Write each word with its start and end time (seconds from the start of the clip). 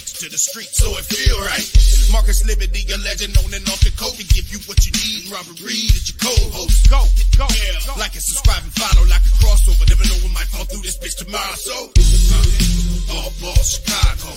Teach 0.00 0.22
and 0.24 0.32
it 0.32 0.40
speaks 0.40 0.72
to 0.72 0.72
the 0.72 0.72
streets, 0.72 0.76
so 0.78 0.88
it 0.96 1.04
feel 1.04 1.38
right. 1.40 1.68
Marcus 2.12 2.44
Liberty, 2.46 2.84
a 2.92 2.98
legend 3.04 3.36
on 3.38 3.52
and 3.52 3.66
off 3.68 3.80
the 3.80 3.92
court 3.96 4.14
to 4.16 4.24
give 4.24 4.48
you 4.50 4.58
what 4.66 4.80
you 4.86 4.92
need. 4.92 5.30
Robert 5.30 5.60
Reed 5.60 5.92
is 5.92 6.10
your 6.10 6.18
co-host. 6.20 6.90
Go, 6.90 7.00
go, 7.36 7.46
yeah. 7.48 7.98
Like 7.98 8.14
and 8.14 8.22
subscribe 8.22 8.62
and 8.62 8.72
follow 8.72 9.06
like 9.08 9.22
a 9.24 9.32
crossover. 9.40 9.84
Never 9.88 10.04
know 10.08 10.18
what 10.24 10.32
might 10.32 10.50
fall 10.50 10.64
through 10.64 10.82
this 10.82 10.96
bitch 10.98 11.16
tomorrow. 11.20 11.56
So, 11.56 11.76
uh, 11.76 13.16
all 13.16 13.30
ball 13.40 13.62
Chicago. 13.62 14.32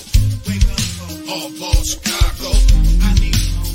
All 1.31 1.49
ball 1.59 1.81
Chicago. 1.84 2.52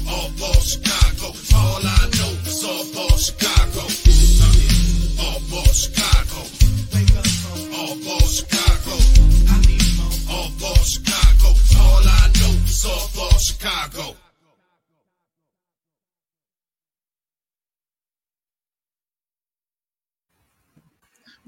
All 0.09 0.28
ball 0.36 0.61
Chicago. 0.61 1.28
All 1.56 1.83
I 1.84 2.17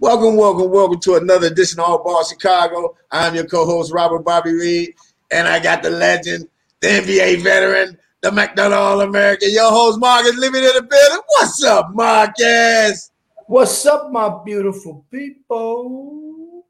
Welcome, 0.03 0.37
welcome, 0.37 0.71
welcome 0.71 0.99
to 1.01 1.17
another 1.17 1.49
edition 1.49 1.79
of 1.79 1.85
All 1.85 2.03
Ball 2.03 2.25
Chicago. 2.25 2.97
I'm 3.11 3.35
your 3.35 3.45
co-host 3.45 3.93
Robert 3.93 4.25
Bobby 4.25 4.55
Reed, 4.55 4.95
and 5.31 5.47
I 5.47 5.61
got 5.61 5.83
the 5.83 5.91
legend, 5.91 6.49
the 6.81 6.89
NBA 6.89 7.43
veteran, 7.43 7.99
the 8.23 8.33
McDonald 8.33 8.73
All-American, 8.73 9.51
your 9.53 9.71
host 9.71 10.01
Marcus 10.01 10.39
Liberty 10.39 10.67
in 10.69 10.73
the 10.75 10.83
building. 10.85 11.21
What's 11.27 11.63
up, 11.65 11.91
Marcus? 11.93 13.11
What's 13.47 13.85
up, 13.85 14.11
my 14.11 14.39
beautiful 14.43 15.05
people? 15.11 16.65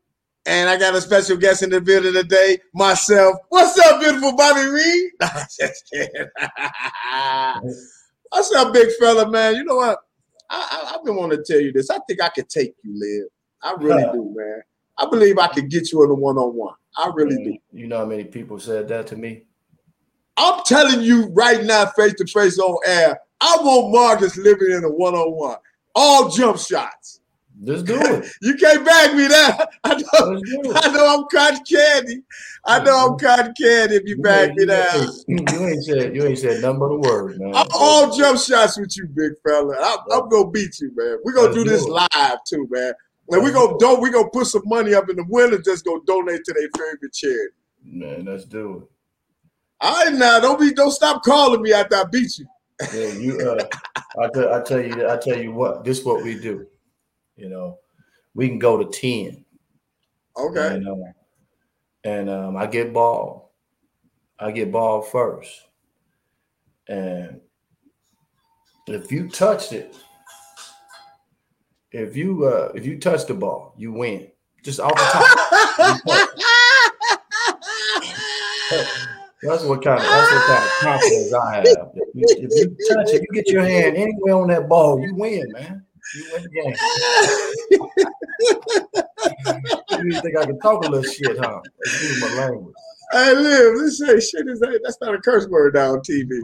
And 0.45 0.69
I 0.69 0.77
got 0.77 0.97
a 0.97 1.01
special 1.01 1.37
guest 1.37 1.63
in 1.63 1.71
the 1.71 1.81
building 1.81 2.15
today, 2.15 2.59
myself. 2.75 3.37
What's 3.49 3.79
up, 3.79 4.01
beautiful 4.01 4.35
Bobby 4.35 4.67
Reed? 4.67 5.11
No, 5.21 5.29
just 5.57 5.89
kidding. 5.89 6.27
What's 8.31 8.53
up, 8.57 8.73
big 8.73 8.89
fella, 8.99 9.31
man? 9.31 9.55
You 9.55 9.63
know 9.63 9.77
what? 9.77 10.01
I, 10.51 10.69
I, 10.71 10.95
I've 10.95 11.05
been 11.05 11.17
wanting 11.17 11.39
to 11.39 11.45
tell 11.45 11.61
you 11.61 11.73
this. 11.73 11.91
I 11.91 11.99
think 12.07 12.21
I 12.23 12.29
could 12.29 12.49
take 12.49 12.75
you, 12.83 12.93
Liv. 12.95 13.29
I 13.63 13.83
really 13.83 14.03
do, 14.13 14.35
man. 14.37 14.63
I 14.99 15.07
believe 15.09 15.39
I 15.39 15.47
could 15.49 15.71
get 15.71 15.93
you 15.93 16.05
in 16.05 16.11
a 16.11 16.15
one-on-one. 16.15 16.75
I 16.97 17.11
really 17.15 17.43
do. 17.43 17.57
You 17.73 17.87
know 17.87 17.99
how 17.99 18.05
many 18.05 18.25
people 18.25 18.59
said 18.59 18.89
that 18.89 19.07
to 19.09 19.17
me? 19.17 19.45
I'm 20.37 20.63
telling 20.65 21.03
you 21.03 21.27
right 21.29 21.65
now, 21.65 21.87
face 21.87 22.15
to 22.15 22.27
face 22.27 22.59
on 22.59 22.79
air, 22.87 23.21
I 23.41 23.57
want 23.61 23.93
Marcus 23.93 24.37
Liberty 24.37 24.75
in 24.75 24.85
a 24.85 24.91
one-on-one. 24.91 25.57
All 25.95 26.29
jump 26.29 26.59
shots. 26.59 27.20
Let's 27.63 27.83
do 27.83 28.01
it. 28.01 28.27
You 28.43 28.55
can't 28.55 28.85
bag 28.85 29.15
me 29.15 29.27
that. 29.29 29.69
I 29.85 29.95
know, 29.95 30.73
I 30.75 30.91
know 30.93 31.19
I'm 31.19 31.25
cotton 31.31 31.63
candy. 31.65 32.23
I 32.65 32.83
know 32.83 33.09
I'm 33.09 33.19
cotton 33.19 33.55
candy 33.61 33.97
if 33.97 34.03
you 34.07 34.21
bag 34.23 34.55
me 34.55 34.65
you, 34.65 35.45
you 35.53 35.67
ain't 35.67 35.85
said 35.85 36.15
you 36.17 36.27
ain't 36.27 36.39
said 36.39 36.63
nothing 36.63 36.79
but 36.79 36.87
a 36.87 36.97
word, 36.97 37.39
man. 37.39 37.55
I'm 37.55 37.67
all 37.75 38.17
jump 38.17 38.39
shots 38.39 38.79
with 38.79 38.97
you, 38.97 39.07
big 39.07 39.33
fella. 39.47 39.77
I'm, 39.79 39.99
I'm 40.11 40.29
gonna 40.29 40.51
beat 40.51 40.81
you, 40.81 40.91
man. 40.95 41.19
We're 41.25 41.35
gonna 41.35 41.53
do 41.53 41.65
Let's 41.65 41.71
this 41.71 41.87
do 41.87 41.93
live 41.93 42.39
too, 42.47 42.67
man. 42.71 42.93
And 43.31 43.43
we're 43.43 43.53
gonna 43.53 43.77
don't 43.79 44.01
we 44.01 44.11
gonna 44.11 44.31
put 44.31 44.47
some 44.47 44.63
money 44.65 44.95
up 44.95 45.09
in 45.11 45.17
the 45.17 45.25
winner, 45.29 45.59
just 45.59 45.85
go 45.85 46.01
donate 46.07 46.45
to 46.45 46.53
their 46.53 46.69
favorite 46.77 47.13
charity. 47.13 47.55
Man, 47.85 48.25
let's 48.25 48.45
do 48.45 48.77
it. 48.77 48.83
I 49.81 49.89
All 49.89 50.05
right 50.05 50.15
now, 50.15 50.41
don't 50.41 50.59
be 50.59 50.73
don't 50.73 50.91
stop 50.91 51.23
calling 51.23 51.63
me 51.63 51.73
after 51.73 51.97
I 51.97 52.05
beat 52.05 52.39
you. 52.39 52.47
Yeah, 52.95 53.13
you. 53.13 53.41
Uh, 53.41 53.65
I 54.19 54.29
tell 54.33 54.55
I 54.55 54.63
tell 54.63 54.81
you 54.81 55.09
I 55.09 55.17
tell 55.17 55.39
you 55.39 55.53
what. 55.53 55.85
This 55.85 56.05
what 56.05 56.23
we 56.23 56.39
do. 56.39 56.67
You 57.41 57.49
know, 57.49 57.79
we 58.35 58.49
can 58.49 58.59
go 58.59 58.77
to 58.77 58.85
ten. 58.85 59.45
Okay. 60.37 60.75
And, 60.75 60.87
and 62.05 62.31
um, 62.31 62.57
I 62.57 62.67
get 62.67 62.93
ball. 62.93 63.53
I 64.39 64.53
get 64.53 64.71
ball 64.71 65.03
first. 65.03 65.51
And 66.89 67.41
if 68.87 69.11
you 69.11 69.29
touched 69.29 69.73
it, 69.73 69.97
if 71.93 72.17
you 72.17 72.47
uh 72.47 72.73
if 72.75 72.87
you 72.87 72.99
touch 72.99 73.27
the 73.27 73.35
ball, 73.35 73.75
you 73.77 73.93
win. 73.93 74.29
Just 74.63 74.81
off 74.81 74.95
the 74.95 75.99
top. 76.07 76.27
That's 79.43 79.65
what 79.65 79.83
kind 79.83 79.99
of 79.99 80.05
that's 80.07 80.33
what 80.33 80.47
kind 80.47 80.65
of 80.65 80.71
confidence 80.81 81.33
I 81.33 81.55
have. 81.57 81.67
If 81.95 82.09
you, 82.15 82.25
if 82.29 82.51
you 82.53 82.95
touch 82.95 83.09
it, 83.09 83.23
you 83.23 83.29
get 83.33 83.49
your 83.49 83.63
hand 83.63 83.97
anywhere 83.97 84.35
on 84.35 84.49
that 84.49 84.69
ball, 84.69 85.01
you 85.01 85.15
win, 85.15 85.51
man. 85.53 85.83
You 86.15 86.25
win 86.33 86.43
the 86.43 86.49
game. 86.49 86.75
You 90.05 90.21
think 90.21 90.37
I 90.37 90.47
can 90.47 90.59
talk 90.61 90.85
a 90.85 90.89
little 90.89 91.11
shit, 91.11 91.39
huh? 91.39 91.61
Excuse 91.85 92.21
my 92.21 92.35
language. 92.35 92.75
Hey, 93.13 93.35
Liv, 93.35 93.79
this 93.79 93.99
say 93.99 94.21
shit 94.21 94.49
is 94.49 94.61
that's 94.61 95.01
not 95.01 95.15
a 95.15 95.19
curse 95.19 95.47
word 95.49 95.75
down 95.75 95.97
on 95.97 96.01
TV. 96.01 96.41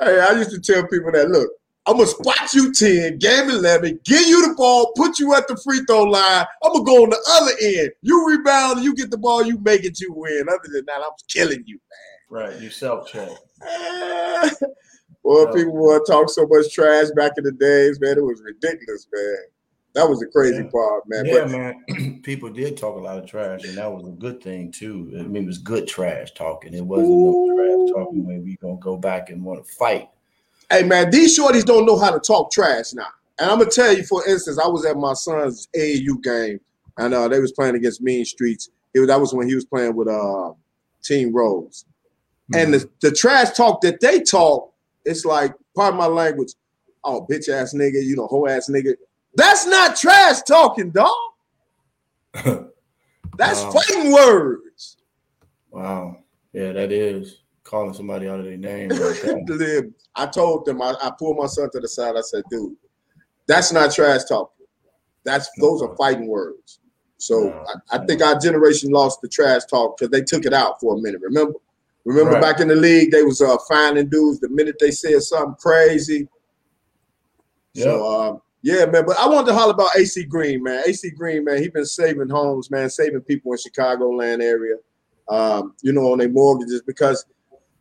Hey, 0.00 0.20
I 0.20 0.32
used 0.32 0.50
to 0.50 0.60
tell 0.60 0.86
people 0.88 1.12
that 1.12 1.30
look, 1.30 1.48
I'm 1.86 1.96
gonna 1.96 2.06
spot 2.06 2.52
you 2.52 2.72
10, 2.72 3.18
game 3.18 3.50
11, 3.50 4.00
give 4.04 4.26
you 4.26 4.46
the 4.48 4.54
ball, 4.54 4.92
put 4.94 5.18
you 5.18 5.34
at 5.34 5.48
the 5.48 5.56
free 5.64 5.80
throw 5.86 6.02
line. 6.02 6.44
I'm 6.62 6.72
gonna 6.72 6.84
go 6.84 7.04
on 7.04 7.10
the 7.10 7.24
other 7.30 7.52
end. 7.62 7.92
You 8.02 8.28
rebound, 8.28 8.84
you 8.84 8.94
get 8.94 9.10
the 9.10 9.18
ball, 9.18 9.44
you 9.44 9.58
make 9.58 9.84
it, 9.84 10.00
you 10.00 10.12
win. 10.12 10.48
Other 10.48 10.68
than 10.72 10.84
that, 10.86 10.98
I'm 10.98 11.12
killing 11.28 11.62
you. 11.66 11.80
Man. 12.30 12.42
Right, 12.50 12.60
you 12.60 12.70
self 12.70 13.08
check. 13.10 13.30
Ah. 13.60 14.48
Boy, 15.24 15.44
Yeah. 15.44 15.52
people 15.52 15.98
to 15.98 16.04
talk 16.10 16.30
so 16.30 16.46
much 16.46 16.72
trash 16.72 17.08
back 17.16 17.32
in 17.36 17.44
the 17.44 17.52
days, 17.52 18.00
man. 18.00 18.16
It 18.18 18.24
was 18.24 18.40
ridiculous, 18.42 19.06
man. 19.12 19.36
That 19.94 20.08
was 20.08 20.20
the 20.20 20.26
crazy 20.26 20.62
Yeah. 20.62 20.70
part, 20.70 21.08
man. 21.08 21.26
Yeah, 21.26 21.32
but 21.44 21.50
man. 21.50 22.20
People 22.22 22.50
did 22.50 22.76
talk 22.76 22.96
a 22.96 23.00
lot 23.00 23.18
of 23.18 23.26
trash, 23.26 23.64
and 23.64 23.76
that 23.76 23.90
was 23.92 24.06
a 24.06 24.12
good 24.12 24.42
thing 24.42 24.70
too. 24.70 25.12
I 25.18 25.22
mean, 25.22 25.44
it 25.44 25.46
was 25.46 25.58
good 25.58 25.88
trash 25.88 26.32
talking. 26.34 26.74
It 26.74 26.84
wasn't 26.84 27.18
no 27.18 27.54
trash 27.56 27.94
talking 27.94 28.26
where 28.26 28.38
we 28.38 28.56
gonna 28.56 28.76
go 28.76 28.96
back 28.96 29.30
and 29.30 29.42
want 29.44 29.64
to 29.66 29.72
fight. 29.72 30.08
Hey 30.70 30.82
man, 30.82 31.10
these 31.10 31.36
shorties 31.36 31.64
don't 31.64 31.86
know 31.86 31.98
how 31.98 32.10
to 32.10 32.20
talk 32.20 32.52
trash 32.52 32.92
now. 32.92 33.06
And 33.40 33.50
I'm 33.50 33.58
gonna 33.58 33.70
tell 33.70 33.92
you, 33.92 34.04
for 34.04 34.26
instance, 34.28 34.58
I 34.58 34.68
was 34.68 34.84
at 34.84 34.96
my 34.96 35.14
son's 35.14 35.68
AAU 35.76 36.22
game, 36.22 36.60
and 36.98 37.14
uh, 37.14 37.26
they 37.28 37.40
was 37.40 37.52
playing 37.52 37.74
against 37.74 38.02
Mean 38.02 38.24
Streets. 38.24 38.68
It 38.94 39.00
was, 39.00 39.08
that 39.08 39.20
was 39.20 39.32
when 39.34 39.48
he 39.48 39.54
was 39.54 39.64
playing 39.64 39.94
with 39.96 40.08
uh, 40.08 40.52
Team 41.02 41.32
Rose. 41.34 41.84
And 42.54 42.72
the, 42.74 42.88
the 43.00 43.10
trash 43.12 43.50
talk 43.50 43.80
that 43.82 44.00
they 44.00 44.20
talk, 44.20 44.72
it's 45.08 45.24
like, 45.24 45.54
pardon 45.74 45.98
my 45.98 46.06
language, 46.06 46.52
oh 47.04 47.26
bitch 47.30 47.48
ass 47.48 47.74
nigga, 47.74 48.04
you 48.04 48.16
know, 48.16 48.26
hoe 48.26 48.46
ass 48.46 48.68
nigga. 48.68 48.94
That's 49.34 49.66
not 49.66 49.96
trash 49.96 50.42
talking, 50.42 50.90
dog. 50.90 51.10
That's 53.36 53.62
Wow. 53.62 53.70
fighting 53.72 54.12
words. 54.12 54.96
Wow. 55.70 56.16
Yeah, 56.52 56.72
that 56.72 56.90
is 56.92 57.38
calling 57.62 57.94
somebody 57.94 58.28
out 58.28 58.40
of 58.40 58.46
their 58.46 58.56
name. 58.56 58.88
That. 58.90 59.92
I 60.16 60.26
told 60.26 60.64
them, 60.66 60.82
I, 60.82 60.94
I 61.02 61.12
pulled 61.16 61.36
my 61.36 61.46
son 61.46 61.70
to 61.70 61.80
the 61.80 61.88
side. 61.88 62.16
I 62.16 62.20
said, 62.22 62.42
dude, 62.50 62.74
that's 63.46 63.72
not 63.72 63.92
trash 63.92 64.24
talking. 64.24 64.66
That's 65.24 65.48
those 65.60 65.82
are 65.82 65.94
fighting 65.96 66.26
words. 66.26 66.80
So 67.18 67.52
I, 67.92 67.96
I 67.96 68.06
think 68.06 68.22
our 68.22 68.38
generation 68.38 68.90
lost 68.90 69.20
the 69.20 69.28
trash 69.28 69.62
talk 69.64 69.98
because 69.98 70.10
they 70.10 70.22
took 70.22 70.44
it 70.46 70.52
out 70.54 70.80
for 70.80 70.96
a 70.96 71.00
minute. 71.00 71.20
Remember? 71.22 71.58
Remember 72.04 72.32
Right. 72.32 72.42
back 72.42 72.60
in 72.60 72.68
the 72.68 72.74
league, 72.74 73.10
they 73.10 73.22
was 73.22 73.40
uh 73.40 73.56
finding 73.68 74.08
dudes 74.08 74.40
the 74.40 74.48
minute 74.48 74.76
they 74.80 74.90
said 74.90 75.20
something 75.22 75.56
crazy. 75.60 76.28
So 77.74 78.06
um, 78.06 78.42
yeah, 78.62 78.86
man. 78.86 79.04
But 79.06 79.18
I 79.18 79.26
wanted 79.28 79.48
to 79.48 79.54
holler 79.54 79.72
about 79.72 79.96
AC 79.96 80.24
Green, 80.24 80.62
man. 80.62 80.82
AC 80.86 81.10
Green, 81.10 81.44
man, 81.44 81.62
he 81.62 81.68
been 81.68 81.84
saving 81.84 82.28
homes, 82.28 82.70
man, 82.70 82.90
saving 82.90 83.20
people 83.22 83.52
in 83.52 83.58
the 83.62 83.70
Chicagoland 83.70 84.42
area. 84.42 84.76
Um, 85.28 85.74
you 85.82 85.92
know, 85.92 86.12
on 86.12 86.18
their 86.18 86.30
mortgages 86.30 86.80
because 86.86 87.26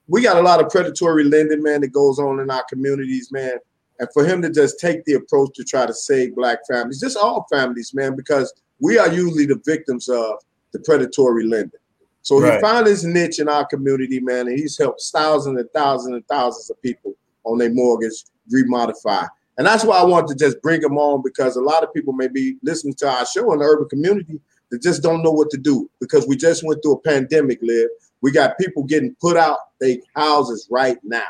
we 0.07 0.21
got 0.21 0.37
a 0.37 0.41
lot 0.41 0.61
of 0.61 0.69
predatory 0.69 1.23
lending, 1.23 1.63
man, 1.63 1.81
that 1.81 1.93
goes 1.93 2.19
on 2.19 2.39
in 2.41 2.51
our 2.51 2.63
communities, 2.69 3.31
man. 3.31 3.53
And 3.99 4.09
for 4.13 4.25
him 4.25 4.41
to 4.41 4.49
just 4.49 4.79
take 4.79 5.03
the 5.05 5.13
approach 5.13 5.55
to 5.55 5.63
try 5.63 5.85
to 5.85 5.93
save 5.93 6.35
black 6.35 6.59
families, 6.69 6.99
just 6.99 7.17
all 7.17 7.47
families, 7.51 7.93
man, 7.93 8.15
because 8.15 8.53
we 8.79 8.97
are 8.97 9.11
usually 9.11 9.45
the 9.45 9.61
victims 9.65 10.07
of 10.09 10.33
the 10.73 10.79
predatory 10.79 11.45
lending. 11.47 11.79
So 12.27 12.41
he 12.41 12.59
found 12.59 12.87
his 12.87 13.05
niche 13.05 13.39
in 13.39 13.47
our 13.47 13.65
community, 13.65 14.19
man, 14.19 14.49
and 14.49 14.59
he's 14.59 14.77
helped 14.77 15.01
thousands 15.13 15.57
and 15.57 15.69
thousands 15.71 16.13
and 16.13 16.27
thousands 16.27 16.69
of 16.69 16.81
people 16.81 17.15
on 17.45 17.57
their 17.57 17.73
mortgage 17.73 18.25
remodify. 18.53 19.25
And 19.57 19.65
that's 19.65 19.85
why 19.85 19.97
I 19.97 20.03
wanted 20.03 20.37
to 20.37 20.45
just 20.45 20.61
bring 20.61 20.83
him 20.83 20.97
on 20.97 21.21
because 21.23 21.55
a 21.55 21.61
lot 21.61 21.83
of 21.83 21.93
people 21.93 22.11
may 22.11 22.27
be 22.27 22.57
listening 22.61 22.95
to 22.95 23.07
our 23.07 23.25
show 23.25 23.53
in 23.53 23.59
the 23.59 23.63
urban 23.65 23.87
community 23.87 24.41
that 24.71 24.83
just 24.83 25.01
don't 25.01 25.23
know 25.23 25.31
what 25.31 25.49
to 25.51 25.57
do 25.57 25.89
because 26.01 26.27
we 26.27 26.35
just 26.35 26.65
went 26.65 26.83
through 26.83 26.95
a 26.95 26.99
pandemic, 26.99 27.59
live. 27.61 27.87
We 28.19 28.33
got 28.33 28.57
people 28.57 28.83
getting 28.83 29.15
put 29.21 29.37
out 29.37 29.59
their 29.79 29.95
houses 30.13 30.67
right 30.69 30.97
now. 31.05 31.29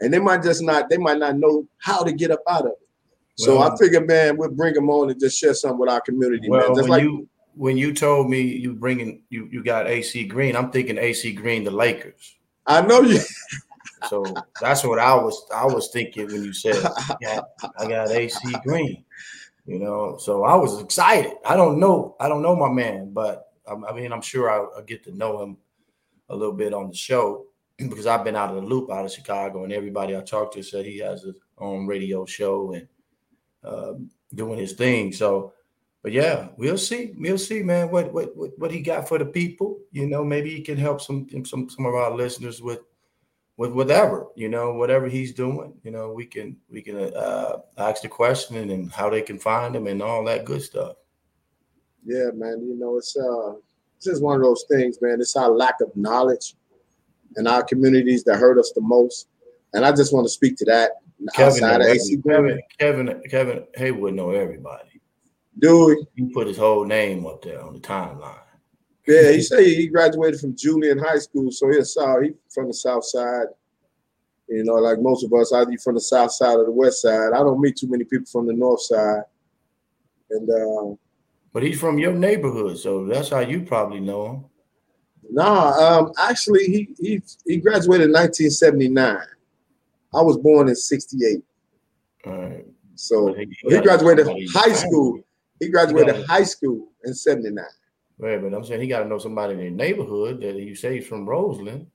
And 0.00 0.12
they 0.12 0.18
might 0.18 0.42
just 0.42 0.60
not, 0.60 0.90
they 0.90 0.98
might 0.98 1.18
not 1.18 1.38
know 1.38 1.68
how 1.78 2.02
to 2.02 2.10
get 2.10 2.32
up 2.32 2.42
out 2.50 2.62
of 2.62 2.72
it. 2.72 2.88
So 3.36 3.60
well, 3.60 3.72
I 3.72 3.76
figured, 3.76 4.08
man, 4.08 4.36
we'll 4.36 4.50
bring 4.50 4.74
him 4.74 4.90
on 4.90 5.08
and 5.08 5.20
just 5.20 5.38
share 5.38 5.54
something 5.54 5.78
with 5.78 5.88
our 5.88 6.00
community, 6.00 6.50
well, 6.50 6.66
man. 6.66 6.76
Just 6.76 6.88
like 6.88 7.04
you 7.04 7.28
when 7.54 7.76
you 7.76 7.92
told 7.92 8.30
me 8.30 8.40
you 8.40 8.74
bringing 8.74 9.22
you 9.30 9.48
you 9.50 9.62
got 9.62 9.86
AC 9.86 10.24
Green, 10.24 10.56
I'm 10.56 10.70
thinking 10.70 10.98
AC 10.98 11.32
Green, 11.32 11.64
the 11.64 11.70
Lakers. 11.70 12.36
I 12.66 12.82
know 12.82 13.00
you. 13.00 13.20
so 14.08 14.24
that's 14.60 14.84
what 14.84 14.98
I 14.98 15.14
was 15.14 15.46
I 15.54 15.66
was 15.66 15.88
thinking 15.88 16.26
when 16.26 16.44
you 16.44 16.52
said 16.52 16.84
I 17.78 17.88
got 17.88 18.10
AC 18.10 18.38
Green. 18.64 19.04
You 19.64 19.78
know, 19.78 20.16
so 20.18 20.42
I 20.42 20.56
was 20.56 20.80
excited. 20.80 21.34
I 21.46 21.54
don't 21.54 21.78
know, 21.78 22.16
I 22.18 22.28
don't 22.28 22.42
know 22.42 22.56
my 22.56 22.68
man, 22.68 23.12
but 23.12 23.52
I 23.66 23.92
mean, 23.92 24.12
I'm 24.12 24.22
sure 24.22 24.50
I'll, 24.50 24.72
I'll 24.76 24.82
get 24.82 25.04
to 25.04 25.16
know 25.16 25.40
him 25.40 25.56
a 26.28 26.36
little 26.36 26.54
bit 26.54 26.74
on 26.74 26.88
the 26.88 26.96
show 26.96 27.46
because 27.78 28.06
I've 28.06 28.24
been 28.24 28.36
out 28.36 28.50
of 28.50 28.56
the 28.56 28.62
loop 28.68 28.90
out 28.90 29.04
of 29.04 29.12
Chicago, 29.12 29.64
and 29.64 29.72
everybody 29.72 30.16
I 30.16 30.20
talked 30.20 30.54
to 30.54 30.62
said 30.62 30.84
he 30.84 30.98
has 30.98 31.22
his 31.22 31.36
own 31.58 31.86
radio 31.86 32.24
show 32.26 32.72
and 32.72 32.88
uh, 33.64 33.92
doing 34.34 34.58
his 34.58 34.72
thing. 34.72 35.12
So, 35.12 35.52
but 36.02 36.12
yeah, 36.12 36.48
we'll 36.56 36.78
see. 36.78 37.14
We'll 37.16 37.38
see, 37.38 37.62
man. 37.62 37.90
What 37.90 38.12
what 38.12 38.36
what, 38.36 38.50
what 38.58 38.70
he 38.72 38.80
got 38.80 39.08
for 39.08 39.18
the 39.18 39.24
people? 39.24 39.78
You 39.92 40.08
know, 40.08 40.24
maybe 40.24 40.50
he 40.50 40.60
can 40.60 40.76
help 40.76 41.00
some 41.00 41.28
some 41.44 41.68
some 41.68 41.86
of 41.86 41.94
our 41.94 42.12
listeners 42.14 42.60
with 42.60 42.80
with 43.56 43.72
whatever 43.72 44.26
you 44.34 44.48
know, 44.48 44.74
whatever 44.74 45.08
he's 45.08 45.32
doing. 45.32 45.74
You 45.84 45.92
know, 45.92 46.12
we 46.12 46.26
can 46.26 46.56
we 46.68 46.82
can 46.82 46.96
uh, 47.14 47.58
ask 47.78 48.02
the 48.02 48.08
question 48.08 48.70
and 48.70 48.90
how 48.90 49.10
they 49.10 49.22
can 49.22 49.38
find 49.38 49.76
him 49.76 49.86
and 49.86 50.02
all 50.02 50.24
that 50.24 50.44
good 50.44 50.62
stuff. 50.62 50.96
Yeah, 52.04 52.30
man. 52.34 52.66
You 52.66 52.76
know, 52.76 52.98
it's 52.98 53.16
uh, 53.16 53.54
it's 53.96 54.06
just 54.06 54.22
one 54.22 54.36
of 54.36 54.42
those 54.42 54.64
things, 54.68 54.98
man. 55.00 55.20
It's 55.20 55.36
our 55.36 55.50
lack 55.50 55.80
of 55.80 55.94
knowledge 55.94 56.56
in 57.36 57.46
our 57.46 57.62
communities 57.62 58.24
that 58.24 58.38
hurt 58.38 58.58
us 58.58 58.72
the 58.74 58.80
most. 58.80 59.28
And 59.72 59.84
I 59.84 59.92
just 59.92 60.12
want 60.12 60.26
to 60.26 60.28
speak 60.28 60.56
to 60.56 60.64
that 60.66 60.90
Kevin, 61.34 61.64
outside 61.64 61.80
of 61.80 61.86
AC 61.86 62.18
Kevin, 62.26 62.60
Kevin, 62.78 63.22
Kevin 63.30 63.64
Haywood 63.76 64.14
know 64.14 64.30
everybody. 64.30 64.91
Dude, 65.58 65.98
he 66.16 66.32
put 66.32 66.46
his 66.46 66.56
whole 66.56 66.84
name 66.84 67.26
up 67.26 67.42
there 67.42 67.62
on 67.62 67.74
the 67.74 67.80
timeline. 67.80 68.38
Yeah, 69.06 69.32
he 69.32 69.42
said 69.42 69.64
he 69.64 69.88
graduated 69.88 70.40
from 70.40 70.56
Julian 70.56 70.98
High 70.98 71.18
School, 71.18 71.50
so 71.50 71.68
he's 71.70 71.92
south. 71.92 72.22
He 72.22 72.30
from 72.54 72.68
the 72.68 72.74
South 72.74 73.04
Side. 73.04 73.46
You 74.48 74.64
know, 74.64 74.74
like 74.74 75.00
most 75.00 75.24
of 75.24 75.32
us, 75.32 75.52
I 75.52 75.62
either 75.62 75.78
from 75.78 75.94
the 75.94 76.00
South 76.00 76.32
Side 76.32 76.56
or 76.56 76.64
the 76.64 76.70
West 76.70 77.02
Side. 77.02 77.32
I 77.32 77.38
don't 77.38 77.60
meet 77.60 77.76
too 77.76 77.88
many 77.88 78.04
people 78.04 78.26
from 78.26 78.46
the 78.46 78.52
North 78.52 78.82
Side. 78.82 79.22
And 80.30 80.48
uh, 80.48 80.96
but 81.52 81.62
he's 81.62 81.80
from 81.80 81.98
your 81.98 82.12
neighborhood, 82.12 82.78
so 82.78 83.06
that's 83.06 83.28
how 83.28 83.40
you 83.40 83.62
probably 83.62 84.00
know 84.00 84.26
him. 84.26 84.44
Nah, 85.30 85.70
um, 85.70 86.12
actually, 86.18 86.64
he 86.64 86.94
he 86.98 87.22
he 87.46 87.56
graduated 87.58 88.06
in 88.06 88.12
1979. 88.12 89.16
I 90.14 90.22
was 90.22 90.36
born 90.38 90.68
in 90.68 90.76
'68. 90.76 91.42
Right. 92.24 92.66
So 92.94 93.34
he, 93.34 93.48
he, 93.62 93.80
graduated 93.80 94.28
high 94.52 94.72
school. 94.72 95.20
He 95.62 95.68
graduated 95.68 96.26
high 96.26 96.42
school 96.42 96.88
in 97.04 97.14
'79. 97.14 97.64
Right, 98.18 98.42
but 98.42 98.52
I'm 98.52 98.64
saying 98.64 98.80
he 98.80 98.88
got 98.88 99.04
to 99.04 99.08
know 99.08 99.18
somebody 99.18 99.54
in 99.54 99.60
the 99.60 99.70
neighborhood 99.70 100.40
that 100.40 100.56
you 100.56 100.74
say 100.74 100.96
he's 100.96 101.06
from 101.06 101.24
Roseland. 101.24 101.86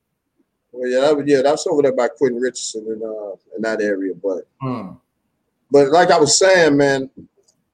Well, 0.72 0.90
yeah, 0.90 1.02
that, 1.02 1.28
yeah, 1.28 1.42
that's 1.42 1.68
over 1.68 1.82
there 1.82 1.94
by 1.94 2.08
Quentin 2.08 2.40
Richardson 2.40 2.86
in 2.88 3.02
uh 3.04 3.36
in 3.58 3.62
that 3.64 3.82
area. 3.82 4.14
But 4.24 4.48
hmm. 4.62 4.92
but 5.70 5.90
like 5.90 6.12
I 6.12 6.18
was 6.18 6.40
saying, 6.40 6.78
man, 6.78 7.10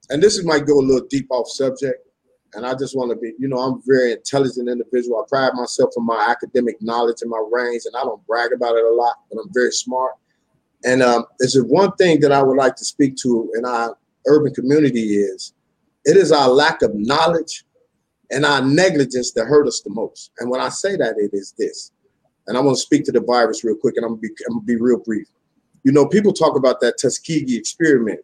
and 0.10 0.22
this 0.22 0.44
might 0.44 0.66
go 0.66 0.80
a 0.80 0.82
little 0.82 1.08
deep 1.08 1.28
off 1.30 1.48
subject, 1.48 2.08
and 2.56 2.66
I 2.66 2.74
just 2.74 2.98
want 2.98 3.12
to 3.12 3.16
be, 3.16 3.34
you 3.38 3.48
know, 3.48 3.58
I'm 3.58 3.74
a 3.74 3.82
very 3.86 4.14
intelligent 4.14 4.68
individual. 4.68 5.20
I 5.20 5.30
pride 5.30 5.54
myself 5.54 5.92
on 5.96 6.08
my 6.08 6.28
academic 6.28 6.82
knowledge 6.82 7.18
and 7.22 7.30
my 7.30 7.44
range, 7.52 7.84
and 7.86 7.96
I 7.96 8.04
don't 8.04 8.26
brag 8.26 8.52
about 8.52 8.76
it 8.76 8.84
a 8.84 8.94
lot, 8.94 9.18
but 9.30 9.40
I'm 9.40 9.54
very 9.54 9.72
smart. 9.72 10.14
And 10.86 11.04
um, 11.04 11.26
is 11.40 11.62
one 11.64 11.92
thing 11.94 12.20
that 12.22 12.32
I 12.32 12.42
would 12.42 12.58
like 12.58 12.76
to 12.78 12.86
speak 12.86 13.16
to 13.18 13.52
in 13.58 13.64
our 13.64 13.96
urban 14.28 14.54
community 14.54 15.18
is 15.18 15.54
it 16.06 16.18
is 16.18 16.32
our 16.32 16.50
lack 16.50 16.82
of 16.82 16.92
knowledge 16.94 17.64
and 18.32 18.46
our 18.46 18.62
negligence 18.62 19.32
that 19.34 19.46
hurt 19.46 19.68
us 19.68 19.82
the 19.82 19.90
most. 19.90 20.32
And 20.40 20.50
when 20.50 20.60
I 20.60 20.70
say 20.70 20.96
that, 20.96 21.16
it 21.18 21.32
is 21.34 21.54
this. 21.58 21.92
And 22.48 22.58
I 22.58 22.62
want 22.62 22.78
to 22.78 22.82
speak 22.82 23.06
to 23.06 23.12
the 23.12 23.22
virus 23.22 23.64
real 23.64 23.76
quick, 23.76 23.96
and 23.96 24.06
I'm 24.06 24.20
gonna 24.50 24.62
be, 24.62 24.76
real 24.76 25.00
brief. 25.00 25.28
You 25.84 25.92
know, 25.92 26.08
people 26.08 26.34
talk 26.34 26.58
about 26.58 26.82
that 26.82 26.98
Tuskegee 26.98 27.58
experiment, 27.58 28.20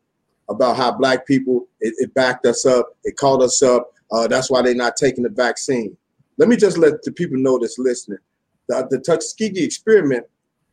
about 0.50 0.76
how 0.78 0.92
black 0.92 1.26
people 1.26 1.68
it, 1.80 1.94
it 1.98 2.14
backed 2.14 2.46
us 2.46 2.66
up, 2.66 2.98
it 3.04 3.16
called 3.18 3.44
us 3.44 3.62
up. 3.62 3.94
Uh, 4.12 4.28
that's 4.28 4.50
why 4.50 4.62
they're 4.62 4.74
not 4.74 4.96
taking 4.98 5.24
the 5.24 5.30
vaccine. 5.30 5.96
Let 6.38 6.50
me 6.50 6.56
just 6.56 6.78
let 6.78 7.04
the 7.04 7.12
people 7.12 7.38
know 7.38 7.60
this 7.60 7.78
listening. 7.78 8.20
The, 8.68 8.88
the 8.90 9.00
Tuskegee 9.00 9.64
experiment, 9.64 10.26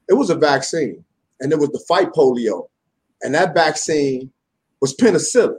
it 0.08 0.14
was 0.14 0.31
a 0.31 0.35
vaccine 0.35 1.05
and 1.41 1.53
it 1.53 1.58
was 1.58 1.70
to 1.70 1.79
fight 1.87 2.12
polio. 2.12 2.69
And 3.23 3.35
that 3.35 3.55
vaccine 3.55 4.31
was 4.81 4.97
penicillin. 4.97 5.58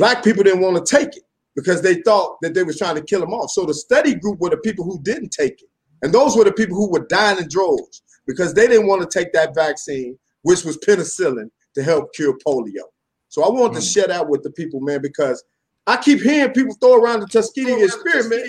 Black 0.00 0.24
people 0.24 0.42
didn't 0.42 0.62
want 0.62 0.84
to 0.84 0.96
take 0.96 1.14
it 1.14 1.24
because 1.54 1.82
they 1.82 2.00
thought 2.00 2.38
that 2.40 2.54
they 2.54 2.62
was 2.62 2.78
trying 2.78 2.94
to 2.94 3.02
kill 3.02 3.20
them 3.20 3.34
off. 3.34 3.50
So 3.50 3.66
the 3.66 3.74
study 3.74 4.14
group 4.14 4.40
were 4.40 4.48
the 4.48 4.56
people 4.56 4.82
who 4.82 4.98
didn't 5.02 5.28
take 5.28 5.60
it. 5.60 5.68
And 6.00 6.10
those 6.10 6.34
were 6.34 6.44
the 6.44 6.52
people 6.52 6.74
who 6.74 6.90
were 6.90 7.06
dying 7.10 7.36
in 7.36 7.48
droves 7.48 8.02
because 8.26 8.54
they 8.54 8.66
didn't 8.66 8.86
want 8.86 9.02
to 9.02 9.18
take 9.18 9.34
that 9.34 9.54
vaccine, 9.54 10.18
which 10.40 10.64
was 10.64 10.78
penicillin, 10.78 11.50
to 11.74 11.82
help 11.82 12.14
cure 12.14 12.34
polio. 12.46 12.84
So 13.28 13.44
I 13.44 13.50
wanted 13.50 13.74
mm. 13.74 13.80
to 13.80 13.86
share 13.86 14.06
that 14.06 14.26
with 14.26 14.42
the 14.42 14.50
people, 14.50 14.80
man, 14.80 15.02
because 15.02 15.44
I 15.86 15.98
keep 15.98 16.22
hearing 16.22 16.52
people 16.54 16.74
throw 16.80 16.94
around 16.96 17.20
the 17.20 17.26
Tuskegee 17.26 17.84
experiment, 17.84 18.42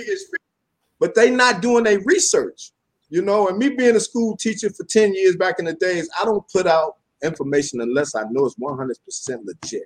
but 1.01 1.15
they 1.15 1.31
not 1.31 1.61
doing 1.61 1.83
their 1.83 1.99
research. 2.05 2.71
You 3.09 3.23
know, 3.23 3.49
and 3.49 3.57
me 3.57 3.71
being 3.71 3.97
a 3.97 3.99
school 3.99 4.37
teacher 4.37 4.69
for 4.69 4.85
10 4.85 5.15
years 5.15 5.35
back 5.35 5.59
in 5.59 5.65
the 5.65 5.73
days, 5.73 6.09
I 6.17 6.23
don't 6.23 6.47
put 6.47 6.65
out 6.65 6.95
information 7.21 7.81
unless 7.81 8.15
I 8.15 8.23
know 8.31 8.45
it's 8.45 8.55
100% 8.55 8.95
legit. 9.43 9.83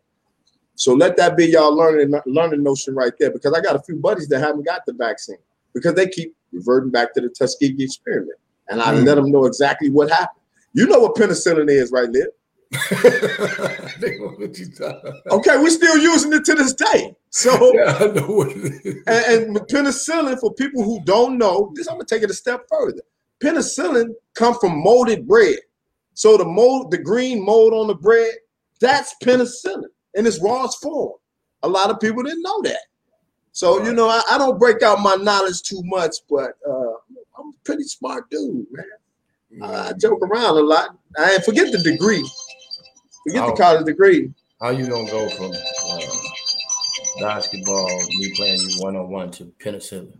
So 0.75 0.93
let 0.93 1.17
that 1.17 1.37
be 1.37 1.47
y'all 1.47 1.75
learning 1.75 2.13
learning 2.25 2.63
notion 2.63 2.95
right 2.95 3.13
there 3.19 3.31
because 3.31 3.53
I 3.53 3.61
got 3.61 3.75
a 3.75 3.81
few 3.81 3.95
buddies 3.95 4.27
that 4.29 4.39
haven't 4.39 4.65
got 4.65 4.85
the 4.85 4.93
vaccine 4.93 5.37
because 5.73 5.95
they 5.95 6.07
keep 6.07 6.35
reverting 6.51 6.91
back 6.91 7.13
to 7.13 7.21
the 7.21 7.29
Tuskegee 7.29 7.83
experiment. 7.83 8.37
And 8.67 8.81
I 8.81 8.93
mm. 8.93 9.05
let 9.05 9.15
them 9.15 9.31
know 9.31 9.45
exactly 9.45 9.89
what 9.89 10.09
happened. 10.09 10.41
You 10.73 10.87
know 10.87 10.99
what 10.99 11.15
penicillin 11.15 11.69
is, 11.69 11.91
right, 11.91 12.09
Liv? 12.09 12.27
okay, 15.31 15.57
we're 15.57 15.69
still 15.69 15.97
using 15.97 16.33
it 16.33 16.43
to 16.43 16.55
this 16.55 16.73
day. 16.73 17.15
So, 17.29 17.73
yeah, 17.75 17.97
I 17.99 18.07
know 18.07 18.27
what 18.27 18.51
it 18.51 18.81
is. 18.83 18.95
And, 19.07 19.55
and 19.55 19.67
penicillin, 19.67 20.39
for 20.39 20.53
people 20.55 20.83
who 20.83 20.99
don't 21.05 21.37
know, 21.37 21.71
this 21.75 21.87
I'm 21.87 21.95
gonna 21.95 22.05
take 22.05 22.23
it 22.23 22.31
a 22.31 22.33
step 22.33 22.65
further 22.69 23.01
penicillin 23.43 24.13
come 24.33 24.57
from 24.59 24.81
molded 24.81 25.27
bread. 25.27 25.59
So 26.13 26.37
the 26.37 26.45
mold, 26.45 26.91
the 26.91 26.97
green 26.97 27.43
mold 27.43 27.73
on 27.73 27.87
the 27.87 27.95
bread, 27.95 28.31
that's 28.79 29.15
penicillin 29.23 29.89
in 30.15 30.25
its 30.25 30.41
rawest 30.41 30.81
form. 30.81 31.13
A 31.63 31.67
lot 31.67 31.89
of 31.89 31.99
people 31.99 32.23
didn't 32.23 32.41
know 32.41 32.61
that. 32.63 32.79
So 33.51 33.83
you 33.83 33.93
know, 33.93 34.09
I, 34.09 34.21
I 34.31 34.37
don't 34.37 34.59
break 34.59 34.81
out 34.81 34.99
my 34.99 35.15
knowledge 35.15 35.61
too 35.61 35.81
much, 35.85 36.15
but 36.29 36.51
uh, 36.67 36.93
I'm 37.39 37.49
a 37.49 37.53
pretty 37.63 37.83
smart 37.83 38.29
dude, 38.29 38.65
man. 38.71 38.85
I, 39.63 39.89
I 39.89 39.93
joke 39.93 40.21
around 40.21 40.57
a 40.57 40.61
lot. 40.61 40.97
I 41.17 41.39
forget 41.39 41.71
the 41.71 41.77
degree. 41.77 42.27
Forget 43.23 43.41
how, 43.41 43.51
the 43.51 43.55
college 43.55 43.85
degree. 43.85 44.33
How 44.59 44.71
you 44.71 44.87
gonna 44.87 45.09
go 45.09 45.29
from 45.29 45.51
uh, 45.51 45.99
basketball, 47.21 47.87
me 48.09 48.33
playing 48.35 48.59
you 48.59 48.83
one 48.83 48.97
on 48.97 49.09
one, 49.09 49.31
to 49.31 49.45
penicillin? 49.63 50.17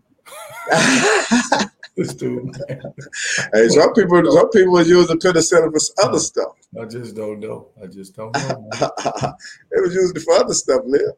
this 1.96 2.14
dude. 2.14 2.56
hey, 3.54 3.70
some 3.70 3.94
people, 3.94 4.32
some 4.32 4.50
people 4.50 4.82
use 4.82 5.08
the 5.08 5.16
penicillin 5.16 5.72
for 5.72 6.06
other 6.06 6.20
stuff. 6.20 6.56
I 6.80 6.86
just 6.86 7.16
don't 7.16 7.40
know. 7.40 7.70
I 7.82 7.88
just 7.88 8.16
don't 8.16 8.36
know. 8.36 8.70
it 9.72 9.82
was 9.82 9.94
used 9.94 10.22
for 10.22 10.34
other 10.34 10.54
stuff, 10.54 10.82
man. 10.86 11.12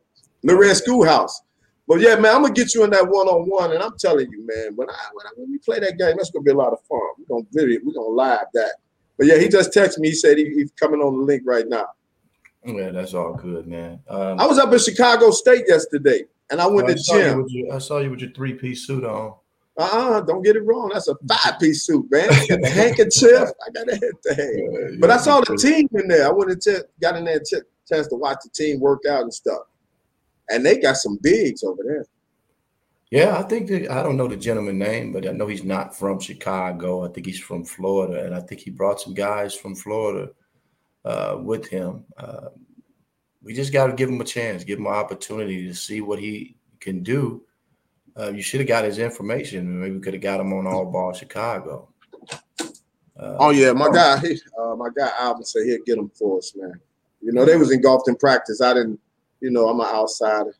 The 0.43 0.55
Red 0.55 0.75
Schoolhouse. 0.77 1.41
But 1.87 2.01
yeah, 2.01 2.15
man, 2.15 2.35
I'm 2.35 2.41
gonna 2.41 2.53
get 2.53 2.75
you 2.75 2.83
in 2.83 2.89
that 2.91 3.07
one 3.07 3.27
on 3.27 3.49
one, 3.49 3.71
and 3.71 3.81
I'm 3.81 3.97
telling 3.97 4.29
you, 4.29 4.45
man, 4.45 4.75
when 4.75 4.89
I 4.89 4.93
when, 5.13 5.25
I, 5.25 5.29
when 5.37 5.49
we 5.49 5.57
play 5.59 5.79
that 5.79 5.97
game, 5.97 6.15
that's 6.17 6.31
gonna 6.31 6.43
be 6.43 6.51
a 6.51 6.55
lot 6.55 6.73
of 6.73 6.81
fun. 6.81 6.99
We're 7.17 7.37
gonna 7.37 7.47
video, 7.51 7.79
we're 7.83 7.93
gonna 7.93 8.09
live 8.09 8.47
that. 8.53 8.73
But 9.17 9.27
yeah, 9.27 9.37
he 9.37 9.47
just 9.47 9.71
texted 9.71 9.99
me. 9.99 10.09
He 10.09 10.15
said 10.15 10.37
he, 10.37 10.49
he's 10.53 10.71
coming 10.71 10.99
on 10.99 11.17
the 11.17 11.23
link 11.23 11.43
right 11.45 11.67
now. 11.67 11.87
Yeah, 12.65 12.91
that's 12.91 13.13
all 13.13 13.33
good, 13.35 13.67
man. 13.67 14.01
Um, 14.09 14.37
I 14.37 14.45
was 14.45 14.59
up 14.59 14.71
in 14.73 14.79
Chicago 14.79 15.31
State 15.31 15.63
yesterday, 15.67 16.25
and 16.51 16.59
I 16.59 16.67
went 16.67 16.89
I 16.89 16.93
to 16.93 16.99
gym. 16.99 17.45
Your, 17.47 17.73
I 17.73 17.77
saw 17.77 17.99
you 17.99 18.11
with 18.11 18.19
your 18.19 18.31
three 18.31 18.53
piece 18.53 18.85
suit 18.85 19.05
on. 19.05 19.35
Uh-uh, 19.77 20.21
don't 20.21 20.41
get 20.41 20.55
it 20.55 20.65
wrong. 20.65 20.89
That's 20.91 21.07
a 21.07 21.15
five-piece 21.27 21.85
suit, 21.85 22.07
man. 22.09 22.27
Got 22.49 22.61
the 22.61 22.69
handkerchief. 22.69 23.49
I 23.65 23.71
got 23.71 23.87
a 23.87 23.95
head 23.95 24.11
to 24.23 24.33
hang. 24.33 24.89
Yeah, 24.91 24.97
but 24.99 25.11
I 25.11 25.17
saw 25.17 25.39
the 25.41 25.55
team 25.55 25.87
in 25.93 26.07
there. 26.07 26.27
I 26.27 26.31
went 26.31 26.49
and 26.49 26.61
t- 26.61 26.77
got 26.99 27.15
in 27.15 27.25
there 27.25 27.39
t- 27.39 27.57
chance 27.87 28.07
to 28.07 28.15
watch 28.15 28.39
the 28.43 28.49
team 28.49 28.79
work 28.79 29.03
out 29.07 29.21
and 29.21 29.33
stuff. 29.33 29.61
And 30.49 30.65
they 30.65 30.79
got 30.79 30.97
some 30.97 31.19
bigs 31.21 31.63
over 31.63 31.83
there. 31.83 32.05
Yeah, 33.11 33.37
I 33.37 33.43
think 33.43 33.69
that 33.69 33.91
I 33.91 34.01
don't 34.01 34.17
know 34.17 34.27
the 34.27 34.35
gentleman 34.35 34.79
name, 34.79 35.13
but 35.13 35.27
I 35.27 35.31
know 35.31 35.47
he's 35.47 35.63
not 35.63 35.95
from 35.95 36.19
Chicago. 36.19 37.05
I 37.05 37.09
think 37.09 37.27
he's 37.27 37.39
from 37.39 37.63
Florida, 37.63 38.25
and 38.25 38.35
I 38.35 38.41
think 38.41 38.61
he 38.61 38.71
brought 38.71 38.99
some 38.99 39.13
guys 39.13 39.53
from 39.53 39.75
Florida 39.75 40.31
uh, 41.05 41.37
with 41.39 41.67
him. 41.67 42.03
Uh, 42.17 42.49
we 43.43 43.53
just 43.53 43.71
got 43.71 43.87
to 43.87 43.93
give 43.93 44.09
him 44.09 44.19
a 44.19 44.25
chance, 44.25 44.63
give 44.63 44.79
him 44.79 44.87
an 44.87 44.93
opportunity 44.93 45.67
to 45.67 45.73
see 45.73 46.01
what 46.01 46.19
he 46.19 46.57
can 46.79 47.03
do 47.03 47.46
uh, 48.19 48.31
you 48.31 48.41
should 48.41 48.59
have 48.59 48.67
got 48.67 48.83
his 48.83 48.97
information. 48.97 49.79
Maybe 49.79 49.95
we 49.95 49.99
could 50.01 50.13
have 50.13 50.23
got 50.23 50.39
him 50.39 50.53
on 50.53 50.67
All 50.67 50.85
Ball 50.85 51.13
Chicago. 51.13 51.89
Uh, 53.19 53.35
oh 53.39 53.49
yeah, 53.49 53.71
my 53.73 53.89
guy, 53.89 54.19
he, 54.19 54.39
uh, 54.59 54.75
my 54.75 54.89
guy 54.95 55.09
Alvin 55.19 55.43
said 55.43 55.63
he'll 55.65 55.83
get 55.85 55.97
him 55.97 56.09
for 56.09 56.37
us, 56.37 56.53
man. 56.55 56.79
You 57.21 57.31
know, 57.31 57.45
they 57.45 57.57
was 57.57 57.71
engulfed 57.71 58.07
in 58.07 58.15
practice. 58.15 58.61
I 58.61 58.73
didn't, 58.73 58.99
you 59.41 59.49
know, 59.49 59.69
I'm 59.69 59.79
an 59.79 59.87
outsider. 59.87 60.55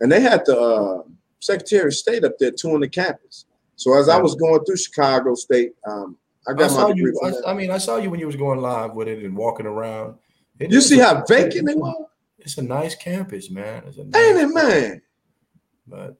And 0.00 0.12
they 0.12 0.20
had 0.20 0.42
the 0.44 0.60
uh, 0.60 1.02
Secretary 1.40 1.86
of 1.86 1.94
State 1.94 2.24
up 2.24 2.38
there 2.38 2.50
touring 2.50 2.80
the 2.80 2.88
campus. 2.88 3.46
So 3.76 3.98
as 3.98 4.08
I 4.08 4.18
was 4.18 4.34
going 4.34 4.64
through 4.64 4.76
Chicago 4.76 5.34
State, 5.34 5.72
um, 5.88 6.16
I 6.46 6.52
got 6.52 6.72
I 6.72 6.82
my 6.82 6.92
degree. 6.92 7.12
You, 7.12 7.42
I, 7.46 7.50
I, 7.50 7.54
mean, 7.54 7.70
I 7.70 7.78
saw 7.78 7.96
you 7.96 8.10
when 8.10 8.20
you 8.20 8.26
was 8.26 8.36
going 8.36 8.60
live 8.60 8.94
with 8.94 9.08
it 9.08 9.24
and 9.24 9.36
walking 9.36 9.66
around. 9.66 10.16
It 10.58 10.70
you 10.70 10.80
see 10.80 10.98
how 10.98 11.24
vacant 11.24 11.68
it 11.70 11.78
was? 11.78 12.06
It's 12.38 12.58
a 12.58 12.62
nice 12.62 12.94
campus, 12.94 13.50
man. 13.50 13.84
It's 13.86 13.96
a 13.96 14.04
nice 14.04 14.22
Ain't 14.22 14.38
it, 14.38 14.54
man? 14.54 15.02
But 15.86 16.16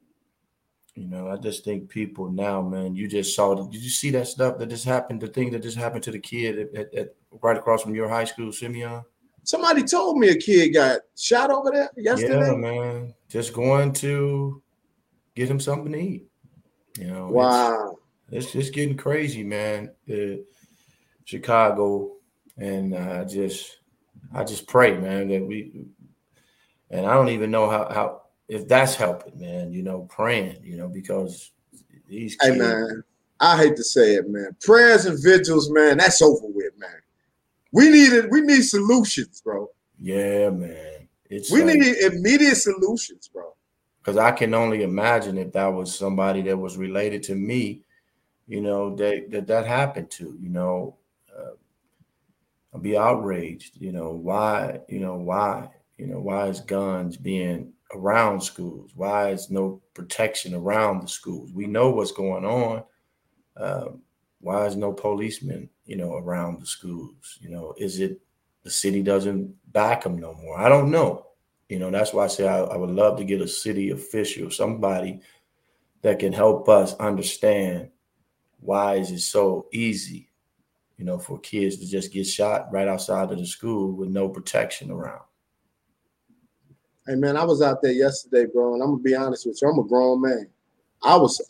you 0.95 1.09
know, 1.09 1.31
I 1.31 1.37
just 1.37 1.65
think 1.65 1.89
people 1.89 2.31
now, 2.31 2.61
man. 2.61 2.95
You 2.95 3.09
just 3.09 3.35
saw. 3.35 3.55
Did 3.55 3.83
you 3.83 3.89
see 3.89 4.11
that 4.11 4.27
stuff 4.29 4.59
that 4.59 4.67
just 4.69 4.85
happened? 4.85 5.21
The 5.21 5.29
thing 5.29 5.51
that 5.53 5.63
just 5.63 5.79
happened 5.79 6.05
to 6.05 6.11
the 6.11 6.19
kid 6.19 6.59
at, 6.59 6.75
at, 6.75 6.95
at 6.95 7.15
right 7.41 7.57
across 7.57 7.83
from 7.83 7.95
your 7.95 8.09
high 8.09 8.25
school, 8.25 8.53
Simeon. 8.53 9.03
Somebody 9.45 9.83
told 9.85 10.19
me 10.19 10.29
a 10.29 10.37
kid 10.37 10.75
got 10.75 11.01
shot 11.17 11.51
over 11.51 11.71
there 11.71 11.91
yesterday. 11.97 12.47
Yeah, 12.47 12.55
man. 12.55 13.15
Just 13.29 13.55
going 13.55 13.93
to 13.95 14.63
get 15.35 15.51
him 15.51 15.61
something 15.61 15.93
to 15.93 15.99
eat. 15.99 16.27
You 16.99 17.07
know. 17.09 17.29
Wow. 17.29 17.99
It's, 18.31 18.47
it's 18.47 18.53
just 18.53 18.75
getting 18.75 18.97
crazy, 18.97 19.43
man. 19.43 19.91
The 20.07 20.45
Chicago, 21.25 22.13
and 22.59 22.95
I 22.95 23.25
just, 23.25 23.79
I 24.35 24.45
just 24.45 24.67
pray, 24.67 24.97
man, 24.97 25.29
that 25.29 25.43
we, 25.43 25.87
and 26.91 27.07
I 27.07 27.15
don't 27.15 27.31
even 27.31 27.51
know 27.51 27.71
how 27.71 27.91
how 27.91 28.22
if 28.53 28.69
that's 28.69 28.95
helping, 28.95 29.39
man. 29.41 29.73
You 29.73 29.83
know, 29.83 30.03
praying, 30.11 30.59
you 30.63 30.77
know, 30.77 30.89
because 30.89 31.53
these. 32.07 32.37
Kids, 32.37 32.55
hey, 32.55 32.59
man. 32.59 33.03
I 33.41 33.57
hate 33.57 33.77
to 33.77 33.83
say 33.83 34.15
it, 34.15 34.29
man. 34.29 34.55
Prayers 34.61 35.07
and 35.07 35.21
vigils, 35.21 35.71
man. 35.71 35.99
That's 35.99 36.23
over 36.23 36.47
with, 36.47 36.79
man. 36.79 36.91
We 37.73 37.89
needed. 37.89 38.31
We 38.31 38.43
need 38.43 38.63
solutions, 38.63 39.41
bro. 39.41 39.71
Yeah, 39.99 40.51
man. 40.51 41.09
It's 41.31 41.51
we 41.51 41.65
like, 41.65 41.79
need 41.79 41.97
immediate 41.97 42.57
solutions, 42.57 43.29
bro. 43.29 43.55
Because 43.99 44.19
I 44.19 44.33
can 44.33 44.53
only 44.53 44.83
imagine 44.83 45.39
if 45.39 45.53
that 45.53 45.69
was 45.69 45.97
somebody 45.97 46.43
that 46.43 46.57
was 46.57 46.77
related 46.77 47.23
to 47.25 47.35
me, 47.35 47.83
you 48.47 48.61
know, 48.61 48.95
that 48.97 49.31
that, 49.31 49.47
that 49.47 49.67
happened 49.67 50.11
to. 50.13 50.37
You 50.39 50.51
know, 50.51 50.97
uh, 51.35 51.53
I'd 52.75 52.83
be 52.83 52.99
outraged. 52.99 53.81
You 53.81 53.93
know 53.93 54.13
why? 54.13 54.81
You 54.89 55.01
know 55.01 55.17
why? 55.17 55.71
You 55.97 56.07
know 56.07 56.21
why 56.21 56.49
is 56.49 56.61
guns 56.61 57.17
being 57.17 57.73
around 57.95 58.41
schools? 58.41 58.93
Why 58.95 59.31
is 59.31 59.51
no 59.51 59.81
protection 59.95 60.55
around 60.55 61.03
the 61.03 61.09
schools? 61.09 61.53
We 61.53 61.67
know 61.67 61.91
what's 61.91 62.13
going 62.13 62.45
on. 62.45 62.85
Um, 63.57 64.03
why 64.41 64.67
is 64.67 64.77
no 64.77 64.93
policemen, 64.93 65.69
you 65.87 65.97
know, 65.97 66.15
around 66.15 66.61
the 66.61 66.67
schools? 66.67 67.39
You 67.41 67.51
know, 67.51 67.75
is 67.79 68.01
it 68.01 68.21
the 68.65 68.71
city 68.71 69.03
doesn't 69.03 69.55
back 69.73 70.03
them 70.03 70.19
no 70.19 70.35
more? 70.35 70.59
I 70.59 70.69
don't 70.69 70.91
know. 70.91 71.27
You 71.69 71.79
know, 71.79 71.91
that's 71.91 72.13
why 72.13 72.25
I 72.25 72.29
say 72.29 72.47
I, 72.47 72.61
I 72.61 72.77
would 72.77 72.91
love 72.91 73.17
to 73.19 73.25
get 73.25 73.41
a 73.41 73.49
city 73.49 73.91
official, 73.91 74.51
somebody 74.51 75.21
that 76.03 76.19
can 76.19 76.33
help 76.33 76.69
us 76.69 76.95
understand 76.97 77.89
why 78.61 78.97
is 78.97 79.11
it 79.11 79.21
so 79.21 79.67
easy, 79.73 80.31
you 80.99 81.05
know, 81.05 81.19
for 81.19 81.39
kids 81.41 81.79
to 81.79 81.87
just 81.87 82.13
get 82.13 82.27
shot 82.27 82.73
right 82.73 82.89
outside 82.89 83.31
of 83.31 83.39
the 83.39 83.47
school 83.47 83.93
with 83.93 84.09
no 84.09 84.29
protection 84.29 84.91
around. 84.91 85.23
Hey 87.07 87.17
man, 87.17 87.37
I 87.37 87.45
was 87.45 87.63
out 87.63 87.83
there 87.83 87.93
yesterday, 87.93 88.47
bro, 88.53 88.75
and 88.75 88.83
I'm 88.83 88.91
gonna 88.91 89.03
be 89.03 89.17
honest 89.17 89.45
with 89.45 89.59
you. 89.61 89.69
I'm 89.69 89.79
a 89.79 89.83
grown 89.83 90.21
man. 90.21 90.49
I 91.03 91.17
was 91.17 91.41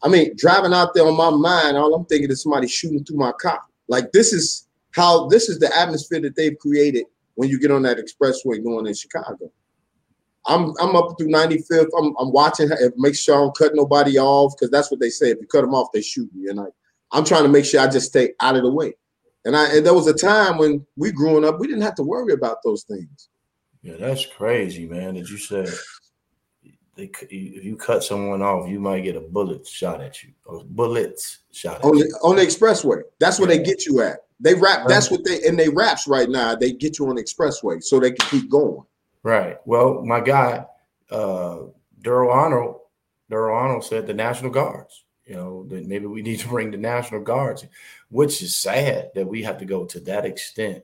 I 0.00 0.08
mean, 0.08 0.34
driving 0.36 0.72
out 0.72 0.94
there 0.94 1.06
on 1.06 1.16
my 1.16 1.30
mind, 1.30 1.76
all 1.76 1.94
I'm 1.94 2.04
thinking 2.06 2.30
is 2.30 2.42
somebody 2.42 2.68
shooting 2.68 3.04
through 3.04 3.18
my 3.18 3.32
car. 3.32 3.60
Like 3.88 4.12
this 4.12 4.32
is 4.32 4.68
how 4.92 5.26
this 5.26 5.48
is 5.48 5.58
the 5.58 5.76
atmosphere 5.76 6.20
that 6.20 6.36
they've 6.36 6.58
created 6.58 7.06
when 7.34 7.48
you 7.48 7.58
get 7.58 7.72
on 7.72 7.82
that 7.82 7.98
expressway 7.98 8.62
going 8.62 8.86
in 8.86 8.94
Chicago. 8.94 9.50
I'm 10.46 10.72
I'm 10.80 10.94
up 10.94 11.16
through 11.18 11.28
95th. 11.28 11.90
I'm 11.98 12.14
I'm 12.20 12.30
watching 12.30 12.70
make 12.96 13.16
sure 13.16 13.34
I 13.34 13.38
don't 13.38 13.56
cut 13.56 13.72
nobody 13.74 14.18
off 14.18 14.54
because 14.56 14.70
that's 14.70 14.90
what 14.92 15.00
they 15.00 15.10
say. 15.10 15.30
If 15.30 15.38
you 15.40 15.48
cut 15.48 15.62
them 15.62 15.74
off, 15.74 15.88
they 15.92 16.02
shoot 16.02 16.30
you. 16.32 16.50
And 16.50 16.60
I 16.60 16.66
I'm 17.10 17.24
trying 17.24 17.42
to 17.42 17.48
make 17.48 17.64
sure 17.64 17.80
I 17.80 17.88
just 17.88 18.08
stay 18.08 18.34
out 18.40 18.54
of 18.54 18.62
the 18.62 18.70
way. 18.70 18.94
And 19.44 19.56
I 19.56 19.74
and 19.74 19.84
there 19.84 19.94
was 19.94 20.06
a 20.06 20.14
time 20.14 20.58
when 20.58 20.86
we 20.96 21.10
growing 21.10 21.44
up, 21.44 21.58
we 21.58 21.66
didn't 21.66 21.82
have 21.82 21.96
to 21.96 22.04
worry 22.04 22.34
about 22.34 22.58
those 22.64 22.84
things. 22.84 23.28
Yeah, 23.82 23.96
that's 23.98 24.26
crazy, 24.26 24.86
man. 24.86 25.14
That 25.14 25.28
you 25.28 25.38
said 25.38 25.68
they 26.94 27.10
if 27.30 27.64
you 27.64 27.76
cut 27.76 28.04
someone 28.04 28.42
off, 28.42 28.68
you 28.68 28.78
might 28.78 29.00
get 29.00 29.16
a 29.16 29.20
bullet 29.20 29.66
shot 29.66 30.00
at 30.00 30.22
you 30.22 30.30
or 30.44 30.64
bullets 30.64 31.38
shot 31.50 31.76
at 31.76 31.84
on 31.84 31.96
you. 31.96 32.04
the, 32.04 32.14
on 32.22 32.36
the 32.36 32.42
expressway. 32.42 33.02
That's 33.18 33.38
where 33.38 33.50
yeah. 33.50 33.58
they 33.58 33.62
get 33.64 33.86
you 33.86 34.02
at. 34.02 34.18
They 34.40 34.54
rap. 34.54 34.86
That's 34.88 35.10
what 35.10 35.24
they 35.24 35.42
and 35.46 35.58
they 35.58 35.68
raps 35.68 36.06
right 36.06 36.28
now. 36.28 36.54
They 36.54 36.72
get 36.72 36.98
you 36.98 37.08
on 37.08 37.16
the 37.16 37.22
expressway 37.22 37.82
so 37.82 37.98
they 37.98 38.12
can 38.12 38.28
keep 38.28 38.50
going. 38.50 38.84
Right. 39.22 39.58
Well, 39.64 40.02
my 40.04 40.20
guy, 40.20 40.66
uh, 41.10 41.58
Daryl 42.02 42.32
Arnold, 42.32 42.80
Daryl 43.30 43.54
Arnold 43.54 43.84
said 43.84 44.06
the 44.06 44.14
National 44.14 44.50
Guards. 44.50 45.04
You 45.24 45.36
know 45.36 45.64
that 45.68 45.86
maybe 45.86 46.06
we 46.06 46.22
need 46.22 46.40
to 46.40 46.48
bring 46.48 46.72
the 46.72 46.76
National 46.76 47.20
Guards, 47.20 47.64
which 48.10 48.42
is 48.42 48.54
sad 48.54 49.12
that 49.14 49.26
we 49.26 49.42
have 49.44 49.58
to 49.58 49.64
go 49.64 49.86
to 49.86 50.00
that 50.00 50.26
extent 50.26 50.82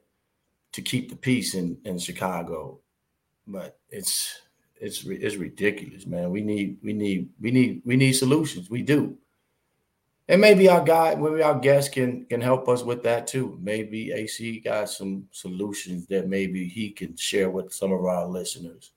to 0.73 0.83
keep 0.83 1.11
the 1.11 1.17
peace 1.17 1.55
in 1.55 1.79
in 1.85 1.99
Chicago. 1.99 2.81
But 3.49 3.79
it's 3.91 4.43
it's 4.81 5.05
it's 5.07 5.37
ridiculous, 5.37 6.07
man. 6.07 6.31
We 6.31 6.43
need 6.43 6.77
we 6.83 6.93
need 6.93 7.31
we 7.41 7.51
need 7.51 7.83
we 7.85 7.97
need 7.97 8.13
solutions. 8.13 8.71
We 8.71 8.83
do. 8.83 9.17
And 10.31 10.43
maybe 10.43 10.69
our 10.69 10.85
guy, 10.85 11.15
maybe 11.15 11.43
our 11.43 11.59
guest 11.59 11.93
can 11.93 12.27
can 12.27 12.43
help 12.43 12.69
us 12.69 12.83
with 12.83 13.03
that 13.05 13.27
too. 13.27 13.59
Maybe 13.63 14.13
AC 14.13 14.61
got 14.61 14.91
some 14.91 15.25
solutions 15.31 16.07
that 16.09 16.29
maybe 16.29 16.69
he 16.69 16.91
can 16.91 17.17
share 17.17 17.49
with 17.49 17.73
some 17.73 17.93
of 17.93 18.05
our 18.05 18.27
listeners 18.27 18.93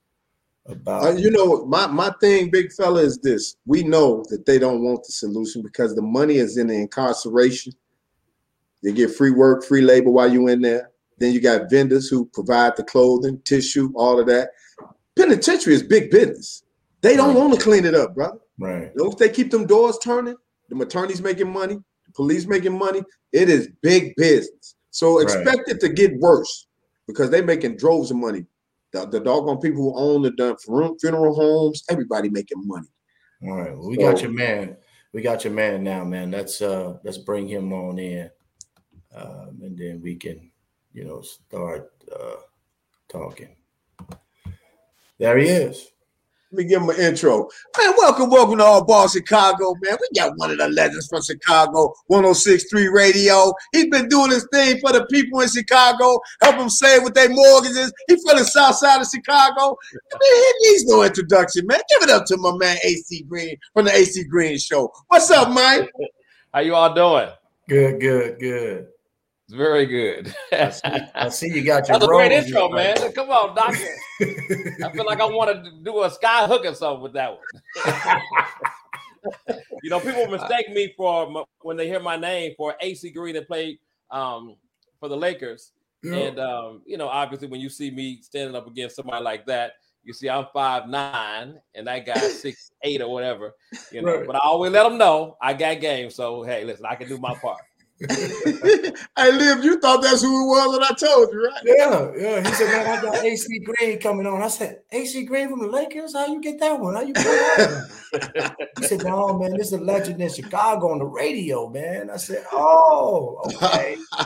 about. 0.66 1.06
Uh, 1.06 1.12
you 1.12 1.32
know, 1.32 1.66
my 1.66 1.88
my 1.88 2.12
thing, 2.20 2.52
big 2.52 2.74
fella, 2.74 3.02
is 3.02 3.18
this: 3.20 3.56
we 3.66 3.82
know 3.84 4.26
that 4.30 4.46
they 4.46 4.60
don't 4.60 4.84
want 4.84 5.06
the 5.06 5.14
solution 5.14 5.62
because 5.62 5.96
the 5.96 6.02
money 6.02 6.36
is 6.36 6.58
in 6.58 6.68
the 6.68 6.76
incarceration. 6.76 7.74
You 8.82 8.92
get 8.92 9.16
free 9.16 9.32
work, 9.32 9.64
free 9.64 9.82
labor 9.82 10.10
while 10.10 10.32
you 10.32 10.50
in 10.50 10.62
there. 10.62 10.92
Then 11.22 11.34
you 11.34 11.40
got 11.40 11.70
vendors 11.70 12.10
who 12.10 12.26
provide 12.26 12.76
the 12.76 12.84
clothing, 12.84 13.40
tissue, 13.46 13.92
all 13.96 14.20
of 14.20 14.28
that 14.28 14.50
penitentiary 15.16 15.76
is 15.76 15.84
big 15.84 16.12
business. 16.12 16.64
They 17.02 17.16
don't 17.16 17.36
want 17.36 17.54
to 17.54 17.60
clean 17.60 17.86
it 17.86 17.96
up, 17.96 18.16
brother. 18.16 18.40
Right. 18.60 18.92
If 18.96 19.18
they 19.18 19.30
keep 19.30 19.52
them 19.52 19.66
doors 19.66 19.98
turning, 20.00 20.36
the 20.70 20.80
attorneys 20.82 21.22
making 21.22 21.52
money, 21.52 21.76
the 21.76 22.12
police 22.14 22.46
making 22.46 22.78
money, 22.78 23.04
it 23.32 23.50
is 23.50 23.70
big 23.82 24.16
business. 24.16 24.76
So 24.92 25.20
expect 25.20 25.46
right. 25.46 25.68
it 25.68 25.80
to 25.82 25.90
get 25.90 26.18
worse 26.18 26.68
because 27.08 27.30
they're 27.30 27.44
making 27.44 27.78
droves 27.78 28.12
of 28.12 28.18
money. 28.18 28.46
The, 28.94 29.08
the 29.08 29.20
doggone 29.20 29.60
people 29.60 29.82
who 29.82 29.96
own 29.96 30.22
the 30.24 30.96
funeral 31.00 31.34
homes, 31.34 31.84
everybody 31.90 32.30
making 32.30 32.66
money. 32.68 32.88
All 33.44 33.58
right. 33.58 33.78
Well, 33.78 33.90
we 33.90 33.96
so, 33.96 34.12
got 34.12 34.22
your 34.22 34.32
man. 34.32 34.78
We 35.14 35.22
got 35.22 35.44
your 35.44 35.54
man 35.54 35.84
now, 35.84 36.04
man. 36.04 36.32
Let's 36.32 36.62
uh 36.62 36.98
let's 37.04 37.18
bring 37.18 37.48
him 37.48 37.74
on 37.74 38.00
in. 38.00 38.30
Um, 39.16 39.60
and 39.62 39.78
then 39.78 40.02
we 40.02 40.16
can, 40.16 40.51
you 40.94 41.06
know, 41.06 41.22
start 41.22 41.92
uh 42.14 42.36
talking. 43.10 43.56
There 45.20 45.38
he 45.38 45.48
is. 45.48 45.92
Let 46.52 46.58
me 46.58 46.64
give 46.66 46.82
him 46.82 46.90
an 46.90 47.00
intro. 47.00 47.48
Man, 47.78 47.94
welcome, 47.98 48.30
welcome 48.30 48.58
to 48.58 48.64
All 48.66 48.84
Ball 48.84 49.08
Chicago, 49.08 49.74
man. 49.82 49.96
We 50.02 50.20
got 50.20 50.34
one 50.36 50.52
of 50.52 50.58
the 50.58 50.68
legends 50.68 51.08
from 51.08 51.22
Chicago, 51.22 51.94
1063 52.08 52.88
Radio. 52.88 53.54
He's 53.72 53.88
been 53.88 54.10
doing 54.10 54.32
his 54.32 54.46
thing 54.52 54.78
for 54.82 54.92
the 54.92 55.06
people 55.06 55.40
in 55.40 55.48
Chicago, 55.48 56.20
help 56.42 56.58
them 56.58 56.70
save 56.70 57.04
with 57.04 57.14
their 57.14 57.30
mortgages. 57.30 57.94
He's 58.08 58.22
from 58.24 58.38
the 58.38 58.44
south 58.44 58.76
side 58.76 59.00
of 59.00 59.08
Chicago. 59.08 59.78
I 60.14 60.18
Man, 60.20 60.54
he 60.60 60.72
needs 60.72 60.86
no 60.88 61.04
introduction, 61.04 61.68
man. 61.68 61.80
Give 61.88 62.10
it 62.10 62.10
up 62.10 62.26
to 62.26 62.38
my 62.38 62.52
man 62.58 62.78
AC 62.84 63.24
Green 63.30 63.56
from 63.74 63.86
the 63.86 63.94
AC 63.94 64.26
Green 64.26 64.58
Show. 64.58 64.92
What's 65.08 65.32
up, 65.32 65.52
Mike? 65.52 65.90
How 66.54 66.60
you 66.60 66.76
all 66.76 66.94
doing? 66.94 67.30
Good, 67.70 68.02
good, 68.02 68.40
good. 68.42 68.88
Very 69.52 69.86
good. 69.86 70.34
I, 70.52 70.70
see, 70.70 70.82
I 71.16 71.30
see 71.30 71.48
you 71.48 71.64
got 71.64 71.88
your. 71.88 72.00
That's 72.00 72.06
a 72.06 72.08
great 72.08 72.32
intro, 72.32 72.70
man. 72.70 72.96
Come 73.14 73.30
on, 73.30 73.56
doctor. 73.56 73.86
I 74.22 74.92
feel 74.92 75.06
like 75.06 75.20
I 75.20 75.26
want 75.26 75.64
to 75.64 75.72
do 75.84 76.04
a 76.04 76.10
sky 76.10 76.48
hook 76.48 76.66
or 76.66 76.74
something 76.74 77.02
with 77.02 77.14
that 77.14 77.32
one. 77.32 78.48
you 79.84 79.90
know, 79.90 80.00
people 80.00 80.28
mistake 80.28 80.70
me 80.70 80.94
for 80.96 81.46
when 81.62 81.76
they 81.78 81.88
hear 81.88 82.00
my 82.00 82.16
name 82.16 82.54
for 82.58 82.76
AC 82.80 83.10
Green 83.12 83.36
that 83.36 83.48
played 83.48 83.80
um, 84.10 84.56
for 85.00 85.10
the 85.10 85.18
Lakers. 85.18 85.72
Yeah. 86.04 86.16
And 86.16 86.40
um, 86.40 86.82
you 86.86 86.98
know, 86.98 87.08
obviously, 87.08 87.48
when 87.48 87.60
you 87.60 87.70
see 87.70 87.92
me 87.92 88.22
standing 88.22 88.56
up 88.56 88.68
against 88.68 88.96
somebody 88.96 89.24
like 89.24 89.46
that, 89.48 89.74
you 90.04 90.14
see 90.14 90.30
I'm 90.30 90.46
five 90.54 90.88
nine 90.88 91.60
and 91.76 91.88
that 91.88 92.06
guy 92.06 92.18
six 92.20 92.72
eight 92.84 93.02
or 93.02 93.12
whatever. 93.12 93.54
You 93.92 94.02
know, 94.02 94.18
right. 94.18 94.28
but 94.28 94.36
I 94.36 94.40
always 94.44 94.72
let 94.72 94.84
them 94.84 94.98
know 94.98 95.38
I 95.42 95.54
got 95.54 95.80
game. 95.82 96.10
So 96.10 96.44
hey, 96.44 96.64
listen, 96.64 96.86
I 96.86 96.96
can 96.96 97.08
do 97.08 97.18
my 97.18 97.36
part. 97.36 97.60
hey, 98.10 99.32
Liv, 99.32 99.64
you 99.64 99.80
thought 99.80 100.02
that's 100.02 100.24
who 100.24 100.44
it 100.44 100.48
was 100.48 100.78
when 100.78 100.84
I 100.84 100.94
told 100.96 101.32
you, 101.32 101.46
right? 101.46 101.62
Yeah, 101.64 102.12
yeah. 102.18 102.48
He 102.48 102.54
said, 102.56 102.68
man, 102.68 102.88
I 102.88 103.02
got 103.02 103.24
AC 103.24 103.60
Green 103.60 104.00
coming 104.00 104.26
on. 104.26 104.42
I 104.42 104.48
said, 104.48 104.82
AC 104.92 105.24
Green 105.26 105.50
from 105.50 105.60
the 105.60 105.68
Lakers? 105.68 106.14
How 106.14 106.26
you 106.26 106.42
get 106.42 106.60
that 106.60 106.80
one? 106.80 106.96
How 106.96 107.02
you 107.02 107.14
get 107.14 107.24
that 107.24 107.90
one? 108.12 108.56
he 108.80 108.88
said, 108.88 109.04
no, 109.04 109.38
man, 109.38 109.56
this 109.56 109.68
is 109.68 109.74
a 109.74 109.82
legend 109.82 110.20
in 110.20 110.30
Chicago 110.30 110.92
on 110.92 110.98
the 110.98 111.06
radio, 111.06 111.70
man. 111.70 112.10
I 112.10 112.18
said, 112.18 112.44
oh, 112.52 113.40
okay. 113.46 113.98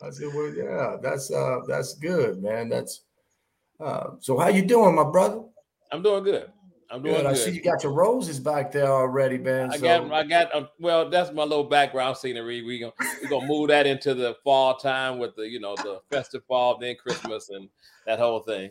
I 0.00 0.10
said, 0.10 0.28
well, 0.34 0.52
yeah, 0.54 0.96
that's 1.02 1.30
uh 1.30 1.60
that's 1.66 1.94
good, 1.94 2.42
man. 2.42 2.68
That's 2.68 3.02
uh 3.80 4.10
so 4.20 4.38
how 4.38 4.48
you 4.48 4.62
doing, 4.62 4.94
my 4.94 5.04
brother? 5.04 5.42
I'm 5.90 6.02
doing 6.02 6.24
good. 6.24 6.50
I'm 6.90 7.02
doing 7.02 7.16
good. 7.16 7.26
I 7.26 7.34
see 7.34 7.50
you 7.50 7.60
got 7.60 7.82
your 7.82 7.92
roses 7.92 8.40
back 8.40 8.72
there 8.72 8.90
already, 8.90 9.36
man. 9.36 9.70
I 9.70 9.76
so. 9.76 9.82
got, 9.82 10.12
I 10.12 10.24
got. 10.24 10.54
Uh, 10.54 10.66
well, 10.78 11.10
that's 11.10 11.32
my 11.32 11.42
little 11.42 11.64
background 11.64 12.16
scenery. 12.16 12.62
We 12.62 12.78
gonna 12.78 12.92
we 13.22 13.28
gonna 13.28 13.46
move 13.46 13.68
that 13.68 13.86
into 13.86 14.14
the 14.14 14.36
fall 14.42 14.76
time 14.76 15.18
with 15.18 15.36
the 15.36 15.46
you 15.46 15.60
know 15.60 15.76
the 15.76 16.00
festive 16.10 16.44
fall, 16.46 16.78
then 16.78 16.96
Christmas 16.96 17.50
and 17.50 17.68
that 18.06 18.18
whole 18.18 18.40
thing. 18.40 18.70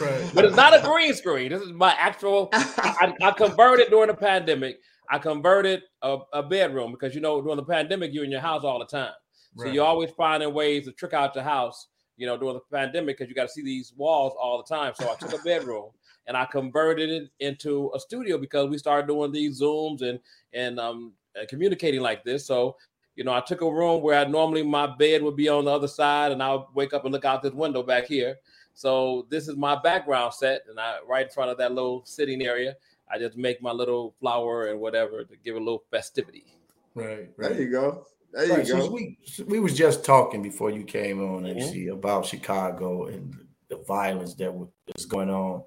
Right. 0.00 0.30
But 0.34 0.46
it's 0.46 0.56
not 0.56 0.74
a 0.74 0.80
green 0.80 1.12
screen. 1.12 1.50
This 1.50 1.60
is 1.60 1.72
my 1.72 1.92
actual. 1.98 2.48
I, 2.52 3.12
I 3.20 3.30
converted 3.32 3.90
during 3.90 4.08
the 4.08 4.14
pandemic. 4.14 4.78
I 5.10 5.18
converted 5.18 5.82
a, 6.00 6.18
a, 6.32 6.42
bedroom 6.42 6.92
because 6.92 7.14
you 7.14 7.20
know 7.20 7.42
during 7.42 7.56
the 7.56 7.64
pandemic 7.64 8.14
you're 8.14 8.24
in 8.24 8.30
your 8.30 8.40
house 8.40 8.64
all 8.64 8.78
the 8.78 8.86
time, 8.86 9.12
so 9.56 9.64
right. 9.64 9.74
you're 9.74 9.84
always 9.84 10.10
finding 10.12 10.54
ways 10.54 10.86
to 10.86 10.92
trick 10.92 11.12
out 11.12 11.34
your 11.34 11.44
house. 11.44 11.88
You 12.16 12.26
know 12.26 12.38
during 12.38 12.54
the 12.54 12.76
pandemic 12.76 13.18
because 13.18 13.28
you 13.28 13.34
got 13.34 13.48
to 13.48 13.52
see 13.52 13.62
these 13.62 13.92
walls 13.94 14.32
all 14.40 14.56
the 14.56 14.74
time. 14.74 14.94
So 14.96 15.10
I 15.10 15.16
took 15.16 15.38
a 15.38 15.42
bedroom 15.42 15.90
and 16.26 16.36
I 16.36 16.44
converted 16.44 17.10
it 17.10 17.30
into 17.40 17.90
a 17.94 18.00
studio 18.00 18.38
because 18.38 18.68
we 18.68 18.78
started 18.78 19.06
doing 19.06 19.32
these 19.32 19.60
zooms 19.60 20.02
and 20.02 20.18
and 20.52 20.78
um 20.78 21.12
communicating 21.48 22.00
like 22.00 22.24
this. 22.24 22.46
So 22.46 22.76
you 23.14 23.24
know, 23.24 23.32
I 23.32 23.40
took 23.40 23.60
a 23.60 23.70
room 23.70 24.02
where 24.02 24.18
I 24.18 24.24
normally 24.24 24.62
my 24.62 24.86
bed 24.86 25.22
would 25.22 25.36
be 25.36 25.48
on 25.48 25.66
the 25.66 25.70
other 25.70 25.88
side, 25.88 26.32
and 26.32 26.42
I'll 26.42 26.70
wake 26.74 26.94
up 26.94 27.04
and 27.04 27.12
look 27.12 27.24
out 27.24 27.42
this 27.42 27.52
window 27.52 27.82
back 27.82 28.06
here. 28.06 28.36
So 28.74 29.26
this 29.28 29.48
is 29.48 29.56
my 29.56 29.78
background 29.80 30.32
set, 30.32 30.62
and 30.68 30.80
I 30.80 30.98
right 31.06 31.26
in 31.26 31.30
front 31.30 31.50
of 31.50 31.58
that 31.58 31.72
little 31.72 32.02
sitting 32.04 32.42
area. 32.42 32.76
I 33.10 33.18
just 33.18 33.36
make 33.36 33.60
my 33.60 33.72
little 33.72 34.14
flower 34.18 34.68
and 34.68 34.80
whatever 34.80 35.24
to 35.24 35.36
give 35.44 35.56
a 35.56 35.58
little 35.58 35.84
festivity. 35.90 36.46
Right, 36.94 37.28
right. 37.36 37.52
There 37.52 37.62
you 37.62 37.70
go. 37.70 38.06
There 38.32 38.46
you 38.46 38.54
right, 38.54 38.66
go. 38.66 38.80
So 38.80 38.90
we 38.90 39.18
we 39.46 39.60
was 39.60 39.76
just 39.76 40.04
talking 40.04 40.42
before 40.42 40.70
you 40.70 40.84
came 40.84 41.20
on, 41.20 41.44
mm-hmm. 41.44 41.92
about 41.92 42.24
Chicago 42.24 43.06
and 43.06 43.36
the 43.68 43.76
violence 43.86 44.34
that 44.36 44.52
was 44.54 45.04
going 45.06 45.28
on. 45.28 45.62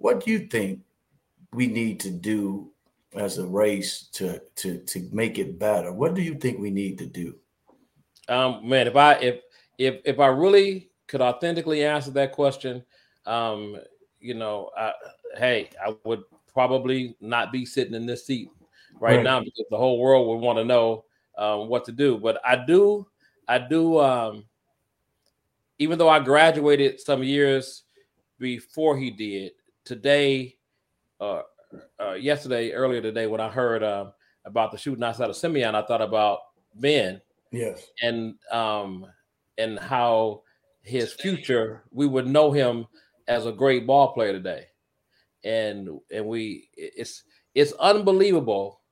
What 0.00 0.24
do 0.24 0.30
you 0.30 0.46
think 0.46 0.80
we 1.52 1.66
need 1.66 2.00
to 2.00 2.10
do 2.10 2.70
as 3.14 3.36
a 3.36 3.46
race 3.46 4.08
to 4.12 4.40
to 4.56 4.78
to 4.78 5.08
make 5.12 5.38
it 5.38 5.58
better? 5.58 5.92
What 5.92 6.14
do 6.14 6.22
you 6.22 6.34
think 6.36 6.58
we 6.58 6.70
need 6.70 6.96
to 6.98 7.06
do? 7.06 7.34
Um, 8.26 8.66
man, 8.66 8.86
if 8.86 8.96
I 8.96 9.14
if 9.16 9.40
if 9.76 10.00
if 10.06 10.18
I 10.18 10.28
really 10.28 10.88
could 11.06 11.20
authentically 11.20 11.84
answer 11.84 12.10
that 12.12 12.32
question, 12.32 12.82
um, 13.26 13.76
you 14.20 14.32
know, 14.32 14.70
I, 14.74 14.92
hey, 15.36 15.68
I 15.84 15.94
would 16.04 16.22
probably 16.50 17.14
not 17.20 17.52
be 17.52 17.66
sitting 17.66 17.94
in 17.94 18.06
this 18.06 18.24
seat 18.24 18.48
right, 19.00 19.16
right. 19.16 19.22
now 19.22 19.40
because 19.40 19.66
the 19.70 19.76
whole 19.76 19.98
world 19.98 20.28
would 20.28 20.42
want 20.42 20.58
to 20.58 20.64
know 20.64 21.04
um, 21.36 21.68
what 21.68 21.84
to 21.84 21.92
do. 21.92 22.16
But 22.16 22.40
I 22.42 22.56
do, 22.56 23.06
I 23.46 23.58
do. 23.58 24.00
Um, 24.00 24.44
even 25.78 25.98
though 25.98 26.08
I 26.08 26.20
graduated 26.20 27.00
some 27.00 27.22
years 27.22 27.82
before 28.38 28.96
he 28.96 29.10
did, 29.10 29.52
today, 29.90 30.56
uh, 31.20 31.42
uh, 31.98 32.12
yesterday, 32.12 32.70
earlier 32.70 33.02
today, 33.02 33.26
when 33.26 33.40
I 33.40 33.48
heard 33.48 33.82
uh, 33.82 34.12
about 34.44 34.70
the 34.70 34.78
shooting 34.78 35.02
outside 35.02 35.30
of 35.30 35.34
Simeon, 35.34 35.74
I 35.74 35.82
thought 35.82 36.00
about 36.00 36.38
Ben. 36.76 37.20
Yes. 37.50 37.88
And 38.00 38.36
um, 38.52 39.04
and 39.58 39.80
how 39.80 40.42
his 40.84 41.12
future, 41.12 41.82
we 41.90 42.06
would 42.06 42.28
know 42.28 42.52
him 42.52 42.86
as 43.26 43.46
a 43.46 43.52
great 43.52 43.84
ball 43.84 44.12
player 44.12 44.32
today. 44.32 44.66
And 45.42 45.88
and 46.14 46.24
we 46.24 46.68
it's 46.76 47.24
it's 47.56 47.72
unbelievable. 47.72 48.82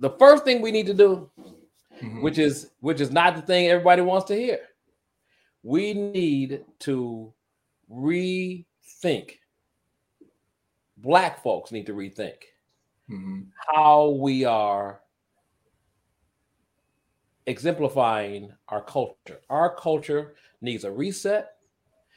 The 0.00 0.10
first 0.10 0.44
thing 0.44 0.60
we 0.60 0.70
need 0.70 0.86
to 0.88 0.94
do, 0.94 1.30
mm-hmm. 1.40 2.20
which 2.20 2.36
is 2.36 2.72
which 2.80 3.00
is 3.00 3.10
not 3.10 3.36
the 3.36 3.42
thing 3.42 3.68
everybody 3.68 4.02
wants 4.02 4.26
to 4.26 4.36
hear, 4.36 4.58
we 5.62 5.94
need 5.94 6.62
to 6.80 7.32
rethink 7.90 9.38
black 11.02 11.42
folks 11.42 11.72
need 11.72 11.86
to 11.86 11.92
rethink 11.92 12.36
mm-hmm. 13.10 13.40
how 13.74 14.10
we 14.10 14.44
are 14.44 15.00
exemplifying 17.46 18.52
our 18.68 18.82
culture. 18.82 19.40
Our 19.50 19.74
culture 19.74 20.34
needs 20.60 20.84
a 20.84 20.90
reset, 20.90 21.54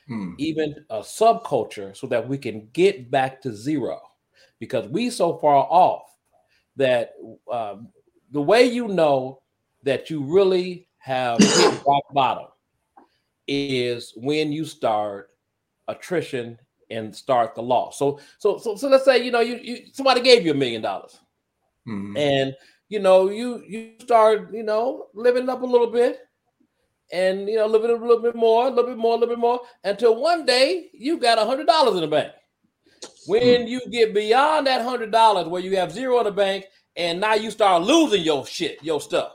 hmm. 0.08 0.34
even 0.38 0.86
a 0.89 1.00
subculture, 1.00 1.95
so 1.95 2.08
that 2.08 2.28
we 2.28 2.38
can 2.38 2.69
get 2.74 3.10
back 3.10 3.41
to 3.41 3.52
zero. 3.52 4.02
Because 4.60 4.88
we 4.88 5.10
so 5.10 5.38
far 5.38 5.67
off 5.69 6.04
that 6.76 7.13
um, 7.52 7.89
the 8.32 8.41
way 8.41 8.65
you 8.65 8.88
know 8.88 9.41
that 9.84 10.10
you 10.10 10.24
really 10.24 10.88
have 10.98 11.39
hit 11.39 11.84
rock 11.88 12.04
bottom 12.13 12.48
is 13.48 14.13
when 14.15 14.52
you 14.52 14.65
start 14.65 15.32
attrition 15.88 16.58
and 16.89 17.15
start 17.15 17.56
the 17.56 17.62
loss. 17.62 17.98
So 17.98 18.19
so 18.38 18.58
so 18.58 18.76
so 18.76 18.88
let's 18.89 19.06
say 19.06 19.24
you 19.24 19.32
know 19.32 19.41
you, 19.41 19.58
you 19.62 19.78
somebody 19.93 20.21
gave 20.21 20.45
you 20.45 20.52
a 20.52 20.56
million 20.56 20.82
dollars, 20.82 21.19
mm-hmm. 21.88 22.17
and 22.17 22.56
you 22.89 23.00
know 23.00 23.30
you 23.30 23.63
you 23.67 23.93
start 24.00 24.54
you 24.54 24.63
know 24.63 25.08
living 25.13 25.50
up 25.50 25.62
a 25.62 25.65
little 25.65 25.91
bit, 25.91 26.19
and 27.12 27.48
you 27.50 27.56
know 27.56 27.67
living 27.67 27.91
a 27.91 27.93
little 27.93 28.21
bit 28.21 28.36
more, 28.36 28.67
a 28.67 28.69
little 28.69 28.89
bit 28.89 28.98
more, 28.98 29.15
a 29.15 29.17
little 29.17 29.36
bit 29.36 29.39
more, 29.39 29.62
until 29.84 30.19
one 30.19 30.45
day 30.45 30.89
you 30.93 31.17
got 31.17 31.38
a 31.38 31.45
hundred 31.45 31.67
dollars 31.67 31.95
in 31.95 32.02
the 32.02 32.08
bank. 32.08 32.32
When 33.28 33.41
mm-hmm. 33.41 33.67
you 33.67 33.82
get 33.91 34.13
beyond 34.13 34.67
that 34.67 34.82
hundred 34.84 35.12
dollars, 35.12 35.48
where 35.48 35.62
you 35.62 35.76
have 35.78 35.91
zero 35.91 36.19
in 36.19 36.26
the 36.26 36.32
bank, 36.32 36.65
and 36.95 37.19
now 37.19 37.34
you 37.34 37.52
start 37.52 37.84
losing 37.84 38.24
your 38.24 38.45
shit, 38.45 38.84
your 38.84 39.02
stuff. 39.02 39.34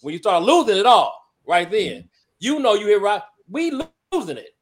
When 0.00 0.12
you 0.12 0.18
start 0.18 0.42
losing 0.42 0.78
it 0.78 0.86
all, 0.86 1.14
right 1.46 1.70
then, 1.70 1.98
mm-hmm. 1.98 2.06
you 2.38 2.60
know 2.60 2.74
you 2.74 2.86
hit 2.86 3.00
right. 3.00 3.22
We 3.48 3.70
losing 4.12 4.38
it. 4.38 4.54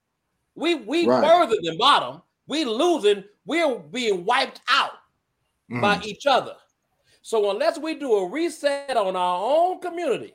We 0.59 0.75
we 0.75 1.07
right. 1.07 1.25
further 1.25 1.57
than 1.62 1.79
bottom. 1.79 2.23
We 2.47 2.64
losing. 2.64 3.25
We're 3.47 3.79
being 3.79 4.25
wiped 4.25 4.61
out 4.68 4.92
mm. 5.71 5.81
by 5.81 6.01
each 6.05 6.27
other. 6.27 6.55
So 7.23 7.51
unless 7.51 7.79
we 7.79 7.94
do 7.94 8.12
a 8.14 8.29
reset 8.29 8.97
on 8.97 9.16
our 9.16 9.40
own 9.42 9.81
community, 9.81 10.35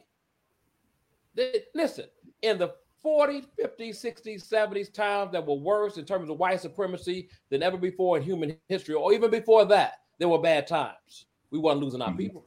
listen, 1.74 2.06
in 2.42 2.58
the 2.58 2.74
40s, 3.04 3.46
50s, 3.60 3.96
60s, 3.96 4.48
70s 4.48 4.94
times 4.94 5.32
that 5.32 5.46
were 5.46 5.56
worse 5.56 5.98
in 5.98 6.06
terms 6.06 6.30
of 6.30 6.38
white 6.38 6.62
supremacy 6.62 7.30
than 7.50 7.64
ever 7.64 7.78
before 7.78 8.18
in 8.18 8.24
human 8.24 8.56
history, 8.70 8.96
or 8.96 9.12
even 9.14 9.30
before 9.30 9.66
that, 9.66 10.00
there 10.20 10.30
were 10.30 10.40
bad 10.40 10.68
times. 10.68 11.26
We 11.52 11.60
weren't 11.60 11.80
losing 11.80 12.02
our 12.02 12.12
mm. 12.12 12.18
people. 12.18 12.46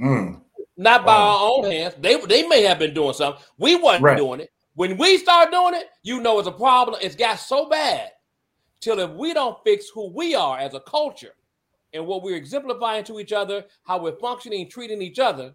Mm. 0.00 0.40
Not 0.76 1.04
by 1.04 1.14
wow. 1.14 1.28
our 1.28 1.50
own 1.50 1.70
hands. 1.70 1.94
They, 2.00 2.20
they 2.20 2.46
may 2.46 2.62
have 2.64 2.78
been 2.78 2.94
doing 2.94 3.14
something. 3.14 3.42
We 3.58 3.76
wasn't 3.76 4.04
right. 4.04 4.16
doing 4.16 4.40
it. 4.40 4.50
When 4.80 4.96
we 4.96 5.18
start 5.18 5.50
doing 5.50 5.74
it, 5.74 5.90
you 6.02 6.22
know 6.22 6.38
it's 6.38 6.48
a 6.48 6.52
problem. 6.52 6.98
It's 7.02 7.14
got 7.14 7.38
so 7.38 7.68
bad 7.68 8.12
till 8.80 8.98
if 8.98 9.10
we 9.10 9.34
don't 9.34 9.62
fix 9.62 9.90
who 9.90 10.08
we 10.08 10.34
are 10.34 10.58
as 10.58 10.72
a 10.72 10.80
culture 10.80 11.34
and 11.92 12.06
what 12.06 12.22
we're 12.22 12.36
exemplifying 12.36 13.04
to 13.04 13.20
each 13.20 13.30
other, 13.30 13.66
how 13.82 14.00
we're 14.00 14.16
functioning, 14.16 14.70
treating 14.70 15.02
each 15.02 15.18
other, 15.18 15.52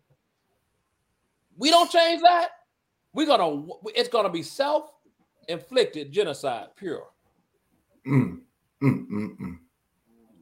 we 1.58 1.72
don't 1.72 1.90
change 1.90 2.22
that. 2.22 2.50
We're 3.14 3.26
gonna. 3.26 3.66
It's 3.96 4.10
gonna 4.10 4.30
be 4.30 4.44
self-inflicted 4.44 6.12
genocide, 6.12 6.68
pure. 6.76 7.08
Mm, 8.06 8.42
mm, 8.84 9.08
mm, 9.08 9.40
mm. 9.40 9.58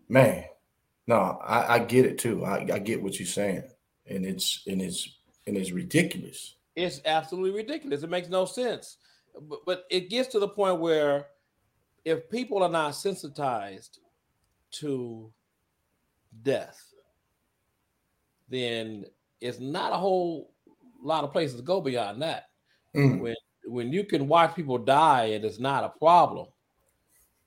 Man, 0.09 0.43
no, 1.07 1.39
I, 1.41 1.75
I, 1.75 1.79
get 1.79 2.05
it 2.05 2.17
too. 2.17 2.43
I, 2.43 2.67
I 2.73 2.79
get 2.79 3.01
what 3.01 3.17
you're 3.17 3.27
saying, 3.27 3.63
and 4.07 4.25
it's 4.25 4.61
and 4.67 4.81
it's 4.81 5.07
and 5.47 5.55
it's 5.55 5.71
ridiculous. 5.71 6.55
It's 6.75 7.01
absolutely 7.05 7.51
ridiculous. 7.51 8.03
It 8.03 8.09
makes 8.09 8.29
no 8.29 8.45
sense. 8.45 8.97
But, 9.49 9.59
but 9.65 9.85
it 9.89 10.09
gets 10.09 10.29
to 10.29 10.39
the 10.39 10.47
point 10.47 10.79
where 10.79 11.27
if 12.05 12.29
people 12.29 12.63
are 12.63 12.69
not 12.69 12.95
sensitized 12.95 13.99
to 14.71 15.31
death, 16.41 16.81
then 18.49 19.05
it's 19.39 19.59
not 19.59 19.93
a 19.93 19.97
whole 19.97 20.51
lot 21.01 21.23
of 21.23 21.31
places 21.31 21.57
to 21.57 21.63
go 21.63 21.81
beyond 21.81 22.21
that. 22.21 22.49
Mm. 22.95 23.19
When 23.21 23.35
when 23.65 23.93
you 23.93 24.03
can 24.03 24.27
watch 24.27 24.55
people 24.55 24.77
die 24.77 25.25
and 25.25 25.45
it's 25.45 25.59
not 25.59 25.83
a 25.83 25.97
problem, 25.97 26.47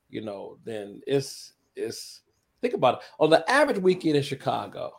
you 0.09 0.21
know, 0.21 0.57
then 0.65 1.01
it's 1.05 1.53
it's 1.75 2.21
think 2.61 2.73
about 2.73 2.95
it. 2.95 3.01
On 3.19 3.29
the 3.29 3.49
average 3.49 3.77
weekend 3.77 4.15
in 4.15 4.23
Chicago, 4.23 4.93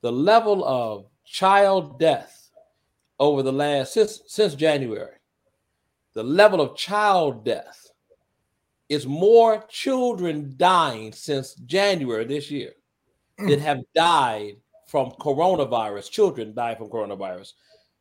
the 0.00 0.10
level 0.12 0.64
of 0.64 1.06
child 1.24 1.98
death 1.98 2.37
over 3.18 3.42
the 3.42 3.52
last 3.52 3.92
since 3.92 4.22
since 4.26 4.54
January, 4.54 5.16
the 6.14 6.22
level 6.22 6.60
of 6.60 6.76
child 6.76 7.44
death 7.44 7.90
is 8.88 9.06
more 9.06 9.64
children 9.68 10.54
dying 10.56 11.12
since 11.12 11.54
January 11.54 12.24
this 12.24 12.50
year 12.50 12.72
mm. 13.38 13.48
that 13.48 13.60
have 13.60 13.80
died 13.94 14.56
from 14.86 15.10
coronavirus. 15.12 16.10
Children 16.10 16.54
die 16.54 16.74
from 16.74 16.88
coronavirus 16.88 17.52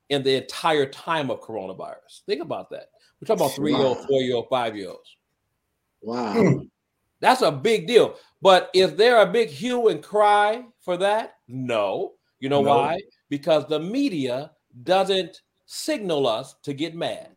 in 0.09 0.23
the 0.23 0.35
entire 0.35 0.85
time 0.85 1.29
of 1.29 1.41
coronavirus. 1.41 2.23
Think 2.25 2.41
about 2.41 2.69
that. 2.69 2.89
We're 3.19 3.27
talking 3.27 3.45
about 3.45 3.55
three 3.55 3.73
year 3.73 3.81
old, 3.81 3.97
four 4.07 4.21
year 4.21 4.35
old, 4.35 4.47
five 4.49 4.75
year 4.75 4.89
olds. 4.89 5.17
Wow. 6.01 6.33
Hmm. 6.33 6.57
That's 7.19 7.41
a 7.41 7.51
big 7.51 7.87
deal. 7.87 8.15
But 8.41 8.69
is 8.73 8.95
there 8.95 9.21
a 9.21 9.31
big 9.31 9.49
hue 9.49 9.87
and 9.87 10.03
cry 10.03 10.63
for 10.81 10.97
that? 10.97 11.35
No. 11.47 12.13
You 12.39 12.49
know 12.49 12.61
no. 12.61 12.77
why? 12.77 12.99
Because 13.29 13.67
the 13.67 13.79
media 13.79 14.51
doesn't 14.83 15.41
signal 15.65 16.27
us 16.27 16.55
to 16.63 16.73
get 16.73 16.95
mad. 16.95 17.29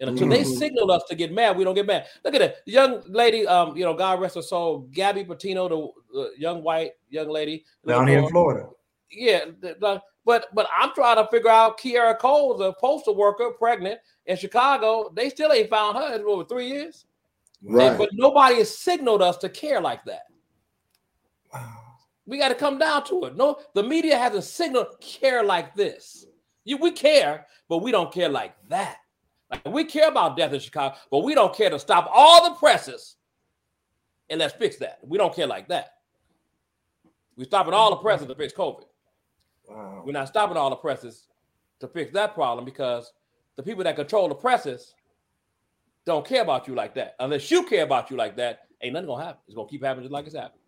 And 0.00 0.10
until 0.10 0.26
mm-hmm. 0.26 0.42
they 0.42 0.44
signal 0.44 0.90
us 0.90 1.04
to 1.08 1.14
get 1.14 1.32
mad, 1.32 1.56
we 1.56 1.62
don't 1.62 1.74
get 1.74 1.86
mad. 1.86 2.06
Look 2.24 2.34
at. 2.34 2.64
The 2.66 2.72
young 2.72 3.02
lady, 3.06 3.46
um, 3.46 3.76
you 3.76 3.84
know, 3.84 3.94
God 3.94 4.20
rest 4.20 4.34
her 4.34 4.42
soul, 4.42 4.88
Gabby 4.90 5.24
Petito, 5.24 5.68
the 6.12 6.20
uh, 6.20 6.26
young 6.36 6.64
white 6.64 6.92
young 7.08 7.28
lady 7.28 7.64
down 7.86 8.08
here 8.08 8.18
in 8.18 8.28
Florida. 8.28 8.68
Yeah, 9.12 9.44
but 9.80 10.02
but 10.24 10.68
I'm 10.76 10.92
trying 10.94 11.16
to 11.16 11.28
figure 11.30 11.50
out 11.50 11.78
Kierra 11.78 12.18
Cole, 12.18 12.56
the 12.56 12.72
postal 12.74 13.14
worker, 13.14 13.50
pregnant 13.56 14.00
in 14.26 14.36
Chicago. 14.36 15.12
They 15.14 15.30
still 15.30 15.52
ain't 15.52 15.70
found 15.70 15.96
her 15.96 16.16
in 16.16 16.22
over 16.22 16.44
three 16.44 16.66
years. 16.66 17.04
Right. 17.62 17.90
And, 17.90 17.98
but 17.98 18.10
nobody 18.12 18.56
has 18.56 18.76
signaled 18.76 19.22
us 19.22 19.36
to 19.38 19.48
care 19.48 19.80
like 19.80 20.04
that. 20.06 20.24
Wow. 21.54 21.78
We 22.26 22.38
got 22.38 22.48
to 22.48 22.54
come 22.54 22.78
down 22.78 23.04
to 23.06 23.26
it. 23.26 23.36
No, 23.36 23.58
the 23.74 23.82
media 23.82 24.16
hasn't 24.16 24.44
signaled 24.44 25.00
care 25.00 25.44
like 25.44 25.74
this. 25.74 26.26
You, 26.64 26.76
we 26.76 26.92
care, 26.92 27.46
but 27.68 27.78
we 27.78 27.90
don't 27.90 28.12
care 28.12 28.28
like 28.28 28.54
that. 28.68 28.98
Like 29.50 29.68
we 29.68 29.84
care 29.84 30.08
about 30.08 30.36
death 30.36 30.52
in 30.52 30.60
Chicago, 30.60 30.96
but 31.10 31.20
we 31.20 31.34
don't 31.34 31.54
care 31.54 31.70
to 31.70 31.78
stop 31.78 32.10
all 32.12 32.48
the 32.48 32.56
presses 32.56 33.16
and 34.30 34.38
let's 34.38 34.54
fix 34.54 34.76
that. 34.76 34.98
We 35.02 35.18
don't 35.18 35.34
care 35.34 35.46
like 35.46 35.68
that. 35.68 35.96
We're 37.36 37.44
stopping 37.44 37.74
all 37.74 37.90
the 37.90 37.96
presses 37.96 38.28
to 38.28 38.34
fix 38.34 38.52
COVID. 38.52 38.84
Wow. 39.68 40.02
We're 40.04 40.12
not 40.12 40.28
stopping 40.28 40.56
all 40.56 40.70
the 40.70 40.76
presses 40.76 41.26
to 41.80 41.88
fix 41.88 42.12
that 42.12 42.34
problem 42.34 42.64
because 42.64 43.12
the 43.56 43.62
people 43.62 43.84
that 43.84 43.96
control 43.96 44.28
the 44.28 44.34
presses 44.34 44.94
don't 46.04 46.26
care 46.26 46.42
about 46.42 46.66
you 46.66 46.74
like 46.74 46.94
that. 46.94 47.14
Unless 47.20 47.50
you 47.50 47.64
care 47.64 47.84
about 47.84 48.10
you 48.10 48.16
like 48.16 48.36
that, 48.36 48.68
ain't 48.80 48.94
nothing 48.94 49.08
gonna 49.08 49.24
happen. 49.24 49.40
It's 49.46 49.54
gonna 49.54 49.68
keep 49.68 49.84
happening 49.84 50.04
just 50.04 50.12
like 50.12 50.26
it's 50.26 50.34
happening. 50.34 50.61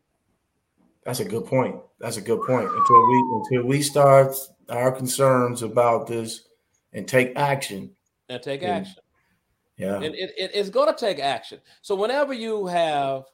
That's 1.05 1.21
a 1.21 1.25
good 1.25 1.45
point. 1.45 1.77
That's 2.01 2.17
a 2.17 2.23
good 2.23 2.43
point. 2.43 2.69
Until 2.71 3.07
we 3.09 3.31
until 3.35 3.67
we 3.67 3.83
start 3.83 4.35
our 4.69 4.91
concerns 4.91 5.63
about 5.63 6.07
this 6.07 6.49
and 6.93 7.07
take 7.07 7.33
action. 7.37 7.91
And 8.29 8.43
take 8.43 8.63
action. 8.63 8.97
Yeah. 9.77 9.97
And 9.97 10.15
it, 10.15 10.33
it, 10.37 10.51
it's 10.55 10.71
gonna 10.71 10.97
take 10.97 11.19
action. 11.19 11.61
So 11.83 11.95
whenever 11.95 12.33
you 12.33 12.67
have 12.67 13.25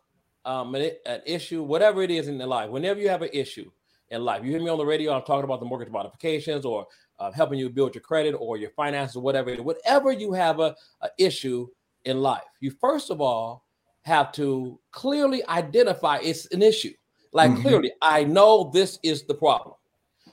um, 0.45 0.75
an, 0.75 0.91
an 1.07 1.21
issue, 1.27 1.63
whatever 1.63 2.03
it 2.03 2.11
is 2.11 2.29
in 2.29 2.39
the 2.39 2.47
life, 2.47 2.71
whenever 2.71 2.99
you 2.99 3.09
have 3.09 3.23
an 3.23 3.31
issue 3.33 3.71
in 4.09 4.25
life, 4.25 4.43
you 4.43 4.51
hear 4.51 4.61
me 4.61 4.71
on 4.71 4.79
the 4.79 4.87
radio, 4.87 5.13
I'm 5.13 5.23
talking 5.23 5.45
about 5.45 5.61
the 5.61 5.67
mortgage 5.67 5.93
modifications 5.93 6.65
or 6.65 6.87
uh, 7.19 7.31
helping 7.31 7.59
you 7.59 7.71
build 7.71 7.95
your 7.95 8.03
credit 8.03 8.33
or 8.33 8.57
your 8.57 8.71
finances 8.71 9.17
or 9.17 9.23
whatever. 9.23 9.55
Whatever 9.57 10.11
you 10.11 10.33
have 10.33 10.59
a, 10.59 10.75
a 11.03 11.11
issue 11.19 11.69
in 12.05 12.21
life, 12.21 12.43
you 12.61 12.73
first 12.81 13.11
of 13.11 13.21
all 13.21 13.67
have 14.03 14.33
to 14.33 14.81
clearly 14.91 15.47
identify 15.49 16.19
it's 16.23 16.47
an 16.47 16.63
issue. 16.63 16.95
Like 17.33 17.51
mm-hmm. 17.53 17.63
clearly, 17.63 17.93
I 18.03 18.25
know 18.25 18.71
this 18.73 18.99
is 19.03 19.25
the 19.25 19.35
problem. 19.35 19.75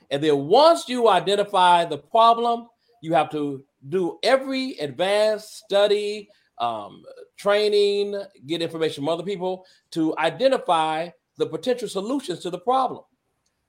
And 0.09 0.23
then 0.23 0.47
once 0.47 0.87
you 0.87 1.09
identify 1.09 1.85
the 1.85 1.97
problem, 1.97 2.67
you 3.01 3.13
have 3.13 3.29
to 3.31 3.63
do 3.89 4.17
every 4.23 4.77
advanced 4.79 5.57
study, 5.57 6.29
um, 6.57 7.03
training, 7.37 8.19
get 8.45 8.61
information 8.61 9.03
from 9.03 9.09
other 9.09 9.23
people 9.23 9.65
to 9.91 10.17
identify 10.17 11.09
the 11.37 11.45
potential 11.45 11.87
solutions 11.87 12.39
to 12.39 12.49
the 12.49 12.57
problem. 12.57 13.03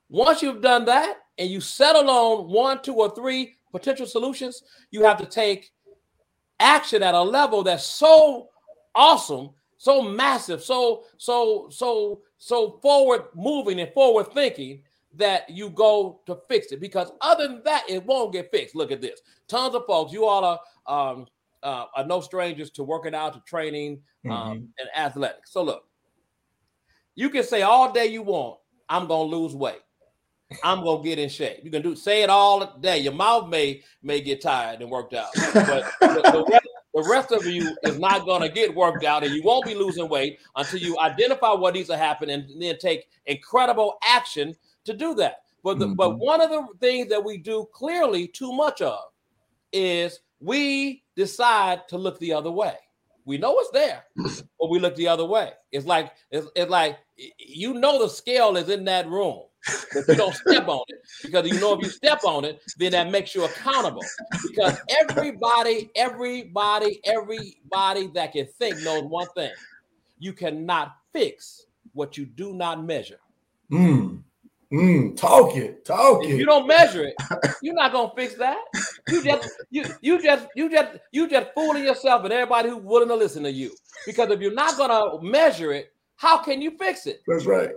Once 0.08 0.42
you've 0.42 0.62
done 0.62 0.86
that 0.86 1.18
and 1.36 1.50
you 1.50 1.60
settle 1.60 2.08
on 2.08 2.50
one, 2.50 2.80
two, 2.82 2.94
or 2.94 3.14
three 3.14 3.54
potential 3.72 4.06
solutions, 4.06 4.62
you 4.90 5.02
have 5.04 5.18
to 5.18 5.26
take 5.26 5.70
action 6.60 7.02
at 7.02 7.14
a 7.14 7.22
level 7.22 7.62
that's 7.62 7.84
so 7.84 8.48
awesome, 8.94 9.50
so 9.76 10.02
massive, 10.02 10.62
so 10.62 11.04
so 11.18 11.68
so 11.70 12.22
so 12.38 12.78
forward 12.82 13.24
moving 13.34 13.80
and 13.80 13.92
forward 13.92 14.32
thinking 14.32 14.82
that 15.14 15.48
you 15.50 15.70
go 15.70 16.20
to 16.26 16.38
fix 16.48 16.72
it. 16.72 16.80
Because 16.80 17.10
other 17.20 17.48
than 17.48 17.62
that, 17.64 17.84
it 17.88 18.04
won't 18.04 18.32
get 18.32 18.50
fixed. 18.50 18.74
Look 18.74 18.92
at 18.92 19.00
this. 19.00 19.20
Tons 19.48 19.74
of 19.74 19.84
folks, 19.86 20.12
you 20.12 20.24
all 20.24 20.44
are 20.44 20.60
um, 20.86 21.26
uh, 21.62 21.86
are 21.96 22.06
no 22.06 22.20
strangers 22.20 22.70
to 22.70 22.84
working 22.84 23.14
out, 23.14 23.34
to 23.34 23.40
training, 23.40 24.00
um, 24.26 24.30
mm-hmm. 24.30 24.54
and 24.54 24.88
athletics. 24.96 25.52
So 25.52 25.62
look, 25.62 25.84
you 27.14 27.30
can 27.30 27.42
say 27.42 27.62
all 27.62 27.92
day 27.92 28.06
you 28.06 28.22
want, 28.22 28.58
I'm 28.88 29.08
gonna 29.08 29.24
lose 29.24 29.54
weight. 29.54 29.80
I'm 30.62 30.82
gonna 30.82 31.02
get 31.02 31.18
in 31.18 31.28
shape. 31.28 31.60
You 31.62 31.70
can 31.70 31.82
do 31.82 31.94
say 31.94 32.22
it 32.22 32.30
all 32.30 32.78
day. 32.78 32.98
Your 32.98 33.12
mouth 33.12 33.48
may 33.48 33.82
may 34.02 34.20
get 34.20 34.40
tired 34.40 34.80
and 34.80 34.90
worked 34.90 35.14
out, 35.14 35.28
but 35.34 35.84
the, 36.00 36.06
the, 36.06 36.44
rest, 36.50 36.66
the 37.02 37.08
rest 37.08 37.30
of 37.32 37.46
you 37.46 37.76
is 37.84 37.98
not 37.98 38.26
gonna 38.26 38.48
get 38.48 38.74
worked 38.74 39.04
out, 39.04 39.22
and 39.22 39.32
you 39.32 39.42
won't 39.42 39.64
be 39.64 39.74
losing 39.74 40.08
weight 40.08 40.38
until 40.56 40.80
you 40.80 40.98
identify 40.98 41.52
what 41.52 41.74
needs 41.74 41.88
to 41.88 41.96
happen 41.96 42.30
and 42.30 42.60
then 42.60 42.76
take 42.78 43.08
incredible 43.26 43.98
action 44.04 44.54
to 44.84 44.92
do 44.92 45.14
that. 45.14 45.42
But 45.62 45.78
the, 45.78 45.86
mm-hmm. 45.86 45.94
but 45.94 46.18
one 46.18 46.40
of 46.40 46.50
the 46.50 46.66
things 46.80 47.08
that 47.08 47.24
we 47.24 47.36
do 47.36 47.66
clearly 47.72 48.26
too 48.26 48.52
much 48.52 48.80
of 48.82 48.98
is 49.72 50.20
we 50.40 51.04
decide 51.14 51.86
to 51.88 51.98
look 51.98 52.18
the 52.18 52.32
other 52.32 52.50
way. 52.50 52.74
We 53.24 53.38
know 53.38 53.56
it's 53.58 53.70
there, 53.70 54.04
but 54.16 54.70
we 54.70 54.78
look 54.78 54.96
the 54.96 55.08
other 55.08 55.24
way. 55.24 55.52
It's 55.70 55.86
like 55.86 56.12
it's, 56.30 56.48
it's 56.56 56.70
like 56.70 56.98
you 57.38 57.74
know 57.74 58.00
the 58.00 58.08
scale 58.08 58.56
is 58.56 58.68
in 58.68 58.84
that 58.86 59.08
room 59.08 59.42
but 59.94 60.08
you 60.08 60.14
don't 60.14 60.34
step 60.34 60.68
on 60.68 60.82
it 60.88 61.02
because 61.22 61.50
you 61.50 61.60
know 61.60 61.74
if 61.74 61.82
you 61.82 61.90
step 61.90 62.20
on 62.24 62.44
it, 62.44 62.60
then 62.78 62.92
that 62.92 63.10
makes 63.10 63.34
you 63.34 63.44
accountable. 63.44 64.04
Because 64.46 64.78
everybody, 65.00 65.90
everybody, 65.94 67.00
everybody 67.04 68.08
that 68.14 68.32
can 68.32 68.46
think 68.58 68.78
knows 68.80 69.04
one 69.04 69.28
thing: 69.34 69.50
you 70.18 70.32
cannot 70.32 70.96
fix 71.12 71.66
what 71.92 72.16
you 72.16 72.26
do 72.26 72.54
not 72.54 72.84
measure. 72.84 73.20
Mm. 73.70 74.22
Mm, 74.72 75.16
talk 75.16 75.56
it, 75.56 75.82
talk 75.84 76.22
if 76.24 76.30
it. 76.30 76.36
you 76.36 76.44
don't 76.44 76.66
measure 76.66 77.02
it, 77.02 77.14
you're 77.62 77.74
not 77.74 77.90
gonna 77.90 78.12
fix 78.14 78.34
that. 78.34 78.58
You 79.08 79.24
just 79.24 79.48
you 79.70 79.84
you 80.02 80.22
just 80.22 80.46
you 80.54 80.70
just 80.70 80.98
you 81.10 81.28
just 81.28 81.48
fooling 81.54 81.84
yourself 81.84 82.24
and 82.24 82.32
everybody 82.34 82.68
who's 82.68 82.82
willing 82.82 83.08
to 83.08 83.14
listen 83.14 83.42
to 83.44 83.50
you. 83.50 83.70
Because 84.04 84.30
if 84.30 84.40
you're 84.40 84.52
not 84.52 84.76
gonna 84.76 85.22
measure 85.22 85.72
it, 85.72 85.90
how 86.18 86.36
can 86.36 86.60
you 86.60 86.72
fix 86.72 87.06
it? 87.06 87.22
That's 87.28 87.46
right. 87.46 87.70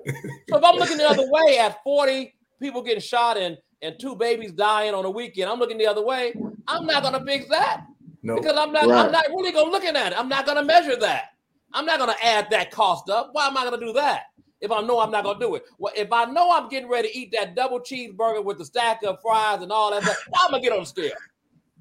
so 0.50 0.58
if 0.58 0.64
I'm 0.64 0.76
looking 0.76 0.98
the 0.98 1.08
other 1.08 1.30
way 1.30 1.60
at 1.60 1.82
40 1.84 2.34
people 2.60 2.82
getting 2.82 3.00
shot 3.00 3.38
and 3.38 3.58
and 3.84 3.96
two 4.00 4.16
babies 4.16 4.52
dying 4.52 4.94
on 4.94 5.06
a 5.06 5.10
weekend, 5.10 5.50
I'm 5.50 5.58
looking 5.58 5.78
the 5.78 5.88
other 5.88 6.04
way. 6.04 6.34
I'm 6.68 6.86
not 6.86 7.04
gonna 7.04 7.24
fix 7.24 7.48
that. 7.50 7.86
No. 8.24 8.36
Because 8.36 8.58
I'm 8.58 8.72
not 8.72 8.88
right. 8.88 9.06
I'm 9.06 9.12
not 9.12 9.26
really 9.30 9.52
gonna 9.52 9.72
looking 9.72 9.96
at 9.96 10.12
it. 10.12 10.20
I'm 10.20 10.30
not 10.30 10.46
gonna 10.46 10.64
measure 10.64 10.96
that. 10.98 11.30
I'm 11.74 11.86
not 11.86 12.00
gonna 12.00 12.16
add 12.22 12.48
that 12.52 12.72
cost 12.72 13.10
up. 13.10 13.30
Why 13.32 13.48
am 13.48 13.58
I 13.58 13.64
gonna 13.64 13.80
do 13.80 13.94
that? 13.94 14.26
If 14.60 14.72
I 14.72 14.82
know 14.82 15.00
I'm 15.00 15.12
not 15.12 15.24
gonna 15.24 15.40
do 15.40 15.56
it. 15.56 15.64
Well, 15.78 15.94
if 15.96 16.12
I 16.12 16.26
know 16.26 16.52
I'm 16.52 16.68
getting 16.70 16.90
ready 16.90 17.10
to 17.10 17.18
eat 17.18 17.34
that 17.38 17.56
double 17.56 17.80
cheeseburger 17.80 18.44
with 18.44 18.58
the 18.58 18.66
stack 18.66 19.04
of 19.04 19.20
fries 19.22 19.62
and 19.62 19.72
all 19.72 19.92
that, 19.92 20.04
stuff, 20.04 20.18
I'm 20.36 20.52
gonna 20.52 20.64
get 20.64 20.74
on 20.74 20.80
the 20.80 20.86
scale. 20.86 21.12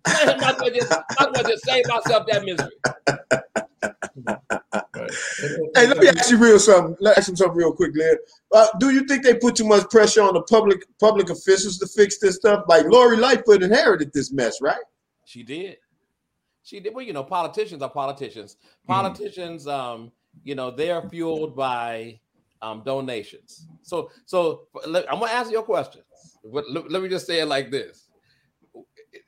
I 0.07 0.25
might 0.41 0.55
as 0.55 0.61
well 0.61 0.71
just, 0.71 0.91
might 0.91 1.33
well 1.33 1.45
just 1.45 1.65
save 1.65 1.87
myself 1.87 2.27
that 2.27 2.45
misery. 2.45 2.71
hey, 5.75 5.87
let 5.87 5.99
me 5.99 6.09
ask 6.09 6.31
you 6.31 6.39
real 6.39 6.59
something. 6.59 6.97
Let 7.01 7.13
me 7.13 7.15
ask 7.19 7.29
you 7.29 7.37
something 7.37 7.57
real 7.57 7.73
quick, 7.73 7.95
Glenn. 7.95 8.17
Uh, 8.55 8.67
do 8.79 8.91
you 8.91 9.05
think 9.07 9.25
they 9.25 9.35
put 9.35 9.57
too 9.57 9.67
much 9.67 9.89
pressure 9.91 10.23
on 10.23 10.35
the 10.35 10.43
public 10.43 10.85
public 10.99 11.31
officials 11.31 11.79
to 11.79 11.87
fix 11.87 12.19
this 12.19 12.37
stuff? 12.37 12.65
Like 12.69 12.87
Lori 12.87 13.17
Lightfoot 13.17 13.63
inherited 13.63 14.13
this 14.13 14.33
mess, 14.33 14.61
right? 14.61 14.81
She 15.25 15.43
did. 15.43 15.79
She 16.63 16.81
did. 16.81 16.95
Well, 16.95 17.05
you 17.05 17.13
know, 17.13 17.25
politicians 17.25 17.83
are 17.83 17.91
politicians. 17.91 18.57
Hmm. 18.87 18.93
Politicians, 18.93 19.67
mm. 19.67 19.73
um, 19.73 20.13
you 20.45 20.55
know, 20.55 20.71
they 20.71 20.91
are 20.91 21.09
fueled 21.09 21.57
by 21.57 22.21
um, 22.63 22.83
donations. 22.85 23.67
So, 23.83 24.11
so 24.27 24.69
let, 24.87 25.11
I'm 25.11 25.19
gonna 25.21 25.33
answer 25.33 25.53
your 25.53 25.63
question. 25.63 26.03
But 26.53 26.65
let, 26.71 26.91
let 26.91 27.03
me 27.03 27.09
just 27.09 27.27
say 27.27 27.41
it 27.41 27.47
like 27.47 27.71
this: 27.71 28.09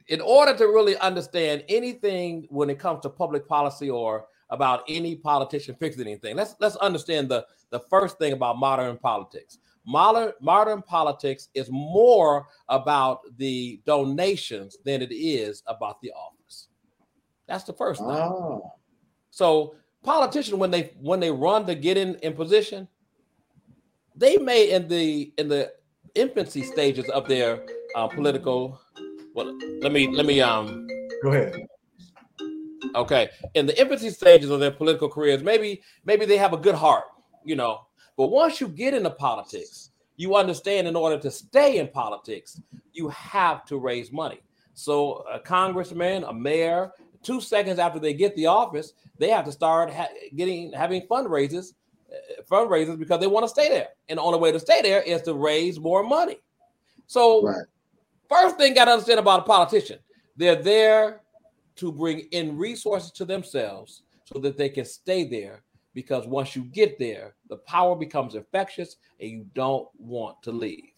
in 0.08 0.20
order 0.20 0.56
to 0.56 0.66
really 0.66 0.96
understand 0.98 1.64
anything 1.68 2.46
when 2.50 2.70
it 2.70 2.78
comes 2.78 3.00
to 3.00 3.08
public 3.08 3.48
policy 3.48 3.90
or 3.90 4.26
about 4.52 4.84
any 4.86 5.16
politician 5.16 5.74
fixing 5.74 6.06
anything. 6.06 6.36
Let's 6.36 6.54
let's 6.60 6.76
understand 6.76 7.28
the 7.28 7.44
the 7.70 7.80
first 7.80 8.18
thing 8.18 8.34
about 8.34 8.58
modern 8.58 8.98
politics. 8.98 9.58
Modern 9.84 10.32
modern 10.40 10.82
politics 10.82 11.48
is 11.54 11.68
more 11.70 12.46
about 12.68 13.20
the 13.38 13.80
donations 13.84 14.76
than 14.84 15.02
it 15.02 15.10
is 15.12 15.62
about 15.66 16.00
the 16.02 16.12
office. 16.12 16.68
That's 17.48 17.64
the 17.64 17.72
first 17.72 18.00
thing. 18.00 18.10
Oh. 18.10 18.72
So 19.30 19.74
politicians 20.04 20.56
when 20.56 20.70
they 20.70 20.92
when 21.00 21.18
they 21.18 21.30
run 21.30 21.66
to 21.66 21.74
get 21.74 21.96
in 21.96 22.16
in 22.16 22.34
position, 22.34 22.86
they 24.14 24.36
may 24.36 24.70
in 24.70 24.86
the 24.86 25.32
in 25.38 25.48
the 25.48 25.72
infancy 26.14 26.62
stages 26.62 27.08
of 27.08 27.26
their 27.26 27.64
uh, 27.96 28.06
political. 28.06 28.78
Well, 29.34 29.58
let 29.80 29.92
me 29.92 30.08
let 30.08 30.26
me 30.26 30.42
um. 30.42 30.86
Go 31.22 31.32
ahead. 31.32 31.66
Okay, 32.94 33.30
in 33.54 33.66
the 33.66 33.80
infancy 33.80 34.10
stages 34.10 34.50
of 34.50 34.60
their 34.60 34.70
political 34.70 35.08
careers, 35.08 35.42
maybe 35.42 35.82
maybe 36.04 36.26
they 36.26 36.36
have 36.36 36.52
a 36.52 36.56
good 36.56 36.74
heart, 36.74 37.04
you 37.44 37.56
know. 37.56 37.86
But 38.16 38.28
once 38.28 38.60
you 38.60 38.68
get 38.68 38.94
into 38.94 39.10
politics, 39.10 39.90
you 40.16 40.36
understand 40.36 40.86
in 40.86 40.96
order 40.96 41.18
to 41.18 41.30
stay 41.30 41.78
in 41.78 41.88
politics, 41.88 42.60
you 42.92 43.08
have 43.08 43.64
to 43.66 43.78
raise 43.78 44.12
money. 44.12 44.40
So 44.74 45.24
a 45.32 45.38
congressman, 45.38 46.24
a 46.24 46.32
mayor, 46.32 46.92
two 47.22 47.40
seconds 47.40 47.78
after 47.78 47.98
they 47.98 48.14
get 48.14 48.34
the 48.36 48.46
office, 48.46 48.92
they 49.18 49.28
have 49.28 49.44
to 49.44 49.52
start 49.52 49.92
ha- 49.92 50.08
getting 50.34 50.72
having 50.72 51.02
fundraisers, 51.02 51.74
uh, 52.12 52.42
fundraisers 52.50 52.98
because 52.98 53.20
they 53.20 53.26
want 53.26 53.44
to 53.44 53.48
stay 53.48 53.68
there. 53.68 53.88
And 54.08 54.18
the 54.18 54.22
only 54.22 54.38
way 54.38 54.52
to 54.52 54.60
stay 54.60 54.82
there 54.82 55.02
is 55.02 55.22
to 55.22 55.34
raise 55.34 55.78
more 55.78 56.02
money. 56.02 56.38
So 57.06 57.42
right. 57.42 57.64
first 58.28 58.56
thing 58.56 58.74
got 58.74 58.86
to 58.86 58.92
understand 58.92 59.20
about 59.20 59.40
a 59.40 59.44
politician, 59.44 59.98
they're 60.36 60.56
there 60.56 61.20
to 61.76 61.92
bring 61.92 62.20
in 62.32 62.56
resources 62.56 63.10
to 63.12 63.24
themselves 63.24 64.02
so 64.24 64.38
that 64.40 64.56
they 64.56 64.68
can 64.68 64.84
stay 64.84 65.24
there 65.24 65.62
because 65.94 66.26
once 66.26 66.56
you 66.56 66.64
get 66.64 66.98
there, 66.98 67.34
the 67.48 67.56
power 67.58 67.94
becomes 67.94 68.34
infectious 68.34 68.96
and 69.20 69.30
you 69.30 69.46
don't 69.54 69.88
want 69.98 70.42
to 70.42 70.52
leave. 70.52 70.90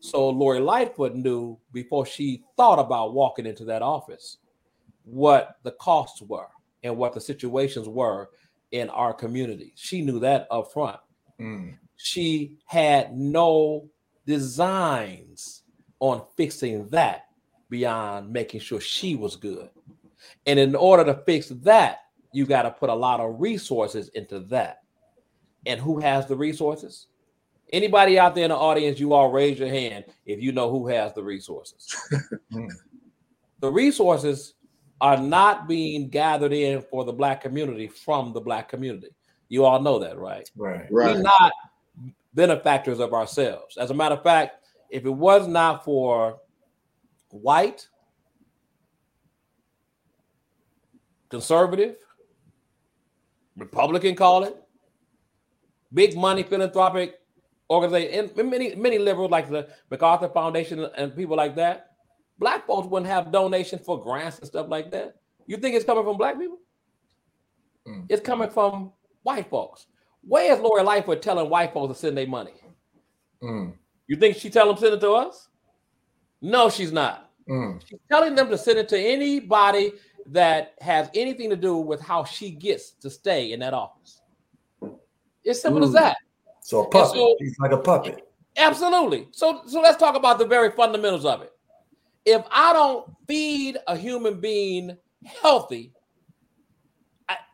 So 0.00 0.28
Lori 0.28 0.60
Lightfoot 0.60 1.14
knew 1.14 1.58
before 1.72 2.06
she 2.06 2.44
thought 2.56 2.78
about 2.78 3.14
walking 3.14 3.46
into 3.46 3.64
that 3.66 3.82
office 3.82 4.38
what 5.04 5.56
the 5.64 5.72
costs 5.72 6.22
were 6.22 6.48
and 6.82 6.96
what 6.96 7.12
the 7.12 7.20
situations 7.20 7.88
were 7.88 8.30
in 8.70 8.88
our 8.90 9.12
community. 9.12 9.72
She 9.74 10.02
knew 10.02 10.18
that 10.20 10.46
up 10.50 10.72
front. 10.72 11.00
Mm. 11.40 11.78
She 11.96 12.58
had 12.66 13.16
no 13.16 13.88
designs 14.26 15.62
on 16.00 16.22
fixing 16.36 16.86
that 16.88 17.24
beyond 17.70 18.30
making 18.30 18.60
sure 18.60 18.80
she 18.80 19.16
was 19.16 19.36
good. 19.36 19.68
And 20.46 20.58
in 20.58 20.74
order 20.74 21.04
to 21.04 21.14
fix 21.26 21.48
that, 21.48 22.00
you 22.32 22.46
got 22.46 22.62
to 22.62 22.70
put 22.70 22.90
a 22.90 22.94
lot 22.94 23.20
of 23.20 23.40
resources 23.40 24.08
into 24.10 24.40
that. 24.40 24.82
And 25.66 25.80
who 25.80 26.00
has 26.00 26.26
the 26.26 26.36
resources? 26.36 27.06
Anybody 27.72 28.18
out 28.18 28.34
there 28.34 28.44
in 28.44 28.50
the 28.50 28.56
audience, 28.56 28.98
you 28.98 29.12
all 29.12 29.30
raise 29.30 29.58
your 29.58 29.68
hand 29.68 30.06
if 30.24 30.40
you 30.40 30.52
know 30.52 30.70
who 30.70 30.88
has 30.88 31.12
the 31.14 31.22
resources. 31.22 31.94
Hmm. 32.50 32.66
the 33.60 33.70
resources 33.70 34.54
are 35.02 35.18
not 35.18 35.68
being 35.68 36.08
gathered 36.08 36.52
in 36.52 36.80
for 36.80 37.04
the 37.04 37.12
black 37.12 37.42
community 37.42 37.86
from 37.86 38.32
the 38.32 38.40
black 38.40 38.70
community. 38.70 39.08
You 39.48 39.66
all 39.66 39.82
know 39.82 39.98
that, 39.98 40.18
right? 40.18 40.50
Right. 40.56 40.86
right. 40.90 41.16
We're 41.16 41.22
not 41.22 41.52
benefactors 42.34 43.00
of 43.00 43.12
ourselves. 43.12 43.76
As 43.76 43.90
a 43.90 43.94
matter 43.94 44.14
of 44.14 44.22
fact, 44.22 44.66
if 44.90 45.04
it 45.04 45.10
was 45.10 45.46
not 45.46 45.84
for 45.84 46.38
white, 47.30 47.86
conservative, 51.28 51.96
Republican 53.56 54.14
call 54.14 54.44
it, 54.44 54.56
big 55.92 56.16
money 56.16 56.42
philanthropic 56.42 57.14
organization, 57.70 58.30
and 58.36 58.50
many 58.50 58.74
many 58.74 58.98
liberals 58.98 59.30
like 59.30 59.48
the 59.48 59.68
MacArthur 59.90 60.28
Foundation 60.28 60.86
and 60.96 61.14
people 61.14 61.36
like 61.36 61.56
that, 61.56 61.92
black 62.38 62.66
folks 62.66 62.88
wouldn't 62.88 63.10
have 63.10 63.32
donations 63.32 63.84
for 63.84 64.02
grants 64.02 64.38
and 64.38 64.46
stuff 64.46 64.68
like 64.68 64.90
that. 64.90 65.16
You 65.46 65.56
think 65.56 65.74
it's 65.74 65.84
coming 65.84 66.04
from 66.04 66.16
black 66.16 66.38
people? 66.38 66.58
Mm. 67.86 68.06
It's 68.08 68.22
coming 68.22 68.50
from 68.50 68.92
white 69.22 69.48
folks. 69.48 69.86
Where 70.22 70.52
is 70.52 70.60
Lori 70.60 70.82
Lightfoot 70.82 71.22
telling 71.22 71.48
white 71.48 71.72
folks 71.72 71.94
to 71.94 71.98
send 71.98 72.18
their 72.18 72.26
money? 72.26 72.52
Mm. 73.42 73.74
You 74.06 74.16
think 74.16 74.36
she 74.36 74.50
tell 74.50 74.66
them 74.66 74.76
send 74.76 74.94
it 74.94 75.00
to 75.00 75.12
us? 75.12 75.48
No, 76.40 76.68
she's 76.70 76.92
not. 76.92 77.30
Mm. 77.48 77.80
She's 77.86 77.98
telling 78.10 78.34
them 78.34 78.50
to 78.50 78.58
send 78.58 78.78
it 78.78 78.88
to 78.90 78.98
anybody 78.98 79.92
that 80.30 80.74
has 80.80 81.08
anything 81.14 81.50
to 81.50 81.56
do 81.56 81.76
with 81.76 82.00
how 82.00 82.24
she 82.24 82.50
gets 82.50 82.90
to 82.92 83.10
stay 83.10 83.52
in 83.52 83.60
that 83.60 83.74
office. 83.74 84.20
It's 85.44 85.62
simple 85.62 85.84
as 85.84 85.92
that. 85.92 86.16
So 86.60 86.84
a 86.84 86.88
puppet. 86.88 87.16
So, 87.16 87.36
He's 87.38 87.58
like 87.58 87.72
a 87.72 87.78
puppet. 87.78 88.28
Absolutely. 88.56 89.28
So 89.30 89.62
so 89.66 89.80
let's 89.80 89.96
talk 89.96 90.16
about 90.16 90.38
the 90.38 90.46
very 90.46 90.70
fundamentals 90.70 91.24
of 91.24 91.42
it. 91.42 91.52
If 92.24 92.44
I 92.50 92.72
don't 92.72 93.08
feed 93.26 93.78
a 93.86 93.96
human 93.96 94.40
being 94.40 94.96
healthy, 95.24 95.92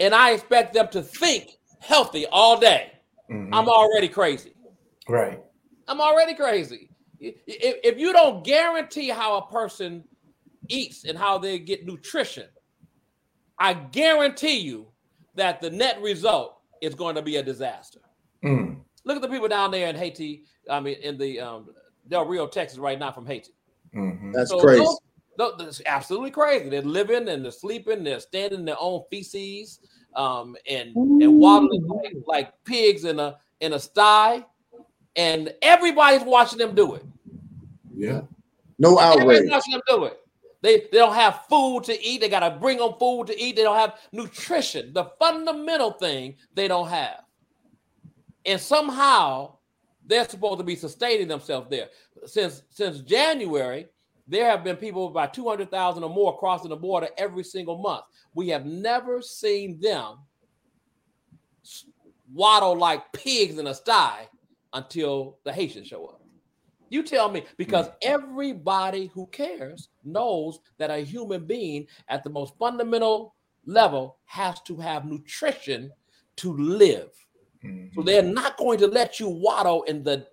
and 0.00 0.14
I 0.14 0.32
expect 0.32 0.74
them 0.74 0.88
to 0.88 1.02
think 1.02 1.58
healthy 1.80 2.26
all 2.26 2.58
day, 2.58 2.92
mm-hmm. 3.30 3.54
I'm 3.54 3.68
already 3.68 4.08
crazy. 4.08 4.54
Right. 5.08 5.40
I'm 5.86 6.00
already 6.00 6.34
crazy. 6.34 6.90
If, 7.20 7.34
if 7.46 7.98
you 7.98 8.12
don't 8.12 8.44
guarantee 8.44 9.08
how 9.08 9.36
a 9.36 9.46
person 9.46 10.04
eats 10.68 11.04
and 11.04 11.16
how 11.16 11.38
they 11.38 11.58
get 11.58 11.86
nutrition, 11.86 12.46
I 13.58 13.74
guarantee 13.74 14.58
you 14.58 14.88
that 15.34 15.60
the 15.60 15.70
net 15.70 16.00
result 16.02 16.58
is 16.80 16.94
going 16.94 17.14
to 17.14 17.22
be 17.22 17.36
a 17.36 17.42
disaster. 17.42 18.00
Mm. 18.44 18.80
Look 19.04 19.16
at 19.16 19.22
the 19.22 19.28
people 19.28 19.48
down 19.48 19.70
there 19.70 19.88
in 19.88 19.96
Haiti. 19.96 20.44
I 20.70 20.80
mean, 20.80 20.96
in 21.02 21.18
the 21.18 21.40
um, 21.40 21.68
Del 22.08 22.26
Rio, 22.26 22.46
Texas, 22.46 22.78
right 22.78 22.98
now 22.98 23.12
from 23.12 23.26
Haiti. 23.26 23.52
Mm-hmm. 23.94 24.32
That's 24.32 24.50
so 24.50 24.60
crazy. 24.60 24.84
Those, 25.36 25.54
that's 25.58 25.82
absolutely 25.86 26.30
crazy. 26.30 26.68
They're 26.68 26.82
living 26.82 27.28
and 27.28 27.44
they're 27.44 27.52
sleeping. 27.52 28.04
They're 28.04 28.20
standing 28.20 28.60
in 28.60 28.64
their 28.64 28.76
own 28.78 29.02
feces 29.10 29.80
um, 30.16 30.56
and 30.68 30.94
and 30.94 31.38
waddling 31.38 31.86
like, 31.86 32.14
like 32.26 32.64
pigs 32.64 33.04
in 33.04 33.18
a 33.18 33.36
in 33.60 33.72
a 33.72 33.80
sty, 33.80 34.44
and 35.16 35.52
everybody's 35.62 36.22
watching 36.22 36.58
them 36.58 36.74
do 36.74 36.94
it. 36.94 37.04
Yeah, 37.96 38.22
no 38.78 38.98
outrage. 38.98 39.22
Everybody's 39.22 39.50
watching 39.50 39.72
them 39.72 39.82
do 39.88 40.04
it. 40.04 40.20
They, 40.64 40.78
they 40.78 40.96
don't 40.96 41.14
have 41.14 41.44
food 41.46 41.84
to 41.84 42.02
eat. 42.02 42.22
They 42.22 42.30
got 42.30 42.40
to 42.40 42.58
bring 42.58 42.78
them 42.78 42.94
food 42.98 43.26
to 43.26 43.38
eat. 43.38 43.54
They 43.54 43.64
don't 43.64 43.76
have 43.76 43.98
nutrition. 44.12 44.94
The 44.94 45.10
fundamental 45.18 45.90
thing 45.90 46.36
they 46.54 46.68
don't 46.68 46.88
have. 46.88 47.20
And 48.46 48.58
somehow 48.58 49.58
they're 50.06 50.26
supposed 50.26 50.60
to 50.60 50.64
be 50.64 50.74
sustaining 50.74 51.28
themselves 51.28 51.68
there. 51.68 51.90
Since 52.24 52.62
since 52.70 53.00
January, 53.00 53.88
there 54.26 54.46
have 54.46 54.64
been 54.64 54.76
people 54.76 55.08
about 55.08 55.34
200,000 55.34 56.02
or 56.02 56.08
more 56.08 56.38
crossing 56.38 56.70
the 56.70 56.76
border 56.76 57.08
every 57.18 57.44
single 57.44 57.76
month. 57.76 58.04
We 58.32 58.48
have 58.48 58.64
never 58.64 59.20
seen 59.20 59.78
them 59.82 60.16
waddle 62.32 62.74
like 62.74 63.12
pigs 63.12 63.58
in 63.58 63.66
a 63.66 63.74
sty 63.74 64.30
until 64.72 65.36
the 65.44 65.52
Haitians 65.52 65.88
show 65.88 66.06
up. 66.06 66.23
You 66.90 67.02
tell 67.02 67.30
me, 67.30 67.44
because 67.56 67.88
mm. 67.88 67.94
everybody 68.02 69.10
who 69.14 69.26
cares 69.28 69.88
knows 70.04 70.60
that 70.78 70.90
a 70.90 70.98
human 70.98 71.46
being 71.46 71.86
at 72.08 72.22
the 72.22 72.30
most 72.30 72.54
fundamental 72.58 73.34
level 73.66 74.18
has 74.26 74.60
to 74.62 74.76
have 74.76 75.04
nutrition 75.04 75.90
to 76.36 76.52
live. 76.56 77.10
Mm-hmm. 77.64 77.94
So 77.94 78.02
they're 78.02 78.22
not 78.22 78.56
going 78.56 78.78
to 78.78 78.86
let 78.86 79.18
you 79.18 79.28
waddle 79.28 79.82
in 79.84 80.02
the 80.02 80.26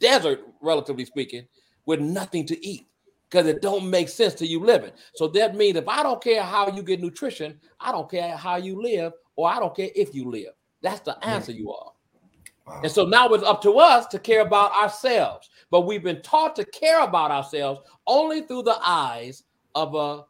desert, 0.00 0.40
relatively 0.60 1.04
speaking, 1.04 1.46
with 1.86 2.00
nothing 2.00 2.46
to 2.46 2.66
eat 2.66 2.88
because 3.30 3.46
it 3.46 3.62
don't 3.62 3.88
make 3.88 4.08
sense 4.08 4.34
to 4.34 4.46
you 4.46 4.60
living. 4.60 4.92
So 5.14 5.28
that 5.28 5.56
means 5.56 5.76
if 5.76 5.88
I 5.88 6.02
don't 6.02 6.22
care 6.22 6.42
how 6.42 6.68
you 6.70 6.82
get 6.82 7.00
nutrition, 7.00 7.58
I 7.80 7.92
don't 7.92 8.10
care 8.10 8.36
how 8.36 8.56
you 8.56 8.80
live, 8.80 9.12
or 9.36 9.48
I 9.48 9.58
don't 9.58 9.74
care 9.74 9.90
if 9.94 10.14
you 10.14 10.30
live. 10.30 10.52
That's 10.82 11.00
the 11.00 11.18
answer 11.24 11.52
you 11.52 11.72
are. 11.72 11.92
Wow. 12.66 12.80
And 12.82 12.90
so 12.90 13.04
now 13.04 13.28
it's 13.28 13.44
up 13.44 13.60
to 13.62 13.78
us 13.78 14.06
to 14.06 14.18
care 14.18 14.40
about 14.40 14.72
ourselves 14.74 15.50
but 15.74 15.86
we've 15.86 16.04
been 16.04 16.22
taught 16.22 16.54
to 16.54 16.64
care 16.64 17.02
about 17.02 17.32
ourselves 17.32 17.80
only 18.06 18.42
through 18.42 18.62
the 18.62 18.78
eyes 18.86 19.42
of 19.74 19.96
a. 19.96 20.24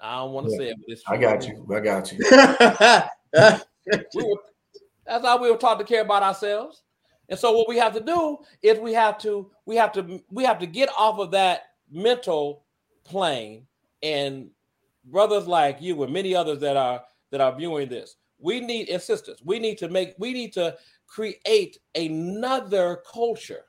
I 0.00 0.16
don't 0.16 0.32
want 0.32 0.48
to 0.48 0.52
yeah. 0.54 0.58
say 0.58 0.68
it, 0.70 0.76
but 0.78 0.92
it's 0.92 1.02
I 1.06 1.16
got 1.16 1.46
you. 1.46 1.64
I 1.72 1.78
got 1.78 2.10
you. 2.10 2.18
we 4.16 4.24
were, 4.24 4.36
that's 5.06 5.24
how 5.24 5.40
we 5.40 5.52
were 5.52 5.56
taught 5.56 5.78
to 5.78 5.84
care 5.84 6.02
about 6.02 6.24
ourselves. 6.24 6.82
And 7.28 7.38
so 7.38 7.56
what 7.56 7.68
we 7.68 7.78
have 7.78 7.94
to 7.94 8.00
do 8.00 8.38
is 8.60 8.80
we 8.80 8.92
have 8.92 9.18
to 9.18 9.48
we 9.66 9.76
have 9.76 9.92
to 9.92 10.20
we 10.32 10.42
have 10.42 10.58
to 10.58 10.66
get 10.66 10.88
off 10.98 11.20
of 11.20 11.30
that 11.30 11.66
mental 11.92 12.64
plane 13.04 13.68
and 14.02 14.50
brothers 15.04 15.46
like 15.46 15.80
you 15.80 16.02
and 16.02 16.12
many 16.12 16.34
others 16.34 16.58
that 16.58 16.76
are 16.76 17.04
that 17.30 17.40
are 17.40 17.54
viewing 17.54 17.88
this 17.88 18.16
we 18.42 18.60
need 18.60 18.88
and 18.88 19.00
sisters 19.00 19.38
we 19.44 19.58
need 19.58 19.78
to 19.78 19.88
make 19.88 20.14
we 20.18 20.32
need 20.32 20.52
to 20.52 20.76
create 21.06 21.78
another 21.94 23.02
culture 23.10 23.64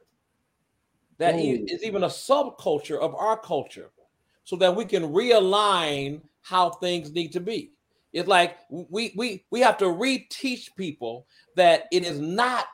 that 1.18 1.36
Ooh. 1.36 1.66
is 1.68 1.84
even 1.84 2.04
a 2.04 2.08
subculture 2.08 3.00
of 3.00 3.16
our 3.16 3.38
culture 3.38 3.92
so 4.44 4.56
that 4.58 4.76
we 4.76 4.86
can 4.86 5.04
realign 5.04 6.22
how 6.42 6.70
things 6.70 7.12
need 7.12 7.32
to 7.32 7.40
be. 7.40 7.72
It's 8.12 8.28
like 8.28 8.58
we 8.70 9.14
we 9.16 9.46
we 9.50 9.62
have 9.62 9.78
to 9.78 9.86
reteach 9.86 10.76
people 10.76 11.26
that 11.56 11.86
it 11.92 12.06
is 12.06 12.20
not 12.20 12.68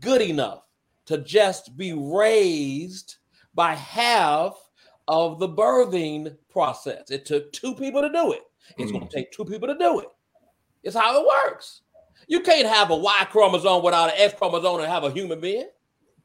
good 0.00 0.20
enough 0.20 0.62
to 1.06 1.18
just 1.18 1.76
be 1.76 1.92
raised 1.92 3.16
by 3.54 3.74
half 3.74 4.54
of 5.08 5.38
the 5.38 5.48
birthing 5.48 6.36
process. 6.50 7.10
It 7.10 7.24
took 7.24 7.52
two 7.52 7.74
people 7.74 8.02
to 8.02 8.10
do 8.10 8.32
it. 8.32 8.42
It's 8.76 8.90
mm. 8.90 8.94
going 8.94 9.08
to 9.08 9.16
take 9.16 9.32
two 9.32 9.44
people 9.44 9.68
to 9.68 9.78
do 9.78 10.00
it. 10.00 10.08
It's 10.86 10.96
how 10.96 11.20
it 11.20 11.26
works. 11.26 11.82
You 12.28 12.40
can't 12.40 12.66
have 12.66 12.90
a 12.90 12.96
Y 12.96 13.26
chromosome 13.30 13.82
without 13.82 14.10
an 14.10 14.16
X 14.16 14.34
chromosome 14.38 14.80
and 14.80 14.88
have 14.88 15.04
a 15.04 15.10
human 15.10 15.40
being. 15.40 15.68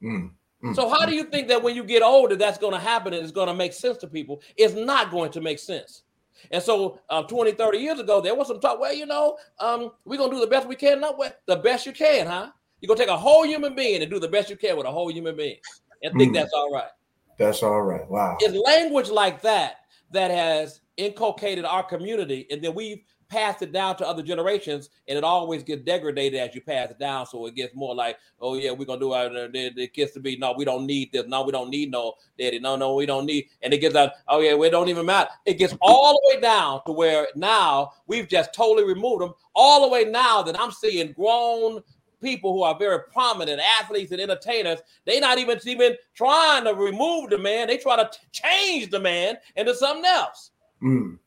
Mm, 0.01 0.31
mm, 0.63 0.75
so 0.75 0.89
how 0.89 1.05
mm. 1.05 1.09
do 1.09 1.15
you 1.15 1.25
think 1.25 1.47
that 1.49 1.61
when 1.61 1.75
you 1.75 1.83
get 1.83 2.01
older, 2.01 2.35
that's 2.35 2.57
going 2.57 2.73
to 2.73 2.79
happen 2.79 3.13
and 3.13 3.21
it's 3.21 3.31
going 3.31 3.47
to 3.47 3.53
make 3.53 3.73
sense 3.73 3.97
to 3.97 4.07
people? 4.07 4.41
It's 4.55 4.73
not 4.73 5.11
going 5.11 5.31
to 5.31 5.41
make 5.41 5.59
sense. 5.59 6.03
And 6.49 6.63
so 6.63 6.99
uh, 7.09 7.23
20, 7.23 7.51
30 7.51 7.77
years 7.77 7.99
ago, 7.99 8.21
there 8.21 8.33
was 8.33 8.47
some 8.47 8.59
talk, 8.59 8.79
well, 8.79 8.93
you 8.93 9.05
know, 9.05 9.37
um, 9.59 9.91
we're 10.05 10.17
going 10.17 10.31
to 10.31 10.37
do 10.37 10.41
the 10.41 10.47
best 10.47 10.67
we 10.67 10.75
can. 10.75 10.99
Not 10.99 11.17
well, 11.17 11.31
the 11.45 11.57
best 11.57 11.85
you 11.85 11.91
can, 11.91 12.25
huh? 12.25 12.51
You're 12.79 12.87
gonna 12.87 12.97
take 12.97 13.09
a 13.13 13.17
whole 13.17 13.45
human 13.45 13.75
being 13.75 14.01
and 14.01 14.09
do 14.09 14.19
the 14.19 14.27
best 14.27 14.49
you 14.49 14.55
can 14.55 14.75
with 14.75 14.87
a 14.87 14.91
whole 14.91 15.11
human 15.11 15.37
being 15.37 15.57
and 16.01 16.17
think 16.17 16.31
mm. 16.31 16.35
that's 16.35 16.53
all 16.53 16.71
right. 16.71 16.89
That's 17.37 17.63
all 17.63 17.81
right. 17.81 18.09
Wow. 18.09 18.37
It's 18.39 18.55
language 18.55 19.09
like 19.09 19.41
that 19.41 19.77
that 20.11 20.31
has 20.31 20.81
inculcated 20.97 21.65
our 21.65 21.83
community, 21.83 22.47
and 22.51 22.61
then 22.61 22.73
we've 22.73 23.03
passed 23.31 23.61
it 23.61 23.71
down 23.71 23.95
to 23.95 24.07
other 24.07 24.21
generations, 24.21 24.89
and 25.07 25.17
it 25.17 25.23
always 25.23 25.63
gets 25.63 25.83
degraded 25.83 26.35
as 26.35 26.53
you 26.53 26.61
pass 26.61 26.91
it 26.91 26.99
down. 26.99 27.25
So 27.25 27.45
it 27.45 27.55
gets 27.55 27.73
more 27.73 27.95
like, 27.95 28.17
oh 28.41 28.55
yeah, 28.55 28.71
we're 28.71 28.85
gonna 28.85 28.99
do 28.99 29.13
our 29.13 29.29
the, 29.29 29.71
the 29.75 29.87
kids 29.87 30.11
to 30.11 30.19
be 30.19 30.35
no, 30.37 30.53
we 30.57 30.65
don't 30.65 30.85
need 30.85 31.11
this. 31.13 31.25
No, 31.27 31.43
we 31.43 31.53
don't 31.53 31.69
need 31.69 31.89
no 31.89 32.15
daddy. 32.37 32.59
No, 32.59 32.75
no, 32.75 32.93
we 32.93 33.05
don't 33.05 33.25
need. 33.25 33.47
And 33.61 33.73
it 33.73 33.77
gets 33.77 33.95
out. 33.95 34.11
Oh 34.27 34.41
yeah, 34.41 34.53
we 34.53 34.69
don't 34.69 34.89
even 34.89 35.05
matter. 35.05 35.29
It 35.45 35.57
gets 35.57 35.75
all 35.81 36.13
the 36.13 36.35
way 36.35 36.41
down 36.41 36.81
to 36.85 36.91
where 36.91 37.27
now 37.35 37.93
we've 38.05 38.27
just 38.27 38.53
totally 38.53 38.85
removed 38.85 39.21
them. 39.21 39.33
All 39.55 39.81
the 39.81 39.87
way 39.87 40.03
now 40.03 40.41
that 40.43 40.59
I'm 40.59 40.71
seeing 40.71 41.13
grown 41.13 41.81
people 42.21 42.53
who 42.53 42.63
are 42.63 42.77
very 42.77 42.99
prominent 43.11 43.61
athletes 43.79 44.11
and 44.11 44.21
entertainers, 44.21 44.79
they 45.05 45.19
not 45.19 45.39
even 45.39 45.57
even 45.65 45.95
trying 46.13 46.65
to 46.65 46.73
remove 46.73 47.29
the 47.29 47.37
man. 47.37 47.67
They 47.67 47.77
try 47.77 47.95
to 47.95 48.09
t- 48.11 48.19
change 48.31 48.91
the 48.91 48.99
man 48.99 49.37
into 49.55 49.73
something 49.73 50.05
else. 50.05 50.51
Mm. 50.83 51.17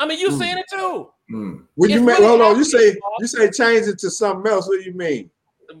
I 0.00 0.06
mean, 0.06 0.18
you 0.18 0.30
mm. 0.30 0.38
seeing 0.38 0.56
it 0.56 0.64
too. 0.70 1.10
Mm. 1.30 1.64
What 1.74 1.90
you 1.90 2.00
mean? 2.00 2.16
Hold 2.16 2.40
on. 2.40 2.56
You 2.56 2.64
say 2.64 2.96
you 3.18 3.26
say 3.26 3.50
change 3.50 3.86
it 3.86 3.98
to 3.98 4.10
something 4.10 4.50
else. 4.50 4.66
What 4.66 4.82
do 4.82 4.90
you 4.90 4.96
mean? 4.96 5.30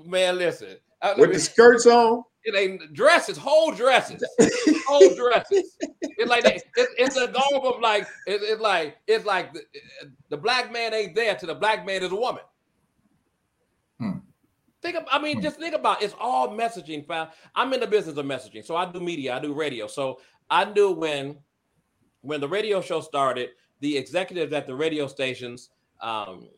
Man, 0.04 0.36
listen. 0.36 0.76
With 1.16 1.32
the 1.32 1.40
skirts 1.40 1.86
on. 1.86 2.24
It 2.44 2.54
ain't 2.54 2.94
dresses, 2.94 3.36
whole 3.36 3.70
dresses, 3.72 4.24
whole 4.86 5.14
dresses. 5.14 5.76
It's 6.00 6.28
like 6.28 6.44
it, 6.46 6.62
it's 6.74 7.16
a 7.16 7.28
garb 7.28 7.64
of 7.64 7.80
like 7.80 8.04
it, 8.26 8.40
it's 8.42 8.60
like 8.60 8.96
it's 9.06 9.26
like 9.26 9.52
the, 9.52 9.62
the, 10.30 10.38
black 10.38 10.72
man 10.72 10.94
ain't 10.94 11.14
there 11.14 11.34
to 11.34 11.44
the 11.44 11.54
black 11.54 11.84
man 11.84 12.02
is 12.02 12.12
a 12.12 12.16
woman. 12.16 12.42
Hmm. 13.98 14.18
Think 14.80 14.96
of, 14.96 15.04
I 15.12 15.20
mean, 15.20 15.36
hmm. 15.36 15.42
just 15.42 15.58
think 15.58 15.74
about 15.74 16.00
it. 16.00 16.06
it's 16.06 16.14
all 16.18 16.48
messaging, 16.48 17.06
fam. 17.06 17.28
I'm 17.54 17.74
in 17.74 17.80
the 17.80 17.86
business 17.86 18.16
of 18.16 18.24
messaging, 18.24 18.64
so 18.64 18.74
I 18.74 18.90
do 18.90 19.00
media, 19.00 19.36
I 19.36 19.40
do 19.40 19.52
radio. 19.52 19.86
So 19.86 20.20
I 20.48 20.64
knew 20.64 20.92
when 20.92 21.36
when 22.22 22.40
the 22.40 22.48
radio 22.48 22.80
show 22.80 23.02
started, 23.02 23.50
the 23.80 23.96
executives 23.96 24.52
at 24.52 24.66
the 24.66 24.74
radio 24.74 25.06
stations, 25.06 25.70
um, 26.00 26.48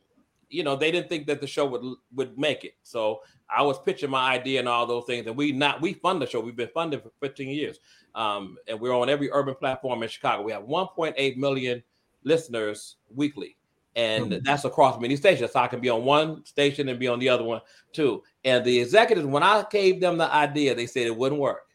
you 0.52 0.62
know, 0.62 0.76
they 0.76 0.90
didn't 0.90 1.08
think 1.08 1.26
that 1.26 1.40
the 1.40 1.46
show 1.46 1.64
would 1.66 1.82
would 2.14 2.38
make 2.38 2.64
it. 2.64 2.74
So 2.82 3.22
I 3.48 3.62
was 3.62 3.78
pitching 3.80 4.10
my 4.10 4.32
idea 4.32 4.60
and 4.60 4.68
all 4.68 4.86
those 4.86 5.04
things, 5.06 5.26
and 5.26 5.36
we 5.36 5.52
not 5.52 5.80
we 5.80 5.94
fund 5.94 6.20
the 6.20 6.26
show. 6.26 6.40
We've 6.40 6.54
been 6.54 6.68
funded 6.74 7.02
for 7.02 7.10
15 7.20 7.48
years, 7.48 7.78
um, 8.14 8.58
and 8.68 8.78
we're 8.78 8.94
on 8.94 9.08
every 9.08 9.30
urban 9.32 9.54
platform 9.54 10.02
in 10.02 10.08
Chicago. 10.08 10.42
We 10.42 10.52
have 10.52 10.64
1.8 10.64 11.36
million 11.36 11.82
listeners 12.24 12.96
weekly, 13.14 13.56
and 13.96 14.30
mm-hmm. 14.30 14.44
that's 14.44 14.64
across 14.64 15.00
many 15.00 15.16
stations. 15.16 15.52
So 15.52 15.60
I 15.60 15.68
can 15.68 15.80
be 15.80 15.88
on 15.88 16.04
one 16.04 16.44
station 16.44 16.88
and 16.88 16.98
be 16.98 17.08
on 17.08 17.18
the 17.18 17.30
other 17.30 17.44
one 17.44 17.62
too. 17.92 18.22
And 18.44 18.64
the 18.64 18.78
executives, 18.78 19.26
when 19.26 19.42
I 19.42 19.64
gave 19.70 20.00
them 20.00 20.18
the 20.18 20.32
idea, 20.32 20.74
they 20.74 20.86
said 20.86 21.06
it 21.06 21.16
wouldn't 21.16 21.40
work, 21.40 21.66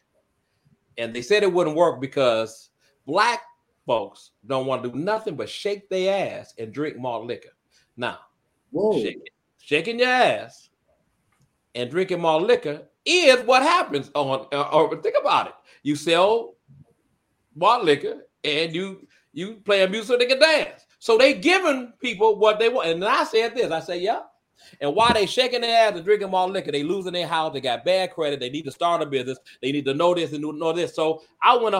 and 0.96 1.12
they 1.12 1.22
said 1.22 1.42
it 1.42 1.52
wouldn't 1.52 1.76
work 1.76 2.00
because 2.00 2.70
black 3.06 3.42
folks 3.88 4.32
don't 4.46 4.66
want 4.66 4.84
to 4.84 4.90
do 4.90 4.96
nothing 4.96 5.34
but 5.34 5.48
shake 5.48 5.88
their 5.88 6.38
ass 6.38 6.54
and 6.58 6.72
drink 6.72 6.98
malt 6.98 7.24
liquor. 7.24 7.48
Now, 7.96 8.18
shaking, 8.94 9.22
shaking 9.58 9.98
your 9.98 10.08
ass 10.08 10.68
and 11.74 11.90
drinking 11.90 12.20
malt 12.20 12.44
liquor 12.44 12.82
is 13.04 13.44
what 13.46 13.62
happens 13.62 14.10
on. 14.14 14.46
Uh, 14.52 14.68
or 14.70 14.94
think 15.02 15.16
about 15.20 15.48
it: 15.48 15.54
you 15.82 15.96
sell 15.96 16.54
malt 17.56 17.82
liquor 17.82 18.26
and 18.44 18.74
you 18.74 19.08
you 19.32 19.54
play 19.64 19.82
a 19.82 19.88
music 19.88 20.08
so 20.08 20.16
they 20.16 20.26
can 20.26 20.38
dance. 20.38 20.86
So 21.00 21.16
they 21.16 21.34
giving 21.34 21.92
people 22.00 22.38
what 22.38 22.58
they 22.58 22.68
want. 22.68 22.88
And 22.88 23.04
I 23.04 23.24
said 23.24 23.54
this: 23.56 23.72
I 23.72 23.80
say, 23.80 24.00
yeah. 24.00 24.20
And 24.80 24.94
while 24.94 25.14
they 25.14 25.24
shaking 25.24 25.60
their 25.62 25.88
ass 25.88 25.96
and 25.96 26.04
drinking 26.04 26.30
malt 26.30 26.50
liquor, 26.50 26.72
they 26.72 26.82
losing 26.82 27.12
their 27.12 27.26
house. 27.26 27.52
They 27.52 27.60
got 27.60 27.84
bad 27.84 28.12
credit. 28.12 28.40
They 28.40 28.50
need 28.50 28.64
to 28.64 28.72
start 28.72 29.00
a 29.00 29.06
business. 29.06 29.38
They 29.62 29.72
need 29.72 29.84
to 29.86 29.94
know 29.94 30.14
this 30.14 30.32
and 30.32 30.42
know 30.42 30.72
this. 30.72 30.94
So 30.94 31.22
I 31.40 31.56
went 31.56 31.74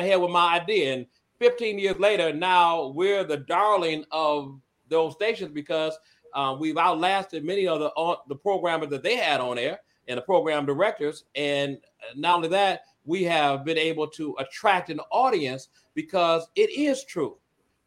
ahead 0.00 0.20
with 0.20 0.30
my 0.30 0.56
idea, 0.56 0.94
and 0.94 1.06
15 1.44 1.78
years 1.78 1.98
later, 1.98 2.32
now 2.32 2.86
we're 2.86 3.22
the 3.22 3.36
darling 3.36 4.02
of 4.10 4.58
those 4.88 5.12
stations 5.12 5.52
because 5.52 5.94
uh, 6.32 6.56
we've 6.58 6.78
outlasted 6.78 7.44
many 7.44 7.68
of 7.68 7.80
the 7.80 7.90
uh, 7.92 8.16
the 8.28 8.34
programmers 8.34 8.88
that 8.88 9.02
they 9.02 9.16
had 9.16 9.42
on 9.42 9.58
air 9.58 9.80
and 10.08 10.16
the 10.16 10.22
program 10.22 10.64
directors. 10.64 11.24
And 11.34 11.76
not 12.16 12.36
only 12.36 12.48
that, 12.48 12.84
we 13.04 13.24
have 13.24 13.62
been 13.62 13.76
able 13.76 14.06
to 14.08 14.34
attract 14.38 14.88
an 14.88 15.00
audience 15.12 15.68
because 15.94 16.48
it 16.56 16.70
is 16.70 17.04
true 17.04 17.36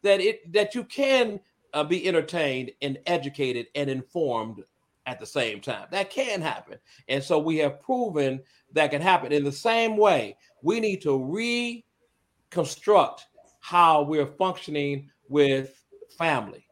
that 0.04 0.22
it 0.22 0.54
that 0.54 0.76
you 0.76 0.84
can 0.84 1.40
uh, 1.74 1.84
be 1.84 2.08
entertained 2.08 2.70
and 2.84 3.00
educated 3.08 3.66
and 3.74 3.90
informed 3.90 4.64
at 5.08 5.20
the 5.20 5.26
same 5.26 5.62
time. 5.62 5.88
That 5.90 6.12
can 6.12 6.42
happen. 6.42 6.78
And 7.08 7.24
so 7.24 7.40
we 7.40 7.58
have 7.58 7.82
proven 7.82 8.40
that 8.74 8.92
can 8.92 9.02
happen. 9.02 9.32
In 9.32 9.44
the 9.44 9.52
same 9.52 9.98
way, 9.98 10.38
we 10.62 10.80
need 10.80 11.02
to 11.02 11.84
reconstruct 12.52 13.27
how 13.68 14.02
we're 14.02 14.26
functioning 14.26 15.10
with 15.28 15.84
family. 16.18 16.66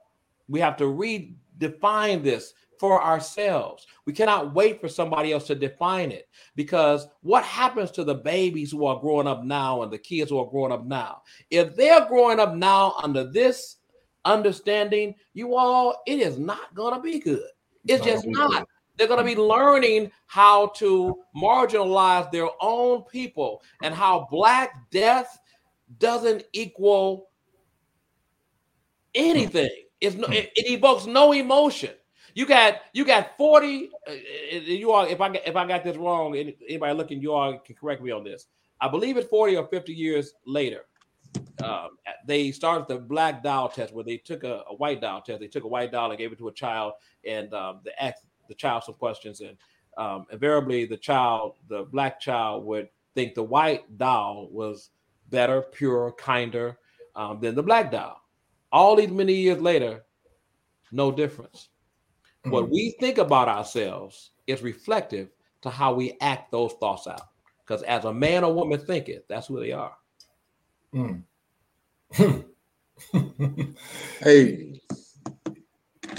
We 0.47 0.61
have 0.61 0.77
to 0.77 0.85
redefine 0.85 2.23
this 2.23 2.53
for 2.79 3.03
ourselves. 3.03 3.85
We 4.05 4.13
cannot 4.13 4.53
wait 4.53 4.79
for 4.79 4.87
somebody 4.87 5.33
else 5.33 5.45
to 5.47 5.55
define 5.55 6.13
it 6.13 6.29
because 6.55 7.05
what 7.21 7.43
happens 7.43 7.91
to 7.91 8.05
the 8.05 8.15
babies 8.15 8.71
who 8.71 8.85
are 8.85 8.97
growing 8.97 9.27
up 9.27 9.43
now 9.43 9.81
and 9.81 9.91
the 9.91 9.97
kids 9.97 10.29
who 10.29 10.39
are 10.39 10.49
growing 10.49 10.71
up 10.71 10.85
now? 10.85 11.23
If 11.49 11.75
they're 11.75 12.05
growing 12.07 12.39
up 12.39 12.55
now 12.55 12.95
under 13.03 13.29
this 13.29 13.75
understanding, 14.23 15.15
you 15.33 15.57
all, 15.57 16.01
it 16.07 16.19
is 16.19 16.39
not 16.39 16.73
going 16.75 16.95
to 16.95 17.01
be 17.01 17.19
good. 17.19 17.49
It's 17.85 18.05
just 18.05 18.25
not. 18.25 18.69
They're 18.95 19.07
going 19.09 19.19
to 19.19 19.35
be 19.35 19.35
learning 19.35 20.11
how 20.27 20.67
to 20.77 21.13
marginalize 21.35 22.31
their 22.31 22.47
own 22.61 23.03
people 23.03 23.61
and 23.83 23.93
how 23.93 24.29
Black 24.31 24.89
death 24.91 25.37
doesn't 25.99 26.43
equal 26.53 27.29
anything. 29.13 29.69
It's 30.01 30.15
no, 30.15 30.27
it, 30.27 30.51
it 30.55 30.69
evokes 30.69 31.05
no 31.05 31.31
emotion. 31.31 31.91
You 32.33 32.45
got 32.45 32.81
you 32.93 33.05
got 33.05 33.37
40 33.37 33.89
uh, 34.07 34.11
uh 34.11 34.15
you 34.57 34.91
are 34.91 35.07
if 35.07 35.21
I 35.21 35.29
if 35.45 35.55
I 35.55 35.65
got 35.65 35.85
this 35.85 35.95
wrong 35.95 36.35
anybody 36.35 36.93
looking 36.93 37.21
you 37.21 37.31
all 37.31 37.57
can 37.59 37.75
correct 37.75 38.01
me 38.01 38.11
on 38.11 38.23
this. 38.23 38.47
I 38.81 38.89
believe 38.89 39.15
it's 39.15 39.29
40 39.29 39.55
or 39.55 39.67
50 39.67 39.93
years 39.93 40.33
later. 40.45 40.81
Um, 41.63 41.91
they 42.25 42.51
started 42.51 42.87
the 42.87 42.99
black 42.99 43.41
doll 43.41 43.69
test 43.69 43.93
where 43.93 44.03
they 44.03 44.17
took 44.17 44.43
a, 44.43 44.63
a, 44.69 44.75
white 44.75 44.99
doll 44.99 45.21
test. 45.21 45.39
They 45.39 45.47
took 45.47 45.63
a 45.63 45.67
white 45.67 45.91
doll 45.91 46.11
and 46.11 46.17
gave 46.17 46.31
it 46.33 46.37
to 46.39 46.49
a 46.49 46.53
child 46.53 46.93
and 47.25 47.53
um, 47.53 47.79
they 47.85 47.91
asked 47.99 48.23
the 48.49 48.55
child 48.55 48.83
some 48.83 48.95
questions 48.95 49.41
and 49.41 49.57
um, 49.97 50.25
invariably 50.31 50.85
the 50.85 50.97
child, 50.97 51.55
the 51.69 51.83
black 51.83 52.19
child 52.19 52.65
would 52.65 52.89
think 53.15 53.33
the 53.33 53.43
white 53.43 53.97
doll 53.97 54.49
was 54.51 54.89
better, 55.29 55.61
purer, 55.61 56.11
kinder 56.11 56.77
um, 57.15 57.39
than 57.39 57.55
the 57.55 57.63
black 57.63 57.91
doll. 57.91 58.21
All 58.71 58.95
these 58.95 59.09
many 59.09 59.33
years 59.33 59.61
later, 59.61 60.03
no 60.91 61.11
difference. 61.11 61.69
Mm-hmm. 62.41 62.51
What 62.51 62.69
we 62.69 62.95
think 62.99 63.17
about 63.17 63.47
ourselves 63.47 64.31
is 64.47 64.61
reflective 64.61 65.29
to 65.61 65.69
how 65.69 65.93
we 65.93 66.17
act 66.21 66.51
those 66.51 66.73
thoughts 66.73 67.07
out. 67.07 67.21
Because 67.65 67.81
as 67.83 68.05
a 68.05 68.13
man 68.13 68.43
or 68.43 68.53
woman 68.53 68.79
thinketh, 68.79 69.23
that's 69.27 69.47
who 69.47 69.59
they 69.59 69.71
are. 69.71 69.95
Mm. 70.93 71.23
hey, 74.19 74.81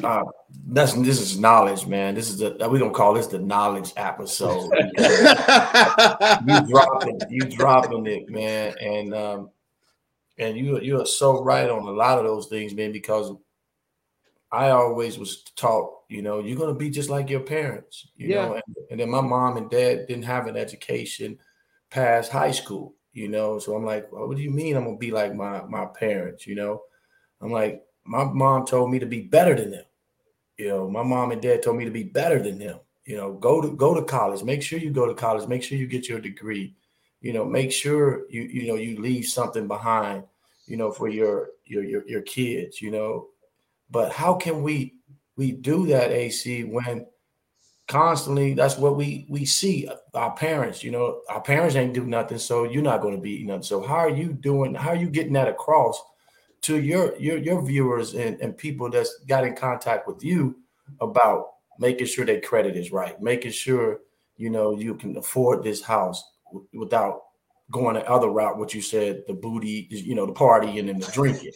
uh, 0.03 0.25
that's 0.69 0.95
this 0.95 1.21
is 1.21 1.39
knowledge, 1.39 1.87
man. 1.87 2.15
This 2.15 2.29
is 2.29 2.39
the 2.39 2.69
we 2.69 2.81
gonna 2.81 2.91
call 2.91 3.15
this 3.15 3.29
the 3.29 3.39
knowledge 3.39 3.93
episode. 3.97 4.71
you 4.99 6.61
dropping, 6.67 7.21
you 7.31 7.41
dropping 7.43 8.07
it, 8.07 8.29
man, 8.29 8.75
and 8.81 9.15
um, 9.15 9.51
and 10.39 10.57
you 10.57 10.81
you 10.81 11.01
are 11.01 11.07
so 11.07 11.43
right 11.45 11.71
on 11.71 11.83
a 11.87 11.91
lot 11.93 12.19
of 12.19 12.25
those 12.25 12.49
things, 12.49 12.75
man. 12.75 12.91
Because 12.91 13.33
I 14.51 14.71
always 14.71 15.19
was 15.19 15.43
taught, 15.55 16.01
you 16.09 16.23
know, 16.23 16.41
you're 16.41 16.59
gonna 16.59 16.75
be 16.75 16.91
just 16.91 17.11
like 17.11 17.31
your 17.31 17.41
parents, 17.41 18.09
you 18.17 18.29
yeah. 18.29 18.47
know. 18.47 18.55
And, 18.55 18.77
and 18.91 19.01
then 19.01 19.11
my 19.11 19.21
mom 19.21 19.57
and 19.59 19.71
dad 19.71 20.09
didn't 20.09 20.25
have 20.25 20.49
an 20.49 20.57
education 20.57 21.39
past 21.91 22.33
high 22.33 22.51
school, 22.51 22.97
you 23.13 23.29
know. 23.29 23.61
So 23.61 23.77
I'm 23.77 23.85
like, 23.85 24.11
well, 24.11 24.27
what 24.27 24.37
do 24.37 24.43
you 24.43 24.51
mean 24.51 24.77
I'm 24.77 24.85
gonna 24.85 24.97
be 24.97 25.13
like 25.13 25.33
my 25.33 25.63
my 25.63 25.87
parents, 25.87 26.45
you 26.45 26.57
know? 26.57 26.83
I'm 27.41 27.53
like, 27.53 27.85
my 28.05 28.25
mom 28.25 28.67
told 28.67 28.91
me 28.91 28.99
to 28.99 29.07
be 29.07 29.21
better 29.21 29.55
than 29.55 29.71
them. 29.71 29.85
You 30.59 30.69
know, 30.69 30.91
my 30.91 31.03
mom 31.03 31.33
and 31.33 31.43
dad 31.43 31.63
told 31.63 31.77
me 31.77 31.85
to 31.85 31.91
be 31.91 32.05
better 32.05 32.43
than 32.43 32.59
them. 32.59 32.81
You 33.05 33.17
know, 33.17 33.33
go 33.35 33.61
to 33.61 33.71
go 33.77 33.95
to 33.95 34.03
college. 34.03 34.43
Make 34.43 34.63
sure 34.63 34.79
you 34.79 34.91
go 34.91 35.07
to 35.07 35.15
college. 35.15 35.49
Make 35.49 35.63
sure 35.63 35.79
you 35.79 35.87
get 35.87 36.09
your 36.09 36.21
degree. 36.21 36.75
You 37.21 37.33
know, 37.33 37.45
make 37.45 37.71
sure 37.73 38.25
you 38.31 38.43
you 38.43 38.69
know 38.69 38.77
you 38.77 39.01
leave 39.01 39.27
something 39.27 39.67
behind. 39.69 40.25
You 40.67 40.77
know, 40.77 40.91
for 40.91 41.09
your 41.09 41.51
your 41.65 41.85
your, 41.85 42.09
your 42.09 42.23
kids. 42.23 42.81
You 42.83 42.91
know, 42.91 43.29
but 43.91 44.13
how 44.13 44.35
can 44.35 44.63
we 44.63 44.95
we 45.37 45.53
do 45.53 45.87
that, 45.87 46.11
AC, 46.11 46.65
when 46.65 47.07
constantly 47.87 48.53
that's 48.55 48.77
what 48.77 48.97
we 48.97 49.27
we 49.29 49.45
see 49.45 49.87
uh, 49.87 49.95
our 50.15 50.35
parents 50.35 50.83
you 50.83 50.91
know 50.91 51.21
our 51.29 51.41
parents 51.41 51.77
ain't 51.77 51.95
do 51.95 52.05
nothing 52.05 52.37
so 52.37 52.65
you're 52.65 52.83
not 52.83 53.01
going 53.01 53.15
to 53.15 53.21
be 53.21 53.45
nothing 53.45 53.63
so 53.63 53.81
how 53.81 53.95
are 53.95 54.11
you 54.11 54.33
doing 54.33 54.75
how 54.75 54.91
are 54.91 54.97
you 54.97 55.09
getting 55.09 55.33
that 55.33 55.47
across 55.47 56.03
to 56.67 56.81
your 56.81 57.17
your 57.17 57.39
your 57.39 57.65
viewers 57.65 58.15
and, 58.15 58.41
and 58.41 58.59
people 58.59 58.91
that's 58.91 59.21
got 59.29 59.45
in 59.45 59.55
contact 59.55 60.09
with 60.09 60.23
you 60.25 60.57
about 61.01 61.47
making 61.79 62.09
sure 62.09 62.25
their 62.25 62.41
credit 62.41 62.77
is 62.77 62.91
right, 62.91 63.21
making 63.23 63.53
sure 63.53 64.01
you 64.37 64.51
know 64.51 64.77
you 64.77 64.97
can 64.97 65.17
afford 65.17 65.63
this 65.63 65.81
house 65.81 66.23
w- 66.47 66.67
without 66.75 67.21
going 67.71 67.95
the 67.95 68.09
other 68.11 68.31
route. 68.31 68.59
What 68.59 68.75
you 68.75 68.83
said, 68.83 69.23
the 69.29 69.35
booty, 69.35 69.87
you 69.91 70.17
know, 70.17 70.27
the 70.27 70.33
party 70.33 70.81
and 70.81 70.89
then 70.89 70.99
the 70.99 71.07
drinking. 71.13 71.53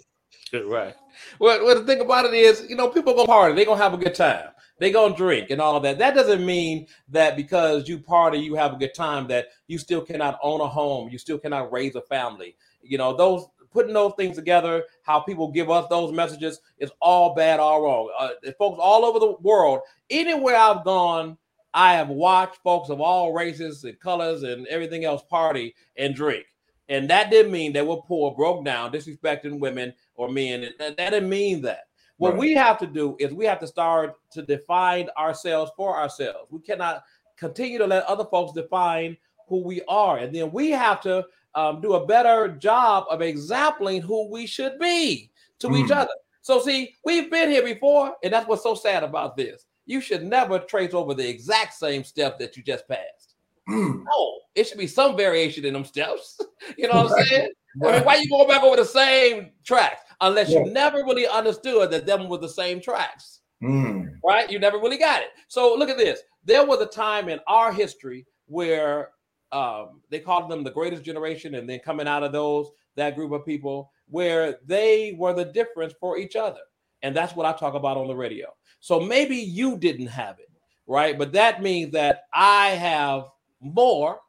right. 0.66 0.94
Well, 1.40 1.64
well, 1.64 1.80
the 1.80 1.84
thing 1.84 2.00
about 2.00 2.26
it 2.26 2.34
is, 2.34 2.66
you 2.68 2.76
know, 2.76 2.88
people 2.88 3.12
go 3.14 3.26
party, 3.26 3.56
they 3.56 3.64
gonna 3.64 3.82
have 3.82 3.94
a 3.94 3.98
good 3.98 4.14
time, 4.14 4.50
they 4.78 4.92
gonna 4.92 5.16
drink 5.16 5.50
and 5.50 5.60
all 5.60 5.74
of 5.74 5.82
that. 5.82 5.98
That 5.98 6.14
doesn't 6.14 6.46
mean 6.46 6.86
that 7.08 7.36
because 7.36 7.88
you 7.88 7.98
party, 7.98 8.38
you 8.38 8.54
have 8.54 8.74
a 8.74 8.76
good 8.76 8.94
time, 8.94 9.26
that 9.26 9.48
you 9.66 9.76
still 9.76 10.02
cannot 10.02 10.38
own 10.40 10.60
a 10.60 10.68
home, 10.68 11.08
you 11.08 11.18
still 11.18 11.38
cannot 11.38 11.72
raise 11.72 11.96
a 11.96 12.02
family. 12.02 12.54
You 12.80 12.96
know, 12.96 13.16
those 13.16 13.46
putting 13.72 13.92
those 13.92 14.12
things 14.16 14.36
together, 14.36 14.84
how 15.02 15.20
people 15.20 15.50
give 15.50 15.70
us 15.70 15.86
those 15.88 16.12
messages 16.12 16.60
is 16.78 16.90
all 17.00 17.34
bad, 17.34 17.60
all 17.60 17.82
wrong. 17.82 18.10
Uh, 18.18 18.30
folks 18.58 18.78
all 18.80 19.04
over 19.04 19.18
the 19.18 19.36
world, 19.40 19.80
anywhere 20.10 20.56
I've 20.56 20.84
gone, 20.84 21.36
I 21.72 21.94
have 21.94 22.08
watched 22.08 22.56
folks 22.62 22.90
of 22.90 23.00
all 23.00 23.32
races 23.32 23.84
and 23.84 23.98
colors 24.00 24.42
and 24.42 24.66
everything 24.66 25.04
else 25.04 25.22
party 25.30 25.74
and 25.96 26.14
drink. 26.14 26.46
And 26.88 27.08
that 27.08 27.30
didn't 27.30 27.52
mean 27.52 27.72
they 27.72 27.82
were 27.82 28.02
poor, 28.02 28.34
broke 28.34 28.64
down, 28.64 28.92
disrespecting 28.92 29.60
women 29.60 29.94
or 30.16 30.28
men. 30.28 30.62
That, 30.78 30.96
that 30.96 31.10
didn't 31.10 31.28
mean 31.28 31.62
that. 31.62 31.84
What 32.16 32.32
right. 32.32 32.40
we 32.40 32.54
have 32.54 32.78
to 32.78 32.86
do 32.86 33.16
is 33.20 33.32
we 33.32 33.46
have 33.46 33.60
to 33.60 33.66
start 33.66 34.16
to 34.32 34.42
define 34.42 35.08
ourselves 35.16 35.70
for 35.76 35.96
ourselves. 35.96 36.50
We 36.50 36.60
cannot 36.60 37.04
continue 37.38 37.78
to 37.78 37.86
let 37.86 38.04
other 38.04 38.24
folks 38.24 38.52
define 38.52 39.16
who 39.48 39.62
we 39.62 39.82
are. 39.88 40.18
And 40.18 40.34
then 40.34 40.50
we 40.50 40.70
have 40.70 41.00
to 41.02 41.24
um, 41.54 41.80
do 41.80 41.94
a 41.94 42.06
better 42.06 42.48
job 42.48 43.04
of 43.10 43.20
exempling 43.20 44.00
who 44.02 44.30
we 44.30 44.46
should 44.46 44.78
be 44.78 45.30
to 45.58 45.68
mm. 45.68 45.84
each 45.84 45.90
other. 45.90 46.10
So, 46.42 46.60
see, 46.60 46.94
we've 47.04 47.30
been 47.30 47.50
here 47.50 47.62
before, 47.62 48.14
and 48.22 48.32
that's 48.32 48.48
what's 48.48 48.62
so 48.62 48.74
sad 48.74 49.02
about 49.02 49.36
this. 49.36 49.66
You 49.86 50.00
should 50.00 50.24
never 50.24 50.58
trace 50.58 50.94
over 50.94 51.14
the 51.14 51.28
exact 51.28 51.74
same 51.74 52.04
step 52.04 52.38
that 52.38 52.56
you 52.56 52.62
just 52.62 52.88
passed. 52.88 53.34
Mm. 53.68 54.04
No, 54.04 54.38
it 54.54 54.66
should 54.66 54.78
be 54.78 54.86
some 54.86 55.16
variation 55.16 55.64
in 55.64 55.74
them 55.74 55.84
steps. 55.84 56.40
you 56.78 56.88
know 56.88 57.04
what 57.04 57.18
I'm 57.18 57.26
saying? 57.26 57.50
Right. 57.76 57.94
I 57.94 57.96
mean, 57.98 58.06
why 58.06 58.16
you 58.16 58.28
going 58.28 58.48
back 58.48 58.62
over 58.62 58.76
the 58.76 58.84
same 58.84 59.50
tracks 59.64 60.02
unless 60.20 60.50
yeah. 60.50 60.60
you 60.60 60.72
never 60.72 60.98
really 60.98 61.26
understood 61.26 61.90
that 61.90 62.06
them 62.06 62.28
were 62.28 62.38
the 62.38 62.48
same 62.48 62.80
tracks? 62.80 63.40
Mm. 63.62 64.14
Right? 64.24 64.50
You 64.50 64.58
never 64.58 64.78
really 64.78 64.98
got 64.98 65.22
it. 65.22 65.28
So 65.48 65.74
look 65.76 65.88
at 65.88 65.98
this. 65.98 66.20
There 66.44 66.64
was 66.64 66.80
a 66.80 66.86
time 66.86 67.28
in 67.28 67.38
our 67.46 67.72
history 67.72 68.26
where 68.46 69.10
um, 69.52 70.00
they 70.10 70.20
called 70.20 70.50
them 70.50 70.64
the 70.64 70.70
greatest 70.70 71.02
generation, 71.02 71.54
and 71.56 71.68
then 71.68 71.80
coming 71.80 72.06
out 72.06 72.22
of 72.22 72.32
those, 72.32 72.70
that 72.96 73.16
group 73.16 73.32
of 73.32 73.44
people, 73.44 73.90
where 74.08 74.58
they 74.66 75.16
were 75.18 75.32
the 75.32 75.44
difference 75.44 75.94
for 76.00 76.18
each 76.18 76.36
other. 76.36 76.60
And 77.02 77.16
that's 77.16 77.34
what 77.34 77.46
I 77.46 77.52
talk 77.52 77.74
about 77.74 77.96
on 77.96 78.08
the 78.08 78.14
radio. 78.14 78.48
So 78.80 79.00
maybe 79.00 79.36
you 79.36 79.76
didn't 79.76 80.08
have 80.08 80.38
it, 80.38 80.50
right? 80.86 81.18
But 81.18 81.32
that 81.32 81.62
means 81.62 81.92
that 81.92 82.24
I 82.32 82.68
have 82.70 83.24
more 83.60 84.20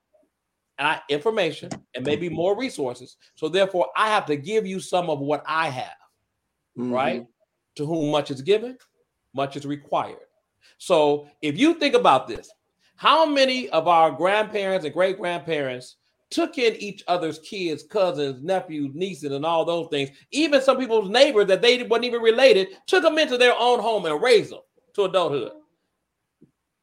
information 1.09 1.69
and 1.95 2.05
maybe 2.05 2.28
more 2.30 2.57
resources. 2.57 3.17
So 3.36 3.47
therefore, 3.47 3.89
I 3.95 4.07
have 4.09 4.26
to 4.28 4.36
give 4.36 4.65
you 4.65 4.80
some 4.80 5.09
of 5.09 5.19
what 5.19 5.43
I 5.45 5.69
have, 5.69 5.86
mm-hmm. 6.78 6.91
right? 6.91 7.28
To 7.76 7.86
whom 7.86 8.11
much 8.11 8.32
is 8.32 8.41
given, 8.41 8.78
much 9.34 9.55
is 9.55 9.65
required. 9.65 10.17
So 10.78 11.28
if 11.41 11.57
you 11.57 11.76
think 11.76 11.93
about 11.95 12.28
this, 12.28 12.51
how 13.02 13.26
many 13.26 13.68
of 13.70 13.88
our 13.88 14.12
grandparents 14.12 14.86
and 14.86 14.93
great 14.93 15.18
grandparents 15.18 15.95
took 16.30 16.60
in 16.60 16.76
each 16.76 17.04
other's 17.08 17.39
kids, 17.39 17.82
cousins, 17.82 18.43
nephews, 18.43 18.91
nieces, 18.93 19.32
and 19.32 19.43
all 19.43 19.66
those 19.66 19.88
things? 19.89 20.12
Even 20.30 20.62
some 20.62 20.78
people's 20.78 21.10
neighbors 21.10 21.47
that 21.47 21.64
they 21.64 21.82
wasn't 21.82 22.06
even 22.06 22.22
related 22.22 22.68
took 22.86 23.02
them 23.02 23.18
into 23.18 23.39
their 23.39 23.56
own 23.58 23.80
home 23.80 24.06
and 24.06 24.22
raised 24.22 24.52
them 24.52 24.60
to 24.93 25.06
adulthood. 25.06 25.54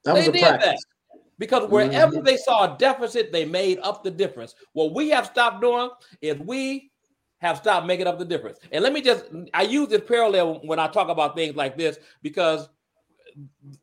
That 0.03 0.17
they 0.17 0.25
did 0.25 0.43
practice. 0.43 0.85
that 1.13 1.21
because 1.39 1.71
wherever 1.71 2.17
mm-hmm. 2.17 2.25
they 2.25 2.37
saw 2.37 2.75
a 2.75 2.77
deficit, 2.77 3.31
they 3.31 3.45
made 3.45 3.79
up 3.85 4.03
the 4.03 4.11
difference. 4.11 4.57
What 4.73 4.95
we 4.95 5.11
have 5.11 5.27
stopped 5.27 5.61
doing 5.61 5.89
is 6.21 6.37
we 6.41 6.91
have 7.39 7.59
stopped 7.59 7.87
making 7.87 8.09
up 8.09 8.19
the 8.19 8.25
difference. 8.25 8.59
And 8.73 8.83
let 8.83 8.93
me 8.93 9.03
just, 9.03 9.27
I 9.55 9.63
use 9.63 9.89
this 9.89 10.03
parallel 10.05 10.63
when 10.65 10.81
I 10.81 10.89
talk 10.89 11.11
about 11.11 11.37
things 11.37 11.55
like 11.55 11.79
this 11.79 11.97
because 12.23 12.69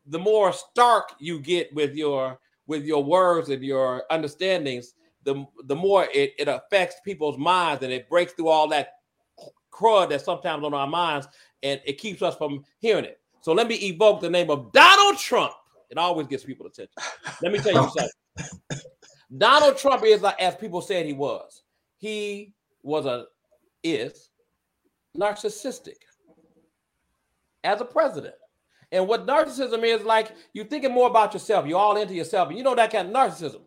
the 0.07 0.19
more 0.19 0.53
stark 0.53 1.09
you 1.19 1.39
get 1.39 1.73
with 1.73 1.95
your 1.95 2.39
with 2.67 2.83
your 2.83 3.03
words 3.03 3.49
and 3.49 3.63
your 3.63 4.03
understandings, 4.11 4.93
the 5.23 5.45
the 5.65 5.75
more 5.75 6.07
it, 6.13 6.33
it 6.37 6.47
affects 6.47 6.95
people's 7.03 7.37
minds 7.37 7.83
and 7.83 7.91
it 7.91 8.09
breaks 8.09 8.33
through 8.33 8.47
all 8.49 8.67
that 8.69 8.93
crud 9.71 10.09
that's 10.09 10.23
sometimes 10.23 10.63
on 10.63 10.73
our 10.73 10.87
minds 10.87 11.27
and 11.61 11.81
it 11.85 11.97
keeps 11.97 12.21
us 12.21 12.35
from 12.35 12.63
hearing 12.79 13.05
it. 13.05 13.19
So 13.41 13.53
let 13.53 13.67
me 13.67 13.75
evoke 13.75 14.21
the 14.21 14.29
name 14.29 14.49
of 14.49 14.71
Donald 14.71 15.17
Trump. 15.17 15.53
It 15.89 15.97
always 15.97 16.27
gets 16.27 16.43
people's 16.43 16.71
attention. 16.71 16.95
Let 17.41 17.51
me 17.51 17.59
tell 17.59 17.73
you 17.73 17.89
something. 17.95 18.79
Donald 19.37 19.77
Trump 19.77 20.03
is 20.03 20.21
like 20.21 20.39
as 20.39 20.55
people 20.55 20.81
said 20.81 21.05
he 21.05 21.13
was. 21.13 21.63
He 21.97 22.53
was 22.83 23.05
a 23.05 23.25
is 23.83 24.29
narcissistic 25.17 25.97
as 27.63 27.81
a 27.81 27.85
president. 27.85 28.35
And 28.91 29.07
what 29.07 29.25
narcissism 29.25 29.83
is 29.83 30.03
like, 30.03 30.31
you're 30.53 30.65
thinking 30.65 30.91
more 30.91 31.09
about 31.09 31.33
yourself. 31.33 31.65
You're 31.67 31.79
all 31.79 31.97
into 31.97 32.13
yourself, 32.13 32.49
and 32.49 32.57
you 32.57 32.63
know 32.63 32.75
that 32.75 32.91
kind 32.91 33.09
of 33.09 33.13
narcissism. 33.13 33.61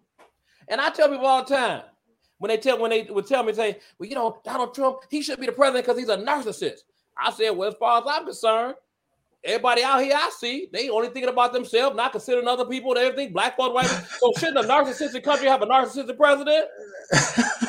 And 0.69 0.81
I 0.81 0.91
tell 0.91 1.09
people 1.09 1.27
all 1.27 1.45
the 1.45 1.55
time 1.55 1.83
when 2.39 2.51
they 2.51 2.57
tell 2.57 2.79
when 2.79 2.91
they 2.91 3.03
would 3.03 3.27
tell 3.27 3.43
me, 3.43 3.53
say, 3.53 3.79
well, 3.99 4.09
you 4.09 4.15
know, 4.15 4.41
Donald 4.45 4.75
Trump, 4.75 4.99
he 5.11 5.23
should 5.23 5.41
be 5.41 5.47
the 5.47 5.53
president 5.53 5.85
because 5.85 5.99
he's 5.99 6.09
a 6.09 6.17
narcissist. 6.17 6.81
I 7.17 7.33
said, 7.33 7.51
well, 7.51 7.69
as 7.69 7.75
far 7.75 7.99
as 8.01 8.05
I'm 8.07 8.25
concerned, 8.25 8.75
everybody 9.45 9.83
out 9.83 10.03
here 10.03 10.15
I 10.15 10.31
see, 10.37 10.69
they 10.73 10.89
only 10.89 11.09
thinking 11.09 11.31
about 11.31 11.53
themselves, 11.53 11.97
not 11.97 12.13
considering 12.13 12.47
other 12.47 12.65
people 12.65 12.91
and 12.93 13.01
everything, 13.01 13.33
black 13.33 13.57
folks, 13.57 13.75
white. 13.75 14.07
so 14.19 14.33
shouldn't 14.39 14.65
a 14.65 14.69
narcissistic 14.69 15.25
country 15.25 15.49
have 15.49 15.63
a 15.63 15.67
narcissistic 15.67 16.17
president? 16.17 16.67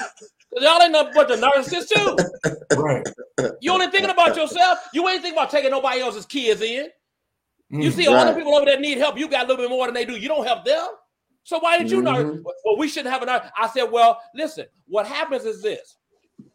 Y'all 0.58 0.82
ain't 0.82 0.91
nothing 0.91 1.14
but 1.16 1.28
the 1.28 1.36
narcissist 1.36 1.89
too. 1.89 2.78
Right. 2.78 3.08
You 3.62 3.72
only 3.72 3.88
thinking 3.88 4.10
about 4.10 4.36
yourself. 4.36 4.80
You 4.93 5.08
ain't 5.08 5.22
thinking 5.22 5.38
about 5.38 5.52
taking 5.52 5.72
nobody 5.72 6.02
else's 6.02 6.26
kids 6.26 6.62
in. 6.62 6.89
You 7.70 7.91
see 7.91 8.07
all 8.07 8.26
the 8.26 8.34
people 8.34 8.55
over 8.55 8.65
there 8.65 8.80
need 8.80 8.97
help. 8.97 9.17
You 9.17 9.30
got 9.30 9.45
a 9.45 9.47
little 9.47 9.63
bit 9.63 9.70
more 9.70 9.86
than 9.86 9.93
they 9.93 10.05
do. 10.05 10.17
You 10.17 10.28
don't 10.28 10.45
help 10.45 10.65
them. 10.65 10.88
So 11.43 11.59
why 11.59 11.78
did 11.78 11.91
you 11.91 12.01
mm-hmm. 12.01 12.36
know? 12.36 12.43
Well, 12.65 12.78
we 12.78 12.88
shouldn't 12.88 13.13
have 13.13 13.22
an. 13.22 13.30
I 13.30 13.67
said, 13.67 13.84
well, 13.84 14.20
listen. 14.34 14.65
What 14.88 15.05
happens 15.05 15.45
is 15.45 15.61
this: 15.61 15.97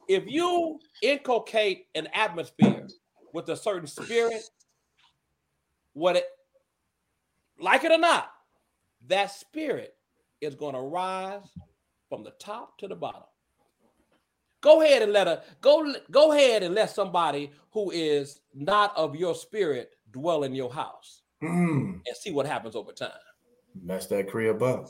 if 0.09 0.25
you 0.27 0.79
inculcate 1.03 1.87
an 1.95 2.09
atmosphere 2.15 2.89
with 3.33 3.49
a 3.49 3.57
certain 3.57 3.87
spirit, 3.87 4.43
what 5.93 6.17
it, 6.17 6.25
like 7.61 7.85
it 7.85 7.93
or 7.93 7.99
not, 7.99 8.31
that 9.07 9.31
spirit 9.31 9.95
is 10.41 10.55
going 10.55 10.75
to 10.75 10.81
rise 10.81 11.49
from 12.09 12.25
the 12.25 12.33
top 12.41 12.77
to 12.79 12.89
the 12.89 12.97
bottom. 12.97 13.23
Go 14.61 14.83
ahead 14.83 15.03
and 15.03 15.13
let 15.13 15.29
a 15.29 15.43
go. 15.61 15.95
Go 16.11 16.33
ahead 16.33 16.63
and 16.63 16.75
let 16.75 16.91
somebody 16.91 17.53
who 17.73 17.91
is 17.91 18.41
not 18.55 18.97
of 18.97 19.15
your 19.15 19.35
spirit 19.35 19.94
dwell 20.15 20.45
in 20.45 20.55
your 20.55 20.73
house 20.73 21.23
mm. 21.43 22.01
and 22.07 22.17
see 22.17 22.31
what 22.31 22.47
happens 22.47 22.77
over 22.77 22.93
time. 22.93 23.11
Mess 23.83 24.07
that 24.07 24.29
crib 24.29 24.63
up. 24.63 24.89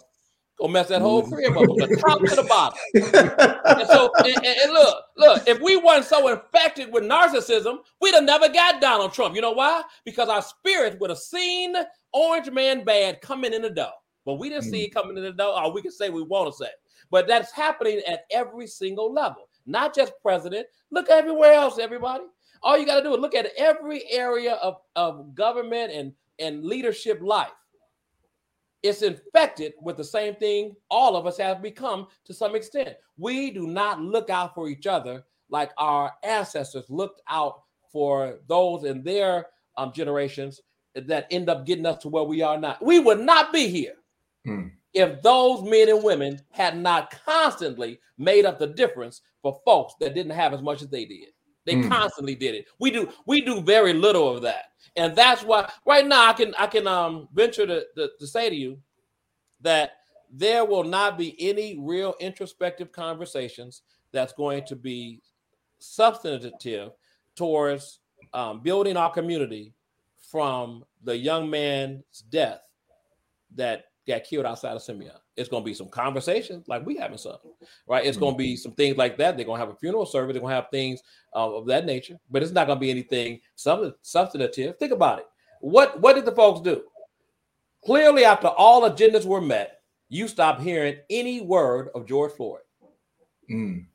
Go 0.59 0.69
mess 0.69 0.87
that 0.89 1.03
whole 1.03 1.23
crib 1.27 1.57
up 1.57 1.65
from 1.65 1.77
the 1.77 1.97
top 1.97 2.21
to 2.21 2.37
the 2.37 2.45
bottom. 2.45 2.79
and 2.95 3.89
so, 3.89 4.13
and, 4.19 4.47
and, 4.47 4.73
look, 4.73 5.05
look, 5.17 5.49
if 5.49 5.61
we 5.61 5.77
weren't 5.77 6.05
so 6.05 6.29
infected 6.29 6.93
with 6.93 7.03
narcissism, 7.03 7.79
we'd 8.01 8.15
have 8.15 8.23
never 8.23 8.49
got 8.49 8.81
Donald 8.81 9.13
Trump. 9.13 9.35
You 9.35 9.41
know 9.41 9.51
why? 9.51 9.83
Because 10.05 10.29
our 10.29 10.43
spirits 10.43 10.97
would 11.01 11.11
have 11.11 11.19
seen 11.19 11.75
Orange 12.13 12.51
Man 12.51 12.85
bad 12.85 13.21
coming 13.21 13.53
in 13.53 13.63
the 13.63 13.71
door. 13.71 13.93
But 14.25 14.35
we 14.35 14.49
didn't 14.49 14.67
mm. 14.67 14.71
see 14.71 14.85
it 14.85 14.95
coming 14.95 15.17
in 15.17 15.25
the 15.25 15.33
door, 15.33 15.61
or 15.61 15.73
we 15.73 15.83
can 15.83 15.91
say 15.91 16.09
we 16.09 16.23
want 16.23 16.53
to 16.53 16.57
say. 16.57 16.71
But 17.11 17.27
that's 17.27 17.51
happening 17.51 18.01
at 18.07 18.25
every 18.31 18.69
single 18.69 19.13
level, 19.13 19.49
not 19.67 19.95
just 19.95 20.13
president. 20.23 20.67
Look 20.93 21.11
everywhere 21.11 21.55
else, 21.55 21.79
everybody. 21.79 22.25
All 22.65 22.79
you 22.79 22.87
got 22.87 22.97
to 22.97 23.03
do 23.03 23.15
is 23.15 23.21
look 23.21 23.35
at 23.35 23.53
every 23.59 24.11
area 24.11 24.55
of, 24.55 24.79
of 24.97 25.35
government 25.35 25.93
and, 25.93 26.13
and 26.39 26.65
leadership 26.65 27.21
life. 27.23 27.53
It's 28.83 29.03
infected 29.03 29.75
with 29.83 29.99
the 29.99 30.05
same 30.05 30.35
thing 30.35 30.75
all 30.91 31.15
of 31.15 31.27
us 31.27 31.37
have 31.37 31.63
become 31.63 32.07
to 32.25 32.33
some 32.33 32.57
extent. 32.57 32.97
We 33.19 33.51
do 33.51 33.67
not 33.67 34.01
look 34.01 34.31
out 34.31 34.55
for 34.55 34.69
each 34.69 34.87
other 34.87 35.25
like 35.51 35.73
our 35.77 36.13
ancestors 36.23 36.87
looked 36.89 37.21
out 37.29 37.63
for 37.93 38.41
those 38.49 38.85
in 38.85 39.03
their 39.03 39.47
um, 39.77 39.93
generations 39.93 40.63
that 40.95 41.27
end 41.31 41.51
up 41.51 41.67
getting 41.67 41.87
us 41.87 41.99
to 42.03 42.09
where 42.09 42.25
we 42.25 42.41
are 42.41 42.59
now. 42.59 42.77
We 42.81 42.99
would 42.99 43.21
not 43.21 43.53
be 43.53 43.69
here 43.69 43.95
hmm. 44.45 44.69
if 44.95 45.21
those 45.23 45.63
men 45.63 45.91
and 45.91 46.03
women 46.03 46.41
had 46.51 46.79
not 46.79 47.15
constantly 47.25 48.01
made 48.17 48.47
up 48.47 48.59
the 48.59 48.69
difference 48.69 49.21
for 49.43 49.61
folks 49.67 49.95
that 50.01 50.15
didn't 50.15 50.33
have 50.33 50.55
as 50.55 50.63
much 50.63 50.81
as 50.81 50.89
they 50.89 51.05
did. 51.05 51.29
They 51.65 51.77
mm. 51.77 51.89
constantly 51.89 52.35
did 52.35 52.55
it. 52.55 52.67
We 52.79 52.91
do 52.91 53.09
we 53.27 53.41
do 53.41 53.61
very 53.61 53.93
little 53.93 54.35
of 54.35 54.43
that, 54.43 54.67
and 54.97 55.15
that's 55.17 55.43
why 55.43 55.71
right 55.87 56.07
now 56.07 56.29
I 56.29 56.33
can 56.33 56.55
I 56.59 56.67
can 56.67 56.87
um 56.87 57.29
venture 57.33 57.67
to, 57.67 57.85
to, 57.97 58.11
to 58.19 58.27
say 58.27 58.51
to 58.51 58.55
you 58.55 58.79
that 59.61 59.93
there 60.31 60.65
will 60.65 60.85
not 60.85 61.17
be 61.17 61.37
any 61.39 61.79
real 61.79 62.15
introspective 62.21 62.93
conversations 62.93 63.83
that's 64.13 64.33
going 64.33 64.65
to 64.67 64.77
be 64.77 65.21
substantive 65.79 66.93
towards 67.37 68.01
um, 68.33 68.61
building 68.61 68.97
our 68.97 69.13
community 69.13 69.73
from 70.19 70.85
the 71.05 71.17
young 71.17 71.49
man's 71.49 72.25
death 72.31 72.63
that 73.55 73.87
got 74.07 74.25
killed 74.25 74.47
outside 74.47 74.77
of 74.77 74.83
Simeon. 74.83 75.13
It's 75.37 75.49
going 75.49 75.63
to 75.63 75.65
be 75.65 75.75
some 75.75 75.89
conversations 75.89 76.69
like 76.69 76.85
we 76.85 76.97
having 76.97 77.19
some, 77.19 77.37
right? 77.87 78.05
It's 78.05 78.17
mm-hmm. 78.17 78.25
going 78.25 78.35
to 78.35 78.39
be 78.39 78.57
some 78.57 78.73
things 78.73 78.97
like 78.97 79.17
that. 79.19 79.37
They're 79.37 79.47
going 79.47 79.61
to 79.61 79.67
have 79.67 79.75
a 79.75 79.79
funeral 79.79 80.07
service. 80.07 80.35
They're 80.35 80.41
going 80.43 80.53
to 80.53 80.57
have 80.57 80.71
things 80.71 81.03
uh, 81.35 81.57
of 81.57 81.67
that 81.67 81.87
nature, 81.87 82.19
but 82.31 82.43
it's 82.43 82.53
not 82.53 82.67
going 82.67 82.77
to 82.77 82.81
be 82.81 82.91
anything 82.91 83.41
substantive. 83.57 84.79
Think 84.79 84.93
about 84.93 85.21
it. 85.21 85.27
What 85.61 86.01
what 86.01 86.15
did 86.15 86.27
the 86.27 86.33
folks 86.33 86.61
do? 86.61 86.83
Clearly, 87.85 88.25
after 88.25 88.49
all 88.49 88.89
agendas 88.89 89.25
were 89.25 89.41
met, 89.41 89.81
you 90.09 90.29
stopped 90.29 90.61
hearing 90.61 90.97
any 91.09 91.41
word 91.41 91.89
of 91.95 92.07
George 92.07 92.33
Floyd. 92.33 92.61
Mm. 93.51 93.87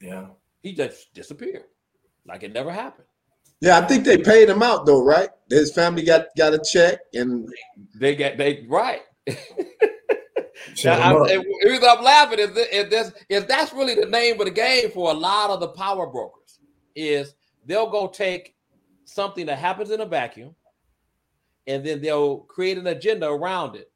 Yeah, 0.00 0.26
he 0.62 0.72
just 0.72 1.12
disappeared, 1.12 1.64
like 2.26 2.42
it 2.42 2.52
never 2.52 2.72
happened. 2.72 3.06
Yeah, 3.60 3.78
I 3.78 3.82
think 3.86 4.04
they 4.04 4.16
paid 4.16 4.48
him 4.48 4.62
out 4.62 4.86
though, 4.86 5.04
right? 5.04 5.28
His 5.50 5.72
family 5.72 6.02
got 6.02 6.26
got 6.36 6.54
a 6.54 6.58
check, 6.58 7.00
and 7.12 7.48
they 7.94 8.16
get 8.16 8.38
they 8.38 8.64
right. 8.68 9.02
now, 10.84 11.24
I, 11.24 11.42
reason 11.64 11.88
I'm 11.88 12.02
laughing 12.02 12.38
is, 12.38 12.56
is 12.56 12.88
this 12.88 13.12
is 13.28 13.44
that's 13.44 13.72
really 13.74 13.94
the 13.94 14.06
name 14.06 14.40
of 14.40 14.46
the 14.46 14.52
game 14.52 14.90
for 14.90 15.10
a 15.10 15.14
lot 15.14 15.50
of 15.50 15.60
the 15.60 15.68
power 15.68 16.06
brokers 16.06 16.58
is 16.96 17.34
they'll 17.66 17.90
go 17.90 18.06
take 18.08 18.54
something 19.04 19.46
that 19.46 19.58
happens 19.58 19.90
in 19.90 20.00
a 20.00 20.06
vacuum, 20.06 20.54
and 21.66 21.84
then 21.84 22.00
they'll 22.00 22.38
create 22.38 22.78
an 22.78 22.86
agenda 22.86 23.28
around 23.28 23.76
it. 23.76 23.90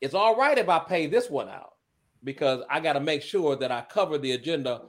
It's 0.00 0.14
all 0.14 0.36
right 0.36 0.58
if 0.58 0.68
I 0.68 0.78
pay 0.78 1.08
this 1.08 1.28
one 1.28 1.48
out 1.48 1.72
because 2.22 2.62
I 2.70 2.78
got 2.78 2.92
to 2.92 3.00
make 3.00 3.22
sure 3.22 3.56
that 3.56 3.72
I 3.72 3.80
cover 3.82 4.16
the 4.16 4.32
agenda 4.32 4.82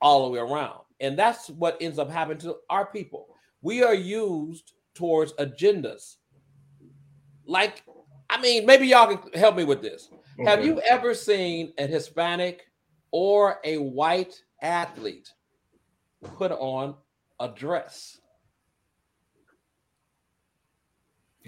all 0.00 0.24
the 0.24 0.30
way 0.30 0.38
around. 0.38 0.80
And 1.00 1.18
that's 1.18 1.48
what 1.50 1.76
ends 1.80 1.98
up 1.98 2.10
happening 2.10 2.38
to 2.38 2.56
our 2.70 2.86
people. 2.86 3.28
We 3.62 3.82
are 3.82 3.94
used 3.94 4.72
towards 4.94 5.32
agendas. 5.34 6.16
Like, 7.46 7.82
I 8.30 8.40
mean, 8.40 8.66
maybe 8.66 8.86
y'all 8.88 9.16
can 9.16 9.32
help 9.32 9.56
me 9.56 9.64
with 9.64 9.80
this. 9.80 10.10
Okay. 10.38 10.48
Have 10.48 10.64
you 10.64 10.80
ever 10.80 11.14
seen 11.14 11.72
a 11.78 11.86
Hispanic 11.86 12.66
or 13.10 13.58
a 13.64 13.78
white 13.78 14.42
athlete 14.62 15.30
put 16.36 16.52
on 16.52 16.94
a 17.40 17.48
dress? 17.48 18.20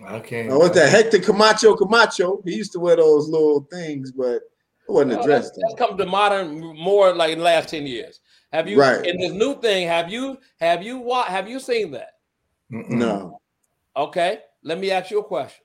Okay. 0.08 0.46
Now, 0.46 0.58
the 0.60 0.68
that? 0.70 0.90
Hector 0.90 1.18
Camacho 1.18 1.76
Camacho. 1.76 2.40
He 2.44 2.54
used 2.54 2.72
to 2.72 2.80
wear 2.80 2.96
those 2.96 3.28
little 3.28 3.66
things, 3.70 4.12
but 4.12 4.36
it 4.36 4.42
wasn't 4.88 5.12
a 5.12 5.22
dress. 5.22 5.50
That's, 5.50 5.58
that's 5.62 5.74
come 5.74 5.98
to 5.98 6.06
modern 6.06 6.60
more 6.76 7.14
like 7.14 7.32
in 7.32 7.38
the 7.38 7.44
last 7.44 7.68
10 7.68 7.86
years. 7.86 8.20
Have 8.52 8.68
you 8.68 8.80
right. 8.80 9.04
in 9.06 9.18
this 9.18 9.32
new 9.32 9.60
thing? 9.60 9.86
Have 9.86 10.10
you 10.10 10.38
have 10.58 10.82
you 10.82 10.98
what 10.98 11.28
have 11.28 11.48
you 11.48 11.60
seen 11.60 11.92
that? 11.92 12.14
No. 12.68 13.40
Okay, 13.96 14.38
let 14.62 14.78
me 14.78 14.90
ask 14.90 15.10
you 15.10 15.20
a 15.20 15.24
question. 15.24 15.64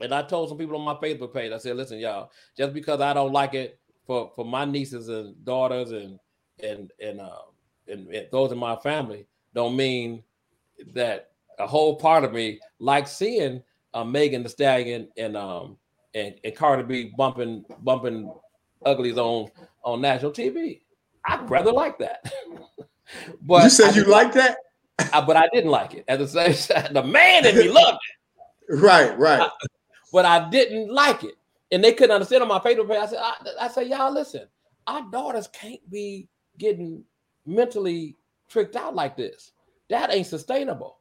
And 0.00 0.12
I 0.12 0.22
told 0.22 0.48
some 0.48 0.58
people 0.58 0.76
on 0.76 0.84
my 0.84 0.94
Facebook 0.94 1.32
page, 1.32 1.52
I 1.52 1.58
said, 1.58 1.76
listen, 1.76 1.98
y'all, 1.98 2.30
just 2.56 2.72
because 2.72 3.00
I 3.00 3.12
don't 3.12 3.32
like 3.32 3.54
it 3.54 3.78
for 4.06 4.30
for 4.34 4.44
my 4.44 4.64
nieces 4.64 5.08
and 5.08 5.44
daughters 5.44 5.92
and 5.92 6.18
and 6.62 6.92
and 7.00 7.20
uh 7.20 7.42
and, 7.88 8.08
and 8.08 8.28
those 8.30 8.52
in 8.52 8.58
my 8.58 8.76
family, 8.76 9.26
don't 9.54 9.76
mean 9.76 10.22
that 10.94 11.30
a 11.58 11.66
whole 11.66 11.96
part 11.96 12.24
of 12.24 12.32
me 12.32 12.60
likes 12.78 13.12
seeing 13.12 13.62
uh, 13.94 14.04
Megan 14.04 14.42
Thee 14.42 14.48
Stallion 14.48 15.08
and 15.16 15.36
um 15.36 15.76
and, 16.14 16.34
and 16.44 16.54
Cardi 16.54 16.82
B 16.82 17.12
bumping 17.16 17.64
bumping 17.80 18.32
uglies 18.84 19.18
on 19.18 19.48
on 19.84 20.00
national 20.00 20.32
TV. 20.32 20.80
I'd 21.26 21.48
rather 21.48 21.72
like 21.72 21.98
that. 21.98 22.32
but 23.42 23.64
you 23.64 23.70
said 23.70 23.96
you 23.96 24.04
like 24.04 24.32
that, 24.34 24.56
I, 25.12 25.20
but 25.20 25.36
I 25.36 25.48
didn't 25.52 25.70
like 25.70 25.94
it. 25.94 26.04
At 26.08 26.18
the 26.18 26.28
same 26.28 26.54
time, 26.76 26.92
the 26.92 27.02
man 27.02 27.46
in 27.46 27.56
me 27.56 27.68
loved 27.72 27.98
it. 27.98 28.74
Right, 28.74 29.16
right. 29.18 29.42
I, 29.42 29.66
but 30.12 30.24
I 30.24 30.48
didn't 30.50 30.92
like 30.92 31.24
it, 31.24 31.34
and 31.70 31.82
they 31.82 31.92
couldn't 31.92 32.14
understand 32.14 32.42
on 32.42 32.48
my 32.48 32.58
Facebook 32.58 32.88
page. 32.88 32.98
I 32.98 33.06
said, 33.06 33.18
I, 33.20 33.34
I 33.62 33.68
said, 33.68 33.88
y'all 33.88 34.12
listen, 34.12 34.46
our 34.86 35.02
daughters 35.10 35.48
can't 35.48 35.80
be 35.90 36.28
getting 36.58 37.04
mentally 37.46 38.16
tricked 38.48 38.76
out 38.76 38.94
like 38.94 39.16
this. 39.16 39.52
That 39.90 40.12
ain't 40.12 40.26
sustainable. 40.26 40.98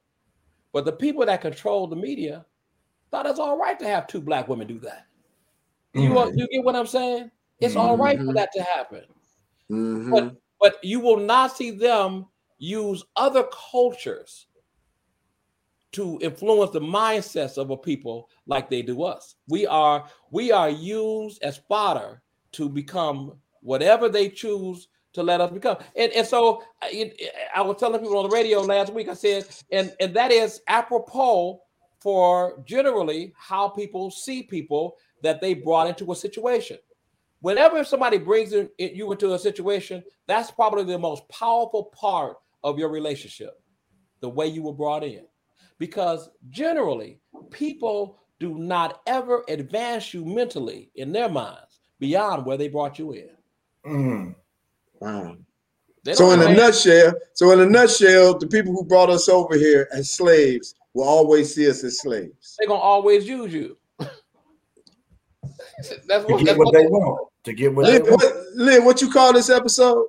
But 0.74 0.86
the 0.86 0.92
people 0.92 1.26
that 1.26 1.42
control 1.42 1.88
the 1.88 1.96
media 1.96 2.46
thought 3.10 3.26
it's 3.26 3.40
all 3.40 3.58
right 3.58 3.78
to 3.80 3.86
have 3.86 4.08
two 4.08 4.22
black 4.22 4.48
women 4.48 4.68
do 4.68 4.80
that. 4.80 5.06
You 5.94 6.10
mm-hmm. 6.10 6.38
you 6.38 6.48
get 6.48 6.64
what 6.64 6.76
I'm 6.76 6.88
saying? 6.88 7.30
It's 7.60 7.76
all 7.76 7.98
right 7.98 8.18
for 8.18 8.24
mm-hmm. 8.24 8.34
that 8.34 8.50
to 8.54 8.64
happen. 8.64 9.04
Mm-hmm. 9.72 10.12
But 10.12 10.36
but 10.60 10.84
you 10.84 11.00
will 11.00 11.18
not 11.18 11.56
see 11.56 11.72
them 11.72 12.28
use 12.60 13.04
other 13.16 13.48
cultures 13.72 14.48
to 15.94 16.20
influence 16.22 16.72
the 16.72 16.80
mindsets 16.80 17.58
of 17.58 17.70
a 17.72 17.78
people 17.78 18.30
like 18.46 18.70
they 18.70 18.82
do 18.82 19.04
us. 19.04 19.36
We 19.48 19.66
are 19.66 20.06
we 20.30 20.52
are 20.52 20.70
used 20.70 21.42
as 21.44 21.58
fodder 21.70 22.22
to 22.54 22.70
become 22.70 23.34
whatever 23.62 24.10
they 24.10 24.30
choose 24.30 24.88
to 25.14 25.24
let 25.24 25.42
us 25.42 25.52
become. 25.52 25.78
And, 25.96 26.12
and 26.14 26.26
so 26.26 26.64
I, 26.82 27.12
I 27.56 27.62
was 27.62 27.78
telling 27.78 28.00
people 28.00 28.18
on 28.18 28.30
the 28.30 28.36
radio 28.36 28.62
last 28.62 28.94
week, 28.94 29.10
I 29.10 29.14
said, 29.14 29.46
and, 29.72 29.94
and 30.00 30.14
that 30.14 30.32
is 30.32 30.62
apropos 30.68 31.62
for 32.00 32.64
generally 32.66 33.34
how 33.38 33.68
people 33.68 34.10
see 34.10 34.44
people 34.44 34.96
that 35.22 35.42
they 35.42 35.54
brought 35.54 35.88
into 35.88 36.12
a 36.12 36.16
situation 36.16 36.78
whenever 37.42 37.84
somebody 37.84 38.18
brings 38.18 38.54
in, 38.54 38.70
you 38.78 39.12
into 39.12 39.34
a 39.34 39.40
situation, 39.40 40.04
that's 40.28 40.50
probably 40.50 40.86
the 40.86 40.98
most 40.98 41.28
powerful 41.30 41.86
part 41.86 42.38
of 42.64 42.80
your 42.80 42.90
relationship, 42.90 43.60
the 44.22 44.30
way 44.30 44.48
you 44.48 44.64
were 44.64 44.74
brought 44.74 45.04
in. 45.04 45.26
Because 45.78 46.30
generally, 46.50 47.20
people 47.50 48.20
do 48.40 48.58
not 48.58 49.02
ever 49.08 49.44
advance 49.50 50.14
you 50.14 50.24
mentally 50.24 50.92
in 50.96 51.12
their 51.12 51.30
minds 51.30 51.82
beyond 52.00 52.46
where 52.46 52.58
they 52.58 52.68
brought 52.68 52.98
you 52.98 53.14
in. 53.14 53.30
Mm. 53.86 54.36
Wow. 55.00 55.38
So 56.14 56.32
in 56.32 56.42
a 56.42 56.54
nutshell, 56.56 57.14
so 57.34 57.52
in 57.52 57.60
a 57.60 57.66
nutshell, 57.66 58.38
the 58.38 58.48
people 58.48 58.74
who 58.74 58.84
brought 58.86 59.12
us 59.12 59.30
over 59.30 59.56
here 59.56 59.88
as 59.94 60.12
slaves 60.12 60.74
will 60.94 61.04
always 61.08 61.54
see 61.54 61.70
us 61.70 61.84
as 61.84 62.00
slaves. 62.00 62.56
They're 62.58 62.68
gonna 62.68 62.80
always 62.80 63.28
use 63.28 63.54
you. 63.54 63.78
that's 64.00 64.10
what, 65.90 66.08
that's 66.08 66.26
what, 66.26 66.58
what 66.58 66.74
they 66.74 66.88
want 66.88 67.31
to 67.44 67.54
get 67.54 67.74
what, 67.74 67.86
Liv, 67.86 68.04
what, 68.08 68.34
Liv, 68.56 68.84
what 68.84 69.02
you 69.02 69.12
call 69.12 69.34
this 69.34 69.50
episode? 69.50 70.06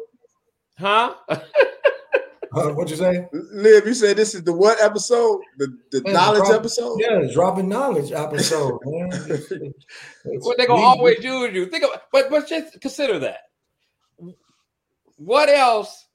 Huh? 0.79 1.15
what 2.53 2.91
you 2.91 2.97
say? 2.97 3.27
Liv, 3.33 3.87
you 3.87 3.95
said 3.95 4.17
this 4.17 4.35
is 4.35 4.43
the 4.43 4.53
what 4.53 4.81
episode? 4.81 5.41
The 5.59 5.79
the 5.91 6.03
man, 6.03 6.13
knowledge 6.13 6.45
drop, 6.45 6.55
episode? 6.55 6.99
Yeah, 7.01 7.27
dropping 7.33 7.69
knowledge 7.69 8.13
episode, 8.13 8.81
man. 8.85 9.11
well, 10.25 10.55
they're 10.57 10.67
gonna 10.67 10.83
always 10.83 11.23
use 11.23 11.55
you. 11.55 11.67
Think 11.67 11.85
about 11.85 12.03
but 12.13 12.31
but 12.31 12.49
just 12.49 12.81
consider 12.81 13.19
that. 13.21 13.41
What 15.17 15.49
else 15.49 16.09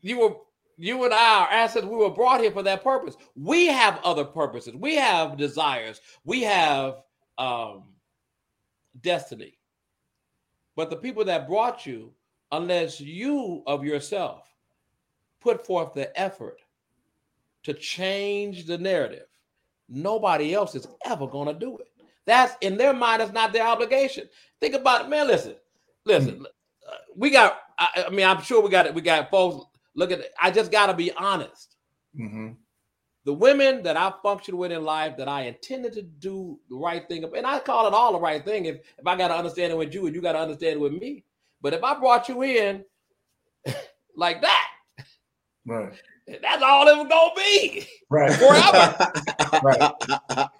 you 0.00 0.18
were 0.18 0.36
you 0.78 1.04
and 1.04 1.14
I, 1.14 1.40
are 1.40 1.50
assets, 1.50 1.86
we 1.86 1.96
were 1.96 2.10
brought 2.10 2.42
here 2.42 2.52
for 2.52 2.62
that 2.62 2.84
purpose. 2.84 3.16
We 3.34 3.66
have 3.66 3.98
other 4.04 4.24
purposes. 4.24 4.74
We 4.74 4.96
have 4.96 5.38
desires. 5.38 6.00
We 6.24 6.42
have 6.42 6.96
um 7.38 7.84
destiny. 9.00 9.58
But 10.76 10.90
the 10.90 10.96
people 10.96 11.24
that 11.24 11.48
brought 11.48 11.86
you, 11.86 12.12
unless 12.52 13.00
you 13.00 13.62
of 13.66 13.84
yourself 13.84 14.54
put 15.40 15.66
forth 15.66 15.94
the 15.94 16.18
effort 16.18 16.60
to 17.64 17.74
change 17.74 18.66
the 18.66 18.78
narrative, 18.78 19.26
nobody 19.88 20.54
else 20.54 20.74
is 20.74 20.86
ever 21.04 21.26
going 21.26 21.48
to 21.48 21.58
do 21.58 21.78
it. 21.78 21.88
That's 22.26 22.54
in 22.60 22.76
their 22.76 22.92
mind, 22.92 23.22
it's 23.22 23.32
not 23.32 23.52
their 23.52 23.66
obligation. 23.66 24.28
Think 24.60 24.74
about 24.74 25.06
it, 25.06 25.08
man. 25.08 25.26
Listen, 25.26 25.54
listen, 26.04 26.34
mm-hmm. 26.34 26.94
we 27.14 27.30
got, 27.30 27.58
I, 27.78 28.04
I, 28.06 28.10
mean, 28.10 28.26
I'm 28.26 28.42
sure 28.42 28.62
we 28.62 28.68
got 28.68 28.86
it. 28.86 28.94
We 28.94 29.00
got 29.00 29.30
folks 29.30 29.66
look 29.94 30.10
at 30.10 30.20
it. 30.20 30.32
I 30.40 30.50
just 30.50 30.70
got 30.70 30.86
to 30.86 30.94
be 30.94 31.12
honest. 31.12 31.76
Mm-hmm 32.18 32.52
the 33.26 33.34
women 33.34 33.82
that 33.82 33.96
I 33.96 34.12
functioned 34.22 34.56
with 34.56 34.70
in 34.70 34.84
life 34.84 35.16
that 35.16 35.26
I 35.26 35.42
intended 35.42 35.92
to 35.94 36.02
do 36.02 36.60
the 36.70 36.76
right 36.76 37.06
thing, 37.08 37.24
and 37.24 37.44
I 37.44 37.58
call 37.58 37.88
it 37.88 37.92
all 37.92 38.12
the 38.12 38.20
right 38.20 38.42
thing. 38.42 38.66
If 38.66 38.76
if 38.98 39.04
I 39.04 39.16
got 39.16 39.28
to 39.28 39.36
understand 39.36 39.72
it 39.72 39.76
with 39.76 39.92
you, 39.92 40.06
and 40.06 40.14
you 40.14 40.22
got 40.22 40.32
to 40.32 40.38
understand 40.38 40.74
it 40.74 40.80
with 40.80 40.92
me. 40.92 41.24
But 41.60 41.74
if 41.74 41.82
I 41.82 41.98
brought 41.98 42.28
you 42.28 42.42
in 42.42 42.84
like 44.16 44.40
that, 44.42 44.68
right, 45.66 45.92
that's 46.40 46.62
all 46.62 46.86
it 46.86 46.96
was 46.96 47.08
gonna 47.08 47.34
be, 47.36 47.88
right, 48.08 48.32
forever, 48.38 49.12
right. 49.64 49.92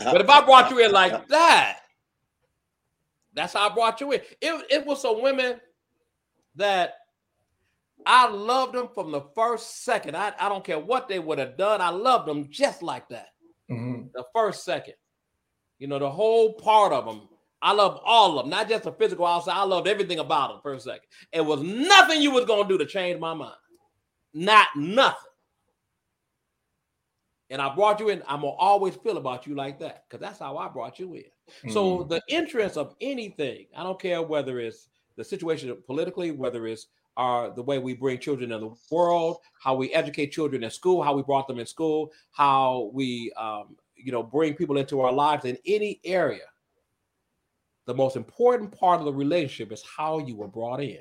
But 0.01 0.21
if 0.21 0.29
I 0.29 0.45
brought 0.45 0.69
you 0.73 0.85
in 0.85 0.91
like 0.91 1.29
that, 1.29 1.83
that's 3.33 3.53
how 3.53 3.71
I 3.71 3.75
brought 3.75 4.01
you 4.01 4.11
in. 4.11 4.21
It 4.43 4.67
it 4.71 4.87
was 4.87 5.03
some 5.03 5.23
women 5.23 5.61
that 6.57 6.95
I 8.07 8.29
loved 8.29 8.75
them 8.75 8.89
from 8.95 9.11
the 9.11 9.23
first 9.35 9.85
second. 9.85 10.17
I, 10.17 10.33
I 10.39 10.49
don't 10.49 10.65
care 10.65 10.79
what 10.79 11.09
they 11.09 11.19
would 11.19 11.39
have 11.39 11.59
done. 11.59 11.81
I 11.81 11.89
loved 11.91 12.29
them 12.29 12.49
just 12.49 12.83
like 12.83 13.09
that. 13.09 13.29
Mm-hmm. 13.71 14.07
The 14.15 14.25
first 14.35 14.65
second. 14.65 14.95
You 15.79 15.89
know, 15.89 15.99
the 15.99 16.11
whole 16.11 16.55
part 16.55 16.93
of 16.93 17.05
them. 17.05 17.29
I 17.61 17.73
love 17.73 18.01
all 18.05 18.39
of 18.39 18.45
them, 18.45 18.51
not 18.51 18.69
just 18.69 18.85
the 18.85 18.93
physical 18.93 19.27
outside. 19.27 19.57
I 19.57 19.65
loved 19.65 19.89
everything 19.89 20.21
about 20.21 20.51
them 20.51 20.61
first 20.63 20.85
second. 20.85 21.03
It 21.33 21.41
was 21.41 21.63
nothing 21.63 22.23
you 22.23 22.31
was 22.31 22.45
gonna 22.45 22.69
do 22.69 22.79
to 22.79 22.87
change 22.87 23.19
my 23.19 23.35
mind. 23.35 23.57
Not 24.33 24.69
nothing. 24.77 25.17
and 27.51 27.63
I 27.63 27.75
brought 27.75 28.01
you 28.01 28.09
in, 28.11 28.23
I'm 28.29 28.41
gonna 28.43 28.53
always 28.53 28.97
feel 28.97 29.17
about 29.17 29.47
you 29.47 29.55
like 29.55 29.79
that 29.81 30.05
because 30.09 30.21
that's 30.21 30.39
how 30.39 30.57
I 30.59 30.69
brought 30.69 30.99
you 30.99 31.15
in. 31.15 31.25
Mm. 31.65 31.73
So 31.73 32.05
the 32.05 32.21
interest 32.29 32.77
of 32.77 32.95
anything, 33.01 33.67
I 33.77 33.83
don't 33.83 34.01
care 34.01 34.23
whether 34.23 34.61
it's 34.61 34.89
the 35.17 35.25
situation 35.25 35.77
politically, 35.87 36.31
whether 36.31 36.67
it's 36.67 36.87
our 37.17 37.51
the 37.51 37.63
way 37.63 37.79
we 37.79 37.95
bring 37.95 38.19
children 38.19 38.53
in 38.53 38.61
the 38.61 38.75
world, 38.91 39.39
how 39.59 39.75
we 39.75 39.93
educate 39.93 40.33
children 40.33 40.65
in 40.65 40.71
school, 40.71 41.03
how 41.03 41.15
we 41.15 41.23
brought 41.23 41.49
them 41.49 41.59
in 41.59 41.67
school, 41.67 42.13
how 42.31 42.91
we 42.93 43.33
um, 43.37 43.77
you 43.95 44.13
know 44.13 44.23
bring 44.23 44.55
people 44.55 44.77
into 44.77 45.01
our 45.01 45.13
lives 45.13 45.45
in 45.45 45.57
any 45.67 46.01
area. 46.05 46.45
The 47.87 47.95
most 47.95 48.17
important 48.17 48.73
part 48.73 48.99
of 48.99 49.07
the 49.07 49.13
relationship 49.13 49.73
is 49.73 49.83
how 49.85 50.19
you 50.19 50.37
were 50.37 50.49
brought 50.49 50.83
in 50.83 50.99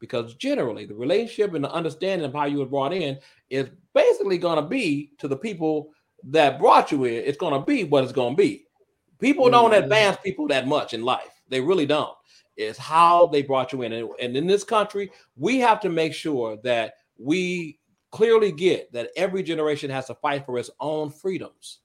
because 0.00 0.34
generally 0.34 0.86
the 0.86 0.94
relationship 0.94 1.54
and 1.54 1.64
the 1.64 1.72
understanding 1.72 2.26
of 2.26 2.32
how 2.32 2.44
you 2.44 2.58
were 2.58 2.66
brought 2.66 2.92
in 2.92 3.18
is 3.50 3.68
basically 3.94 4.38
going 4.38 4.56
to 4.56 4.68
be 4.68 5.12
to 5.18 5.28
the 5.28 5.36
people 5.36 5.90
that 6.24 6.58
brought 6.58 6.90
you 6.90 7.04
in 7.04 7.14
it's 7.14 7.38
going 7.38 7.52
to 7.52 7.64
be 7.64 7.84
what 7.84 8.04
it's 8.04 8.12
going 8.12 8.34
to 8.34 8.42
be 8.42 8.64
people 9.20 9.44
mm-hmm. 9.44 9.52
don't 9.52 9.74
advance 9.74 10.16
people 10.22 10.46
that 10.46 10.66
much 10.66 10.94
in 10.94 11.02
life 11.02 11.40
they 11.48 11.60
really 11.60 11.86
don't 11.86 12.16
it's 12.58 12.78
how 12.78 13.26
they 13.26 13.42
brought 13.42 13.72
you 13.72 13.82
in 13.82 13.92
and, 13.92 14.10
and 14.20 14.36
in 14.36 14.46
this 14.46 14.64
country 14.64 15.10
we 15.36 15.58
have 15.58 15.80
to 15.80 15.88
make 15.88 16.12
sure 16.12 16.58
that 16.62 16.94
we 17.16 17.78
clearly 18.10 18.52
get 18.52 18.92
that 18.92 19.10
every 19.16 19.42
generation 19.42 19.90
has 19.90 20.06
to 20.06 20.14
fight 20.16 20.44
for 20.44 20.58
its 20.58 20.70
own 20.80 21.10
freedoms 21.10 21.78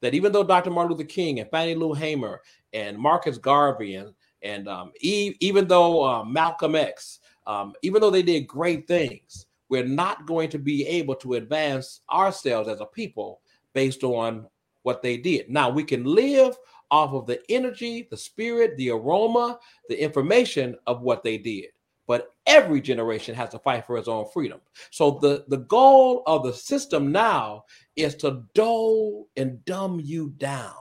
that 0.00 0.14
even 0.14 0.32
though 0.32 0.44
dr 0.44 0.70
martin 0.70 0.92
luther 0.92 1.04
king 1.04 1.40
and 1.40 1.50
fannie 1.50 1.74
lou 1.74 1.92
hamer 1.92 2.40
and 2.72 2.96
marcus 2.96 3.36
garvey 3.36 3.96
and 3.96 4.14
and 4.42 4.66
um, 4.68 4.92
even 5.00 5.68
though 5.68 6.02
uh, 6.02 6.24
malcolm 6.24 6.74
x 6.74 7.20
um, 7.46 7.74
even 7.82 8.00
though 8.00 8.10
they 8.10 8.22
did 8.22 8.46
great 8.46 8.86
things, 8.86 9.46
we're 9.68 9.84
not 9.84 10.26
going 10.26 10.50
to 10.50 10.58
be 10.58 10.86
able 10.86 11.14
to 11.16 11.34
advance 11.34 12.00
ourselves 12.10 12.68
as 12.68 12.80
a 12.80 12.86
people 12.86 13.40
based 13.72 14.04
on 14.04 14.46
what 14.82 15.02
they 15.02 15.16
did. 15.16 15.48
Now, 15.48 15.70
we 15.70 15.84
can 15.84 16.04
live 16.04 16.56
off 16.92 17.12
of 17.14 17.26
the 17.26 17.40
energy, 17.48 18.06
the 18.10 18.16
spirit, 18.16 18.76
the 18.76 18.90
aroma, 18.90 19.58
the 19.88 20.00
information 20.00 20.76
of 20.86 21.00
what 21.00 21.24
they 21.24 21.38
did. 21.38 21.66
But 22.06 22.34
every 22.46 22.80
generation 22.80 23.34
has 23.34 23.48
to 23.50 23.58
fight 23.58 23.86
for 23.86 23.96
its 23.96 24.08
own 24.08 24.26
freedom. 24.32 24.60
So 24.90 25.18
the, 25.22 25.44
the 25.48 25.58
goal 25.58 26.22
of 26.26 26.44
the 26.44 26.52
system 26.52 27.10
now 27.10 27.64
is 27.96 28.14
to 28.16 28.44
dull 28.54 29.28
and 29.36 29.64
dumb 29.64 30.00
you 30.04 30.34
down. 30.36 30.74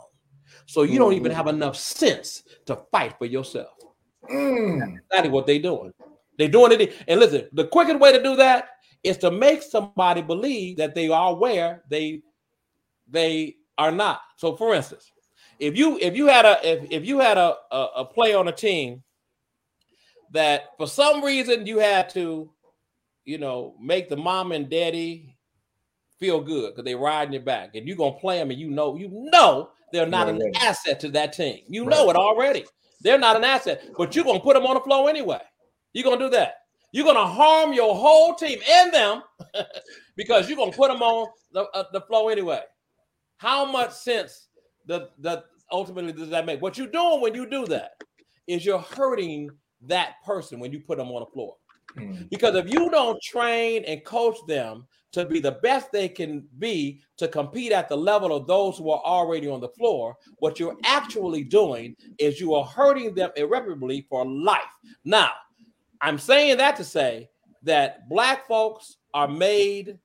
So 0.66 0.84
you 0.84 1.00
don't 1.00 1.14
even 1.14 1.32
have 1.32 1.48
enough 1.48 1.78
sense 1.78 2.44
to 2.66 2.76
fight 2.92 3.18
for 3.18 3.26
yourself. 3.26 3.78
Mm. 4.30 4.80
That's 4.80 5.02
exactly 5.06 5.30
what 5.30 5.48
they're 5.48 5.60
doing. 5.60 5.94
They're 6.38 6.50
doing 6.50 6.80
it. 6.80 6.94
And 7.08 7.20
listen, 7.20 7.48
the 7.54 7.68
quickest 7.68 8.00
way 8.00 8.12
to 8.12 8.22
do 8.22 8.36
that 8.36 8.70
is 9.04 9.18
to 9.18 9.32
make 9.32 9.64
somebody 9.64 10.22
believe 10.22 10.78
that 10.78 10.96
they 10.96 11.10
are 11.10 11.36
where 11.36 11.84
they 11.90 12.22
they 13.08 13.56
are 13.78 13.92
not. 13.92 14.22
So, 14.38 14.56
for 14.56 14.74
instance, 14.74 15.12
if 15.62 15.78
you 15.78 15.98
if 16.02 16.18
you 16.18 16.28
had 16.28 16.44
a 16.44 16.58
if, 16.64 16.92
if 16.92 17.06
you 17.06 17.20
had 17.20 17.38
a, 17.38 17.56
a, 17.72 17.88
a 17.98 18.06
play 18.06 18.34
on 18.34 18.48
a 18.48 18.52
team 18.52 19.04
that 20.32 20.70
for 20.78 20.88
some 20.88 21.24
reason 21.24 21.68
you 21.68 21.78
had 21.78 22.10
to, 22.10 22.50
you 23.26 23.38
know, 23.38 23.76
make 23.80 24.10
the 24.10 24.18
mom 24.18 24.52
and 24.52 24.70
daddy 24.70 25.38
feel 26.20 26.42
good 26.42 26.72
because 26.72 26.84
they're 26.84 26.98
riding 26.98 27.34
your 27.34 27.44
back, 27.44 27.76
and 27.76 27.88
you're 27.88 27.96
gonna 27.96 28.20
play 28.20 28.38
them, 28.38 28.50
and 28.50 28.60
you 28.60 28.72
know 28.72 28.98
you 28.98 29.08
know 29.32 29.70
they're 29.94 30.08
not 30.08 30.28
right, 30.28 30.42
an 30.42 30.52
asset 30.60 31.00
to 31.02 31.10
that 31.10 31.34
team. 31.34 31.60
You 31.68 31.86
right. 31.86 31.92
know 31.92 32.10
it 32.10 32.16
already. 32.16 32.66
They're 33.02 33.20
not 33.20 33.36
an 33.36 33.44
asset, 33.44 33.84
but 33.96 34.16
you're 34.16 34.26
gonna 34.26 34.40
put 34.40 34.56
them 34.56 34.66
on 34.66 34.74
the 34.74 34.82
floor 34.82 35.10
anyway. 35.10 35.42
You're 35.94 36.06
gonna 36.06 36.18
do 36.18 36.30
that. 36.32 36.56
You're 36.92 37.06
gonna 37.06 37.28
harm 37.28 37.72
your 37.74 37.96
whole 37.96 38.34
team 38.34 38.60
and 38.68 38.92
them 38.92 39.22
because 40.16 40.50
you're 40.50 40.58
gonna 40.58 40.72
put 40.72 40.92
them 40.92 41.04
on 41.04 41.28
the, 41.54 41.66
uh, 41.76 41.84
the 41.94 42.02
flow 42.02 42.30
anyway. 42.30 42.62
How 43.38 43.66
much 43.66 43.92
sense 43.92 44.48
does 44.88 45.10
that 45.20 45.46
ultimately 45.72 46.14
does 46.14 46.30
that 46.30 46.46
make? 46.46 46.62
What 46.62 46.78
you're 46.78 46.88
doing 46.88 47.22
when 47.22 47.36
you 47.36 47.50
do 47.50 47.66
that 47.68 47.92
is 48.48 48.66
you're 48.66 48.80
hurting 48.80 49.50
that 49.84 50.16
person 50.26 50.60
when 50.60 50.72
you 50.72 50.80
put 50.80 50.98
them 50.98 51.10
on 51.10 51.22
the 51.22 51.32
floor. 51.32 51.56
Mm. 51.98 52.30
Because 52.30 52.56
if 52.56 52.72
you 52.72 52.90
don't 52.90 53.22
train 53.22 53.84
and 53.86 54.04
coach 54.06 54.38
them 54.48 54.88
to 55.12 55.26
be 55.26 55.40
the 55.40 55.54
best 55.64 55.92
they 55.92 56.08
can 56.08 56.48
be 56.60 57.02
to 57.18 57.28
compete 57.28 57.72
at 57.72 57.90
the 57.90 57.98
level 57.98 58.36
of 58.36 58.48
those 58.48 58.78
who 58.78 58.90
are 58.92 59.02
already 59.04 59.50
on 59.50 59.60
the 59.60 59.70
floor, 59.70 60.16
what 60.38 60.60
you're 60.60 60.78
actually 60.86 61.44
doing 61.44 61.96
is 62.18 62.40
you 62.40 62.54
are 62.54 62.66
hurting 62.66 63.14
them 63.14 63.32
irreparably 63.36 64.06
for 64.10 64.26
life. 64.26 64.62
Now, 65.04 65.32
I'm 66.00 66.18
saying 66.18 66.58
that 66.58 66.76
to 66.78 66.84
say 66.84 67.30
that 67.64 68.08
black 68.10 68.48
folks 68.48 68.98
are 69.14 69.28
made 69.28 70.00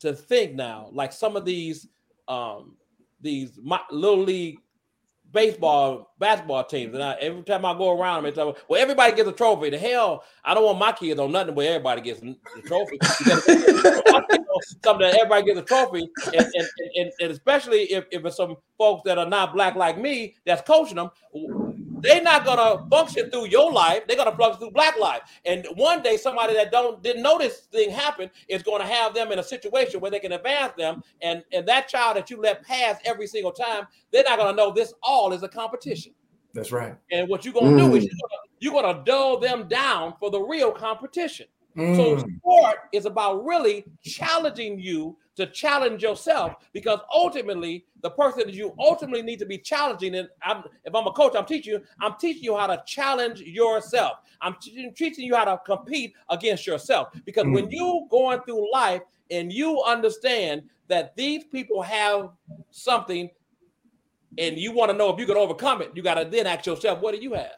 to 0.00 0.12
think 0.12 0.54
now, 0.54 0.90
like 0.92 1.12
some 1.12 1.36
of 1.36 1.44
these 1.44 1.88
um 2.28 2.76
these 3.20 3.58
little 3.90 4.22
league 4.22 4.58
baseball, 5.34 6.14
basketball 6.18 6.64
teams. 6.64 6.94
And 6.94 7.02
I, 7.02 7.14
every 7.20 7.42
time 7.42 7.66
I 7.66 7.76
go 7.76 8.00
around 8.00 8.22
them, 8.22 8.26
it's 8.26 8.38
like, 8.38 8.56
well, 8.68 8.80
everybody 8.80 9.14
gets 9.14 9.28
a 9.28 9.32
trophy. 9.32 9.68
The 9.68 9.78
hell, 9.78 10.24
I 10.44 10.54
don't 10.54 10.64
want 10.64 10.78
my 10.78 10.92
kids 10.92 11.20
on 11.20 11.32
nothing 11.32 11.54
where 11.54 11.68
everybody 11.68 12.00
gets 12.00 12.20
the 12.20 12.36
trophy. 12.64 12.98
something 14.82 15.06
that 15.06 15.16
everybody 15.16 15.44
gets 15.44 15.58
a 15.58 15.62
trophy, 15.62 16.08
and, 16.26 16.36
and, 16.36 16.68
and, 16.96 17.12
and 17.20 17.30
especially 17.30 17.82
if, 17.92 18.06
if 18.10 18.24
it's 18.24 18.36
some 18.36 18.56
folks 18.78 19.02
that 19.04 19.18
are 19.18 19.28
not 19.28 19.52
black 19.52 19.74
like 19.74 19.98
me 19.98 20.36
that's 20.46 20.62
coaching 20.62 20.96
them 20.96 21.10
they're 22.04 22.22
not 22.22 22.44
gonna 22.44 22.86
function 22.88 23.30
through 23.30 23.46
your 23.46 23.72
life. 23.72 24.06
They're 24.06 24.16
gonna 24.16 24.36
function 24.36 24.60
through 24.60 24.70
black 24.72 24.98
life. 24.98 25.22
And 25.44 25.66
one 25.74 26.02
day, 26.02 26.16
somebody 26.16 26.54
that 26.54 26.70
don't 26.70 27.02
didn't 27.02 27.22
know 27.22 27.38
this 27.38 27.60
thing 27.72 27.90
happen 27.90 28.30
is 28.48 28.62
going 28.62 28.80
to 28.80 28.86
have 28.86 29.14
them 29.14 29.32
in 29.32 29.38
a 29.38 29.42
situation 29.42 30.00
where 30.00 30.10
they 30.10 30.20
can 30.20 30.32
advance 30.32 30.72
them. 30.76 31.02
And 31.22 31.42
and 31.52 31.66
that 31.68 31.88
child 31.88 32.16
that 32.16 32.30
you 32.30 32.40
let 32.40 32.62
pass 32.62 32.98
every 33.04 33.26
single 33.26 33.52
time, 33.52 33.86
they're 34.12 34.24
not 34.24 34.38
gonna 34.38 34.56
know 34.56 34.72
this 34.72 34.94
all 35.02 35.32
is 35.32 35.42
a 35.42 35.48
competition. 35.48 36.12
That's 36.52 36.70
right. 36.70 36.94
And 37.10 37.28
what 37.28 37.44
you're 37.44 37.54
gonna 37.54 37.70
mm. 37.70 37.90
do 37.90 37.96
is 37.96 38.04
you're 38.04 38.12
gonna, 38.12 38.42
you're 38.60 38.82
gonna 38.82 39.04
dull 39.04 39.40
them 39.40 39.66
down 39.66 40.14
for 40.20 40.30
the 40.30 40.40
real 40.40 40.70
competition. 40.70 41.46
Mm. 41.76 41.96
So 41.96 42.18
sport 42.38 42.76
is 42.92 43.06
about 43.06 43.44
really 43.44 43.84
challenging 44.02 44.78
you 44.78 45.16
to 45.36 45.46
challenge 45.46 46.02
yourself 46.02 46.54
because 46.72 47.00
ultimately 47.12 47.84
the 48.02 48.10
person 48.10 48.46
that 48.46 48.54
you 48.54 48.74
ultimately 48.78 49.22
need 49.22 49.38
to 49.38 49.46
be 49.46 49.58
challenging 49.58 50.14
and 50.14 50.28
I'm, 50.42 50.64
if 50.84 50.94
i'm 50.94 51.06
a 51.06 51.12
coach 51.12 51.34
i'm 51.36 51.44
teaching 51.44 51.74
you 51.74 51.82
i'm 52.00 52.14
teaching 52.18 52.44
you 52.44 52.56
how 52.56 52.66
to 52.66 52.82
challenge 52.86 53.40
yourself 53.40 54.18
i'm 54.40 54.56
teaching 54.60 55.24
you 55.24 55.34
how 55.34 55.44
to 55.44 55.60
compete 55.64 56.14
against 56.30 56.66
yourself 56.66 57.08
because 57.24 57.44
mm. 57.44 57.54
when 57.54 57.70
you 57.70 58.06
going 58.10 58.40
through 58.42 58.70
life 58.72 59.02
and 59.30 59.52
you 59.52 59.82
understand 59.82 60.62
that 60.88 61.16
these 61.16 61.44
people 61.44 61.82
have 61.82 62.30
something 62.70 63.30
and 64.36 64.58
you 64.58 64.72
want 64.72 64.90
to 64.90 64.96
know 64.96 65.12
if 65.12 65.18
you 65.18 65.26
can 65.26 65.36
overcome 65.36 65.82
it 65.82 65.90
you 65.94 66.02
got 66.02 66.14
to 66.14 66.24
then 66.24 66.46
ask 66.46 66.66
yourself 66.66 67.00
what 67.00 67.14
do 67.14 67.20
you 67.20 67.34
have 67.34 67.56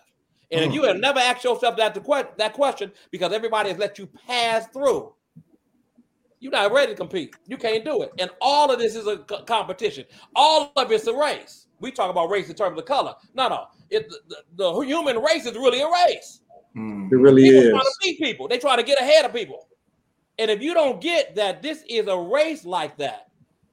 and 0.51 0.61
mm. 0.61 0.69
if 0.69 0.75
you 0.75 0.85
have 0.85 0.97
never 0.97 1.19
asked 1.19 1.45
yourself 1.45 1.77
that, 1.77 1.95
that 2.39 2.53
question 2.53 2.93
because 3.11 3.33
everybody 3.33 3.69
has 3.69 3.79
let 3.79 3.99
you 3.99 4.07
pass 4.27 4.67
through 4.69 5.13
you're 6.47 6.53
not 6.53 6.73
ready 6.73 6.93
to 6.93 6.97
compete. 6.97 7.35
You 7.49 7.57
can't 7.57 7.85
do 7.85 8.03
it. 8.03 8.13
And 8.21 8.31
all 8.41 8.73
of 8.73 8.79
this 8.79 8.95
is 8.95 9.09
a 9.09 9.17
competition. 9.17 10.05
All 10.37 10.71
of 10.77 10.93
it's 10.93 11.09
a 11.09 11.13
race. 11.13 11.67
We 11.81 11.91
talk 11.91 12.09
about 12.09 12.31
race 12.31 12.49
in 12.49 12.55
terms 12.55 12.79
of 12.79 12.85
color. 12.85 13.17
No, 13.35 13.49
no. 13.49 13.67
It, 13.91 14.09
the, 14.29 14.37
the 14.55 14.81
human 14.83 15.19
race 15.19 15.45
is 15.45 15.55
really 15.55 15.81
a 15.81 15.89
race. 16.07 16.43
Mm. 16.77 17.11
It 17.11 17.17
really 17.17 17.43
people 17.43 17.63
is. 17.63 17.71
trying 17.71 17.83
to 17.83 17.95
beat 18.01 18.19
people. 18.21 18.47
They 18.47 18.59
try 18.59 18.77
to 18.77 18.85
get 18.85 19.01
ahead 19.01 19.25
of 19.25 19.35
people. 19.35 19.67
And 20.39 20.49
if 20.49 20.63
you 20.63 20.73
don't 20.73 21.01
get 21.01 21.35
that 21.35 21.63
this 21.63 21.83
is 21.89 22.07
a 22.07 22.17
race 22.17 22.65
like 22.65 22.97
that, 22.99 23.27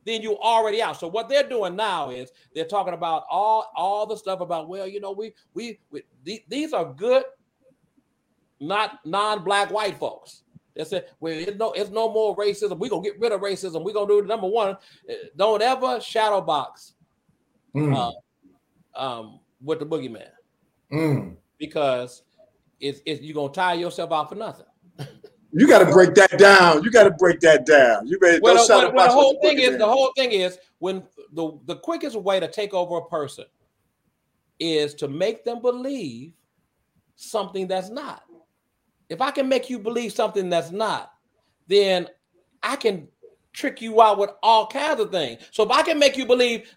then 0.03 0.24
you 0.24 0.36
already 0.39 0.82
out. 0.82 0.99
So 0.99 1.07
what 1.07 1.30
they're 1.30 1.47
doing 1.47 1.76
now 1.76 2.09
is 2.09 2.32
they're 2.55 2.65
talking 2.65 2.95
about 2.95 3.26
all 3.30 3.71
all 3.76 4.07
the 4.07 4.17
stuff 4.17 4.41
about 4.41 4.67
well, 4.67 4.88
you 4.88 4.99
know, 4.99 5.11
we 5.11 5.34
we, 5.53 5.80
we 5.91 6.01
these 6.47 6.74
are 6.74 6.91
good, 6.91 7.24
not 8.59 8.99
non-black 9.05 9.69
white 9.69 9.99
folks. 9.99 10.42
They 10.76 10.84
said, 10.84 11.05
well, 11.19 11.34
it's 11.34 11.57
no, 11.57 11.71
it's 11.74 11.91
no 11.91 12.11
more 12.11 12.36
racism. 12.36 12.78
We're 12.78 12.89
gonna 12.89 13.03
get 13.03 13.19
rid 13.19 13.32
of 13.32 13.41
racism. 13.41 13.84
We're 13.84 13.93
gonna 13.93 14.07
do 14.07 14.21
the 14.21 14.28
number 14.28 14.47
one. 14.47 14.78
Eh, 15.07 15.15
don't 15.38 15.61
ever 15.61 16.01
shadow 16.01 16.41
box 16.41 16.93
mm. 17.76 17.95
uh, 17.95 18.99
um, 18.99 19.39
with 19.61 19.80
the 19.80 19.86
boogeyman. 19.86 20.30
Mm. 20.91 21.36
Because 21.59 22.24
it's, 22.80 23.01
it's 23.05 23.21
you're 23.21 23.36
gonna 23.36 23.53
tire 23.53 23.76
yourself 23.76 24.11
out 24.11 24.30
for 24.30 24.36
nothing. 24.36 24.65
You 25.55 25.67
got 25.67 25.86
to 25.86 25.93
break 25.93 26.15
that 26.15 26.39
down. 26.39 26.84
You 26.84 26.89
got 26.89 27.03
to 27.03 27.11
break 27.11 27.39
that 27.41 27.67
down. 27.67 28.07
You 28.07 28.17
better 28.17 28.39
well, 28.41 28.55
well, 28.55 28.91
well 28.91 29.07
the 29.07 29.13
whole 29.13 29.39
thing 29.39 29.59
is 29.59 29.78
the 29.78 29.86
whole 29.86 30.11
thing 30.17 30.32
is 30.32 30.57
when 30.80 31.03
the 31.32 31.59
the 31.65 31.76
quickest 31.76 32.15
way 32.15 32.39
to 32.39 32.47
take 32.47 32.74
over 32.74 32.97
a 32.97 33.05
person 33.05 33.45
is 34.59 34.95
to 34.95 35.07
make 35.07 35.45
them 35.45 35.61
believe 35.61 36.34
something 37.15 37.67
that's 37.67 37.91
not. 37.91 38.24
If 39.09 39.21
I 39.21 39.31
can 39.31 39.47
make 39.47 39.69
you 39.69 39.79
believe 39.79 40.13
something 40.13 40.49
that's 40.49 40.71
not, 40.71 41.11
then 41.67 42.07
I 42.61 42.75
can 42.75 43.07
trick 43.51 43.81
you 43.81 44.01
out 44.01 44.17
with 44.17 44.31
all 44.41 44.67
kinds 44.67 44.99
of 44.99 45.11
things. 45.11 45.41
So 45.51 45.63
if 45.63 45.71
I 45.71 45.83
can 45.83 45.99
make 45.99 46.17
you 46.17 46.25
believe 46.25 46.69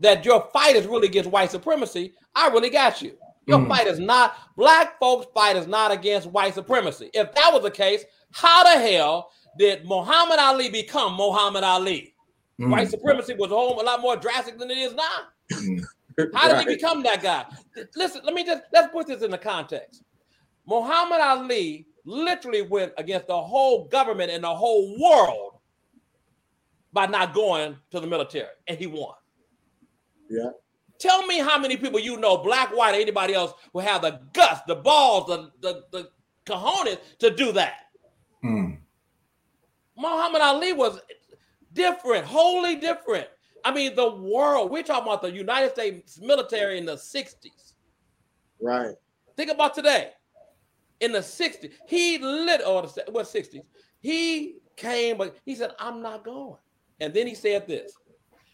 that 0.00 0.24
your 0.24 0.48
fight 0.52 0.76
is 0.76 0.86
really 0.86 1.08
against 1.08 1.30
white 1.30 1.50
supremacy, 1.50 2.14
I 2.34 2.48
really 2.48 2.70
got 2.70 3.02
you. 3.02 3.16
Your 3.46 3.58
mm. 3.58 3.68
fight 3.68 3.86
is 3.86 3.98
not 3.98 4.36
black 4.56 4.98
folks' 4.98 5.26
fight 5.34 5.56
is 5.56 5.66
not 5.66 5.92
against 5.92 6.28
white 6.28 6.54
supremacy. 6.54 7.10
If 7.12 7.34
that 7.34 7.50
was 7.52 7.62
the 7.62 7.70
case, 7.70 8.04
how 8.32 8.64
the 8.64 8.80
hell 8.80 9.30
did 9.58 9.84
Muhammad 9.84 10.38
Ali 10.38 10.70
become 10.70 11.14
Muhammad 11.14 11.62
Ali? 11.62 12.14
Mm. 12.60 12.70
White 12.70 12.88
supremacy 12.88 13.34
was 13.34 13.50
a 13.50 13.54
whole 13.54 13.80
a 13.80 13.84
lot 13.84 14.00
more 14.00 14.16
drastic 14.16 14.58
than 14.58 14.70
it 14.70 14.78
is 14.78 14.94
now. 14.94 15.02
Mm. 15.52 15.84
How 16.34 16.48
did 16.48 16.54
right. 16.54 16.68
he 16.68 16.74
become 16.76 17.02
that 17.02 17.22
guy? 17.22 17.44
Listen, 17.96 18.22
let 18.24 18.34
me 18.34 18.44
just 18.44 18.62
let's 18.72 18.92
put 18.92 19.06
this 19.06 19.22
in 19.22 19.30
the 19.30 19.38
context. 19.38 20.02
Muhammad 20.66 21.20
Ali 21.20 21.86
literally 22.04 22.62
went 22.62 22.92
against 22.98 23.26
the 23.26 23.40
whole 23.40 23.86
government 23.88 24.30
and 24.30 24.44
the 24.44 24.54
whole 24.54 24.98
world 25.00 25.58
by 26.92 27.06
not 27.06 27.34
going 27.34 27.76
to 27.90 28.00
the 28.00 28.06
military, 28.06 28.48
and 28.68 28.78
he 28.78 28.86
won. 28.86 29.14
Yeah. 30.30 30.50
Tell 30.98 31.26
me 31.26 31.40
how 31.40 31.58
many 31.58 31.76
people 31.76 31.98
you 31.98 32.16
know, 32.18 32.38
black, 32.38 32.74
white, 32.74 32.94
anybody 32.94 33.34
else, 33.34 33.52
will 33.72 33.82
have 33.82 34.02
the 34.02 34.20
guts, 34.32 34.60
the 34.66 34.76
balls, 34.76 35.26
the 35.26 35.50
the, 35.60 35.84
the 35.90 36.08
cojones 36.46 36.98
to 37.18 37.30
do 37.34 37.52
that. 37.52 37.74
Mm. 38.44 38.78
Muhammad 39.96 40.42
Ali 40.42 40.72
was 40.72 41.00
different, 41.72 42.24
wholly 42.24 42.76
different. 42.76 43.26
I 43.64 43.72
mean, 43.72 43.94
the 43.94 44.14
world, 44.14 44.70
we're 44.70 44.82
talking 44.82 45.04
about 45.04 45.22
the 45.22 45.32
United 45.32 45.72
States 45.72 46.20
military 46.20 46.78
in 46.78 46.84
the 46.84 46.96
60s. 46.96 47.72
Right. 48.60 48.94
Think 49.36 49.50
about 49.50 49.74
today. 49.74 50.10
In 51.00 51.12
the 51.12 51.18
60s, 51.18 51.72
he 51.86 52.18
lit 52.18 52.62
or 52.66 52.82
the 52.82 53.04
what 53.10 53.26
60s. 53.26 53.62
He 54.00 54.56
came, 54.76 55.16
but 55.16 55.36
he 55.44 55.54
said, 55.54 55.72
I'm 55.78 56.02
not 56.02 56.24
going. 56.24 56.56
And 57.00 57.12
then 57.12 57.26
he 57.26 57.34
said 57.34 57.66
this. 57.66 57.92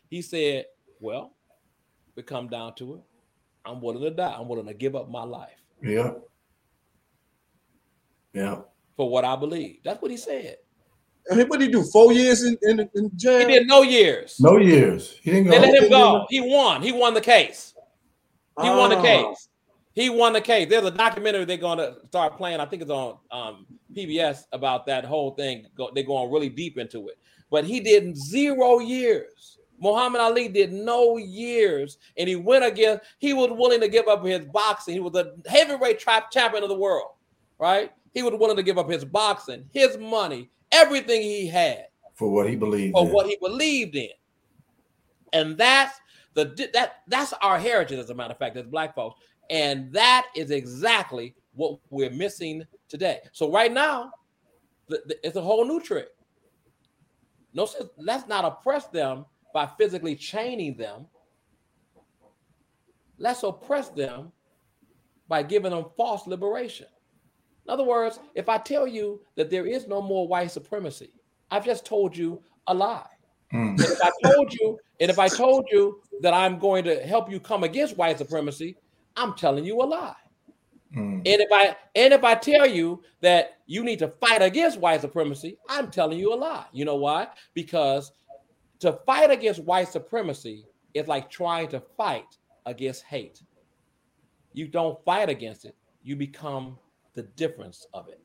He 0.08 0.22
said, 0.22 0.66
Well, 1.00 1.34
we 2.16 2.22
come 2.22 2.48
down 2.48 2.74
to 2.76 2.94
it. 2.94 3.00
I'm 3.64 3.80
willing 3.80 4.02
to 4.02 4.10
die. 4.10 4.36
I'm 4.38 4.48
willing 4.48 4.66
to 4.66 4.74
give 4.74 4.96
up 4.96 5.10
my 5.10 5.22
life. 5.22 5.62
Yeah. 5.82 6.12
Yeah. 8.32 8.60
For 8.96 9.08
what 9.08 9.24
I 9.24 9.36
believe. 9.36 9.80
That's 9.84 10.00
what 10.00 10.10
he 10.10 10.16
said. 10.16 10.56
what 11.28 11.58
did 11.58 11.62
he 11.62 11.68
do? 11.68 11.82
Four 11.84 12.12
years 12.12 12.42
in, 12.42 12.56
in, 12.62 12.88
in, 12.94 13.10
jail? 13.16 13.40
He 13.40 13.54
did 13.54 13.66
no 13.66 13.82
years. 13.82 14.36
No 14.40 14.56
years. 14.56 15.18
He 15.22 15.30
didn't 15.30 15.46
go. 15.46 15.50
They 15.52 15.60
let 15.60 15.82
him 15.82 15.90
go. 15.90 16.26
He 16.28 16.40
won. 16.40 16.82
He 16.82 16.92
won 16.92 17.14
the 17.14 17.20
case. 17.20 17.74
He 18.60 18.68
oh. 18.68 18.78
won 18.78 18.90
the 18.90 18.96
ah. 18.96 19.02
case. 19.02 19.48
He 20.00 20.08
won 20.08 20.32
the 20.32 20.40
case. 20.40 20.66
There's 20.70 20.84
a 20.84 20.90
documentary 20.90 21.44
they're 21.44 21.58
going 21.58 21.76
to 21.76 21.96
start 22.06 22.38
playing. 22.38 22.58
I 22.58 22.64
think 22.64 22.80
it's 22.80 22.90
on 22.90 23.18
um, 23.30 23.66
PBS 23.94 24.44
about 24.52 24.86
that 24.86 25.04
whole 25.04 25.32
thing. 25.32 25.66
They're 25.94 26.04
going 26.04 26.32
really 26.32 26.48
deep 26.48 26.78
into 26.78 27.08
it. 27.08 27.18
But 27.50 27.64
he 27.64 27.80
did 27.80 28.16
zero 28.16 28.78
years. 28.78 29.58
Muhammad 29.78 30.22
Ali 30.22 30.48
did 30.48 30.72
no 30.72 31.18
years, 31.18 31.98
and 32.16 32.28
he 32.28 32.36
went 32.36 32.64
against. 32.64 33.04
He 33.18 33.34
was 33.34 33.50
willing 33.50 33.80
to 33.80 33.88
give 33.88 34.08
up 34.08 34.24
his 34.24 34.46
boxing. 34.46 34.94
He 34.94 35.00
was 35.00 35.14
a 35.16 35.32
heavyweight 35.46 35.98
trap 35.98 36.30
champion 36.30 36.62
of 36.62 36.70
the 36.70 36.78
world, 36.78 37.12
right? 37.58 37.92
He 38.14 38.22
was 38.22 38.34
willing 38.34 38.56
to 38.56 38.62
give 38.62 38.78
up 38.78 38.88
his 38.88 39.04
boxing, 39.04 39.66
his 39.72 39.98
money, 39.98 40.50
everything 40.72 41.20
he 41.20 41.46
had 41.46 41.86
for 42.14 42.30
what 42.30 42.48
he 42.48 42.56
believed 42.56 42.92
for 42.92 43.06
in. 43.06 43.12
what 43.12 43.26
he 43.26 43.36
believed 43.40 43.96
in, 43.96 44.10
and 45.32 45.56
that's 45.56 45.98
the 46.34 46.70
that 46.74 47.02
that's 47.06 47.32
our 47.42 47.58
heritage, 47.58 47.98
as 47.98 48.10
a 48.10 48.14
matter 48.14 48.32
of 48.32 48.38
fact, 48.38 48.56
as 48.56 48.66
black 48.66 48.94
folks, 48.94 49.20
and 49.50 49.92
that 49.92 50.26
is 50.34 50.50
exactly 50.50 51.34
what 51.54 51.78
we're 51.90 52.10
missing 52.10 52.64
today. 52.88 53.18
So 53.32 53.52
right 53.52 53.72
now, 53.72 54.12
the, 54.88 55.02
the, 55.06 55.26
it's 55.26 55.36
a 55.36 55.42
whole 55.42 55.64
new 55.66 55.80
trick. 55.80 56.08
No, 57.52 57.68
let's 57.98 58.28
not 58.28 58.44
oppress 58.44 58.86
them 58.86 59.26
by 59.52 59.66
physically 59.66 60.14
chaining 60.14 60.76
them. 60.76 61.06
Let's 63.18 63.42
oppress 63.42 63.88
them 63.88 64.30
by 65.28 65.42
giving 65.42 65.72
them 65.72 65.86
false 65.96 66.26
liberation. 66.26 66.86
In 67.66 67.72
other 67.72 67.84
words, 67.84 68.20
if 68.34 68.48
I 68.48 68.58
tell 68.58 68.86
you 68.86 69.20
that 69.34 69.50
there 69.50 69.66
is 69.66 69.86
no 69.88 70.00
more 70.00 70.26
white 70.26 70.52
supremacy, 70.52 71.10
I've 71.50 71.64
just 71.64 71.84
told 71.84 72.16
you 72.16 72.40
a 72.68 72.74
lie. 72.74 73.06
Mm. 73.52 73.80
If 73.80 74.00
I 74.00 74.10
told 74.24 74.54
you, 74.54 74.78
and 75.00 75.10
if 75.10 75.18
I 75.18 75.28
told 75.28 75.66
you 75.72 76.00
that 76.20 76.32
I'm 76.32 76.58
going 76.58 76.84
to 76.84 77.00
help 77.04 77.30
you 77.30 77.40
come 77.40 77.64
against 77.64 77.96
white 77.96 78.18
supremacy, 78.18 78.76
I'm 79.20 79.34
telling 79.34 79.64
you 79.64 79.82
a 79.82 79.84
lie. 79.84 80.14
Mm. 80.96 81.18
And 81.18 81.26
if 81.26 81.48
I 81.52 81.76
and 81.94 82.14
if 82.14 82.24
I 82.24 82.34
tell 82.34 82.66
you 82.66 83.02
that 83.20 83.58
you 83.66 83.84
need 83.84 83.98
to 83.98 84.08
fight 84.08 84.40
against 84.40 84.80
white 84.80 85.02
supremacy, 85.02 85.58
I'm 85.68 85.90
telling 85.90 86.18
you 86.18 86.32
a 86.32 86.36
lie. 86.36 86.64
You 86.72 86.86
know 86.86 86.96
why? 86.96 87.28
Because 87.52 88.12
to 88.80 88.98
fight 89.06 89.30
against 89.30 89.62
white 89.62 89.88
supremacy 89.88 90.64
is 90.94 91.06
like 91.06 91.30
trying 91.30 91.68
to 91.68 91.80
fight 91.98 92.38
against 92.64 93.04
hate. 93.04 93.42
You 94.54 94.68
don't 94.68 94.98
fight 95.04 95.28
against 95.28 95.66
it, 95.66 95.76
you 96.02 96.16
become 96.16 96.78
the 97.14 97.22
difference 97.22 97.86
of 97.92 98.08
it. 98.08 98.20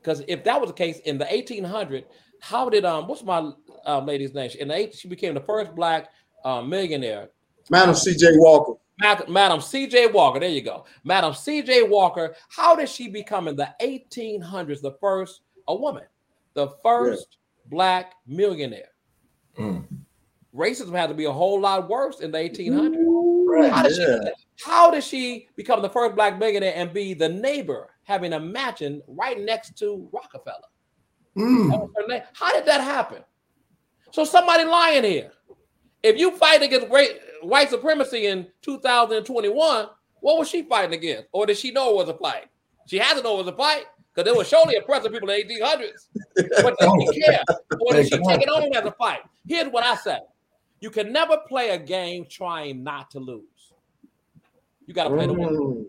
Because 0.00 0.20
mm. 0.22 0.24
if 0.26 0.42
that 0.44 0.60
was 0.60 0.70
the 0.70 0.74
case 0.74 0.98
in 1.00 1.16
the 1.16 1.26
1800, 1.26 2.04
how 2.40 2.68
did 2.68 2.84
um 2.84 3.06
what's 3.06 3.22
my 3.22 3.52
uh, 3.86 4.00
lady's 4.00 4.34
name? 4.34 4.50
In 4.58 4.68
the 4.68 4.74
eight, 4.74 4.94
she 4.94 5.06
became 5.06 5.32
the 5.34 5.40
first 5.40 5.74
black 5.76 6.08
uh, 6.44 6.60
millionaire. 6.60 7.30
Madam 7.70 7.94
C.J. 7.94 8.26
Walker. 8.34 8.81
Madam 8.98 9.60
C.J. 9.60 10.08
Walker. 10.08 10.40
There 10.40 10.48
you 10.48 10.62
go, 10.62 10.84
Madam 11.04 11.34
C.J. 11.34 11.84
Walker. 11.84 12.34
How 12.48 12.76
did 12.76 12.88
she 12.88 13.08
become 13.08 13.48
in 13.48 13.56
the 13.56 13.68
1800s 13.80 14.80
the 14.80 14.96
first 15.00 15.42
a 15.68 15.74
woman, 15.74 16.04
the 16.54 16.68
first 16.82 17.38
black 17.66 18.14
millionaire. 18.26 18.90
Mm. 19.58 19.84
Racism 20.54 20.92
had 20.92 21.08
to 21.08 21.14
be 21.14 21.24
a 21.24 21.32
whole 21.32 21.60
lot 21.60 21.88
worse 21.88 22.20
in 22.20 22.30
the 22.30 22.38
1800s. 22.38 23.70
how, 23.70 23.82
did 23.82 23.96
yeah. 23.96 24.18
she, 24.24 24.64
how 24.64 24.90
did 24.90 25.04
she 25.04 25.48
become 25.56 25.82
the 25.82 25.88
first 25.88 26.14
black 26.14 26.38
millionaire 26.38 26.74
and 26.76 26.92
be 26.92 27.14
the 27.14 27.28
neighbor 27.28 27.90
having 28.04 28.34
a 28.34 28.40
mansion 28.40 29.02
right 29.06 29.40
next 29.40 29.78
to 29.78 30.08
Rockefeller? 30.12 30.58
Mm. 31.36 32.22
How 32.34 32.52
did 32.52 32.66
that 32.66 32.80
happen? 32.82 33.22
So 34.10 34.24
somebody 34.24 34.64
lying 34.64 35.04
here. 35.04 35.32
If 36.02 36.18
you 36.18 36.36
fight 36.36 36.62
against 36.62 36.88
white 37.42 37.70
supremacy 37.70 38.26
in 38.26 38.46
2021, 38.62 39.86
what 40.20 40.38
was 40.38 40.48
she 40.48 40.62
fighting 40.62 40.94
against? 40.94 41.28
Or 41.32 41.46
did 41.46 41.56
she 41.56 41.70
know 41.70 41.90
it 41.90 41.96
was 41.96 42.08
a 42.08 42.14
fight? 42.14 42.46
She 42.86 42.98
had 42.98 43.16
to 43.16 43.22
know 43.22 43.34
it 43.34 43.44
was 43.44 43.54
a 43.54 43.56
fight 43.56 43.84
because 44.12 44.24
there 44.24 44.36
was 44.36 44.48
surely 44.48 44.76
oppressive 44.76 45.12
people 45.12 45.28
in 45.30 45.46
the 45.48 45.54
1800s. 45.54 46.62
But 46.62 46.78
did 46.78 47.14
she 47.14 47.20
care? 47.20 47.42
Or 47.80 47.94
did 47.94 48.04
she 48.04 48.18
take 48.18 48.42
it 48.42 48.48
on 48.48 48.74
as 48.74 48.84
a 48.84 48.92
fight? 48.92 49.20
Here's 49.46 49.68
what 49.68 49.84
I 49.84 49.96
say 49.96 50.18
you 50.80 50.90
can 50.90 51.12
never 51.12 51.38
play 51.48 51.70
a 51.70 51.78
game 51.78 52.26
trying 52.28 52.82
not 52.82 53.10
to 53.12 53.20
lose. 53.20 53.44
You 54.86 54.94
got 54.94 55.04
to 55.04 55.10
play 55.10 55.26
the 55.26 55.32
win. 55.32 55.48
Mm. 55.48 55.86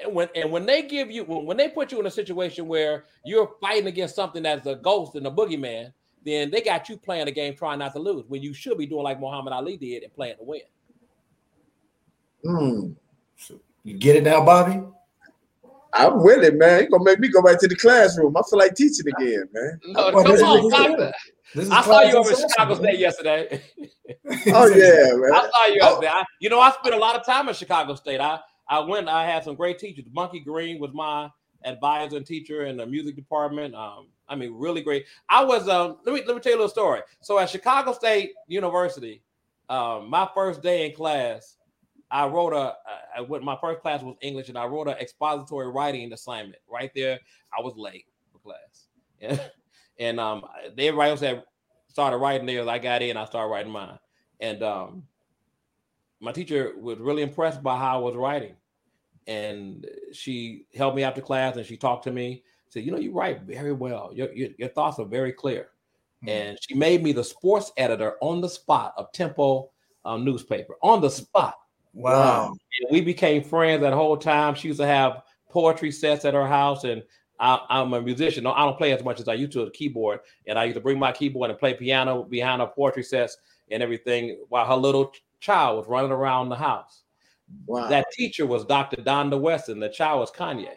And 0.00 0.14
when 0.14 0.28
and 0.34 0.52
when 0.52 0.66
they 0.66 0.82
give 0.82 1.10
you 1.10 1.24
when, 1.24 1.46
when 1.46 1.56
they 1.56 1.68
put 1.68 1.90
you 1.90 1.98
in 2.00 2.06
a 2.06 2.10
situation 2.10 2.66
where 2.66 3.04
you're 3.24 3.52
fighting 3.60 3.86
against 3.86 4.14
something 4.14 4.42
that's 4.42 4.66
a 4.66 4.76
ghost 4.76 5.14
and 5.14 5.26
a 5.26 5.30
boogeyman, 5.30 5.92
then 6.28 6.50
they 6.50 6.60
got 6.60 6.88
you 6.88 6.96
playing 6.96 7.28
a 7.28 7.30
game 7.30 7.54
trying 7.54 7.78
not 7.78 7.92
to 7.94 7.98
lose 7.98 8.24
when 8.28 8.42
you 8.42 8.52
should 8.52 8.76
be 8.78 8.86
doing 8.86 9.04
like 9.04 9.20
Muhammad 9.20 9.52
Ali 9.52 9.76
did 9.76 10.02
and 10.02 10.12
playing 10.12 10.36
to 10.36 10.44
win. 10.44 10.60
Mm. 12.44 12.94
So 13.36 13.60
you 13.84 13.96
get 13.96 14.16
it 14.16 14.24
now, 14.24 14.44
Bobby? 14.44 14.82
I'm 15.94 16.22
with 16.22 16.44
it, 16.44 16.54
man. 16.56 16.80
You're 16.80 16.90
gonna 16.90 17.04
make 17.04 17.18
me 17.18 17.28
go 17.28 17.42
back 17.42 17.58
to 17.60 17.68
the 17.68 17.76
classroom. 17.76 18.36
I 18.36 18.42
feel 18.48 18.58
like 18.58 18.74
teaching 18.74 19.06
again, 19.08 19.48
man. 19.52 19.80
No, 19.86 20.10
come 20.12 20.26
on, 20.26 20.70
doctor. 20.70 21.12
I 21.56 21.82
saw 21.82 22.02
you 22.02 22.16
over 22.16 22.34
Chicago 22.34 22.74
State 22.74 22.98
yesterday. 22.98 23.62
oh 24.48 24.66
yeah, 24.68 25.16
man. 25.16 25.32
I 25.32 25.50
saw 25.50 25.66
you 25.66 25.82
out 25.82 26.00
there. 26.00 26.10
I, 26.10 26.24
you 26.40 26.50
know, 26.50 26.60
I 26.60 26.70
spent 26.72 26.94
a 26.94 26.98
lot 26.98 27.16
of 27.16 27.24
time 27.24 27.48
at 27.48 27.56
Chicago 27.56 27.94
State. 27.94 28.20
I 28.20 28.38
I 28.68 28.80
went. 28.80 29.08
I 29.08 29.24
had 29.24 29.44
some 29.44 29.54
great 29.54 29.78
teachers. 29.78 30.04
Monkey 30.12 30.40
Green 30.40 30.78
was 30.78 30.90
my 30.92 31.30
advisor 31.64 32.18
and 32.18 32.26
teacher 32.26 32.66
in 32.66 32.76
the 32.76 32.86
music 32.86 33.16
department. 33.16 33.74
Um, 33.74 34.08
I 34.28 34.36
mean, 34.36 34.52
really 34.54 34.82
great. 34.82 35.06
I 35.28 35.44
was. 35.44 35.68
Um, 35.68 35.98
let 36.04 36.14
me 36.14 36.22
let 36.26 36.36
me 36.36 36.40
tell 36.40 36.52
you 36.52 36.58
a 36.58 36.60
little 36.60 36.68
story. 36.68 37.00
So 37.20 37.38
at 37.38 37.50
Chicago 37.50 37.92
State 37.92 38.32
University, 38.46 39.22
um, 39.68 40.08
my 40.08 40.28
first 40.34 40.62
day 40.62 40.86
in 40.86 40.94
class, 40.94 41.56
I 42.10 42.26
wrote 42.26 42.52
a, 42.52 42.74
I 43.16 43.38
my 43.40 43.56
first 43.60 43.80
class 43.80 44.02
was 44.02 44.16
English 44.20 44.48
and 44.48 44.58
I 44.58 44.66
wrote 44.66 44.88
an 44.88 44.96
expository 44.98 45.68
writing 45.70 46.12
assignment 46.12 46.62
right 46.70 46.90
there. 46.94 47.18
I 47.56 47.62
was 47.62 47.74
late 47.76 48.06
for 48.32 48.38
class. 48.38 48.86
And, 49.20 49.40
and 49.98 50.20
um, 50.20 50.44
everybody 50.78 51.10
else 51.10 51.18
had 51.18 51.42
started 51.88 52.18
writing 52.18 52.46
theirs. 52.46 52.68
I 52.68 52.78
got 52.78 53.02
in, 53.02 53.16
I 53.16 53.24
started 53.24 53.50
writing 53.50 53.72
mine. 53.72 53.98
And 54.38 54.62
um, 54.62 55.02
my 56.20 56.30
teacher 56.30 56.74
was 56.78 57.00
really 57.00 57.22
impressed 57.22 57.64
by 57.64 57.76
how 57.76 57.98
I 57.98 58.00
was 58.00 58.14
writing. 58.14 58.54
And 59.26 59.84
she 60.12 60.66
helped 60.76 60.96
me 60.96 61.02
after 61.02 61.20
class 61.20 61.56
and 61.56 61.66
she 61.66 61.76
talked 61.76 62.04
to 62.04 62.12
me, 62.12 62.44
said, 62.68 62.84
You 62.84 62.92
know, 62.92 62.98
you 62.98 63.12
write 63.12 63.42
very 63.42 63.72
well. 63.72 64.10
Your, 64.14 64.32
your, 64.32 64.50
your 64.58 64.68
thoughts 64.68 64.98
are 64.98 65.06
very 65.06 65.32
clear. 65.32 65.68
Mm-hmm. 66.24 66.28
And 66.28 66.58
she 66.60 66.74
made 66.74 67.02
me 67.02 67.12
the 67.12 67.24
sports 67.24 67.72
editor 67.76 68.16
on 68.20 68.40
the 68.40 68.48
spot 68.48 68.94
of 68.96 69.12
Tempo 69.12 69.70
um, 70.04 70.24
newspaper 70.24 70.76
on 70.82 71.00
the 71.00 71.10
spot. 71.10 71.54
Wow. 71.92 72.54
we 72.90 73.00
became 73.00 73.42
friends 73.42 73.82
that 73.82 73.92
whole 73.92 74.16
time. 74.16 74.54
She 74.54 74.68
used 74.68 74.80
to 74.80 74.86
have 74.86 75.22
poetry 75.50 75.90
sets 75.90 76.24
at 76.24 76.34
her 76.34 76.46
house, 76.46 76.84
and 76.84 77.02
I, 77.40 77.60
am 77.70 77.92
a 77.92 78.00
musician. 78.00 78.44
No, 78.44 78.52
I 78.52 78.64
don't 78.64 78.78
play 78.78 78.92
as 78.92 79.04
much 79.04 79.20
as 79.20 79.28
I 79.28 79.34
used 79.34 79.52
to 79.52 79.64
the 79.64 79.70
keyboard, 79.70 80.20
and 80.46 80.58
I 80.58 80.64
used 80.64 80.76
to 80.76 80.80
bring 80.80 80.98
my 80.98 81.12
keyboard 81.12 81.50
and 81.50 81.58
play 81.58 81.74
piano 81.74 82.22
behind 82.22 82.60
her 82.60 82.68
poetry 82.68 83.02
sets 83.02 83.36
and 83.70 83.82
everything 83.82 84.38
while 84.48 84.66
her 84.66 84.76
little 84.76 85.12
child 85.40 85.78
was 85.78 85.88
running 85.88 86.10
around 86.10 86.48
the 86.48 86.56
house. 86.56 87.02
Wow. 87.66 87.88
That 87.88 88.06
teacher 88.12 88.46
was 88.46 88.64
Dr. 88.64 89.02
Donda 89.02 89.40
Weston. 89.40 89.80
The 89.80 89.88
child 89.88 90.20
was 90.20 90.30
Kanye. 90.30 90.74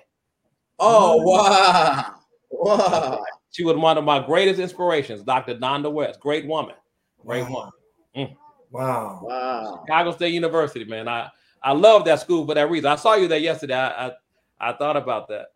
Oh 0.84 1.18
wow! 1.22 2.16
Wow. 2.50 3.24
She 3.52 3.64
was 3.64 3.76
one 3.78 3.98
of 3.98 4.04
my 4.04 4.20
greatest 4.26 4.60
inspirations, 4.60 5.24
Dr. 5.24 5.56
Donda 5.56 5.92
West. 5.92 6.20
Great 6.20 6.46
woman. 6.48 6.76
Great 7.26 7.44
Wow. 7.44 7.72
woman. 8.16 8.30
Mm. 8.32 8.36
Wow. 8.72 9.20
Wow. 9.24 9.84
Chicago 9.86 10.12
State 10.12 10.34
University, 10.34 10.86
man. 10.86 11.08
I, 11.08 11.30
I 11.62 11.74
love 11.74 12.06
that 12.06 12.20
school 12.22 12.46
for 12.48 12.54
that 12.56 12.70
reason. 12.70 12.88
I 12.90 12.96
saw 12.96 13.16
you 13.16 13.28
there 13.28 13.40
yesterday. 13.40 13.76
I 13.76 14.08
I, 14.08 14.12
I 14.60 14.74
thought 14.74 14.98
about 14.98 15.28
that. 15.30 15.48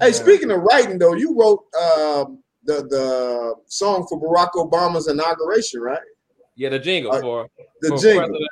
Hey, 0.00 0.08
Yeah. 0.08 0.12
speaking 0.12 0.50
of 0.50 0.60
writing 0.62 0.98
though, 0.98 1.14
you 1.14 1.36
wrote 1.38 1.64
um, 1.82 2.42
the 2.64 2.82
the 2.88 3.54
song 3.66 4.06
for 4.08 4.20
Barack 4.20 4.50
Obama's 4.54 5.08
inauguration, 5.08 5.80
right? 5.80 5.98
Yeah, 6.54 6.68
the 6.68 6.78
jingle 6.78 7.12
Uh, 7.14 7.20
for 7.20 7.48
The 7.80 7.88
for 7.88 7.96
jingle. 7.98 8.18
President- 8.28 8.48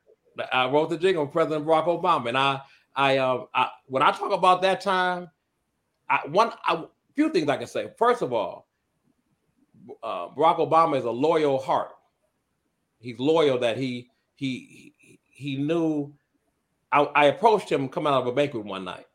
I 0.52 0.68
wrote 0.70 0.88
the 0.90 0.96
jingle 0.96 1.26
for 1.26 1.32
President 1.32 1.66
Barack 1.66 1.86
Obama, 1.86 2.28
and 2.28 2.38
I, 2.38 2.60
I, 2.96 3.18
uh, 3.18 3.44
I 3.54 3.68
when 3.86 4.02
I 4.02 4.10
talk 4.10 4.32
about 4.32 4.62
that 4.62 4.80
time, 4.80 5.28
I 6.10 6.26
one, 6.26 6.52
a 6.68 6.84
few 7.14 7.30
things 7.30 7.48
I 7.48 7.56
can 7.56 7.68
say. 7.68 7.90
First 7.96 8.20
of 8.20 8.32
all, 8.32 8.68
uh, 10.02 10.28
Barack 10.30 10.58
Obama 10.58 10.98
is 10.98 11.04
a 11.04 11.10
loyal 11.10 11.58
heart. 11.58 11.92
He's 12.98 13.18
loyal 13.18 13.58
that 13.58 13.78
he 13.78 14.10
he 14.34 14.94
he, 15.24 15.56
knew. 15.56 16.12
I, 16.92 17.02
I 17.02 17.24
approached 17.26 17.70
him 17.70 17.88
coming 17.88 18.12
out 18.12 18.22
of 18.22 18.26
a 18.26 18.32
banquet 18.32 18.64
one 18.64 18.84
night, 18.84 19.06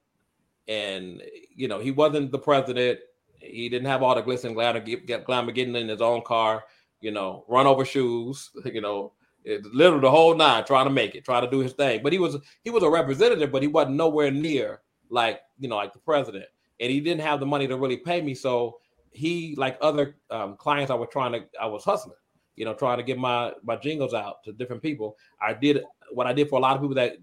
and 0.67 1.21
you 1.53 1.67
know 1.67 1.79
he 1.79 1.91
wasn't 1.91 2.31
the 2.31 2.39
president. 2.39 2.99
He 3.37 3.69
didn't 3.69 3.87
have 3.87 4.01
all 4.01 4.15
the 4.15 4.23
glitz 4.23 4.43
and 4.43 4.55
glamour, 4.55 4.79
get, 4.79 5.25
glamour 5.25 5.51
getting 5.51 5.75
in 5.75 5.89
his 5.89 6.01
own 6.01 6.23
car. 6.23 6.63
You 7.01 7.11
know, 7.11 7.45
run 7.47 7.67
over 7.67 7.85
shoes. 7.85 8.49
You 8.65 8.81
know, 8.81 9.13
it, 9.43 9.63
literally 9.65 10.01
the 10.01 10.09
whole 10.09 10.35
nine, 10.35 10.65
trying 10.65 10.85
to 10.85 10.91
make 10.91 11.13
it, 11.13 11.23
trying 11.23 11.43
to 11.43 11.51
do 11.51 11.59
his 11.59 11.73
thing. 11.73 12.01
But 12.01 12.13
he 12.13 12.19
was 12.19 12.37
he 12.63 12.69
was 12.71 12.81
a 12.81 12.89
representative, 12.89 13.51
but 13.51 13.61
he 13.61 13.67
wasn't 13.67 13.97
nowhere 13.97 14.31
near 14.31 14.81
like 15.09 15.41
you 15.59 15.69
know 15.69 15.75
like 15.75 15.93
the 15.93 15.99
president, 15.99 16.45
and 16.79 16.91
he 16.91 16.99
didn't 16.99 17.21
have 17.21 17.39
the 17.39 17.45
money 17.45 17.67
to 17.67 17.77
really 17.77 17.97
pay 17.97 18.21
me. 18.21 18.33
So 18.33 18.79
he, 19.11 19.55
like 19.57 19.77
other 19.81 20.17
um, 20.29 20.57
clients, 20.57 20.91
I 20.91 20.95
was 20.95 21.09
trying 21.11 21.31
to, 21.33 21.45
I 21.59 21.67
was 21.67 21.83
hustling, 21.83 22.17
you 22.55 22.65
know, 22.65 22.73
trying 22.73 22.97
to 22.97 23.03
get 23.03 23.17
my 23.17 23.53
my 23.63 23.75
jingles 23.75 24.13
out 24.13 24.43
to 24.45 24.53
different 24.53 24.81
people. 24.81 25.17
I 25.41 25.53
did 25.53 25.83
what 26.11 26.27
I 26.27 26.33
did 26.33 26.49
for 26.49 26.59
a 26.59 26.61
lot 26.61 26.75
of 26.75 26.81
people 26.81 26.95
that 26.95 27.17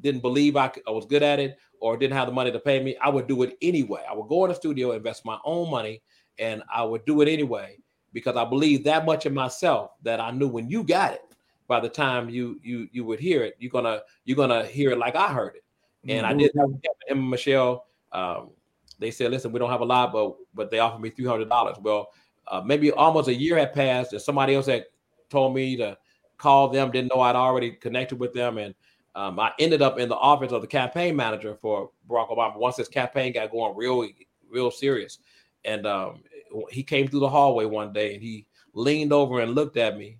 didn't 0.00 0.20
believe 0.20 0.56
I 0.56 0.70
was 0.86 1.06
good 1.06 1.22
at 1.22 1.38
it 1.38 1.56
or 1.80 1.96
didn't 1.96 2.16
have 2.16 2.26
the 2.26 2.32
money 2.32 2.52
to 2.52 2.58
pay 2.58 2.82
me. 2.82 2.96
I 3.00 3.08
would 3.08 3.26
do 3.26 3.42
it 3.42 3.56
anyway. 3.62 4.02
I 4.08 4.14
would 4.14 4.28
go 4.28 4.44
in 4.44 4.50
the 4.50 4.54
studio, 4.54 4.92
invest 4.92 5.24
my 5.24 5.38
own 5.44 5.70
money, 5.70 6.02
and 6.38 6.62
I 6.72 6.82
would 6.84 7.04
do 7.04 7.20
it 7.22 7.28
anyway 7.28 7.78
because 8.12 8.36
I 8.36 8.44
believe 8.44 8.84
that 8.84 9.04
much 9.04 9.26
in 9.26 9.34
myself 9.34 9.92
that 10.02 10.20
I 10.20 10.30
knew 10.30 10.48
when 10.48 10.68
you 10.68 10.82
got 10.82 11.14
it, 11.14 11.22
by 11.66 11.80
the 11.80 11.88
time 11.88 12.28
you 12.30 12.58
you 12.62 12.88
you 12.92 13.04
would 13.04 13.20
hear 13.20 13.44
it, 13.44 13.54
you're 13.58 13.70
gonna 13.70 14.00
you're 14.24 14.36
gonna 14.36 14.64
hear 14.64 14.90
it 14.90 14.98
like 14.98 15.16
I 15.16 15.32
heard 15.32 15.56
it. 15.56 15.64
And 16.10 16.24
I 16.24 16.32
did 16.32 16.52
that 16.54 16.66
with 16.66 16.80
and 17.10 17.28
Michelle. 17.28 17.86
Um, 18.12 18.50
they 18.98 19.10
said, 19.10 19.30
"Listen, 19.30 19.52
we 19.52 19.58
don't 19.58 19.70
have 19.70 19.80
a 19.80 19.84
lot, 19.84 20.12
but 20.12 20.36
but 20.54 20.70
they 20.70 20.78
offered 20.78 21.00
me 21.00 21.10
three 21.10 21.26
hundred 21.26 21.48
dollars." 21.48 21.76
Well, 21.80 22.08
uh, 22.48 22.62
maybe 22.64 22.90
almost 22.90 23.28
a 23.28 23.34
year 23.34 23.58
had 23.58 23.74
passed, 23.74 24.12
and 24.12 24.22
somebody 24.22 24.54
else 24.54 24.66
had 24.66 24.84
told 25.30 25.54
me 25.54 25.76
to 25.76 25.96
call 26.36 26.68
them. 26.68 26.90
Didn't 26.90 27.12
know 27.14 27.20
I'd 27.20 27.36
already 27.36 27.72
connected 27.72 28.18
with 28.18 28.32
them, 28.32 28.58
and 28.58 28.74
um, 29.14 29.38
I 29.38 29.52
ended 29.58 29.82
up 29.82 29.98
in 29.98 30.08
the 30.08 30.16
office 30.16 30.52
of 30.52 30.62
the 30.62 30.68
campaign 30.68 31.16
manager 31.16 31.54
for 31.54 31.90
Barack 32.08 32.30
Obama. 32.30 32.56
Once 32.56 32.76
his 32.76 32.88
campaign 32.88 33.32
got 33.32 33.50
going 33.50 33.76
real 33.76 34.06
real 34.50 34.70
serious, 34.70 35.18
and 35.64 35.86
um, 35.86 36.22
he 36.70 36.82
came 36.82 37.08
through 37.08 37.20
the 37.20 37.28
hallway 37.28 37.64
one 37.64 37.92
day, 37.92 38.14
and 38.14 38.22
he 38.22 38.46
leaned 38.74 39.12
over 39.12 39.40
and 39.40 39.54
looked 39.54 39.76
at 39.76 39.98
me, 39.98 40.18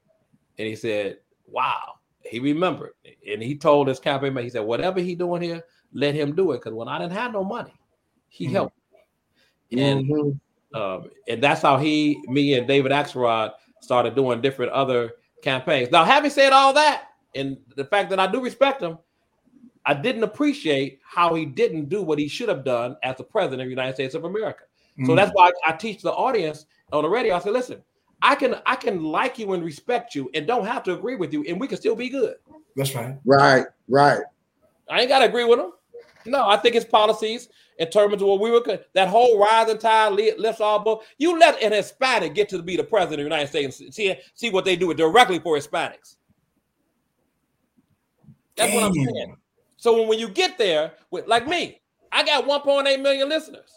and 0.59 0.67
he 0.67 0.77
said, 0.77 1.19
"Wow." 1.47 1.95
He 2.29 2.41
remembered, 2.41 2.93
and 3.27 3.43
he 3.43 3.57
told 3.57 3.89
his 3.89 4.01
campaign 4.01 4.35
manager, 4.35 4.45
he 4.45 4.51
said, 4.51 4.67
"Whatever 4.67 5.01
he 5.01 5.15
doing 5.15 5.41
here, 5.41 5.65
let 5.93 6.15
him 6.15 6.35
do 6.35 6.53
it." 6.53 6.59
Because 6.59 6.75
when 6.75 6.89
I 6.89 6.99
didn't 6.99 7.13
have 7.13 7.33
no 7.33 7.43
money, 7.43 7.73
he 8.29 8.47
Mhm. 8.47 8.53
helped. 8.53 8.77
And 9.73 10.07
Mhm. 10.07 10.41
um, 10.75 11.11
and 11.29 11.43
that's 11.43 11.63
how 11.63 11.79
he, 11.79 12.23
me, 12.29 12.55
and 12.55 12.69
David 12.69 12.93
Axelrod 12.93 13.53
started 13.81 14.15
doing 14.15 14.43
different 14.43 14.71
other 14.73 15.13
campaigns. 15.43 15.91
Now, 15.91 16.05
having 16.05 16.31
said 16.31 16.53
all 16.53 16.75
that, 16.75 17.09
and 17.35 17.57
the 17.75 17.87
fact 17.87 18.11
that 18.11 18.21
I 18.21 18.27
do 18.31 18.41
respect 18.41 18.83
him, 18.83 18.99
I 19.87 19.95
didn't 19.95 20.25
appreciate 20.25 21.01
how 21.03 21.35
he 21.35 21.47
didn't 21.47 21.89
do 21.89 22.03
what 22.03 22.19
he 22.19 22.29
should 22.29 22.51
have 22.51 22.65
done 22.65 22.97
as 23.03 23.17
the 23.17 23.25
president 23.25 23.63
of 23.63 23.67
the 23.67 23.71
United 23.71 23.95
States 23.95 24.15
of 24.15 24.25
America. 24.25 24.65
So 25.07 25.13
Mm. 25.13 25.17
that's 25.17 25.31
why 25.33 25.53
I 25.67 25.73
teach 25.73 26.03
the 26.03 26.13
audience 26.13 26.67
on 26.93 27.05
the 27.05 27.09
radio. 27.09 27.37
I 27.37 27.39
say, 27.39 27.51
listen, 27.51 27.83
I 28.21 28.35
can 28.35 28.57
I 28.67 28.77
can 28.77 29.03
like 29.05 29.39
you 29.39 29.53
and 29.53 29.65
respect 29.65 30.15
you, 30.15 30.29
and 30.35 30.47
don't 30.47 30.67
have 30.67 30.83
to 30.85 30.93
agree 30.93 31.17
with 31.17 31.33
you, 31.33 31.45
and 31.49 31.59
we 31.59 31.69
can 31.69 31.79
still 31.79 31.95
be 31.95 32.09
good. 32.09 32.37
That's 32.77 32.95
right. 32.95 33.17
Right, 33.25 33.67
right. 33.89 34.21
I 34.91 35.01
ain't 35.01 35.09
got 35.09 35.21
to 35.21 35.27
agree 35.27 35.45
with 35.45 35.61
him. 35.61 35.73
No, 36.29 36.49
I 36.49 36.57
think 36.57 36.75
it's 36.75 36.85
policies 36.87 37.49
in 37.79 37.89
terms 37.91 38.15
of 38.15 38.29
what 38.29 38.41
we 38.41 38.51
were 38.51 38.63
that 38.95 39.09
whole 39.09 39.39
rising 39.39 39.79
tide 39.79 40.13
li- 40.13 40.35
lifts 40.39 40.61
all 40.61 40.79
boats. 40.81 41.07
You 41.19 41.39
let 41.39 41.63
an 41.63 41.73
Hispanic 41.73 42.35
get 42.35 42.49
to 42.51 42.63
be 42.63 42.77
the 42.77 42.85
president 42.85 43.21
of 43.21 43.25
the 43.31 43.35
United 43.37 43.49
States 43.49 43.81
and 43.81 43.95
see 43.95 44.15
see 44.35 44.51
what 44.51 44.65
they 44.65 44.77
do 44.77 44.93
directly 44.95 45.39
for 45.39 45.57
Hispanics. 45.57 46.17
That's 48.57 48.75
what 48.75 48.85
I'm 48.85 48.93
saying. 48.95 49.37
So 49.77 49.97
when, 49.99 50.09
when 50.09 50.19
you 50.19 50.29
get 50.29 50.59
there, 50.59 50.93
with 51.11 51.27
like 51.29 51.47
me, 51.47 51.81
I 52.13 52.25
got 52.25 52.45
1.8 52.47 53.01
million 53.03 53.29
listeners. 53.29 53.71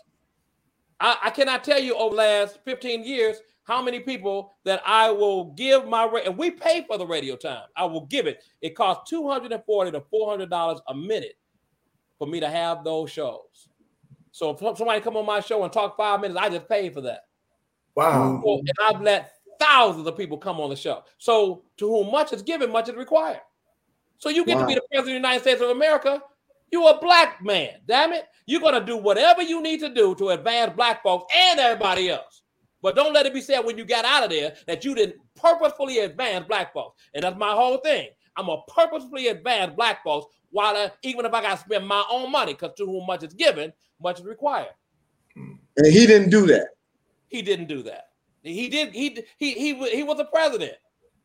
I, 0.99 1.17
I 1.25 1.29
cannot 1.29 1.63
tell 1.63 1.79
you 1.79 1.95
over 1.95 2.15
the 2.15 2.21
last 2.21 2.59
15 2.65 3.03
years 3.03 3.37
how 3.63 3.81
many 3.81 3.99
people 3.99 4.55
that 4.65 4.81
I 4.85 5.11
will 5.11 5.53
give 5.53 5.87
my 5.87 6.05
ra- 6.05 6.21
and 6.25 6.37
we 6.37 6.51
pay 6.51 6.83
for 6.87 6.97
the 6.97 7.05
radio 7.05 7.35
time. 7.35 7.63
I 7.75 7.85
will 7.85 8.05
give 8.07 8.27
it. 8.27 8.43
It 8.61 8.75
costs 8.75 9.09
240 9.09 9.91
to 9.91 10.01
400 10.09 10.49
dollars 10.49 10.79
a 10.87 10.95
minute 10.95 11.35
for 12.21 12.27
me 12.27 12.39
to 12.39 12.47
have 12.47 12.83
those 12.83 13.09
shows. 13.09 13.67
So 14.31 14.51
if 14.51 14.77
somebody 14.77 15.01
come 15.01 15.17
on 15.17 15.25
my 15.25 15.39
show 15.39 15.63
and 15.63 15.73
talk 15.73 15.97
five 15.97 16.21
minutes, 16.21 16.39
I 16.39 16.49
just 16.49 16.69
pay 16.69 16.91
for 16.91 17.01
that. 17.01 17.21
Wow. 17.95 18.39
So, 18.45 18.59
and 18.59 18.69
I've 18.79 19.01
let 19.01 19.31
thousands 19.59 20.05
of 20.05 20.15
people 20.15 20.37
come 20.37 20.59
on 20.61 20.69
the 20.69 20.75
show. 20.75 21.03
So 21.17 21.63
to 21.77 21.87
whom 21.89 22.11
much 22.11 22.31
is 22.31 22.43
given, 22.43 22.71
much 22.71 22.89
is 22.89 22.95
required. 22.95 23.41
So 24.19 24.29
you 24.29 24.45
get 24.45 24.59
to 24.59 24.67
be 24.67 24.75
the 24.75 24.83
president 24.91 24.99
of 24.99 25.05
the 25.05 25.13
United 25.13 25.41
States 25.41 25.61
of 25.63 25.69
America. 25.69 26.21
You're 26.71 26.91
a 26.91 26.99
black 26.99 27.43
man. 27.43 27.79
Damn 27.87 28.13
it. 28.13 28.25
You're 28.45 28.61
gonna 28.61 28.85
do 28.85 28.97
whatever 28.97 29.41
you 29.41 29.59
need 29.59 29.79
to 29.79 29.91
do 29.91 30.13
to 30.13 30.29
advance 30.29 30.73
black 30.75 31.01
folks 31.01 31.33
and 31.35 31.59
everybody 31.59 32.11
else. 32.11 32.43
But 32.83 32.95
don't 32.95 33.13
let 33.13 33.25
it 33.25 33.33
be 33.33 33.41
said 33.41 33.61
when 33.61 33.79
you 33.79 33.85
got 33.85 34.05
out 34.05 34.25
of 34.25 34.29
there 34.29 34.53
that 34.67 34.85
you 34.85 34.93
didn't 34.93 35.15
purposefully 35.35 35.97
advance 35.97 36.45
black 36.47 36.71
folks. 36.71 37.01
And 37.15 37.23
that's 37.23 37.39
my 37.39 37.53
whole 37.53 37.77
thing. 37.77 38.09
I'm 38.37 38.47
gonna 38.47 38.61
purposefully 38.67 39.27
advance 39.27 39.73
black 39.75 40.03
folks 40.03 40.33
while 40.51 40.75
I, 40.75 40.91
even 41.03 41.25
if 41.25 41.33
I 41.33 41.41
gotta 41.41 41.57
spend 41.59 41.87
my 41.87 42.03
own 42.09 42.31
money, 42.31 42.53
because 42.53 42.73
to 42.77 42.85
whom 42.85 43.05
much 43.07 43.23
is 43.23 43.33
given, 43.33 43.73
much 44.01 44.19
is 44.19 44.25
required. 44.25 44.73
And 45.77 45.87
he 45.91 46.05
didn't 46.05 46.29
do 46.29 46.45
that. 46.47 46.69
He 47.29 47.41
didn't 47.41 47.67
do 47.67 47.83
that. 47.83 48.09
He 48.43 48.69
did. 48.69 48.93
He 48.93 49.23
he 49.37 49.53
he 49.53 49.89
he 49.89 50.03
was 50.03 50.19
a 50.19 50.25
president. 50.25 50.73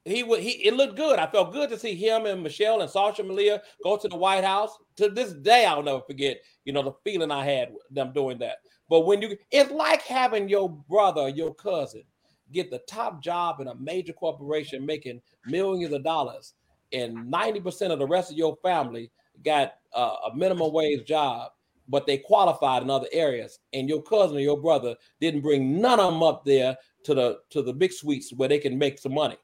He 0.04 0.22
wa- 0.22 0.36
he. 0.36 0.50
It 0.66 0.74
looked 0.74 0.96
good. 0.96 1.18
I 1.18 1.26
felt 1.26 1.52
good 1.52 1.70
to 1.70 1.78
see 1.78 1.94
him 1.94 2.26
and 2.26 2.42
Michelle 2.42 2.80
and 2.80 2.90
Sasha 2.90 3.22
Malia 3.24 3.62
go 3.82 3.96
to 3.96 4.09
the 4.09 4.16
White 4.16 4.44
House. 4.44 4.76
To 4.96 5.09
this 5.09 5.32
day, 5.32 5.66
I'll 5.66 5.82
never 5.82 6.02
forget. 6.02 6.38
You 6.64 6.72
know 6.72 6.82
the 6.82 6.92
feeling 7.04 7.30
I 7.30 7.44
had 7.44 7.70
with 7.72 7.82
them 7.90 8.12
doing 8.12 8.38
that. 8.38 8.59
But 8.88 9.00
when 9.00 9.20
you, 9.22 9.36
it's 9.50 9.70
like 9.72 10.02
having 10.02 10.48
your 10.48 10.68
brother, 10.70 11.28
your 11.28 11.54
cousin, 11.54 12.04
get 12.52 12.70
the 12.70 12.78
top 12.88 13.22
job 13.22 13.61
in 13.61 13.68
a 13.68 13.74
major 13.74 14.12
corporation, 14.12 14.86
making 14.86 15.20
millions 15.46 15.92
of 15.92 16.04
dollars, 16.04 16.54
and 16.93 17.30
ninety 17.30 17.61
percent 17.61 17.93
of 17.93 17.99
the 17.99 18.07
rest 18.07 18.30
of 18.30 18.37
your 18.37 18.57
family 18.62 19.11
got 19.45 19.74
uh, 19.95 20.16
a 20.32 20.37
minimum 20.37 20.72
wage 20.72 21.07
job, 21.07 21.51
but 21.89 22.07
they 22.07 22.18
qualified 22.18 22.82
in 22.82 22.91
other 22.91 23.09
areas, 23.12 23.59
and 23.72 23.89
your 23.89 24.03
cousin 24.03 24.37
or 24.37 24.41
your 24.41 24.61
brother 24.61 24.95
didn't 25.20 25.43
bring 25.43 25.80
none 25.80 26.01
of 26.01 26.12
them 26.12 26.22
up 26.22 26.45
there 26.45 26.76
to 27.05 27.14
the 27.14 27.39
to 27.51 27.62
the 27.62 27.72
big 27.72 27.93
suites 27.93 28.32
where 28.32 28.49
they 28.49 28.59
can 28.59 28.78
make 28.78 28.99
some 28.99 29.14
money. 29.14 29.37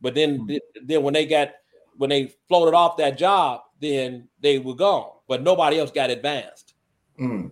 But 0.00 0.14
then 0.14 0.48
then 0.84 1.02
when 1.02 1.14
they 1.14 1.26
got 1.26 1.50
when 1.96 2.10
they 2.10 2.34
floated 2.48 2.74
off 2.74 2.96
that 2.98 3.18
job, 3.18 3.62
then 3.80 4.28
they 4.40 4.58
were 4.58 4.74
gone. 4.74 5.10
But 5.28 5.42
nobody 5.42 5.78
else 5.78 5.90
got 5.90 6.10
advanced. 6.10 6.74
Mm. 7.18 7.50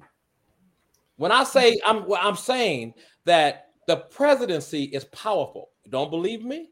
When 1.17 1.33
I 1.33 1.45
say 1.45 1.79
I'm 1.85 2.05
I'm 2.13 2.37
saying 2.37 2.95
that 3.25 3.69
the 3.87 3.97
presidency 3.97 4.85
is 4.85 5.05
powerful. 5.07 5.71
Don't 5.89 6.11
believe 6.11 6.45
me? 6.45 6.71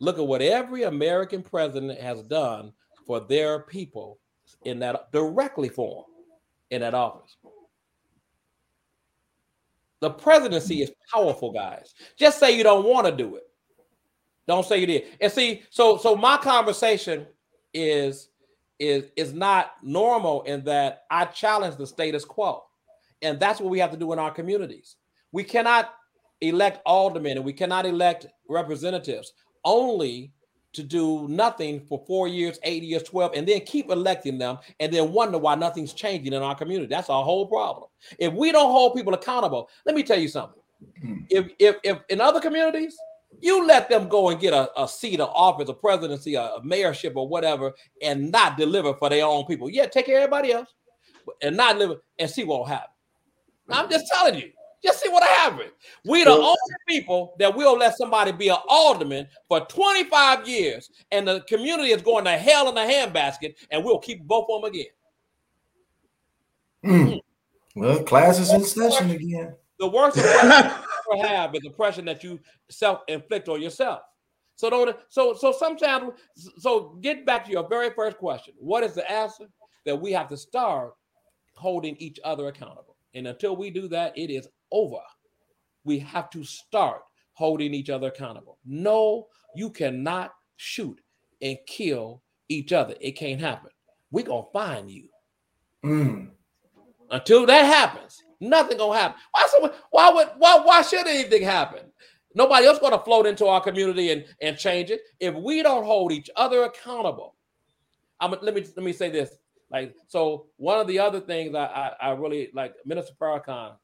Look 0.00 0.18
at 0.18 0.26
what 0.26 0.42
every 0.42 0.84
American 0.84 1.42
president 1.42 2.00
has 2.00 2.22
done 2.22 2.72
for 3.06 3.20
their 3.20 3.60
people 3.60 4.18
in 4.64 4.78
that 4.80 5.12
directly 5.12 5.68
for 5.68 6.04
them 6.04 6.24
in 6.70 6.80
that 6.80 6.94
office. 6.94 7.36
The 10.00 10.10
presidency 10.10 10.82
is 10.82 10.90
powerful, 11.12 11.52
guys. 11.52 11.94
Just 12.18 12.38
say 12.38 12.56
you 12.56 12.64
don't 12.64 12.86
want 12.86 13.06
to 13.06 13.12
do 13.12 13.36
it. 13.36 13.42
Don't 14.48 14.64
say 14.64 14.78
you 14.78 14.86
did. 14.86 15.04
And 15.20 15.30
see, 15.30 15.62
so 15.70 15.98
so 15.98 16.16
my 16.16 16.38
conversation 16.38 17.26
is 17.74 18.30
is 18.78 19.04
is 19.16 19.34
not 19.34 19.72
normal 19.82 20.42
in 20.42 20.64
that 20.64 21.02
I 21.10 21.26
challenge 21.26 21.76
the 21.76 21.86
status 21.86 22.24
quo. 22.24 22.62
And 23.22 23.38
that's 23.38 23.60
what 23.60 23.70
we 23.70 23.78
have 23.78 23.90
to 23.90 23.98
do 23.98 24.12
in 24.14 24.18
our 24.18 24.30
communities. 24.30 24.96
We 25.30 25.44
cannot 25.44 25.92
elect 26.40 26.80
aldermen 26.86 27.36
and 27.36 27.44
we 27.44 27.52
cannot 27.52 27.84
elect 27.84 28.26
representatives 28.48 29.34
only 29.64 30.32
to 30.72 30.82
do 30.82 31.26
nothing 31.28 31.80
for 31.80 32.02
four 32.06 32.28
years, 32.28 32.58
eight 32.62 32.82
years, 32.82 33.02
12, 33.02 33.32
and 33.34 33.46
then 33.46 33.60
keep 33.62 33.90
electing 33.90 34.38
them 34.38 34.58
and 34.78 34.92
then 34.92 35.12
wonder 35.12 35.36
why 35.36 35.54
nothing's 35.54 35.92
changing 35.92 36.32
in 36.32 36.42
our 36.42 36.54
community. 36.54 36.86
That's 36.86 37.10
our 37.10 37.24
whole 37.24 37.46
problem. 37.46 37.88
If 38.18 38.32
we 38.32 38.52
don't 38.52 38.70
hold 38.70 38.94
people 38.94 39.14
accountable, 39.14 39.68
let 39.84 39.96
me 39.96 40.02
tell 40.02 40.18
you 40.18 40.28
something. 40.28 40.62
Mm. 41.04 41.26
If, 41.28 41.50
if 41.58 41.76
if 41.82 41.98
in 42.08 42.20
other 42.20 42.40
communities, 42.40 42.96
you 43.40 43.66
let 43.66 43.88
them 43.88 44.08
go 44.08 44.30
and 44.30 44.40
get 44.40 44.52
a, 44.52 44.70
a 44.80 44.88
seat, 44.88 45.20
of 45.20 45.30
office, 45.34 45.68
a 45.68 45.74
presidency, 45.74 46.34
a, 46.34 46.42
a 46.42 46.62
mayorship, 46.62 47.16
or 47.16 47.28
whatever, 47.28 47.72
and 48.02 48.30
not 48.30 48.56
deliver 48.56 48.94
for 48.94 49.08
their 49.08 49.24
own 49.24 49.44
people. 49.44 49.68
Yeah, 49.70 49.86
take 49.86 50.06
care 50.06 50.18
of 50.18 50.24
everybody 50.24 50.52
else, 50.52 50.72
and 51.42 51.56
not 51.56 51.78
live 51.78 51.98
and 52.18 52.30
see 52.30 52.44
what 52.44 52.58
will 52.58 52.66
happen. 52.66 52.90
I'm 53.68 53.90
just 53.90 54.06
telling 54.12 54.36
you. 54.36 54.50
Just 54.82 55.02
see 55.02 55.10
what 55.10 55.22
happened. 55.22 55.70
We 56.06 56.24
the 56.24 56.30
only 56.30 56.56
people 56.88 57.34
that 57.38 57.54
will 57.54 57.76
let 57.76 57.96
somebody 57.96 58.32
be 58.32 58.48
an 58.48 58.56
alderman 58.68 59.26
for 59.48 59.60
25 59.60 60.48
years, 60.48 60.90
and 61.10 61.28
the 61.28 61.40
community 61.42 61.90
is 61.90 62.00
going 62.00 62.24
to 62.24 62.30
hell 62.30 62.68
in 62.70 62.76
a 62.78 62.90
handbasket, 62.90 63.54
and 63.70 63.84
we'll 63.84 63.98
keep 63.98 64.22
both 64.22 64.46
of 64.50 64.62
them 64.62 64.70
again. 64.70 64.86
Mm. 66.84 67.20
Well, 67.76 68.02
class 68.04 68.38
is 68.38 68.52
in 68.52 68.64
session 68.64 69.10
again. 69.10 69.54
The 69.78 69.88
worst 69.88 70.16
you 70.16 70.22
ever 70.22 71.26
have 71.26 71.54
is 71.54 71.62
the 71.62 71.70
pressure 71.70 72.02
that 72.02 72.24
you 72.24 72.40
self-inflict 72.70 73.48
on 73.48 73.60
yourself. 73.60 74.00
So 74.56 74.68
don't 74.68 74.94
so 75.08 75.32
so 75.34 75.52
sometimes 75.52 76.12
so 76.58 76.98
get 77.00 77.24
back 77.24 77.46
to 77.46 77.50
your 77.50 77.66
very 77.66 77.90
first 77.90 78.18
question. 78.18 78.54
What 78.58 78.84
is 78.84 78.94
the 78.94 79.10
answer? 79.10 79.46
That 79.86 79.96
we 79.96 80.12
have 80.12 80.28
to 80.28 80.36
start 80.36 80.92
holding 81.54 81.96
each 81.96 82.18
other 82.24 82.48
accountable. 82.48 82.96
And 83.14 83.26
until 83.26 83.56
we 83.56 83.70
do 83.70 83.88
that, 83.88 84.16
it 84.18 84.30
is 84.30 84.48
over. 84.72 85.00
We 85.84 85.98
have 86.00 86.30
to 86.30 86.44
start 86.44 87.02
holding 87.32 87.72
each 87.74 87.90
other 87.90 88.08
accountable. 88.08 88.58
No, 88.64 89.26
you 89.54 89.70
cannot 89.70 90.32
shoot 90.56 91.00
and 91.40 91.56
kill 91.66 92.22
each 92.48 92.72
other. 92.72 92.94
It 93.00 93.12
can't 93.12 93.40
happen. 93.40 93.70
We're 94.10 94.26
gonna 94.26 94.46
find 94.52 94.90
you. 94.90 95.08
Mm. 95.84 96.30
Until 97.10 97.46
that 97.46 97.64
happens, 97.64 98.22
nothing 98.40 98.78
gonna 98.78 98.98
happen. 98.98 99.20
Why? 99.32 99.46
So, 99.50 99.74
why 99.90 100.10
would? 100.10 100.28
Why? 100.38 100.60
Why 100.62 100.82
should 100.82 101.06
anything 101.06 101.42
happen? 101.42 101.80
Nobody 102.34 102.66
else 102.66 102.78
gonna 102.78 103.02
float 103.02 103.26
into 103.26 103.46
our 103.46 103.60
community 103.60 104.10
and 104.10 104.24
and 104.40 104.56
change 104.56 104.90
it. 104.90 105.00
If 105.18 105.34
we 105.34 105.62
don't 105.62 105.84
hold 105.84 106.12
each 106.12 106.30
other 106.36 106.64
accountable, 106.64 107.36
I'm. 108.20 108.32
Let 108.42 108.54
me 108.54 108.64
let 108.76 108.84
me 108.84 108.92
say 108.92 109.10
this. 109.10 109.34
Like 109.70 109.94
so, 110.08 110.46
one 110.56 110.78
of 110.78 110.86
the 110.86 110.98
other 110.98 111.20
things 111.20 111.54
I 111.54 111.64
I, 111.64 112.08
I 112.08 112.10
really 112.10 112.50
like 112.54 112.74
Minister 112.84 113.14
Farrakhan. 113.20 113.76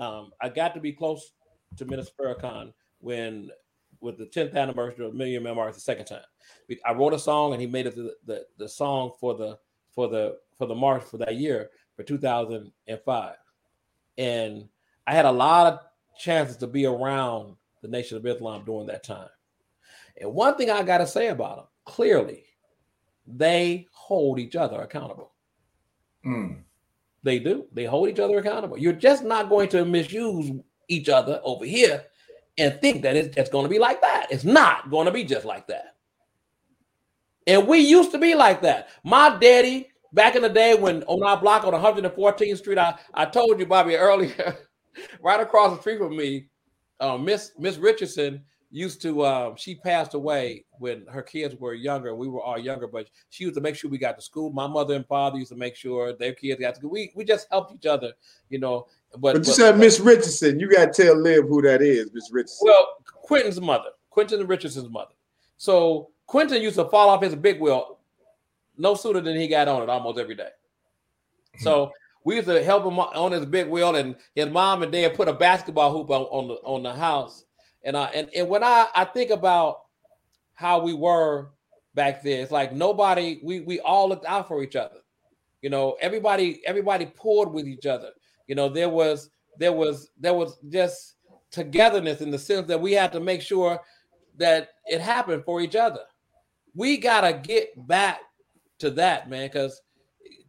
Um, 0.00 0.30
I 0.40 0.48
got 0.48 0.74
to 0.74 0.80
be 0.80 0.92
close 0.92 1.32
to 1.76 1.84
Minister 1.84 2.12
Farrakhan 2.18 2.72
when 2.98 3.50
with 4.00 4.16
the 4.18 4.26
10th 4.26 4.54
anniversary 4.54 5.06
of 5.06 5.14
Millions 5.14 5.44
More 5.44 5.70
the 5.70 5.78
second 5.78 6.06
time. 6.06 6.22
I 6.86 6.92
wrote 6.92 7.12
a 7.12 7.18
song 7.18 7.52
and 7.52 7.60
he 7.60 7.66
made 7.66 7.86
it 7.86 7.94
the, 7.94 8.14
the, 8.26 8.46
the 8.58 8.68
song 8.68 9.12
for 9.20 9.34
the 9.34 9.58
for 9.94 10.08
the 10.08 10.38
for 10.56 10.66
the 10.66 10.74
march 10.74 11.02
for 11.04 11.18
that 11.18 11.36
year 11.36 11.70
for 11.96 12.02
2005. 12.02 13.34
And 14.18 14.68
I 15.06 15.14
had 15.14 15.26
a 15.26 15.32
lot 15.32 15.72
of 15.72 15.80
chances 16.18 16.56
to 16.58 16.66
be 16.66 16.86
around 16.86 17.56
the 17.82 17.88
Nation 17.88 18.16
of 18.16 18.26
Islam 18.26 18.64
during 18.64 18.86
that 18.86 19.04
time. 19.04 19.28
And 20.20 20.32
one 20.32 20.56
thing 20.56 20.70
I 20.70 20.82
got 20.82 20.98
to 20.98 21.06
say 21.06 21.28
about 21.28 21.56
them 21.56 21.66
clearly, 21.84 22.44
they 23.26 23.86
hold 23.92 24.38
each 24.38 24.56
other 24.56 24.80
accountable. 24.80 25.32
Mm. 26.24 26.62
They 27.22 27.38
do. 27.38 27.66
They 27.72 27.84
hold 27.84 28.08
each 28.08 28.18
other 28.18 28.38
accountable. 28.38 28.78
You're 28.78 28.92
just 28.92 29.24
not 29.24 29.48
going 29.48 29.68
to 29.70 29.84
misuse 29.84 30.50
each 30.88 31.08
other 31.08 31.40
over 31.44 31.64
here 31.64 32.04
and 32.58 32.80
think 32.80 33.02
that 33.02 33.16
it's 33.16 33.50
going 33.50 33.64
to 33.64 33.70
be 33.70 33.78
like 33.78 34.00
that. 34.00 34.26
It's 34.30 34.44
not 34.44 34.90
going 34.90 35.06
to 35.06 35.12
be 35.12 35.24
just 35.24 35.44
like 35.44 35.66
that. 35.68 35.96
And 37.46 37.66
we 37.66 37.78
used 37.78 38.12
to 38.12 38.18
be 38.18 38.34
like 38.34 38.62
that. 38.62 38.88
My 39.04 39.36
daddy 39.38 39.88
back 40.12 40.36
in 40.36 40.42
the 40.42 40.48
day 40.48 40.74
when 40.74 41.02
on 41.04 41.22
our 41.22 41.40
block 41.40 41.64
on 41.64 41.72
114th 41.72 42.58
Street, 42.58 42.78
I, 42.78 42.98
I 43.14 43.26
told 43.26 43.58
you, 43.58 43.66
Bobby, 43.66 43.96
earlier, 43.96 44.56
right 45.22 45.40
across 45.40 45.74
the 45.74 45.80
street 45.80 45.98
from 45.98 46.16
me, 46.16 46.46
uh, 47.00 47.16
Miss 47.16 47.52
Miss 47.58 47.78
Richardson 47.78 48.44
used 48.70 49.02
to 49.02 49.22
uh, 49.22 49.54
she 49.56 49.74
passed 49.74 50.14
away 50.14 50.64
when 50.78 51.06
her 51.06 51.22
kids 51.22 51.56
were 51.56 51.74
younger. 51.74 52.14
We 52.14 52.28
were 52.28 52.42
all 52.42 52.58
younger, 52.58 52.86
but 52.86 53.08
she 53.30 53.44
used 53.44 53.56
to 53.56 53.60
make 53.60 53.76
sure 53.76 53.90
we 53.90 53.98
got 53.98 54.16
to 54.16 54.22
school. 54.22 54.50
My 54.50 54.66
mother 54.66 54.94
and 54.94 55.06
father 55.06 55.38
used 55.38 55.52
to 55.52 55.58
make 55.58 55.76
sure 55.76 56.12
their 56.12 56.32
kids 56.32 56.60
got 56.60 56.74
to 56.74 56.76
school. 56.76 56.90
We 56.90 57.12
we 57.14 57.24
just 57.24 57.48
helped 57.50 57.74
each 57.74 57.86
other, 57.86 58.12
you 58.48 58.58
know. 58.58 58.86
But, 59.12 59.20
but 59.20 59.34
you 59.34 59.40
but, 59.40 59.54
said 59.54 59.78
Miss 59.78 59.98
Richardson. 59.98 60.60
You 60.60 60.70
got 60.70 60.94
to 60.94 61.02
tell 61.02 61.16
Liv 61.16 61.48
who 61.48 61.62
that 61.62 61.82
is, 61.82 62.10
Miss 62.12 62.30
Richardson. 62.30 62.68
Well, 62.68 62.96
Quentin's 63.04 63.60
mother, 63.60 63.90
Quentin 64.10 64.46
Richardson's 64.46 64.88
mother. 64.88 65.14
So 65.56 66.10
Quentin 66.26 66.62
used 66.62 66.76
to 66.76 66.84
fall 66.84 67.08
off 67.08 67.22
his 67.22 67.34
big 67.34 67.60
wheel 67.60 67.98
no 68.80 68.94
sooner 68.94 69.20
than 69.20 69.36
he 69.36 69.46
got 69.46 69.68
on 69.68 69.82
it 69.82 69.88
almost 69.88 70.18
every 70.18 70.34
day. 70.34 70.48
So 71.58 71.92
we 72.24 72.36
used 72.36 72.48
to 72.48 72.62
help 72.64 72.84
him 72.84 72.98
on 72.98 73.32
his 73.32 73.44
big 73.44 73.68
wheel, 73.68 73.94
and 73.96 74.16
his 74.34 74.48
mom 74.48 74.82
and 74.82 74.90
dad 74.90 75.14
put 75.14 75.28
a 75.28 75.32
basketball 75.32 75.92
hoop 75.92 76.10
on, 76.10 76.22
on 76.22 76.48
the 76.48 76.54
on 76.54 76.82
the 76.82 76.92
house. 76.92 77.44
And 77.84 77.96
I 77.96 78.06
and, 78.06 78.28
and 78.34 78.48
when 78.48 78.62
I 78.62 78.88
I 78.94 79.04
think 79.04 79.30
about 79.30 79.82
how 80.54 80.80
we 80.80 80.92
were 80.92 81.50
back 81.94 82.22
then, 82.22 82.40
it's 82.40 82.52
like 82.52 82.72
nobody 82.72 83.40
we 83.42 83.60
we 83.60 83.80
all 83.80 84.08
looked 84.08 84.26
out 84.26 84.48
for 84.48 84.62
each 84.62 84.76
other. 84.76 84.98
You 85.62 85.70
know, 85.70 85.96
everybody 86.00 86.60
everybody 86.66 87.06
pulled 87.06 87.52
with 87.52 87.66
each 87.66 87.86
other. 87.86 88.10
You 88.46 88.54
know, 88.54 88.68
there 88.68 88.88
was 88.88 89.30
there 89.58 89.72
was 89.72 90.10
there 90.18 90.34
was 90.34 90.58
just 90.68 91.14
togetherness 91.50 92.20
in 92.20 92.30
the 92.30 92.38
sense 92.38 92.66
that 92.68 92.80
we 92.80 92.92
had 92.92 93.12
to 93.12 93.20
make 93.20 93.42
sure 93.42 93.80
that 94.36 94.70
it 94.86 95.00
happened 95.00 95.44
for 95.44 95.60
each 95.60 95.76
other. 95.76 96.00
We 96.74 96.96
gotta 96.98 97.32
get 97.32 97.86
back 97.86 98.20
to 98.78 98.90
that, 98.92 99.28
man, 99.28 99.48
because 99.48 99.80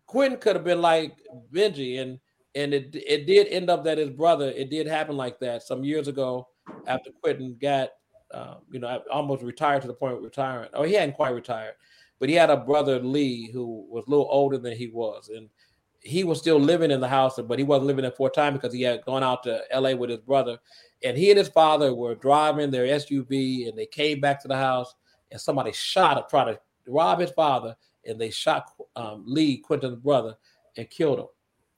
Quentin 0.06 0.40
could 0.40 0.56
have 0.56 0.66
been 0.66 0.82
like 0.82 1.18
Benji, 1.54 2.02
and 2.02 2.20
and 2.56 2.74
it 2.74 2.96
it 2.96 3.26
did 3.26 3.48
end 3.48 3.70
up 3.70 3.84
that 3.86 3.98
his 3.98 4.10
brother. 4.10 4.50
It 4.50 4.70
did 4.70 4.88
happen 4.88 5.16
like 5.18 5.40
that 5.40 5.64
some 5.64 5.84
years 5.84 6.08
ago 6.08 6.48
after 6.88 7.12
Quentin 7.22 7.58
got, 7.62 7.90
um, 8.34 8.58
you 8.72 8.80
know, 8.80 9.02
almost 9.12 9.44
retired 9.44 9.82
to 9.82 9.88
the 9.88 9.94
point 9.94 10.16
of 10.16 10.24
retiring. 10.24 10.70
Oh, 10.74 10.84
he 10.84 10.94
hadn't 10.94 11.16
quite 11.16 11.34
retired, 11.34 11.74
but 12.20 12.30
he 12.30 12.36
had 12.36 12.50
a 12.50 12.58
brother 12.58 13.00
Lee 13.00 13.52
who 13.52 13.86
was 13.90 14.06
a 14.08 14.10
little 14.10 14.28
older 14.30 14.58
than 14.58 14.76
he 14.76 14.88
was, 14.88 15.30
and 15.30 15.50
he 16.02 16.24
was 16.24 16.40
still 16.40 16.60
living 16.60 16.92
in 16.92 17.00
the 17.00 17.08
house, 17.08 17.40
but 17.40 17.60
he 17.60 17.64
wasn't 17.64 17.88
living 17.88 18.02
there 18.02 18.12
full 18.12 18.30
time 18.30 18.54
because 18.54 18.74
he 18.74 18.82
had 18.82 19.06
gone 19.06 19.24
out 19.24 19.44
to 19.44 19.62
L.A. 19.70 19.96
with 19.96 20.10
his 20.10 20.20
brother, 20.20 20.58
and 21.04 21.18
he 21.18 21.30
and 21.30 21.38
his 21.38 21.50
father 21.50 21.94
were 21.94 22.16
driving 22.16 22.72
their 22.72 22.86
SUV, 22.86 23.70
and 23.70 23.78
they 23.78 23.86
came 23.86 24.20
back 24.20 24.42
to 24.42 24.48
the 24.48 24.56
house, 24.56 24.96
and 25.32 25.40
somebody 25.40 25.72
shot 25.72 26.18
him, 26.18 26.24
tried 26.30 26.46
to 26.46 26.60
rob 26.88 27.20
his 27.20 27.32
father, 27.32 27.76
and 28.06 28.20
they 28.20 28.32
shot 28.32 28.72
um, 28.96 29.24
Lee, 29.28 29.58
Quentin's 29.58 29.98
brother, 29.98 30.36
and 30.78 30.90
killed 30.90 31.20
him. 31.20 31.28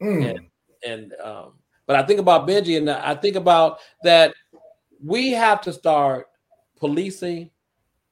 Mm. 0.01 0.29
And, 0.29 0.47
and 0.85 1.13
um, 1.21 1.53
but 1.85 1.97
I 1.97 2.03
think 2.03 2.19
about 2.19 2.47
Benji, 2.47 2.77
and 2.77 2.89
I 2.89 3.15
think 3.15 3.35
about 3.35 3.79
that 4.03 4.33
we 5.03 5.31
have 5.31 5.61
to 5.61 5.73
start 5.73 6.27
policing 6.77 7.49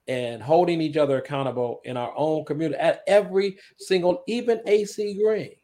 and 0.08 0.42
holding 0.42 0.82
each 0.82 0.98
other 0.98 1.18
accountable 1.18 1.80
in 1.86 1.96
our 1.96 2.14
own 2.18 2.44
community 2.44 2.80
at 2.80 3.02
every 3.08 3.58
single, 3.78 4.24
even 4.28 4.60
AC 4.66 5.22
Green. 5.24 5.56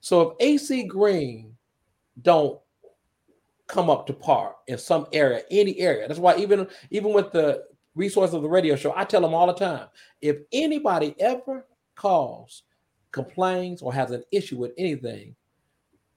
So 0.00 0.20
if 0.20 0.36
AC 0.40 0.84
Green 0.84 1.56
don't 2.22 2.60
come 3.66 3.90
up 3.90 4.06
to 4.06 4.12
par 4.12 4.56
in 4.68 4.78
some 4.78 5.06
area, 5.12 5.42
any 5.50 5.78
area, 5.80 6.06
that's 6.06 6.20
why 6.20 6.36
even 6.36 6.68
even 6.90 7.12
with 7.12 7.32
the 7.32 7.64
resource 7.94 8.32
of 8.32 8.42
the 8.42 8.48
radio 8.48 8.76
show, 8.76 8.92
I 8.94 9.04
tell 9.04 9.22
them 9.22 9.34
all 9.34 9.46
the 9.46 9.54
time: 9.54 9.88
if 10.20 10.38
anybody 10.52 11.14
ever 11.18 11.66
calls, 11.96 12.62
complains, 13.10 13.82
or 13.82 13.92
has 13.92 14.12
an 14.12 14.22
issue 14.30 14.58
with 14.58 14.72
anything, 14.78 15.34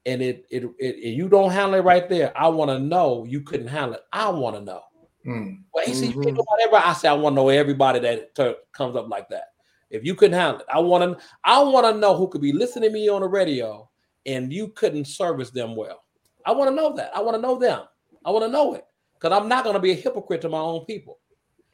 and 0.05 0.21
it, 0.21 0.45
it, 0.49 0.63
it, 0.79 1.13
you 1.13 1.29
don't 1.29 1.51
handle 1.51 1.79
it 1.79 1.83
right 1.83 2.07
there, 2.09 2.37
I 2.37 2.47
want 2.49 2.69
to 2.69 2.79
know 2.79 3.25
you 3.25 3.41
couldn't 3.41 3.67
handle 3.67 3.95
it. 3.95 4.01
I 4.11 4.29
want 4.29 4.55
to 4.55 4.61
know. 4.61 4.81
Mm. 5.25 5.61
Well, 5.73 5.85
AC, 5.87 6.09
mm-hmm. 6.09 6.35
whatever 6.35 6.75
I 6.75 6.93
say, 6.93 7.07
I 7.07 7.13
want 7.13 7.33
to 7.33 7.41
know 7.41 7.49
everybody 7.49 7.99
that 7.99 8.35
t- 8.35 8.55
comes 8.73 8.95
up 8.95 9.09
like 9.09 9.29
that. 9.29 9.45
If 9.89 10.03
you 10.03 10.15
couldn't 10.15 10.37
handle 10.37 10.61
it, 10.61 10.65
I 10.73 10.79
want 10.79 11.17
to. 11.17 11.23
I 11.43 11.61
want 11.61 11.85
to 11.85 11.99
know 11.99 12.17
who 12.17 12.27
could 12.27 12.41
be 12.41 12.51
listening 12.51 12.89
to 12.89 12.93
me 12.93 13.07
on 13.09 13.21
the 13.21 13.27
radio, 13.27 13.89
and 14.25 14.51
you 14.51 14.69
couldn't 14.69 15.05
service 15.05 15.51
them 15.51 15.75
well. 15.75 16.03
I 16.45 16.51
want 16.51 16.69
to 16.69 16.75
know 16.75 16.95
that. 16.95 17.15
I 17.15 17.21
want 17.21 17.35
to 17.35 17.41
know 17.41 17.57
them. 17.57 17.83
I 18.25 18.31
want 18.31 18.43
to 18.43 18.51
know 18.51 18.73
it 18.73 18.85
because 19.13 19.37
I'm 19.37 19.47
not 19.47 19.63
going 19.63 19.75
to 19.75 19.79
be 19.79 19.91
a 19.91 19.95
hypocrite 19.95 20.41
to 20.41 20.49
my 20.49 20.59
own 20.59 20.85
people. 20.85 21.19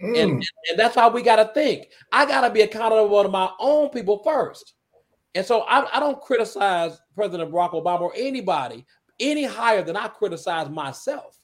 Mm. 0.01 0.23
And, 0.23 0.32
and 0.69 0.80
that's 0.80 0.95
why 0.95 1.07
we 1.07 1.21
got 1.21 1.38
to 1.38 1.51
think. 1.53 1.88
I 2.11 2.25
got 2.25 2.41
to 2.41 2.49
be 2.49 2.61
accountable 2.61 3.23
to 3.23 3.30
my 3.30 3.49
own 3.59 3.89
people 3.89 4.21
first. 4.23 4.73
And 5.36 5.45
so 5.45 5.61
I, 5.61 5.97
I 5.97 5.99
don't 5.99 6.19
criticize 6.21 6.99
President 7.15 7.51
Barack 7.51 7.71
Obama 7.71 8.01
or 8.01 8.13
anybody 8.15 8.86
any 9.19 9.43
higher 9.43 9.84
than 9.84 9.95
I 9.95 10.07
criticize 10.07 10.69
myself. 10.69 11.38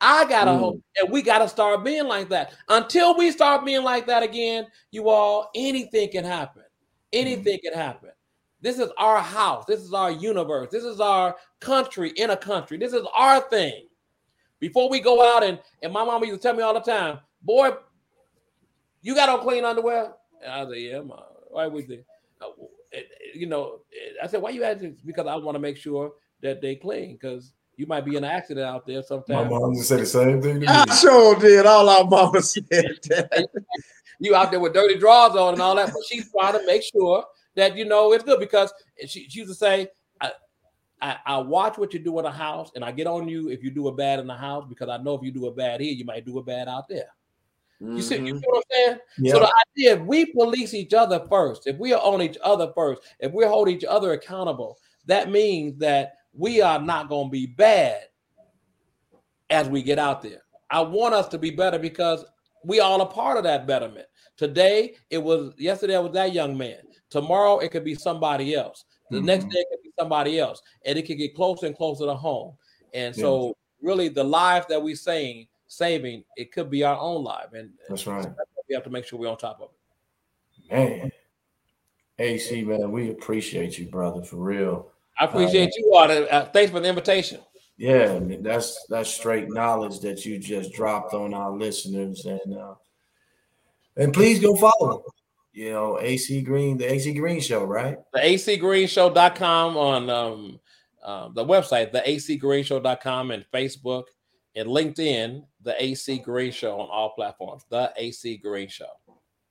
I 0.00 0.24
gotta 0.26 0.52
mm. 0.52 0.58
hope, 0.58 0.82
and 0.98 1.12
we 1.12 1.20
gotta 1.20 1.48
start 1.48 1.84
being 1.84 2.06
like 2.06 2.30
that. 2.30 2.52
Until 2.68 3.16
we 3.16 3.30
start 3.30 3.66
being 3.66 3.82
like 3.82 4.06
that 4.06 4.22
again, 4.22 4.66
you 4.90 5.08
all, 5.10 5.50
anything 5.54 6.10
can 6.10 6.24
happen. 6.24 6.62
Anything 7.12 7.58
mm. 7.58 7.62
can 7.62 7.74
happen. 7.74 8.10
This 8.62 8.78
is 8.78 8.90
our 8.98 9.20
house. 9.20 9.64
This 9.66 9.80
is 9.80 9.92
our 9.92 10.10
universe. 10.10 10.68
This 10.70 10.84
is 10.84 11.00
our 11.00 11.36
country 11.60 12.12
in 12.16 12.30
a 12.30 12.36
country. 12.36 12.78
This 12.78 12.92
is 12.92 13.06
our 13.14 13.40
thing. 13.40 13.86
Before 14.58 14.88
we 14.88 15.00
go 15.00 15.36
out 15.36 15.42
and 15.42 15.58
and 15.82 15.92
my 15.92 16.04
mama 16.04 16.26
used 16.26 16.42
to 16.42 16.48
tell 16.48 16.56
me 16.56 16.62
all 16.62 16.74
the 16.74 16.80
time, 16.80 17.18
boy, 17.42 17.70
you 19.02 19.14
got 19.14 19.28
on 19.28 19.40
clean 19.40 19.64
underwear? 19.64 20.12
And 20.42 20.52
I 20.52 20.66
said, 20.66 20.80
yeah, 20.80 21.00
ma. 21.00 21.22
Why 21.48 21.66
would 21.66 21.88
they? 21.88 22.04
You 23.34 23.46
know, 23.46 23.80
I 24.22 24.26
said, 24.26 24.42
why 24.42 24.50
you 24.50 24.64
asking? 24.64 24.96
Because 25.04 25.26
I 25.26 25.36
want 25.36 25.54
to 25.54 25.60
make 25.60 25.76
sure 25.76 26.12
that 26.42 26.60
they 26.60 26.76
clean. 26.76 27.12
Because 27.12 27.52
you 27.76 27.86
might 27.86 28.04
be 28.04 28.16
in 28.16 28.24
an 28.24 28.30
accident 28.30 28.66
out 28.66 28.86
there 28.86 29.02
sometimes. 29.02 29.50
My 29.50 29.58
mom 29.58 29.74
just 29.74 29.88
said 29.88 30.00
the 30.00 30.06
same 30.06 30.42
thing 30.42 30.60
to 30.60 30.66
I 30.68 30.84
me. 30.84 30.92
sure 30.96 31.38
did. 31.38 31.66
All 31.66 31.88
our 31.88 32.04
mama 32.04 32.42
said 32.42 32.66
that. 32.68 33.48
You 34.22 34.34
out 34.34 34.50
there 34.50 34.60
with 34.60 34.74
dirty 34.74 34.98
drawers 34.98 35.34
on 35.34 35.54
and 35.54 35.62
all 35.62 35.74
that, 35.76 35.86
but 35.86 36.02
she's 36.06 36.30
trying 36.30 36.52
to 36.52 36.66
make 36.66 36.82
sure 36.82 37.24
that 37.56 37.74
you 37.74 37.86
know 37.86 38.12
it's 38.12 38.22
good 38.22 38.38
because 38.38 38.70
she, 39.06 39.26
she 39.30 39.38
used 39.38 39.50
to 39.50 39.54
say, 39.54 39.88
I, 40.20 40.32
I, 41.00 41.16
I 41.24 41.38
watch 41.38 41.78
what 41.78 41.94
you 41.94 42.00
do 42.00 42.18
in 42.18 42.24
the 42.24 42.30
house 42.30 42.70
and 42.74 42.84
I 42.84 42.92
get 42.92 43.06
on 43.06 43.28
you 43.28 43.48
if 43.48 43.62
you 43.62 43.70
do 43.70 43.88
a 43.88 43.94
bad 43.94 44.18
in 44.18 44.26
the 44.26 44.34
house 44.34 44.66
because 44.68 44.90
I 44.90 44.98
know 44.98 45.14
if 45.14 45.22
you 45.22 45.32
do 45.32 45.46
a 45.46 45.54
bad 45.54 45.80
here, 45.80 45.94
you 45.94 46.04
might 46.04 46.26
do 46.26 46.38
a 46.38 46.42
bad 46.42 46.68
out 46.68 46.86
there. 46.86 47.08
You 47.80 48.02
see, 48.02 48.16
you 48.16 48.34
Mhm. 48.34 48.40
see 48.40 48.46
what 48.46 48.56
I'm 48.56 48.62
saying? 48.70 48.98
Yeah. 49.18 49.32
So 49.32 49.38
the 49.40 49.54
idea 49.68 49.94
if 49.94 50.00
we 50.02 50.26
police 50.26 50.74
each 50.74 50.94
other 50.94 51.26
first, 51.28 51.66
if 51.66 51.76
we 51.78 51.92
are 51.92 52.02
on 52.02 52.22
each 52.22 52.36
other 52.42 52.72
first, 52.74 53.02
if 53.18 53.32
we 53.32 53.44
hold 53.44 53.68
each 53.68 53.84
other 53.84 54.12
accountable, 54.12 54.78
that 55.06 55.30
means 55.30 55.78
that 55.78 56.14
we 56.32 56.60
are 56.60 56.80
not 56.80 57.08
going 57.08 57.28
to 57.28 57.30
be 57.30 57.46
bad 57.46 58.02
as 59.48 59.68
we 59.68 59.82
get 59.82 59.98
out 59.98 60.22
there. 60.22 60.42
I 60.70 60.80
want 60.82 61.14
us 61.14 61.28
to 61.28 61.38
be 61.38 61.50
better 61.50 61.78
because 61.78 62.24
we 62.62 62.80
all 62.80 63.00
a 63.00 63.06
part 63.06 63.38
of 63.38 63.44
that 63.44 63.66
betterment. 63.66 64.06
Today 64.36 64.94
it 65.08 65.18
was 65.18 65.54
yesterday 65.58 65.94
it 65.94 66.02
was 66.02 66.12
that 66.12 66.32
young 66.32 66.56
man. 66.56 66.78
Tomorrow 67.08 67.58
it 67.58 67.70
could 67.72 67.84
be 67.84 67.94
somebody 67.94 68.54
else. 68.54 68.84
The 69.10 69.20
next 69.20 69.46
Mhm. 69.46 69.50
day 69.50 69.58
it 69.58 69.66
could 69.70 69.82
be 69.82 69.92
somebody 69.98 70.38
else, 70.38 70.62
and 70.84 70.96
it 70.96 71.02
could 71.02 71.18
get 71.18 71.34
closer 71.34 71.66
and 71.66 71.76
closer 71.76 72.04
to 72.04 72.14
home. 72.14 72.56
And 72.92 73.14
so, 73.14 73.56
really, 73.82 74.08
the 74.08 74.22
lives 74.22 74.66
that 74.68 74.80
we're 74.82 74.94
saying 74.94 75.48
saving, 75.70 76.24
it 76.36 76.52
could 76.52 76.68
be 76.68 76.84
our 76.84 76.98
own 76.98 77.22
life, 77.24 77.52
and 77.54 77.70
That's 77.88 78.06
right. 78.06 78.26
we 78.68 78.74
have 78.74 78.84
to 78.84 78.90
make 78.90 79.06
sure 79.06 79.18
we're 79.18 79.30
on 79.30 79.38
top 79.38 79.60
of 79.60 79.70
it. 80.68 80.74
Man. 80.74 81.12
AC, 82.18 82.62
man, 82.64 82.92
we 82.92 83.10
appreciate 83.10 83.78
you, 83.78 83.86
brother, 83.86 84.22
for 84.22 84.36
real. 84.36 84.90
I 85.18 85.24
appreciate 85.24 85.74
you 85.76 85.94
all. 85.94 86.10
Uh, 86.10 86.44
thanks 86.46 86.70
for 86.70 86.80
the 86.80 86.88
invitation. 86.88 87.40
Yeah, 87.78 88.12
I 88.14 88.18
mean, 88.18 88.42
that's 88.42 88.84
that's 88.90 89.08
straight 89.08 89.48
knowledge 89.48 90.00
that 90.00 90.26
you 90.26 90.38
just 90.38 90.72
dropped 90.72 91.14
on 91.14 91.32
our 91.32 91.50
listeners, 91.50 92.26
and 92.26 92.58
uh, 92.58 92.74
and 93.96 94.12
please 94.12 94.38
go 94.38 94.54
follow. 94.54 95.02
You 95.52 95.70
know, 95.70 95.98
AC 95.98 96.42
Green, 96.42 96.76
the 96.76 96.92
AC 96.92 97.14
Green 97.14 97.40
Show, 97.40 97.64
right? 97.64 97.96
The 98.12 98.20
acgreenshow.com 98.20 99.76
on 99.78 100.10
um, 100.10 100.60
uh, 101.02 101.28
the 101.28 101.44
website, 101.44 101.90
the 101.90 102.00
acgreenshow.com 102.00 103.30
and 103.30 103.46
Facebook 103.52 104.04
and 104.56 104.68
LinkedIn, 104.68 105.44
the 105.62 105.82
AC 105.82 106.18
Green 106.18 106.52
Show 106.52 106.80
on 106.80 106.88
all 106.90 107.10
platforms, 107.10 107.64
the 107.68 107.92
AC 107.96 108.38
Green 108.38 108.68
Show. 108.68 108.90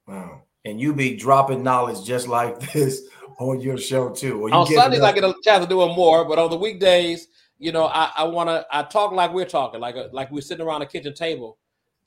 Wow. 0.08 0.42
And 0.66 0.80
you 0.80 0.94
be 0.94 1.16
dropping 1.16 1.64
knowledge 1.64 2.06
just 2.06 2.28
like 2.28 2.60
this 2.74 3.04
on 3.40 3.62
your 3.62 3.78
show 3.78 4.10
too. 4.10 4.48
You 4.48 4.54
On 4.54 4.68
Sundays, 4.68 5.02
I 5.02 5.12
get 5.12 5.24
a 5.24 5.34
chance 5.44 5.64
to 5.64 5.70
do 5.70 5.82
it 5.84 5.96
more, 5.96 6.26
but 6.26 6.38
on 6.38 6.50
the 6.50 6.58
weekdays, 6.58 7.28
you 7.58 7.72
know, 7.72 7.86
I, 7.86 8.12
I 8.18 8.24
want 8.24 8.50
to, 8.50 8.66
I 8.72 8.84
talk 8.84 9.12
like 9.12 9.34
we're 9.34 9.46
talking, 9.46 9.80
like, 9.80 9.96
a, 9.96 10.10
like 10.12 10.32
we're 10.32 10.42
sitting 10.42 10.66
around 10.66 10.82
a 10.82 10.86
kitchen 10.86 11.14
table 11.14 11.58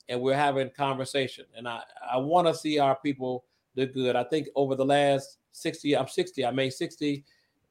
and 0.09 0.19
we're 0.19 0.35
having 0.35 0.69
conversation. 0.71 1.45
And 1.55 1.67
I, 1.67 1.81
I 2.11 2.17
want 2.17 2.47
to 2.47 2.53
see 2.53 2.79
our 2.79 2.95
people 2.95 3.45
do 3.75 3.85
good. 3.85 4.15
I 4.15 4.23
think 4.23 4.47
over 4.55 4.75
the 4.75 4.85
last 4.85 5.37
60, 5.53 5.95
I'm 5.97 6.07
60, 6.07 6.45
I 6.45 6.51
made 6.51 6.71
60. 6.71 7.23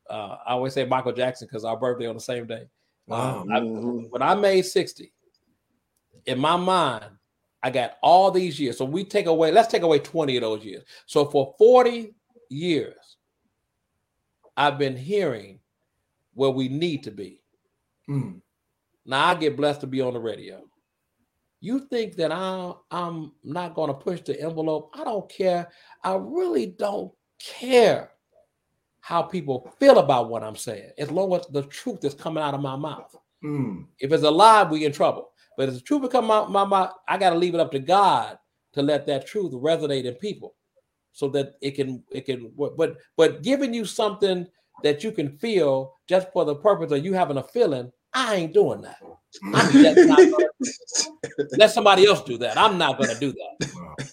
Uh, 0.08 0.36
I 0.46 0.52
always 0.52 0.74
say 0.74 0.84
Michael 0.84 1.12
Jackson 1.12 1.46
because 1.46 1.64
our 1.64 1.76
birthday 1.76 2.06
on 2.06 2.14
the 2.14 2.20
same 2.20 2.46
day. 2.46 2.66
Wow. 3.06 3.44
I- 3.50 3.60
Mhm. 3.60 4.10
when 4.10 4.22
I 4.22 4.34
made 4.34 4.62
60, 4.62 5.12
in 6.26 6.38
my 6.38 6.56
mind, 6.56 7.18
I 7.62 7.70
got 7.70 7.96
all 8.02 8.30
these 8.30 8.58
years. 8.58 8.76
So 8.78 8.84
we 8.84 9.04
take 9.04 9.26
away, 9.26 9.52
let's 9.52 9.68
take 9.68 9.82
away 9.82 9.98
20 10.00 10.36
of 10.36 10.42
those 10.42 10.64
years. 10.64 10.84
So 11.06 11.24
for 11.26 11.54
40 11.58 12.14
years, 12.48 13.16
I've 14.56 14.78
been 14.78 14.96
hearing 14.96 15.60
where 16.34 16.50
we 16.50 16.68
need 16.68 17.04
to 17.04 17.10
be. 17.10 17.42
Mm. 18.08 18.40
Now 19.04 19.28
I 19.28 19.34
get 19.34 19.56
blessed 19.56 19.80
to 19.82 19.86
be 19.86 20.00
on 20.00 20.14
the 20.14 20.20
radio. 20.20 20.62
You 21.60 21.86
think 21.86 22.16
that 22.16 22.32
I, 22.32 22.72
I'm 22.90 23.32
not 23.44 23.74
going 23.74 23.88
to 23.88 23.94
push 23.94 24.20
the 24.22 24.40
envelope? 24.40 24.90
I 24.94 25.04
don't 25.04 25.28
care. 25.30 25.70
I 26.02 26.14
really 26.16 26.66
don't 26.66 27.12
care 27.38 28.10
how 29.02 29.20
people 29.20 29.68
feel 29.80 29.98
about 29.98 30.30
what 30.30 30.44
I'm 30.44 30.56
saying, 30.56 30.92
as 30.96 31.10
long 31.10 31.34
as 31.34 31.44
the 31.48 31.64
truth 31.64 32.04
is 32.04 32.14
coming 32.14 32.42
out 32.42 32.54
of 32.54 32.60
my 32.60 32.76
mouth. 32.76 33.14
Mm. 33.44 33.86
If 33.98 34.12
it's 34.12 34.22
a 34.22 34.30
lie, 34.30 34.62
we 34.62 34.84
in 34.84 34.92
trouble. 34.92 35.30
But 35.58 35.68
if 35.68 35.74
the 35.74 35.80
truth 35.80 36.08
come 36.10 36.30
out 36.30 36.52
my 36.52 36.64
mouth, 36.64 36.92
I 37.08 37.18
got 37.18 37.30
to 37.30 37.36
leave 37.36 37.54
it 37.54 37.60
up 37.60 37.72
to 37.72 37.80
God 37.80 38.38
to 38.74 38.80
let 38.80 39.04
that 39.06 39.26
truth 39.26 39.52
resonate 39.52 40.04
in 40.04 40.14
people, 40.14 40.54
so 41.10 41.28
that 41.30 41.54
it 41.60 41.72
can 41.72 42.04
it 42.12 42.26
can. 42.26 42.52
But 42.56 42.96
but 43.16 43.42
giving 43.42 43.74
you 43.74 43.84
something 43.84 44.46
that 44.84 45.02
you 45.02 45.10
can 45.10 45.36
feel 45.36 45.98
just 46.08 46.32
for 46.32 46.44
the 46.44 46.54
purpose 46.54 46.92
of 46.92 47.04
you 47.04 47.12
having 47.12 47.38
a 47.38 47.42
feeling, 47.42 47.90
I 48.14 48.36
ain't 48.36 48.54
doing 48.54 48.82
that. 48.82 48.98
I'm 49.52 49.72
just 49.82 50.08
not 50.08 50.18
gonna, 50.18 50.46
let 51.56 51.72
somebody 51.72 52.06
else 52.06 52.22
do 52.22 52.38
that. 52.38 52.56
I'm 52.56 52.78
not 52.78 52.98
going 52.98 53.10
to 53.10 53.18
do 53.18 53.32
that. 53.32 54.12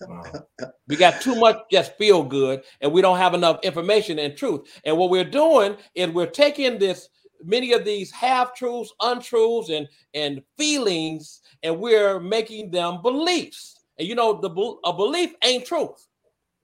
Wow. 0.00 0.22
We 0.88 0.96
got 0.96 1.20
too 1.20 1.34
much 1.36 1.56
just 1.70 1.96
feel 1.96 2.22
good, 2.22 2.62
and 2.80 2.92
we 2.92 3.02
don't 3.02 3.18
have 3.18 3.34
enough 3.34 3.60
information 3.62 4.18
and 4.18 4.36
truth. 4.36 4.62
And 4.84 4.96
what 4.98 5.10
we're 5.10 5.24
doing 5.24 5.76
is 5.94 6.10
we're 6.10 6.26
taking 6.26 6.78
this 6.78 7.08
many 7.42 7.72
of 7.72 7.84
these 7.84 8.10
half 8.10 8.54
truths, 8.54 8.92
untruths, 9.00 9.70
and 9.70 9.88
and 10.14 10.42
feelings, 10.56 11.40
and 11.62 11.78
we're 11.80 12.20
making 12.20 12.70
them 12.70 13.02
beliefs. 13.02 13.80
And 13.98 14.08
you 14.08 14.14
know, 14.14 14.40
the 14.40 14.50
a 14.84 14.92
belief 14.92 15.34
ain't 15.42 15.66
truth. 15.66 16.06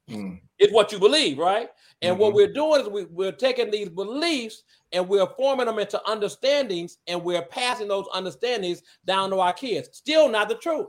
Mm. 0.09 0.41
It's 0.59 0.73
what 0.73 0.93
you 0.93 0.99
believe, 0.99 1.39
right? 1.39 1.69
And 2.03 2.19
what 2.19 2.33
Mhm. 2.33 2.37
we're 2.37 2.53
doing 2.53 2.81
is 2.81 2.89
we, 2.89 3.05
we're 3.05 3.33
taking 3.33 3.71
these 3.71 3.89
beliefs 3.89 4.63
and 4.93 5.09
we're 5.09 5.27
forming 5.37 5.67
them 5.67 5.79
into 5.79 6.01
understandings, 6.09 6.99
and 7.07 7.23
we're 7.23 7.43
passing 7.43 7.89
those 7.89 8.07
understandings 8.13 8.83
down 9.07 9.31
to 9.31 9.39
our 9.41 9.53
kids. 9.53 9.89
Still 9.93 10.29
not 10.29 10.49
the 10.49 10.57
truth. 10.57 10.89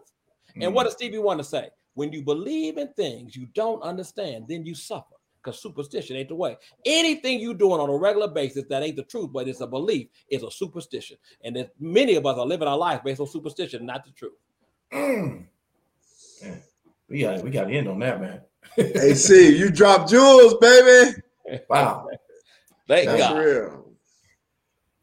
And 0.59 0.73
what 0.73 0.83
does 0.83 0.93
Stevie 0.93 1.19
want 1.19 1.39
to 1.39 1.43
say? 1.45 1.69
When 2.01 2.11
you 2.11 2.23
believe 2.23 2.79
in 2.79 2.87
things 2.93 3.35
you 3.35 3.45
don't 3.53 3.79
understand, 3.83 4.45
then 4.47 4.65
you 4.65 4.73
suffer 4.73 5.13
because 5.37 5.61
superstition 5.61 6.15
ain't 6.15 6.29
the 6.29 6.35
way. 6.35 6.57
Anything 6.83 7.39
you 7.39 7.53
doing 7.53 7.79
on 7.79 7.91
a 7.91 7.95
regular 7.95 8.27
basis 8.27 8.63
that 8.69 8.81
ain't 8.81 8.95
the 8.95 9.03
truth, 9.03 9.29
but 9.31 9.47
it's 9.47 9.61
a 9.61 9.67
belief, 9.67 10.07
is 10.27 10.41
a 10.41 10.49
superstition. 10.49 11.17
And 11.43 11.55
that 11.57 11.73
many 11.79 12.15
of 12.15 12.25
us 12.25 12.39
are 12.39 12.45
living 12.47 12.67
our 12.67 12.75
life 12.75 13.03
based 13.03 13.21
on 13.21 13.27
superstition, 13.27 13.85
not 13.85 14.03
the 14.03 14.09
truth. 14.13 14.33
Mm. 14.91 15.45
Man, 16.41 16.61
we 17.07 17.21
got 17.21 17.43
we 17.43 17.51
got 17.51 17.65
to 17.65 17.71
end 17.71 17.87
on 17.87 17.99
that, 17.99 18.19
man. 18.19 18.41
AC, 18.79 19.55
you 19.55 19.69
dropped 19.69 20.09
jewels, 20.09 20.55
baby. 20.55 21.21
Wow. 21.69 22.07
Thank 22.87 23.09
That's 23.09 23.21
God. 23.21 23.37
real. 23.37 23.90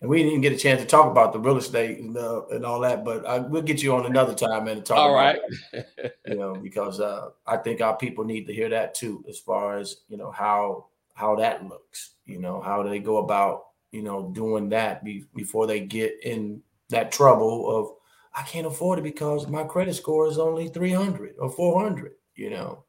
And 0.01 0.09
we 0.09 0.19
didn't 0.19 0.31
even 0.31 0.43
get 0.43 0.53
a 0.53 0.57
chance 0.57 0.81
to 0.81 0.87
talk 0.87 1.11
about 1.11 1.33
the 1.33 1.41
real 1.41 1.57
estate 1.57 1.99
and, 1.99 2.17
uh, 2.17 2.47
and 2.53 2.65
all 2.65 2.79
that, 2.81 3.05
but 3.05 3.27
I, 3.27 3.41
we'll 3.41 3.63
get 3.63 3.83
you 3.83 3.95
on 3.95 4.07
another 4.07 4.33
time, 4.33 4.67
man, 4.67 4.77
to 4.77 4.83
talk 4.83 4.99
All 4.99 5.11
about 5.11 5.37
right. 5.73 5.85
you 6.27 6.37
know, 6.37 6.55
because 6.55 7.01
uh, 7.01 7.31
I 7.47 7.57
think 7.57 7.81
our 7.81 7.97
people 7.97 8.25
need 8.25 8.47
to 8.47 8.55
hear 8.55 8.69
that 8.69 8.95
too, 8.95 9.25
as 9.29 9.39
far 9.41 9.79
as 9.79 10.03
you 10.09 10.17
know 10.17 10.31
how 10.31 10.87
how 11.15 11.35
that 11.37 11.67
looks. 11.67 12.13
You 12.27 12.39
know, 12.39 12.61
how 12.61 12.83
they 12.85 13.01
go 13.01 13.17
about 13.17 13.67
you 13.91 14.03
know 14.03 14.31
doing 14.33 14.69
that 14.69 15.03
be, 15.03 15.25
before 15.35 15.67
they 15.67 15.81
get 15.81 16.15
in 16.23 16.63
that 16.91 17.11
trouble 17.11 17.69
of 17.77 17.93
I 18.35 18.43
can't 18.43 18.69
afford 18.69 19.01
it 19.01 19.03
because 19.03 19.49
my 19.49 19.65
credit 19.65 19.95
score 19.95 20.29
is 20.29 20.39
only 20.39 20.69
three 20.69 20.93
hundred 20.93 21.35
or 21.41 21.51
four 21.51 21.83
hundred. 21.83 22.13
You 22.37 22.51
know. 22.51 22.85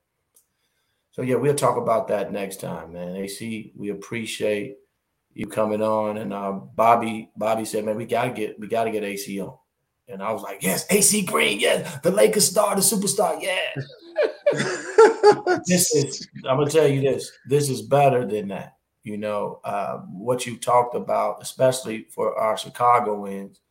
So 1.11 1.23
yeah, 1.23 1.35
we'll 1.35 1.55
talk 1.55 1.75
about 1.75 2.07
that 2.09 2.31
next 2.31 2.61
time, 2.61 2.93
man. 2.93 3.15
AC, 3.15 3.73
we 3.75 3.89
appreciate 3.89 4.77
you 5.34 5.47
coming 5.47 5.81
on, 5.81 6.18
and 6.18 6.34
uh, 6.34 6.51
Bobby 6.51 7.30
Bobby 7.35 7.65
said, 7.65 7.85
man, 7.85 7.95
we 7.95 8.06
gotta 8.06 8.31
get 8.31 8.60
we 8.60 8.68
gotta 8.68 8.91
get 8.91 9.03
AC 9.03 9.39
on. 9.41 9.56
And 10.07 10.23
I 10.23 10.31
was 10.31 10.41
like, 10.41 10.64
yes, 10.64 10.85
AC 10.89 11.22
Green, 11.22 11.60
yes, 11.60 11.99
the 12.01 12.10
Lakers 12.10 12.49
star, 12.49 12.76
the 12.76 12.81
superstar, 12.81 13.39
yeah. 13.39 13.84
this 15.68 15.93
is, 15.93 16.27
I'm 16.47 16.57
gonna 16.57 16.69
tell 16.69 16.88
you 16.88 17.01
this, 17.01 17.31
this 17.45 17.69
is 17.69 17.84
better 17.84 18.26
than 18.26 18.47
that. 18.47 18.77
You 19.03 19.18
know, 19.18 19.60
uh, 19.64 19.99
what 19.99 20.47
you 20.47 20.57
talked 20.57 20.95
about, 20.95 21.41
especially 21.41 22.07
for 22.10 22.38
our 22.38 22.57
Chicagoans, 22.57 23.61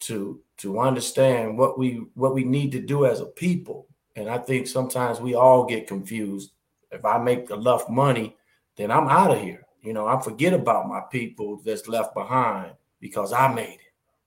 to 0.00 0.40
to 0.58 0.78
understand 0.78 1.58
what 1.58 1.78
we 1.78 2.04
what 2.14 2.34
we 2.34 2.44
need 2.44 2.70
to 2.72 2.80
do 2.80 3.06
as 3.06 3.20
a 3.20 3.26
people. 3.26 3.88
And 4.16 4.28
I 4.28 4.38
think 4.38 4.68
sometimes 4.68 5.20
we 5.20 5.34
all 5.34 5.64
get 5.64 5.88
confused. 5.88 6.52
If 6.92 7.04
I 7.04 7.18
make 7.18 7.50
enough 7.50 7.90
money, 7.90 8.36
then 8.76 8.90
I'm 8.92 9.08
out 9.08 9.32
of 9.32 9.40
here. 9.40 9.63
You 9.84 9.92
know, 9.92 10.06
I 10.06 10.20
forget 10.20 10.52
about 10.52 10.88
my 10.88 11.00
people 11.12 11.60
that's 11.64 11.86
left 11.88 12.14
behind 12.14 12.72
because 13.00 13.32
I 13.32 13.52
made 13.52 13.74
it 13.74 13.80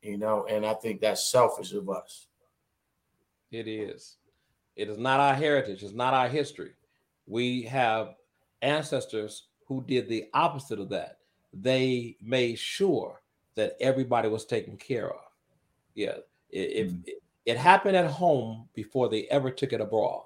you 0.08 0.18
know, 0.18 0.46
and 0.50 0.66
I 0.66 0.74
think 0.74 1.02
that's 1.02 1.30
selfish 1.30 1.74
of 1.74 1.90
us. 1.90 2.28
It 3.52 3.68
is. 3.68 4.18
It 4.76 4.90
is 4.90 4.98
not 4.98 5.20
our 5.20 5.34
heritage. 5.34 5.84
It's 5.84 5.94
not 5.94 6.14
our 6.14 6.30
history. 6.30 6.72
We 7.26 7.64
have 7.64 8.16
ancestors 8.62 9.48
who 9.66 9.84
did 9.86 10.08
the 10.08 10.26
opposite 10.34 10.80
of 10.80 10.90
that. 10.90 11.18
They 11.54 12.16
made 12.22 12.58
sure 12.58 13.22
that 13.56 13.76
everybody 13.82 14.30
was 14.30 14.46
taken 14.46 14.78
care 14.78 15.10
of. 15.12 15.22
Yeah. 15.96 16.18
It, 16.52 16.88
Mm. 16.90 17.08
it, 17.08 17.22
it 17.46 17.58
happened 17.58 17.98
at 17.98 18.10
home 18.10 18.70
before 18.74 19.10
they 19.10 19.24
ever 19.28 19.52
took 19.52 19.74
it 19.74 19.82
abroad. 19.82 20.24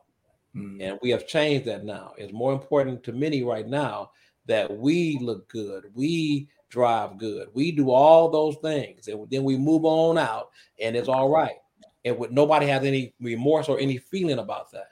Mm, 0.55 0.81
And 0.81 0.99
we 1.01 1.09
have 1.11 1.25
changed 1.27 1.65
that 1.65 1.85
now. 1.85 2.13
It's 2.17 2.33
more 2.33 2.51
important 2.53 3.03
to 3.05 3.13
many 3.13 3.41
right 3.43 3.67
now 3.67 4.11
that 4.45 4.75
we 4.75 5.17
look 5.21 5.47
good. 5.49 5.85
We 5.93 6.47
drive 6.69 7.17
good. 7.17 7.49
We 7.53 7.71
do 7.71 7.91
all 7.91 8.29
those 8.29 8.55
things, 8.61 9.07
and 9.07 9.29
then 9.29 9.43
we 9.43 9.57
move 9.57 9.85
on 9.85 10.17
out, 10.17 10.49
and 10.79 10.95
it's 10.95 11.09
all 11.09 11.29
right. 11.29 11.57
And 12.05 12.17
with 12.17 12.31
nobody 12.31 12.65
has 12.67 12.83
any 12.83 13.13
remorse 13.21 13.69
or 13.69 13.79
any 13.79 13.97
feeling 13.97 14.39
about 14.39 14.71
that. 14.71 14.91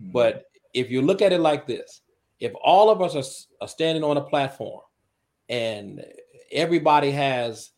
Mm-hmm. 0.00 0.12
But 0.12 0.44
if 0.74 0.90
you 0.90 1.02
look 1.02 1.22
at 1.22 1.32
it 1.32 1.40
like 1.40 1.66
this, 1.66 2.02
if 2.40 2.52
all 2.62 2.90
of 2.90 3.00
us 3.00 3.14
are, 3.14 3.64
are 3.64 3.68
standing 3.68 4.04
on 4.04 4.16
a 4.16 4.22
platform 4.22 4.82
and 5.48 6.04
everybody 6.50 7.10
has 7.10 7.70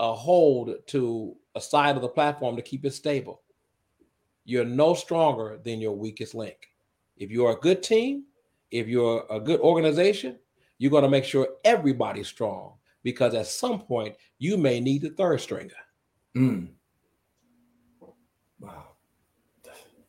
a 0.00 0.12
hold 0.12 0.74
to 0.88 1.36
a 1.54 1.60
side 1.60 1.96
of 1.96 2.02
the 2.02 2.08
platform 2.08 2.56
to 2.56 2.62
keep 2.62 2.84
it 2.84 2.92
stable, 2.92 3.42
you're 4.44 4.64
no 4.64 4.94
stronger 4.94 5.60
than 5.62 5.80
your 5.80 5.92
weakest 5.92 6.34
link. 6.34 6.68
If 7.16 7.30
you're 7.30 7.52
a 7.52 7.60
good 7.60 7.82
team, 7.82 8.24
if 8.70 8.88
you're 8.88 9.24
a 9.30 9.38
good 9.38 9.60
organization, 9.60 10.38
you're 10.80 10.90
going 10.90 11.04
to 11.04 11.10
make 11.10 11.24
sure 11.24 11.46
everybody's 11.62 12.26
strong 12.26 12.72
because 13.02 13.34
at 13.34 13.46
some 13.46 13.80
point 13.80 14.16
you 14.38 14.56
may 14.56 14.80
need 14.80 15.02
the 15.02 15.10
third 15.10 15.38
stringer. 15.38 15.74
Mm. 16.34 16.68
Wow, 18.58 18.86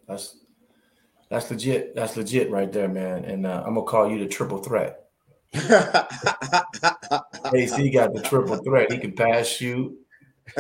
that's 0.08 0.38
that's 1.30 1.52
legit. 1.52 1.94
That's 1.94 2.16
legit 2.16 2.50
right 2.50 2.72
there, 2.72 2.88
man. 2.88 3.26
And 3.26 3.46
uh, 3.46 3.64
I'm 3.66 3.76
gonna 3.76 3.86
call 3.86 4.10
you 4.10 4.18
the 4.20 4.28
triple 4.28 4.60
threat. 4.60 5.08
AC 5.54 5.70
got 7.90 8.14
the 8.14 8.22
triple 8.24 8.56
threat. 8.58 8.92
He 8.92 8.98
can 8.98 9.12
pass, 9.12 9.48
shoot. 9.48 9.94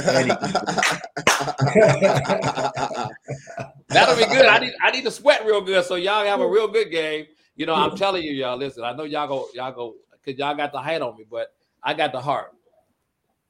That'll 3.87 4.15
be 4.15 4.25
good. 4.25 4.45
I 4.45 4.59
need 4.59 4.73
I 4.81 4.91
need 4.91 5.05
to 5.05 5.11
sweat 5.11 5.45
real 5.45 5.61
good 5.61 5.85
so 5.85 5.95
y'all 5.95 6.25
have 6.25 6.41
a 6.41 6.47
real 6.47 6.67
good 6.67 6.91
game. 6.91 7.27
You 7.61 7.67
know, 7.67 7.75
I'm 7.75 7.95
telling 7.95 8.23
you, 8.23 8.31
y'all. 8.31 8.57
Listen, 8.57 8.83
I 8.83 8.93
know 8.93 9.03
y'all 9.03 9.27
go 9.27 9.47
y'all 9.53 9.71
go 9.71 9.93
because 10.13 10.39
y'all 10.39 10.55
got 10.55 10.71
the 10.71 10.79
height 10.79 10.99
on 10.99 11.15
me, 11.15 11.25
but 11.29 11.53
I 11.83 11.93
got 11.93 12.11
the 12.11 12.19
heart. 12.19 12.53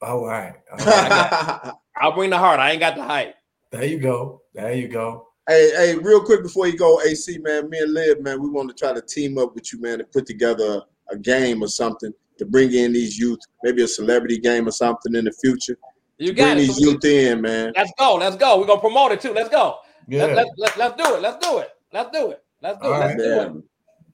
All 0.02 0.26
right. 0.26 0.52
All 0.70 0.76
right. 0.76 1.72
I 1.96 2.08
will 2.08 2.12
bring 2.12 2.28
the 2.28 2.36
heart. 2.36 2.60
I 2.60 2.72
ain't 2.72 2.80
got 2.80 2.94
the 2.94 3.04
height. 3.04 3.36
There 3.70 3.86
you 3.86 3.98
go. 3.98 4.42
There 4.52 4.74
you 4.74 4.86
go. 4.86 5.28
Hey, 5.48 5.70
hey, 5.74 5.96
real 5.96 6.22
quick 6.22 6.42
before 6.42 6.66
you 6.66 6.76
go, 6.76 7.00
AC 7.00 7.38
man, 7.38 7.70
me 7.70 7.78
and 7.78 7.94
Liv, 7.94 8.20
man, 8.20 8.42
we 8.42 8.50
want 8.50 8.68
to 8.68 8.74
try 8.74 8.92
to 8.92 9.00
team 9.00 9.38
up 9.38 9.54
with 9.54 9.72
you, 9.72 9.80
man, 9.80 10.00
and 10.00 10.12
put 10.12 10.26
together 10.26 10.82
a 11.10 11.16
game 11.16 11.62
or 11.62 11.68
something 11.68 12.12
to 12.36 12.44
bring 12.44 12.70
in 12.74 12.92
these 12.92 13.18
youth, 13.18 13.40
maybe 13.62 13.82
a 13.82 13.88
celebrity 13.88 14.36
game 14.36 14.68
or 14.68 14.72
something 14.72 15.14
in 15.14 15.24
the 15.24 15.32
future. 15.32 15.78
You 16.18 16.34
got 16.34 16.52
bring 16.52 16.64
it. 16.64 16.66
these 16.66 16.78
youth 16.78 17.02
in, 17.06 17.40
man. 17.40 17.72
Let's 17.74 17.92
go. 17.98 18.16
Let's 18.16 18.36
go. 18.36 18.60
We're 18.60 18.66
gonna 18.66 18.78
promote 18.78 19.12
it 19.12 19.22
too. 19.22 19.32
Let's 19.32 19.48
go. 19.48 19.78
Yeah. 20.06 20.26
Let, 20.26 20.48
let, 20.58 20.76
let, 20.76 21.00
us 21.00 21.08
do 21.08 21.14
it. 21.14 21.22
Let's 21.22 21.46
do 21.46 21.58
it. 21.60 21.70
Let's 21.94 22.10
do 22.10 22.30
it. 22.30 22.44
Let's 22.60 22.78
do 22.78 22.92
it. 22.92 22.98
Let's 22.98 23.16
do 23.16 23.40
it. 23.40 23.64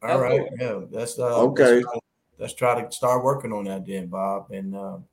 All 0.03 0.21
right. 0.21 0.43
Yeah. 0.59 0.81
That's 0.91 1.19
uh, 1.19 1.41
okay. 1.43 1.77
Let's, 1.77 1.99
let's, 2.39 2.55
try 2.55 2.81
to 2.81 2.91
start 2.93 3.25
working 3.25 3.53
on 3.53 3.65
that 3.65 3.87
then, 3.87 4.07
Bob. 4.07 4.51
And 4.51 4.77
um, 4.77 5.05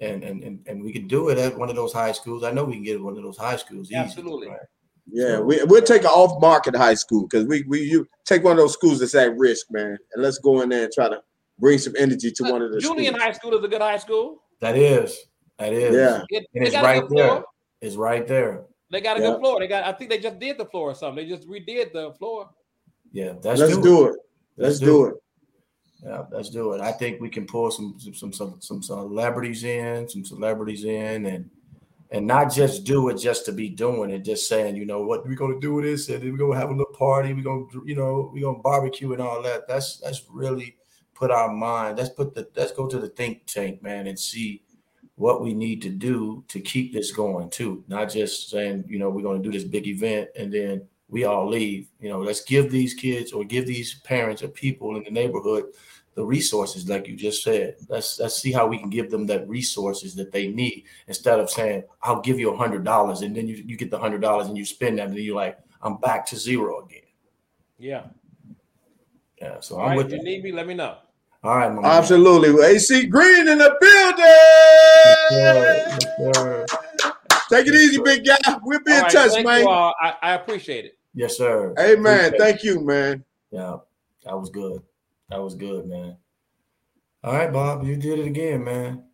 and, 0.00 0.22
and 0.24 0.42
and 0.42 0.60
and 0.66 0.82
we 0.82 0.92
can 0.92 1.06
do 1.06 1.28
it 1.28 1.38
at 1.38 1.56
one 1.56 1.70
of 1.70 1.76
those 1.76 1.92
high 1.92 2.12
schools. 2.12 2.44
I 2.44 2.52
know 2.52 2.64
we 2.64 2.74
can 2.74 2.82
get 2.82 3.02
one 3.02 3.16
of 3.16 3.22
those 3.22 3.36
high 3.36 3.56
schools. 3.56 3.88
Easy, 3.88 3.96
Absolutely. 3.96 4.48
Right? 4.48 4.58
Yeah, 5.10 5.40
we 5.40 5.62
we'll 5.64 5.82
take 5.82 6.02
an 6.02 6.08
off 6.08 6.40
market 6.40 6.74
high 6.74 6.94
school 6.94 7.22
because 7.22 7.46
we 7.46 7.62
we 7.68 7.82
you 7.82 8.06
take 8.24 8.42
one 8.42 8.52
of 8.52 8.58
those 8.58 8.72
schools 8.72 9.00
that's 9.00 9.14
at 9.14 9.36
risk, 9.36 9.66
man, 9.70 9.98
and 10.14 10.22
let's 10.22 10.38
go 10.38 10.62
in 10.62 10.70
there 10.70 10.84
and 10.84 10.92
try 10.92 11.08
to 11.08 11.20
bring 11.58 11.78
some 11.78 11.94
energy 11.98 12.30
to 12.30 12.42
one 12.44 12.62
of 12.62 12.72
the 12.72 12.80
Julian 12.80 13.14
schools. 13.14 13.22
High 13.22 13.32
School 13.32 13.58
is 13.58 13.64
a 13.64 13.68
good 13.68 13.82
high 13.82 13.98
school. 13.98 14.42
That 14.60 14.76
is, 14.76 15.18
that 15.58 15.72
is, 15.72 15.94
yeah, 15.94 16.22
it, 16.30 16.46
and 16.54 16.66
it's 16.66 16.76
right 16.76 17.04
there. 17.10 17.42
It's 17.82 17.96
right 17.96 18.26
there. 18.26 18.64
They 18.90 19.00
got 19.00 19.18
a 19.18 19.20
yeah. 19.20 19.30
good 19.30 19.40
floor. 19.40 19.60
They 19.60 19.68
got. 19.68 19.84
I 19.84 19.92
think 19.92 20.10
they 20.10 20.18
just 20.18 20.38
did 20.38 20.56
the 20.56 20.64
floor 20.66 20.90
or 20.90 20.94
something. 20.94 21.22
They 21.22 21.30
just 21.30 21.46
redid 21.46 21.92
the 21.92 22.12
floor. 22.18 22.48
Yeah, 23.14 23.34
that's 23.40 23.60
let's 23.60 23.76
do, 23.76 23.82
do 23.82 24.06
it. 24.06 24.08
it. 24.08 24.16
Let's, 24.56 24.58
let's 24.58 24.78
do 24.80 25.04
it. 25.06 25.08
it. 25.10 25.14
Yeah, 26.04 26.24
let's 26.32 26.50
do 26.50 26.72
it. 26.72 26.80
I 26.80 26.90
think 26.90 27.20
we 27.20 27.30
can 27.30 27.46
pull 27.46 27.70
some 27.70 27.96
some 27.98 28.32
some 28.32 28.56
some 28.60 28.82
celebrities 28.82 29.62
in, 29.62 30.08
some 30.08 30.24
celebrities 30.24 30.84
in, 30.84 31.26
and 31.26 31.48
and 32.10 32.26
not 32.26 32.52
just 32.52 32.82
do 32.82 33.08
it 33.10 33.18
just 33.18 33.46
to 33.46 33.52
be 33.52 33.68
doing 33.68 34.10
it, 34.10 34.24
just 34.24 34.48
saying, 34.48 34.74
you 34.76 34.84
know, 34.84 35.02
what 35.02 35.24
we're 35.26 35.36
gonna 35.36 35.60
do 35.60 35.74
with 35.74 35.84
this, 35.84 36.08
and 36.08 36.24
we're 36.24 36.36
gonna 36.36 36.58
have 36.58 36.70
a 36.70 36.72
little 36.72 36.92
party, 36.92 37.32
we're 37.32 37.44
gonna, 37.44 37.66
you 37.84 37.94
know, 37.94 38.30
we're 38.34 38.42
gonna 38.42 38.58
barbecue 38.58 39.12
and 39.12 39.22
all 39.22 39.40
that. 39.42 39.68
That's 39.68 39.98
that's 39.98 40.24
really 40.28 40.76
put 41.14 41.30
our 41.30 41.52
mind. 41.52 41.98
Let's 41.98 42.10
put 42.10 42.34
the 42.34 42.48
let's 42.56 42.72
go 42.72 42.88
to 42.88 42.98
the 42.98 43.08
think 43.10 43.46
tank, 43.46 43.80
man, 43.80 44.08
and 44.08 44.18
see 44.18 44.62
what 45.14 45.40
we 45.40 45.54
need 45.54 45.80
to 45.82 45.88
do 45.88 46.44
to 46.48 46.58
keep 46.58 46.92
this 46.92 47.12
going 47.12 47.48
too. 47.48 47.84
Not 47.86 48.10
just 48.10 48.50
saying, 48.50 48.86
you 48.88 48.98
know, 48.98 49.08
we're 49.08 49.22
gonna 49.22 49.38
do 49.38 49.52
this 49.52 49.62
big 49.62 49.86
event 49.86 50.30
and 50.36 50.52
then 50.52 50.88
we 51.08 51.24
all 51.24 51.48
leave. 51.48 51.88
You 52.00 52.08
know, 52.08 52.20
let's 52.20 52.42
give 52.44 52.70
these 52.70 52.94
kids 52.94 53.32
or 53.32 53.44
give 53.44 53.66
these 53.66 54.00
parents 54.00 54.42
or 54.42 54.48
people 54.48 54.96
in 54.96 55.04
the 55.04 55.10
neighborhood 55.10 55.64
the 56.14 56.24
resources, 56.24 56.88
like 56.88 57.08
you 57.08 57.16
just 57.16 57.42
said. 57.42 57.76
Let's 57.88 58.18
let's 58.20 58.36
see 58.36 58.52
how 58.52 58.66
we 58.66 58.78
can 58.78 58.90
give 58.90 59.10
them 59.10 59.26
that 59.26 59.48
resources 59.48 60.14
that 60.14 60.32
they 60.32 60.48
need 60.48 60.84
instead 61.08 61.40
of 61.40 61.50
saying, 61.50 61.82
I'll 62.02 62.20
give 62.20 62.38
you 62.38 62.52
a 62.52 62.56
hundred 62.56 62.84
dollars 62.84 63.22
and 63.22 63.34
then 63.34 63.48
you, 63.48 63.56
you 63.66 63.76
get 63.76 63.90
the 63.90 63.98
hundred 63.98 64.20
dollars 64.20 64.46
and 64.48 64.56
you 64.56 64.64
spend 64.64 64.98
that 64.98 65.08
and 65.08 65.16
then 65.16 65.24
you're 65.24 65.36
like, 65.36 65.58
I'm 65.82 65.98
back 65.98 66.24
to 66.26 66.36
zero 66.36 66.84
again. 66.84 67.00
Yeah. 67.78 68.04
Yeah. 69.40 69.60
So 69.60 69.76
All 69.76 69.82
I'm 69.82 69.88
right, 69.88 69.96
with 69.98 70.06
if 70.06 70.12
you 70.12 70.18
that. 70.18 70.24
need 70.24 70.44
me, 70.44 70.52
let 70.52 70.66
me 70.66 70.74
know. 70.74 70.98
All 71.42 71.56
right, 71.58 71.84
absolutely. 71.84 72.50
Man. 72.54 72.64
AC 72.64 73.06
Green 73.06 73.48
in 73.48 73.58
the 73.58 73.76
building. 73.78 74.24
Yes, 75.30 75.98
yes, 76.18 76.66
Take 77.50 77.66
it 77.66 77.74
easy, 77.74 78.00
big 78.02 78.24
guy. 78.24 78.36
We'll 78.62 78.80
be 78.80 78.92
All 78.92 78.98
in 78.98 79.02
right, 79.04 79.12
touch, 79.12 79.32
thank 79.32 79.46
man. 79.46 79.60
You 79.62 79.68
all. 79.68 79.94
I, 80.00 80.14
I 80.22 80.34
appreciate 80.34 80.84
it. 80.84 80.98
Yes, 81.14 81.36
sir. 81.36 81.74
Hey, 81.76 81.96
man. 81.96 82.26
Appreciate 82.26 82.38
Thank 82.38 82.64
you, 82.64 82.80
man. 82.84 83.24
Yeah, 83.50 83.76
that 84.24 84.38
was 84.38 84.50
good. 84.50 84.82
That 85.30 85.42
was 85.42 85.54
good, 85.54 85.86
man. 85.86 86.16
All 87.22 87.32
right, 87.32 87.52
Bob, 87.52 87.84
you 87.84 87.96
did 87.96 88.18
it 88.18 88.26
again, 88.26 88.64
man. 88.64 89.04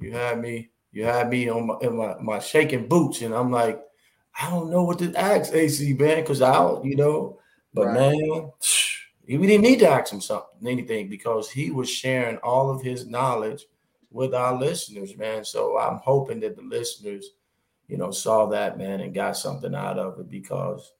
You 0.00 0.12
had 0.12 0.40
me, 0.40 0.70
you 0.90 1.04
had 1.04 1.28
me 1.28 1.48
on 1.48 1.66
my 1.66 1.74
in 1.82 1.96
my, 1.96 2.14
my 2.20 2.38
shaking 2.38 2.88
boots, 2.88 3.22
and 3.22 3.34
I'm 3.34 3.50
like, 3.50 3.82
I 4.40 4.50
don't 4.50 4.70
know 4.70 4.84
what 4.84 4.98
to 5.00 5.14
ask 5.14 5.52
AC, 5.52 5.92
man, 5.94 6.20
because 6.20 6.40
I 6.40 6.54
don't, 6.54 6.84
you 6.84 6.96
know, 6.96 7.38
but 7.74 7.88
right. 7.88 8.12
man, 8.12 8.50
we 9.26 9.46
didn't 9.46 9.62
need 9.62 9.80
to 9.80 9.88
ask 9.88 10.12
him 10.12 10.20
something, 10.20 10.66
anything, 10.66 11.08
because 11.08 11.50
he 11.50 11.70
was 11.70 11.90
sharing 11.90 12.38
all 12.38 12.70
of 12.70 12.82
his 12.82 13.06
knowledge 13.06 13.66
with 14.10 14.34
our 14.34 14.58
listeners, 14.58 15.16
man. 15.16 15.44
So 15.44 15.78
I'm 15.78 15.98
hoping 15.98 16.40
that 16.40 16.56
the 16.56 16.62
listeners, 16.62 17.30
you 17.88 17.96
know, 17.96 18.10
saw 18.10 18.46
that, 18.46 18.78
man, 18.78 19.00
and 19.00 19.14
got 19.14 19.36
something 19.36 19.74
out 19.74 19.98
of 19.98 20.18
it 20.18 20.30
because 20.30 20.92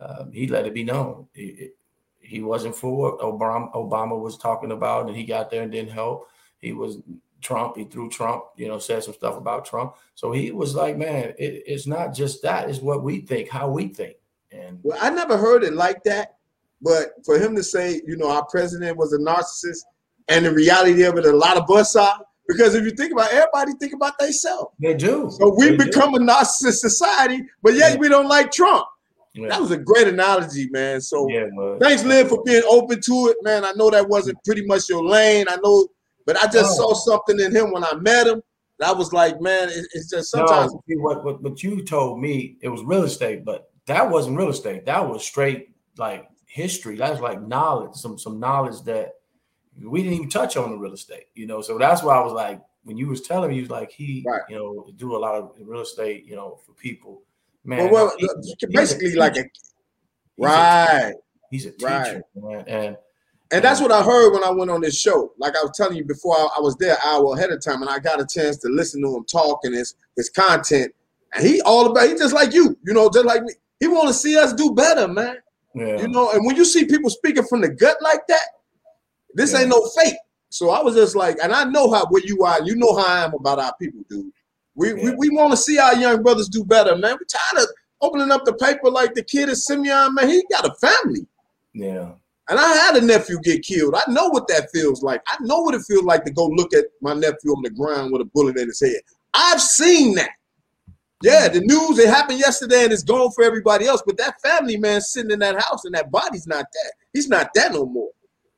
um, 0.00 0.30
he 0.32 0.46
let 0.46 0.66
it 0.66 0.74
be 0.74 0.84
known. 0.84 1.26
It, 1.34 1.76
he 2.18 2.42
wasn't 2.42 2.76
for 2.76 2.96
what 2.96 3.18
Obama, 3.18 3.72
Obama 3.72 4.18
was 4.18 4.38
talking 4.38 4.72
about, 4.72 5.08
and 5.08 5.16
he 5.16 5.24
got 5.24 5.50
there 5.50 5.62
and 5.62 5.72
didn't 5.72 5.90
help. 5.90 6.28
He 6.58 6.72
was 6.72 6.98
Trump. 7.40 7.76
He 7.76 7.84
threw 7.84 8.08
Trump, 8.08 8.44
you 8.56 8.68
know, 8.68 8.78
said 8.78 9.02
some 9.02 9.14
stuff 9.14 9.36
about 9.36 9.64
Trump. 9.64 9.94
So 10.14 10.30
he 10.30 10.52
was 10.52 10.74
like, 10.74 10.96
man, 10.96 11.34
it, 11.38 11.64
it's 11.66 11.86
not 11.86 12.14
just 12.14 12.42
that; 12.42 12.68
it's 12.68 12.80
what 12.80 13.02
we 13.02 13.20
think, 13.20 13.48
how 13.48 13.68
we 13.70 13.88
think. 13.88 14.16
And 14.52 14.78
well, 14.82 14.98
I 15.00 15.10
never 15.10 15.36
heard 15.36 15.64
it 15.64 15.74
like 15.74 16.02
that. 16.04 16.36
But 16.82 17.08
for 17.24 17.38
him 17.38 17.54
to 17.56 17.62
say, 17.62 18.00
you 18.06 18.16
know, 18.16 18.30
our 18.30 18.44
president 18.46 18.96
was 18.96 19.12
a 19.12 19.18
narcissist, 19.18 19.84
and 20.28 20.46
the 20.46 20.52
reality 20.52 21.02
of 21.02 21.16
it, 21.18 21.26
a 21.26 21.32
lot 21.32 21.56
of 21.56 21.70
us 21.70 21.96
are. 21.96 22.20
Because 22.50 22.74
if 22.74 22.84
you 22.84 22.90
think 22.90 23.12
about 23.12 23.32
it, 23.32 23.34
everybody 23.34 23.72
think 23.78 23.92
about 23.92 24.18
themselves. 24.18 24.74
They 24.80 24.94
do. 24.94 25.30
So 25.30 25.54
we 25.56 25.70
they 25.70 25.76
become 25.76 26.12
do. 26.12 26.16
a 26.16 26.20
narcissist 26.20 26.78
society, 26.78 27.44
but 27.62 27.74
yet 27.74 27.92
yeah. 27.92 27.98
we 27.98 28.08
don't 28.08 28.28
like 28.28 28.50
Trump. 28.50 28.86
Yeah. 29.34 29.48
That 29.48 29.60
was 29.60 29.70
a 29.70 29.76
great 29.76 30.08
analogy, 30.08 30.68
man. 30.70 31.00
So 31.00 31.28
yeah, 31.28 31.46
thanks, 31.80 32.02
Liv, 32.02 32.28
for 32.28 32.42
being 32.44 32.64
open 32.68 33.00
to 33.02 33.28
it, 33.28 33.36
man. 33.42 33.64
I 33.64 33.72
know 33.72 33.88
that 33.90 34.08
wasn't 34.08 34.42
pretty 34.44 34.66
much 34.66 34.88
your 34.88 35.04
lane. 35.04 35.46
I 35.48 35.56
know, 35.62 35.86
but 36.26 36.36
I 36.42 36.48
just 36.48 36.76
saw 36.76 36.92
something 36.94 37.38
in 37.38 37.54
him 37.54 37.72
when 37.72 37.84
I 37.84 37.94
met 37.94 38.26
him. 38.26 38.42
I 38.82 38.92
was 38.92 39.12
like, 39.12 39.40
man, 39.40 39.68
it, 39.68 39.86
it's 39.92 40.10
just 40.10 40.30
sometimes. 40.30 40.72
No, 40.72 40.80
what, 41.02 41.24
what 41.24 41.42
what 41.42 41.62
you 41.62 41.84
told 41.84 42.20
me, 42.20 42.56
it 42.62 42.68
was 42.68 42.82
real 42.82 43.04
estate, 43.04 43.44
but 43.44 43.70
that 43.86 44.10
wasn't 44.10 44.36
real 44.36 44.48
estate. 44.48 44.86
That 44.86 45.08
was 45.08 45.24
straight 45.24 45.68
like 45.96 46.26
history. 46.46 46.96
That 46.96 47.12
was 47.12 47.20
like 47.20 47.40
knowledge, 47.46 47.94
some 47.94 48.18
some 48.18 48.40
knowledge 48.40 48.82
that 48.86 49.12
we 49.82 50.02
didn't 50.02 50.14
even 50.14 50.28
touch 50.28 50.56
on 50.56 50.70
the 50.70 50.76
real 50.76 50.92
estate. 50.92 51.26
You 51.34 51.46
know, 51.46 51.60
so 51.62 51.78
that's 51.78 52.02
why 52.02 52.16
I 52.16 52.24
was 52.24 52.32
like, 52.32 52.60
when 52.84 52.96
you 52.96 53.08
was 53.08 53.22
telling 53.22 53.50
me, 53.50 53.56
he 53.56 53.60
was 53.60 53.70
like 53.70 53.90
he, 53.90 54.24
right. 54.26 54.42
you 54.48 54.56
know, 54.56 54.90
do 54.96 55.16
a 55.16 55.18
lot 55.18 55.34
of 55.34 55.52
real 55.60 55.80
estate, 55.80 56.24
you 56.26 56.36
know, 56.36 56.58
for 56.66 56.72
people 56.72 57.22
man. 57.64 57.90
Well, 57.90 58.12
well 58.20 58.36
he, 58.58 58.66
basically 58.66 59.14
like 59.14 59.36
a 59.36 59.44
right. 60.38 61.14
He's 61.50 61.66
a 61.66 61.72
teacher, 61.72 61.88
right. 61.88 62.22
man, 62.36 62.64
and 62.68 62.96
and 63.52 63.64
that's 63.64 63.80
what 63.80 63.90
I 63.90 64.02
heard 64.02 64.32
when 64.32 64.44
I 64.44 64.50
went 64.50 64.70
on 64.70 64.80
this 64.80 64.98
show. 64.98 65.32
Like 65.38 65.56
I 65.56 65.62
was 65.62 65.72
telling 65.74 65.96
you 65.96 66.04
before, 66.04 66.36
I, 66.36 66.48
I 66.58 66.60
was 66.60 66.76
there 66.76 66.92
an 66.92 67.00
hour 67.04 67.34
ahead 67.34 67.50
of 67.50 67.62
time, 67.62 67.82
and 67.82 67.90
I 67.90 67.98
got 67.98 68.20
a 68.20 68.26
chance 68.26 68.56
to 68.58 68.68
listen 68.68 69.02
to 69.02 69.16
him 69.16 69.24
talk 69.24 69.60
and 69.64 69.74
his 69.74 69.94
his 70.16 70.30
content. 70.30 70.92
And 71.34 71.46
he 71.46 71.60
all 71.62 71.90
about 71.90 72.08
he 72.08 72.14
just 72.14 72.34
like 72.34 72.52
you, 72.52 72.76
you 72.84 72.94
know, 72.94 73.10
just 73.10 73.26
like 73.26 73.42
me. 73.42 73.54
He 73.80 73.88
want 73.88 74.08
to 74.08 74.14
see 74.14 74.36
us 74.36 74.52
do 74.52 74.74
better, 74.74 75.08
man. 75.08 75.38
Yeah. 75.74 76.00
You 76.00 76.08
know, 76.08 76.32
and 76.32 76.44
when 76.44 76.56
you 76.56 76.64
see 76.64 76.84
people 76.84 77.10
speaking 77.10 77.44
from 77.44 77.60
the 77.60 77.68
gut 77.68 77.96
like 78.00 78.26
that, 78.28 78.42
this 79.34 79.52
yeah. 79.52 79.60
ain't 79.60 79.68
no 79.68 79.88
fake. 80.02 80.16
So 80.48 80.70
I 80.70 80.82
was 80.82 80.94
just 80.94 81.14
like, 81.14 81.38
and 81.42 81.52
I 81.52 81.64
know 81.64 81.90
how 81.92 82.06
where 82.06 82.22
you 82.24 82.42
are. 82.44 82.62
You 82.62 82.76
know 82.76 82.96
how 82.96 83.06
I 83.06 83.24
am 83.24 83.34
about 83.34 83.58
our 83.58 83.74
people, 83.80 84.00
dude. 84.08 84.32
We 84.74 84.88
yeah. 84.88 85.04
we, 85.04 85.28
we 85.28 85.30
want 85.30 85.52
to 85.52 85.56
see 85.56 85.78
our 85.78 85.94
young 85.96 86.22
brothers 86.22 86.48
do 86.48 86.64
better, 86.64 86.96
man. 86.96 87.16
We 87.18 87.26
tired 87.26 87.62
of 87.62 87.68
opening 88.00 88.32
up 88.32 88.44
the 88.44 88.54
paper 88.54 88.90
like 88.90 89.14
the 89.14 89.22
kid 89.22 89.48
is 89.48 89.66
Simeon, 89.66 90.14
man. 90.14 90.28
He 90.28 90.42
got 90.50 90.66
a 90.66 90.74
family. 90.74 91.26
Yeah. 91.72 92.12
And 92.48 92.58
I 92.58 92.68
had 92.74 92.96
a 92.96 93.00
nephew 93.00 93.38
get 93.42 93.62
killed. 93.62 93.94
I 93.94 94.02
know 94.10 94.28
what 94.28 94.48
that 94.48 94.70
feels 94.72 95.02
like. 95.02 95.22
I 95.28 95.36
know 95.40 95.60
what 95.60 95.74
it 95.74 95.82
feels 95.82 96.02
like 96.02 96.24
to 96.24 96.32
go 96.32 96.46
look 96.46 96.74
at 96.74 96.86
my 97.00 97.14
nephew 97.14 97.52
on 97.52 97.62
the 97.62 97.70
ground 97.70 98.10
with 98.12 98.22
a 98.22 98.24
bullet 98.24 98.56
in 98.56 98.66
his 98.66 98.80
head. 98.80 99.00
I've 99.32 99.60
seen 99.60 100.16
that. 100.16 100.30
Yeah, 101.22 101.48
the 101.48 101.60
news, 101.60 101.98
it 101.98 102.08
happened 102.08 102.40
yesterday 102.40 102.84
and 102.84 102.92
it's 102.92 103.04
gone 103.04 103.30
for 103.32 103.44
everybody 103.44 103.86
else. 103.86 104.02
But 104.04 104.16
that 104.16 104.40
family 104.40 104.78
man 104.78 105.00
sitting 105.00 105.30
in 105.30 105.38
that 105.40 105.60
house 105.62 105.84
and 105.84 105.94
that 105.94 106.10
body's 106.10 106.46
not 106.46 106.64
there. 106.72 106.92
He's 107.12 107.28
not 107.28 107.50
there 107.54 107.70
no 107.70 107.86
more. 107.86 108.08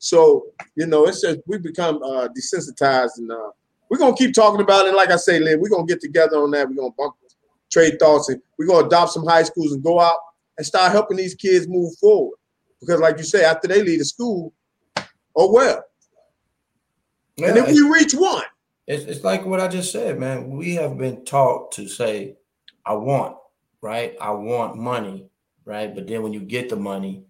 So, 0.03 0.47
you 0.75 0.87
know, 0.87 1.07
it's 1.07 1.21
just 1.21 1.39
we 1.47 1.59
become 1.59 2.03
uh, 2.03 2.27
desensitized 2.37 3.19
and 3.19 3.31
uh, 3.31 3.51
we're 3.89 3.99
gonna 3.99 4.17
keep 4.17 4.35
talking 4.35 4.61
about 4.61 4.87
it. 4.87 4.95
Like 4.95 5.13
I 5.13 5.17
say, 5.17 5.39
Lynn, 5.39 5.61
we're 5.61 5.69
gonna 5.69 5.87
get 5.87 6.01
together 6.01 6.39
on 6.39 6.51
that. 6.51 6.69
We're 6.69 6.75
gonna 6.75 6.91
bump 6.99 7.15
trade 7.71 8.01
thoughts 8.01 8.29
and 8.29 8.43
we're 8.59 8.67
gonna 8.67 8.89
adopt 8.89 9.13
some 9.13 9.25
high 9.25 9.45
schools 9.45 9.73
and 9.73 9.83
go 9.83 10.01
out 10.01 10.19
and 10.59 10.67
start 10.67 10.91
helping 10.91 11.19
these 11.19 11.37
kids 11.37 11.69
move 11.69 11.95
forward. 12.01 12.37
Because, 12.81 13.01
like 13.01 13.17
you 13.17 13.23
say, 13.23 13.45
after 13.45 13.69
they 13.69 13.81
leave 13.81 14.01
the 14.01 14.05
school, 14.05 14.53
oh 15.37 15.53
well. 15.53 15.85
Yeah, 17.37 17.51
and 17.51 17.59
if 17.59 17.69
we 17.69 17.89
reach 17.89 18.13
one, 18.13 18.43
it's, 18.89 19.05
it's 19.05 19.23
like 19.23 19.47
what 19.47 19.61
I 19.61 19.69
just 19.69 19.93
said, 19.93 20.19
man. 20.19 20.51
We 20.51 20.75
have 20.75 20.99
been 20.99 21.25
taught 21.25 21.71
to 21.73 21.87
say 21.87 22.35
I 22.85 22.95
want, 22.95 23.37
right? 23.81 24.17
I 24.21 24.33
want 24.33 24.77
money, 24.77 25.29
right? 25.65 25.95
But 25.95 26.09
then 26.09 26.25
when 26.25 26.33
you 26.33 26.41
get 26.41 26.71
the 26.71 26.77
money, 26.77 27.23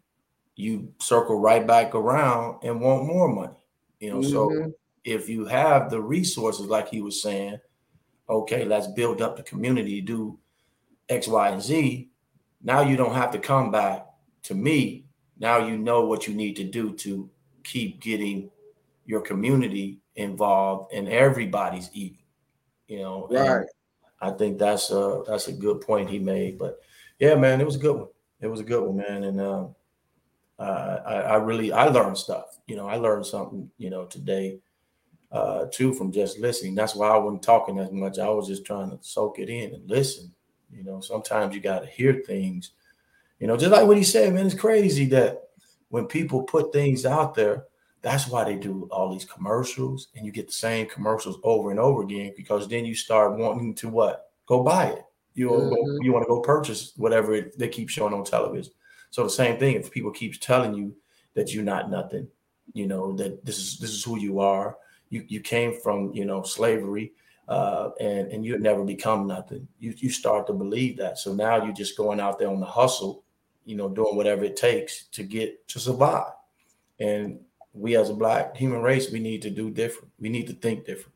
you 0.56 0.92
circle 1.00 1.40
right 1.40 1.66
back 1.66 1.94
around 1.94 2.62
and 2.62 2.80
want 2.80 3.06
more 3.06 3.28
money. 3.28 3.56
You 4.00 4.10
know, 4.10 4.20
mm-hmm. 4.20 4.30
so 4.30 4.72
if 5.04 5.28
you 5.28 5.46
have 5.46 5.90
the 5.90 6.00
resources, 6.00 6.66
like 6.66 6.88
he 6.88 7.00
was 7.00 7.22
saying, 7.22 7.58
okay, 8.28 8.64
let's 8.64 8.86
build 8.88 9.22
up 9.22 9.36
the 9.36 9.42
community, 9.42 10.00
do 10.00 10.38
X, 11.08 11.28
Y, 11.28 11.48
and 11.48 11.62
Z. 11.62 12.08
Now 12.62 12.80
you 12.82 12.96
don't 12.96 13.14
have 13.14 13.30
to 13.32 13.38
come 13.38 13.70
back 13.70 14.06
to 14.44 14.54
me. 14.54 15.06
Now 15.38 15.66
you 15.66 15.76
know 15.76 16.04
what 16.04 16.26
you 16.26 16.34
need 16.34 16.56
to 16.56 16.64
do 16.64 16.94
to 16.96 17.28
keep 17.64 18.00
getting 18.00 18.50
your 19.06 19.20
community 19.20 19.98
involved 20.16 20.92
and 20.92 21.08
everybody's 21.08 21.90
eating. 21.92 22.18
You 22.86 22.98
know, 22.98 23.28
right. 23.30 23.66
I 24.20 24.30
think 24.30 24.58
that's 24.58 24.90
a 24.90 25.22
that's 25.26 25.48
a 25.48 25.52
good 25.52 25.80
point 25.80 26.10
he 26.10 26.18
made. 26.18 26.58
But 26.58 26.80
yeah, 27.18 27.34
man, 27.34 27.60
it 27.60 27.66
was 27.66 27.76
a 27.76 27.80
good 27.80 27.96
one. 27.96 28.08
It 28.40 28.48
was 28.48 28.60
a 28.60 28.64
good 28.64 28.84
one, 28.84 28.96
man. 28.96 29.24
And 29.24 29.40
um, 29.40 29.74
uh, 30.62 31.02
I, 31.04 31.14
I 31.14 31.36
really 31.36 31.72
I 31.72 31.86
learned 31.86 32.16
stuff. 32.16 32.58
You 32.66 32.76
know, 32.76 32.88
I 32.88 32.96
learned 32.96 33.26
something. 33.26 33.70
You 33.78 33.90
know, 33.90 34.04
today 34.04 34.58
uh, 35.32 35.66
too 35.72 35.92
from 35.92 36.12
just 36.12 36.38
listening. 36.38 36.74
That's 36.74 36.94
why 36.94 37.08
I 37.08 37.16
wasn't 37.16 37.42
talking 37.42 37.78
as 37.78 37.90
much. 37.90 38.18
I 38.18 38.28
was 38.28 38.46
just 38.46 38.64
trying 38.64 38.90
to 38.90 38.98
soak 39.00 39.38
it 39.38 39.48
in 39.48 39.74
and 39.74 39.90
listen. 39.90 40.32
You 40.70 40.84
know, 40.84 41.00
sometimes 41.00 41.54
you 41.54 41.60
got 41.60 41.80
to 41.80 41.86
hear 41.86 42.22
things. 42.26 42.70
You 43.40 43.48
know, 43.48 43.56
just 43.56 43.72
like 43.72 43.86
what 43.86 43.96
he 43.96 44.04
said, 44.04 44.32
man. 44.32 44.46
It's 44.46 44.54
crazy 44.54 45.06
that 45.06 45.42
when 45.88 46.06
people 46.06 46.44
put 46.44 46.72
things 46.72 47.04
out 47.04 47.34
there, 47.34 47.64
that's 48.00 48.28
why 48.28 48.44
they 48.44 48.56
do 48.56 48.88
all 48.90 49.12
these 49.12 49.24
commercials 49.24 50.08
and 50.14 50.24
you 50.24 50.32
get 50.32 50.46
the 50.46 50.52
same 50.52 50.86
commercials 50.86 51.38
over 51.42 51.70
and 51.70 51.80
over 51.80 52.02
again 52.02 52.32
because 52.36 52.68
then 52.68 52.84
you 52.84 52.94
start 52.94 53.36
wanting 53.36 53.74
to 53.76 53.88
what? 53.88 54.30
Go 54.46 54.62
buy 54.62 54.86
it. 54.86 55.04
You 55.34 55.50
mm-hmm. 55.50 56.02
you 56.02 56.12
want 56.12 56.24
to 56.24 56.28
go 56.28 56.40
purchase 56.40 56.92
whatever 56.96 57.34
it, 57.34 57.58
they 57.58 57.68
keep 57.68 57.88
showing 57.88 58.14
on 58.14 58.24
television. 58.24 58.72
So 59.12 59.22
the 59.24 59.30
same 59.30 59.58
thing 59.58 59.76
if 59.76 59.90
people 59.90 60.10
keeps 60.10 60.38
telling 60.38 60.72
you 60.74 60.96
that 61.34 61.52
you're 61.52 61.62
not 61.62 61.90
nothing, 61.90 62.26
you 62.72 62.86
know, 62.86 63.12
that 63.12 63.44
this 63.44 63.58
is 63.58 63.78
this 63.78 63.90
is 63.90 64.02
who 64.02 64.18
you 64.18 64.40
are. 64.40 64.78
You 65.10 65.22
you 65.28 65.40
came 65.40 65.78
from, 65.80 66.14
you 66.14 66.24
know, 66.24 66.42
slavery 66.42 67.12
uh, 67.46 67.90
and 68.00 68.32
and 68.32 68.42
you 68.42 68.58
never 68.58 68.82
become 68.82 69.26
nothing. 69.26 69.68
You 69.78 69.92
you 69.98 70.08
start 70.08 70.46
to 70.46 70.54
believe 70.54 70.96
that. 70.96 71.18
So 71.18 71.34
now 71.34 71.62
you're 71.62 71.74
just 71.74 71.94
going 71.94 72.20
out 72.20 72.38
there 72.38 72.48
on 72.48 72.58
the 72.58 72.64
hustle, 72.66 73.22
you 73.66 73.76
know, 73.76 73.90
doing 73.90 74.16
whatever 74.16 74.44
it 74.44 74.56
takes 74.56 75.04
to 75.08 75.22
get 75.22 75.68
to 75.68 75.78
survive. 75.78 76.32
And 76.98 77.38
we 77.74 77.96
as 77.96 78.08
a 78.08 78.14
black 78.14 78.56
human 78.56 78.80
race, 78.80 79.12
we 79.12 79.20
need 79.20 79.42
to 79.42 79.50
do 79.50 79.70
different. 79.70 80.10
We 80.20 80.30
need 80.30 80.46
to 80.46 80.54
think 80.54 80.86
different. 80.86 81.14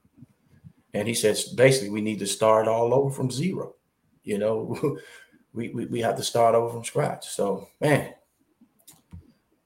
And 0.92 1.08
he 1.08 1.14
says 1.14 1.44
basically 1.44 1.88
we 1.88 2.02
need 2.02 2.18
to 2.18 2.26
start 2.26 2.68
all 2.68 2.92
over 2.92 3.10
from 3.10 3.30
zero. 3.30 3.74
You 4.22 4.36
know, 4.36 4.98
we, 5.56 5.70
we 5.70 5.86
we 5.86 6.00
have 6.00 6.16
to 6.16 6.22
start 6.22 6.54
over 6.54 6.72
from 6.72 6.84
scratch. 6.84 7.28
So 7.28 7.68
man, 7.80 8.14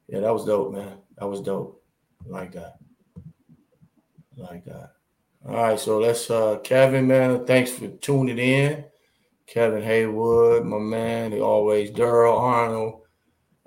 yeah, 0.09 0.21
that 0.21 0.33
was 0.33 0.47
dope, 0.47 0.73
man. 0.73 0.99
That 1.19 1.27
was 1.27 1.41
dope. 1.43 1.83
Like 2.25 2.53
that. 2.53 2.77
Like 4.37 4.65
that. 4.65 4.93
All 5.47 5.55
right, 5.55 5.79
so 5.79 5.99
let's 5.99 6.31
uh 6.31 6.59
Kevin, 6.63 7.07
man. 7.07 7.45
Thanks 7.45 7.73
for 7.73 7.89
tuning 7.89 8.39
in. 8.39 8.85
Kevin 9.47 9.83
Haywood, 9.83 10.65
my 10.65 10.79
man, 10.79 11.33
the 11.33 11.41
always 11.41 11.91
Daryl 11.91 12.39
Arnold, 12.39 13.03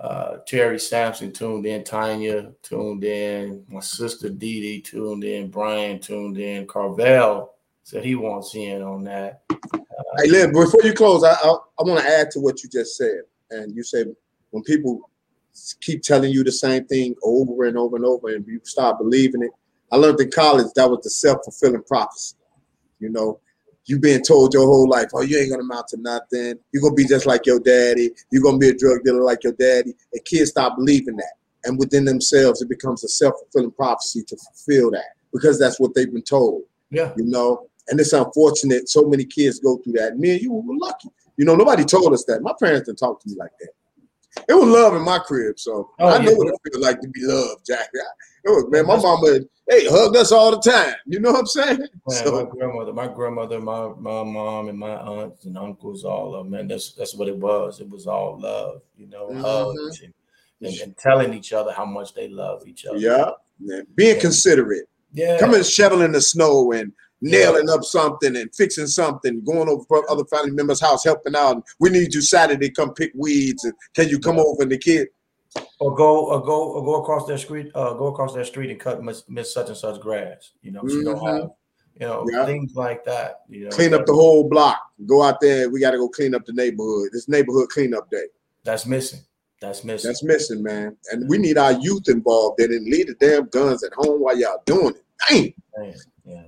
uh, 0.00 0.38
Terry 0.46 0.78
Sampson 0.78 1.30
tuned 1.30 1.66
in, 1.66 1.84
Tanya 1.84 2.52
tuned 2.62 3.04
in, 3.04 3.66
my 3.68 3.80
sister 3.80 4.30
Dee 4.30 4.62
Dee 4.62 4.80
tuned 4.80 5.24
in, 5.24 5.50
Brian 5.50 5.98
tuned 6.00 6.38
in, 6.38 6.66
Carvel 6.66 7.53
said 7.84 8.04
he 8.04 8.14
wants 8.14 8.54
in 8.54 8.82
on 8.82 9.04
that. 9.04 9.42
Uh, 9.50 9.78
hey, 10.18 10.30
Lynn, 10.30 10.52
before 10.52 10.80
you 10.82 10.94
close, 10.94 11.22
I, 11.22 11.32
I, 11.32 11.48
I 11.78 11.82
want 11.82 12.00
to 12.00 12.08
add 12.08 12.30
to 12.32 12.40
what 12.40 12.62
you 12.62 12.68
just 12.68 12.96
said. 12.96 13.20
And 13.50 13.76
you 13.76 13.84
said 13.84 14.08
when 14.50 14.62
people 14.64 15.10
keep 15.80 16.02
telling 16.02 16.32
you 16.32 16.42
the 16.42 16.50
same 16.50 16.86
thing 16.86 17.14
over 17.22 17.64
and 17.64 17.76
over 17.76 17.96
and 17.96 18.04
over, 18.04 18.28
and 18.28 18.46
you 18.46 18.60
start 18.64 18.98
believing 18.98 19.42
it. 19.42 19.50
I 19.92 19.96
learned 19.96 20.18
in 20.18 20.30
college 20.30 20.66
that 20.74 20.90
was 20.90 21.00
the 21.04 21.10
self 21.10 21.44
fulfilling 21.44 21.82
prophecy. 21.82 22.36
You 22.98 23.10
know, 23.10 23.38
you 23.84 23.98
been 23.98 24.22
told 24.22 24.54
your 24.54 24.64
whole 24.64 24.88
life, 24.88 25.10
oh, 25.14 25.20
you 25.20 25.38
ain't 25.38 25.50
gonna 25.50 25.62
amount 25.62 25.88
to 25.88 26.00
nothing. 26.00 26.58
You're 26.72 26.82
gonna 26.82 26.94
be 26.94 27.06
just 27.06 27.26
like 27.26 27.44
your 27.44 27.60
daddy. 27.60 28.10
You're 28.32 28.42
gonna 28.42 28.58
be 28.58 28.70
a 28.70 28.74
drug 28.74 29.04
dealer 29.04 29.22
like 29.22 29.44
your 29.44 29.52
daddy. 29.52 29.94
And 30.12 30.24
kids 30.24 30.50
stop 30.50 30.76
believing 30.76 31.16
that. 31.16 31.34
And 31.64 31.78
within 31.78 32.04
themselves, 32.06 32.62
it 32.62 32.68
becomes 32.68 33.04
a 33.04 33.08
self-fulfilling 33.08 33.72
prophecy 33.72 34.22
to 34.22 34.36
fulfill 34.36 34.90
that 34.92 35.16
because 35.32 35.58
that's 35.58 35.78
what 35.78 35.94
they've 35.94 36.12
been 36.12 36.22
told. 36.22 36.62
Yeah. 36.90 37.12
You 37.16 37.24
know, 37.24 37.68
and 37.88 38.00
it's 38.00 38.12
unfortunate 38.12 38.88
so 38.88 39.02
many 39.02 39.24
kids 39.24 39.60
go 39.60 39.78
through 39.78 39.94
that. 39.94 40.18
Me 40.18 40.32
and 40.32 40.40
you 40.40 40.52
were 40.52 40.76
lucky. 40.76 41.08
You 41.36 41.44
know, 41.44 41.56
nobody 41.56 41.84
told 41.84 42.12
us 42.12 42.24
that. 42.26 42.42
My 42.42 42.52
parents 42.58 42.86
didn't 42.86 42.98
talk 42.98 43.20
to 43.20 43.28
me 43.28 43.36
like 43.38 43.50
that. 43.60 43.70
It 44.48 44.54
was 44.54 44.68
love 44.68 44.94
in 44.94 45.02
my 45.02 45.18
crib, 45.18 45.58
so 45.58 45.90
oh, 45.98 46.08
I 46.08 46.18
know 46.18 46.34
what 46.34 46.48
it 46.48 46.72
feels 46.72 46.84
like 46.84 47.00
to 47.00 47.08
be 47.08 47.20
loved, 47.22 47.66
Jack. 47.66 47.88
It 48.44 48.50
was 48.50 48.66
man, 48.68 48.86
my 48.86 48.96
mama 48.96 49.40
hey 49.68 49.86
hugged 49.88 50.16
us 50.16 50.32
all 50.32 50.50
the 50.50 50.70
time. 50.70 50.94
You 51.06 51.20
know 51.20 51.32
what 51.32 51.40
I'm 51.40 51.46
saying? 51.46 51.78
Man, 51.78 51.88
so, 52.10 52.44
my 52.44 52.50
grandmother, 52.50 52.92
my 52.92 53.06
grandmother, 53.06 53.60
my 53.60 53.88
my 53.98 54.22
mom, 54.22 54.68
and 54.68 54.78
my 54.78 54.96
aunts 54.96 55.44
and 55.46 55.56
uncles, 55.56 56.04
all 56.04 56.34
of 56.34 56.44
them, 56.44 56.50
man. 56.50 56.68
That's 56.68 56.92
that's 56.92 57.14
what 57.14 57.28
it 57.28 57.36
was. 57.36 57.80
It 57.80 57.88
was 57.88 58.06
all 58.06 58.38
love, 58.38 58.82
you 58.96 59.06
know, 59.06 59.28
mm-hmm. 59.28 59.40
hugs 59.40 60.02
and, 60.02 60.12
and, 60.60 60.80
and, 60.80 60.96
telling 60.96 61.32
each 61.32 61.52
other 61.52 61.72
how 61.72 61.84
much 61.84 62.12
they 62.14 62.28
love 62.28 62.66
each 62.66 62.84
other. 62.86 62.98
Yeah, 62.98 63.30
man. 63.60 63.86
being 63.94 64.20
considerate. 64.20 64.88
Yeah, 65.12 65.38
coming 65.38 65.62
shoveling 65.62 66.12
the 66.12 66.20
snow 66.20 66.72
and 66.72 66.92
nailing 67.20 67.68
up 67.70 67.84
something 67.84 68.36
and 68.36 68.54
fixing 68.54 68.86
something, 68.86 69.42
going 69.44 69.68
over 69.68 69.84
other 70.10 70.24
family 70.24 70.50
members' 70.50 70.80
house, 70.80 71.04
helping 71.04 71.34
out. 71.34 71.64
We 71.80 71.90
need 71.90 72.14
you 72.14 72.20
Saturday, 72.20 72.70
come 72.70 72.94
pick 72.94 73.12
weeds, 73.14 73.64
and 73.64 73.74
can 73.94 74.08
you 74.08 74.18
come 74.18 74.38
over? 74.38 74.62
And 74.62 74.72
the 74.72 74.78
kid, 74.78 75.08
or 75.80 75.94
go 75.94 76.26
or 76.26 76.42
go 76.42 76.72
or 76.72 76.84
go 76.84 77.02
across 77.02 77.26
that 77.26 77.38
street, 77.38 77.70
uh, 77.74 77.94
go 77.94 78.06
across 78.06 78.34
that 78.34 78.46
street 78.46 78.70
and 78.70 78.80
cut 78.80 79.02
Miss, 79.02 79.24
miss 79.28 79.52
such 79.52 79.68
and 79.68 79.76
such 79.76 80.00
grass. 80.00 80.52
You 80.62 80.72
know, 80.72 80.82
mm-hmm. 80.82 81.26
have, 81.26 81.50
you 82.00 82.06
know, 82.06 82.26
yeah. 82.30 82.44
things 82.44 82.74
like 82.74 83.04
that. 83.04 83.42
You 83.48 83.64
know, 83.64 83.70
clean 83.70 83.94
up 83.94 84.06
the 84.06 84.14
whole 84.14 84.48
block. 84.48 84.80
Go 85.06 85.22
out 85.22 85.40
there. 85.40 85.70
We 85.70 85.80
got 85.80 85.92
to 85.92 85.98
go 85.98 86.08
clean 86.08 86.34
up 86.34 86.44
the 86.44 86.52
neighborhood. 86.52 87.10
This 87.12 87.28
neighborhood 87.28 87.68
cleanup 87.68 88.10
day. 88.10 88.26
That's 88.64 88.86
missing. 88.86 89.20
That's 89.60 89.84
missing. 89.84 90.08
That's 90.08 90.22
missing, 90.22 90.62
man. 90.62 90.96
And 91.10 91.28
we 91.28 91.38
need 91.38 91.56
our 91.56 91.72
youth 91.72 92.08
involved 92.08 92.60
in 92.60 92.72
it. 92.72 92.82
Leave 92.82 93.06
the 93.06 93.14
damn 93.14 93.46
guns 93.46 93.84
at 93.84 93.92
home 93.94 94.20
while 94.20 94.36
y'all 94.36 94.62
doing 94.66 94.94
it. 94.94 95.04
Dang. 95.28 95.54
Man, 95.76 95.94
yeah. 96.24 96.42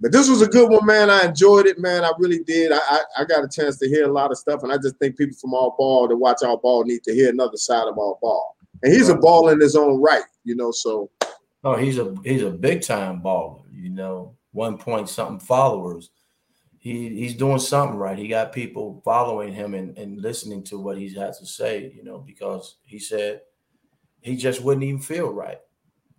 But 0.00 0.12
this 0.12 0.28
was 0.28 0.42
a 0.42 0.46
good 0.46 0.70
one, 0.70 0.86
man. 0.86 1.10
I 1.10 1.24
enjoyed 1.24 1.66
it, 1.66 1.78
man. 1.78 2.04
I 2.04 2.12
really 2.18 2.44
did. 2.44 2.70
I, 2.70 2.78
I, 2.78 3.00
I 3.18 3.24
got 3.24 3.44
a 3.44 3.48
chance 3.48 3.78
to 3.78 3.88
hear 3.88 4.08
a 4.08 4.12
lot 4.12 4.30
of 4.30 4.38
stuff, 4.38 4.62
and 4.62 4.72
I 4.72 4.76
just 4.76 4.96
think 4.98 5.16
people 5.16 5.36
from 5.36 5.54
all 5.54 5.74
ball 5.76 6.08
to 6.08 6.16
watch 6.16 6.42
all 6.42 6.56
ball 6.56 6.84
need 6.84 7.02
to 7.04 7.14
hear 7.14 7.30
another 7.30 7.56
side 7.56 7.88
of 7.88 7.98
all 7.98 8.18
ball. 8.22 8.56
And 8.82 8.92
he's 8.92 9.08
a 9.08 9.16
ball 9.16 9.48
in 9.48 9.60
his 9.60 9.74
own 9.74 10.00
right, 10.00 10.22
you 10.44 10.54
know. 10.54 10.70
So, 10.70 11.10
oh, 11.64 11.74
he's 11.74 11.98
a 11.98 12.14
he's 12.24 12.42
a 12.42 12.50
big 12.50 12.82
time 12.82 13.20
baller. 13.20 13.62
You 13.72 13.90
know, 13.90 14.36
one 14.52 14.78
point 14.78 15.08
something 15.08 15.40
followers. 15.40 16.10
He 16.78 17.08
he's 17.08 17.34
doing 17.34 17.58
something 17.58 17.98
right. 17.98 18.16
He 18.16 18.28
got 18.28 18.52
people 18.52 19.02
following 19.04 19.52
him 19.52 19.74
and, 19.74 19.98
and 19.98 20.22
listening 20.22 20.62
to 20.64 20.78
what 20.78 20.96
he 20.96 21.12
has 21.14 21.40
to 21.40 21.46
say. 21.46 21.92
You 21.96 22.04
know, 22.04 22.18
because 22.18 22.76
he 22.84 23.00
said 23.00 23.40
he 24.20 24.36
just 24.36 24.62
wouldn't 24.62 24.84
even 24.84 25.00
feel 25.00 25.32
right 25.32 25.58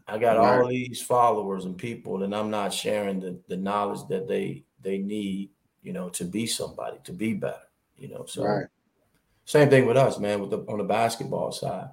I 0.10 0.18
got 0.18 0.38
right. 0.38 0.62
all 0.62 0.68
these 0.68 1.02
followers 1.02 1.66
and 1.66 1.78
people, 1.78 2.24
and 2.24 2.36
I'm 2.36 2.50
not 2.50 2.74
sharing 2.74 3.20
the, 3.20 3.40
the 3.48 3.58
knowledge 3.58 4.08
that 4.10 4.28
they 4.28 4.64
they 4.82 4.98
need, 4.98 5.50
you 5.82 5.94
know, 5.94 6.10
to 6.10 6.24
be 6.24 6.48
somebody, 6.48 6.98
to 7.04 7.14
be 7.14 7.34
better, 7.34 7.68
you 7.98 8.10
know. 8.10 8.26
So 8.26 8.44
right. 8.44 8.68
same 9.46 9.70
thing 9.70 9.86
with 9.86 9.98
us, 9.98 10.20
man, 10.20 10.42
with 10.42 10.52
the 10.52 10.60
on 10.68 10.78
the 10.78 10.84
basketball 10.84 11.52
side. 11.52 11.90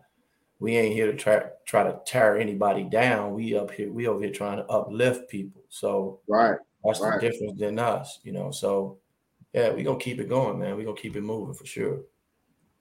We 0.58 0.76
ain't 0.76 0.94
here 0.94 1.10
to 1.12 1.16
try 1.16 1.42
try 1.66 1.82
to 1.84 2.00
tear 2.06 2.38
anybody 2.38 2.84
down. 2.84 3.34
We 3.34 3.56
up 3.56 3.70
here, 3.70 3.92
we 3.92 4.06
over 4.06 4.22
here 4.22 4.32
trying 4.32 4.58
to 4.58 4.66
uplift 4.66 5.28
people. 5.28 5.62
So 5.68 6.20
right, 6.26 6.58
that's 6.84 7.00
right. 7.00 7.20
the 7.20 7.28
difference 7.28 7.60
than 7.60 7.78
us, 7.78 8.20
you 8.22 8.32
know. 8.32 8.50
So 8.50 8.98
yeah, 9.52 9.72
we 9.72 9.82
gonna 9.82 9.98
keep 9.98 10.20
it 10.20 10.28
going, 10.28 10.58
man. 10.58 10.76
We 10.76 10.84
gonna 10.84 10.96
keep 10.96 11.16
it 11.16 11.22
moving 11.22 11.54
for 11.54 11.66
sure. 11.66 12.00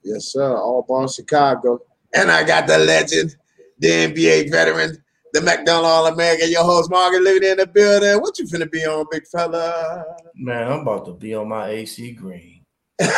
Yes, 0.04 0.26
sir. 0.26 0.56
All 0.56 0.84
born 0.84 1.08
Chicago. 1.08 1.80
And 2.14 2.32
I 2.32 2.44
got 2.44 2.68
the 2.68 2.78
legend 2.78 3.36
the 3.80 3.88
NBA 3.88 4.52
veteran, 4.52 4.98
the 5.36 5.42
McDonald 5.42 5.86
All 5.86 6.08
American, 6.08 6.50
your 6.50 6.64
host 6.64 6.90
Marcus 6.90 7.20
Liberty 7.20 7.50
in 7.50 7.58
the 7.58 7.68
building. 7.68 8.22
What 8.22 8.40
you 8.40 8.46
finna 8.46 8.72
be 8.72 8.86
on, 8.86 9.06
big 9.12 9.28
fella? 9.28 10.06
Man, 10.34 10.72
I'm 10.72 10.80
about 10.80 11.06
to 11.08 11.14
be 11.14 11.36
on 11.36 11.50
my 11.50 11.68
AC 11.68 12.14
Green. 12.14 12.62
man, 13.02 13.10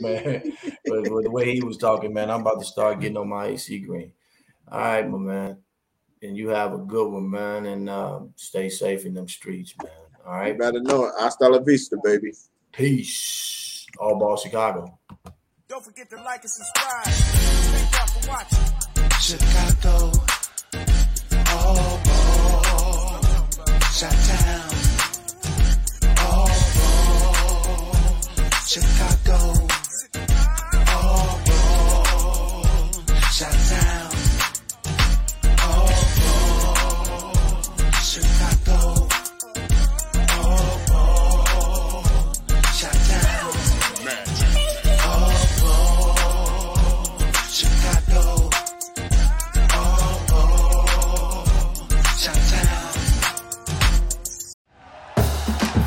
but, 0.00 1.04
but 1.04 1.22
the 1.22 1.30
way 1.30 1.54
he 1.54 1.62
was 1.62 1.76
talking, 1.76 2.12
man, 2.12 2.30
I'm 2.30 2.40
about 2.40 2.58
to 2.58 2.66
start 2.66 2.98
getting 2.98 3.16
on 3.16 3.28
my 3.28 3.46
AC 3.46 3.78
Green. 3.78 4.10
All 4.70 4.80
right, 4.80 5.08
my 5.08 5.18
man. 5.18 5.58
And 6.20 6.36
you 6.36 6.48
have 6.48 6.74
a 6.74 6.78
good 6.78 7.08
one, 7.08 7.30
man, 7.30 7.66
and 7.66 7.88
uh, 7.88 8.20
stay 8.34 8.68
safe 8.68 9.06
in 9.06 9.14
them 9.14 9.28
streets, 9.28 9.74
man. 9.80 9.92
All 10.26 10.32
right. 10.34 10.52
You 10.52 10.58
better 10.58 10.80
know 10.80 11.04
it. 11.06 11.12
Hasta 11.18 11.48
la 11.48 11.60
vista, 11.60 11.96
baby. 12.02 12.32
Peace. 12.72 13.86
All 13.98 14.18
ball 14.18 14.36
Chicago. 14.36 14.98
Don't 15.68 15.84
forget 15.84 16.10
to 16.10 16.16
like 16.16 16.42
and 16.42 16.50
subscribe. 16.50 17.04
Thank 17.06 17.92
y'all 17.94 18.06
for 18.08 18.28
watching. 18.28 18.80
Chicago. 19.20 20.39
Chi-town. 24.00 24.70
All 26.20 26.46
oh, 26.48 26.72
ball. 26.78 27.92
Oh, 27.92 28.64
Chicago. 28.66 29.19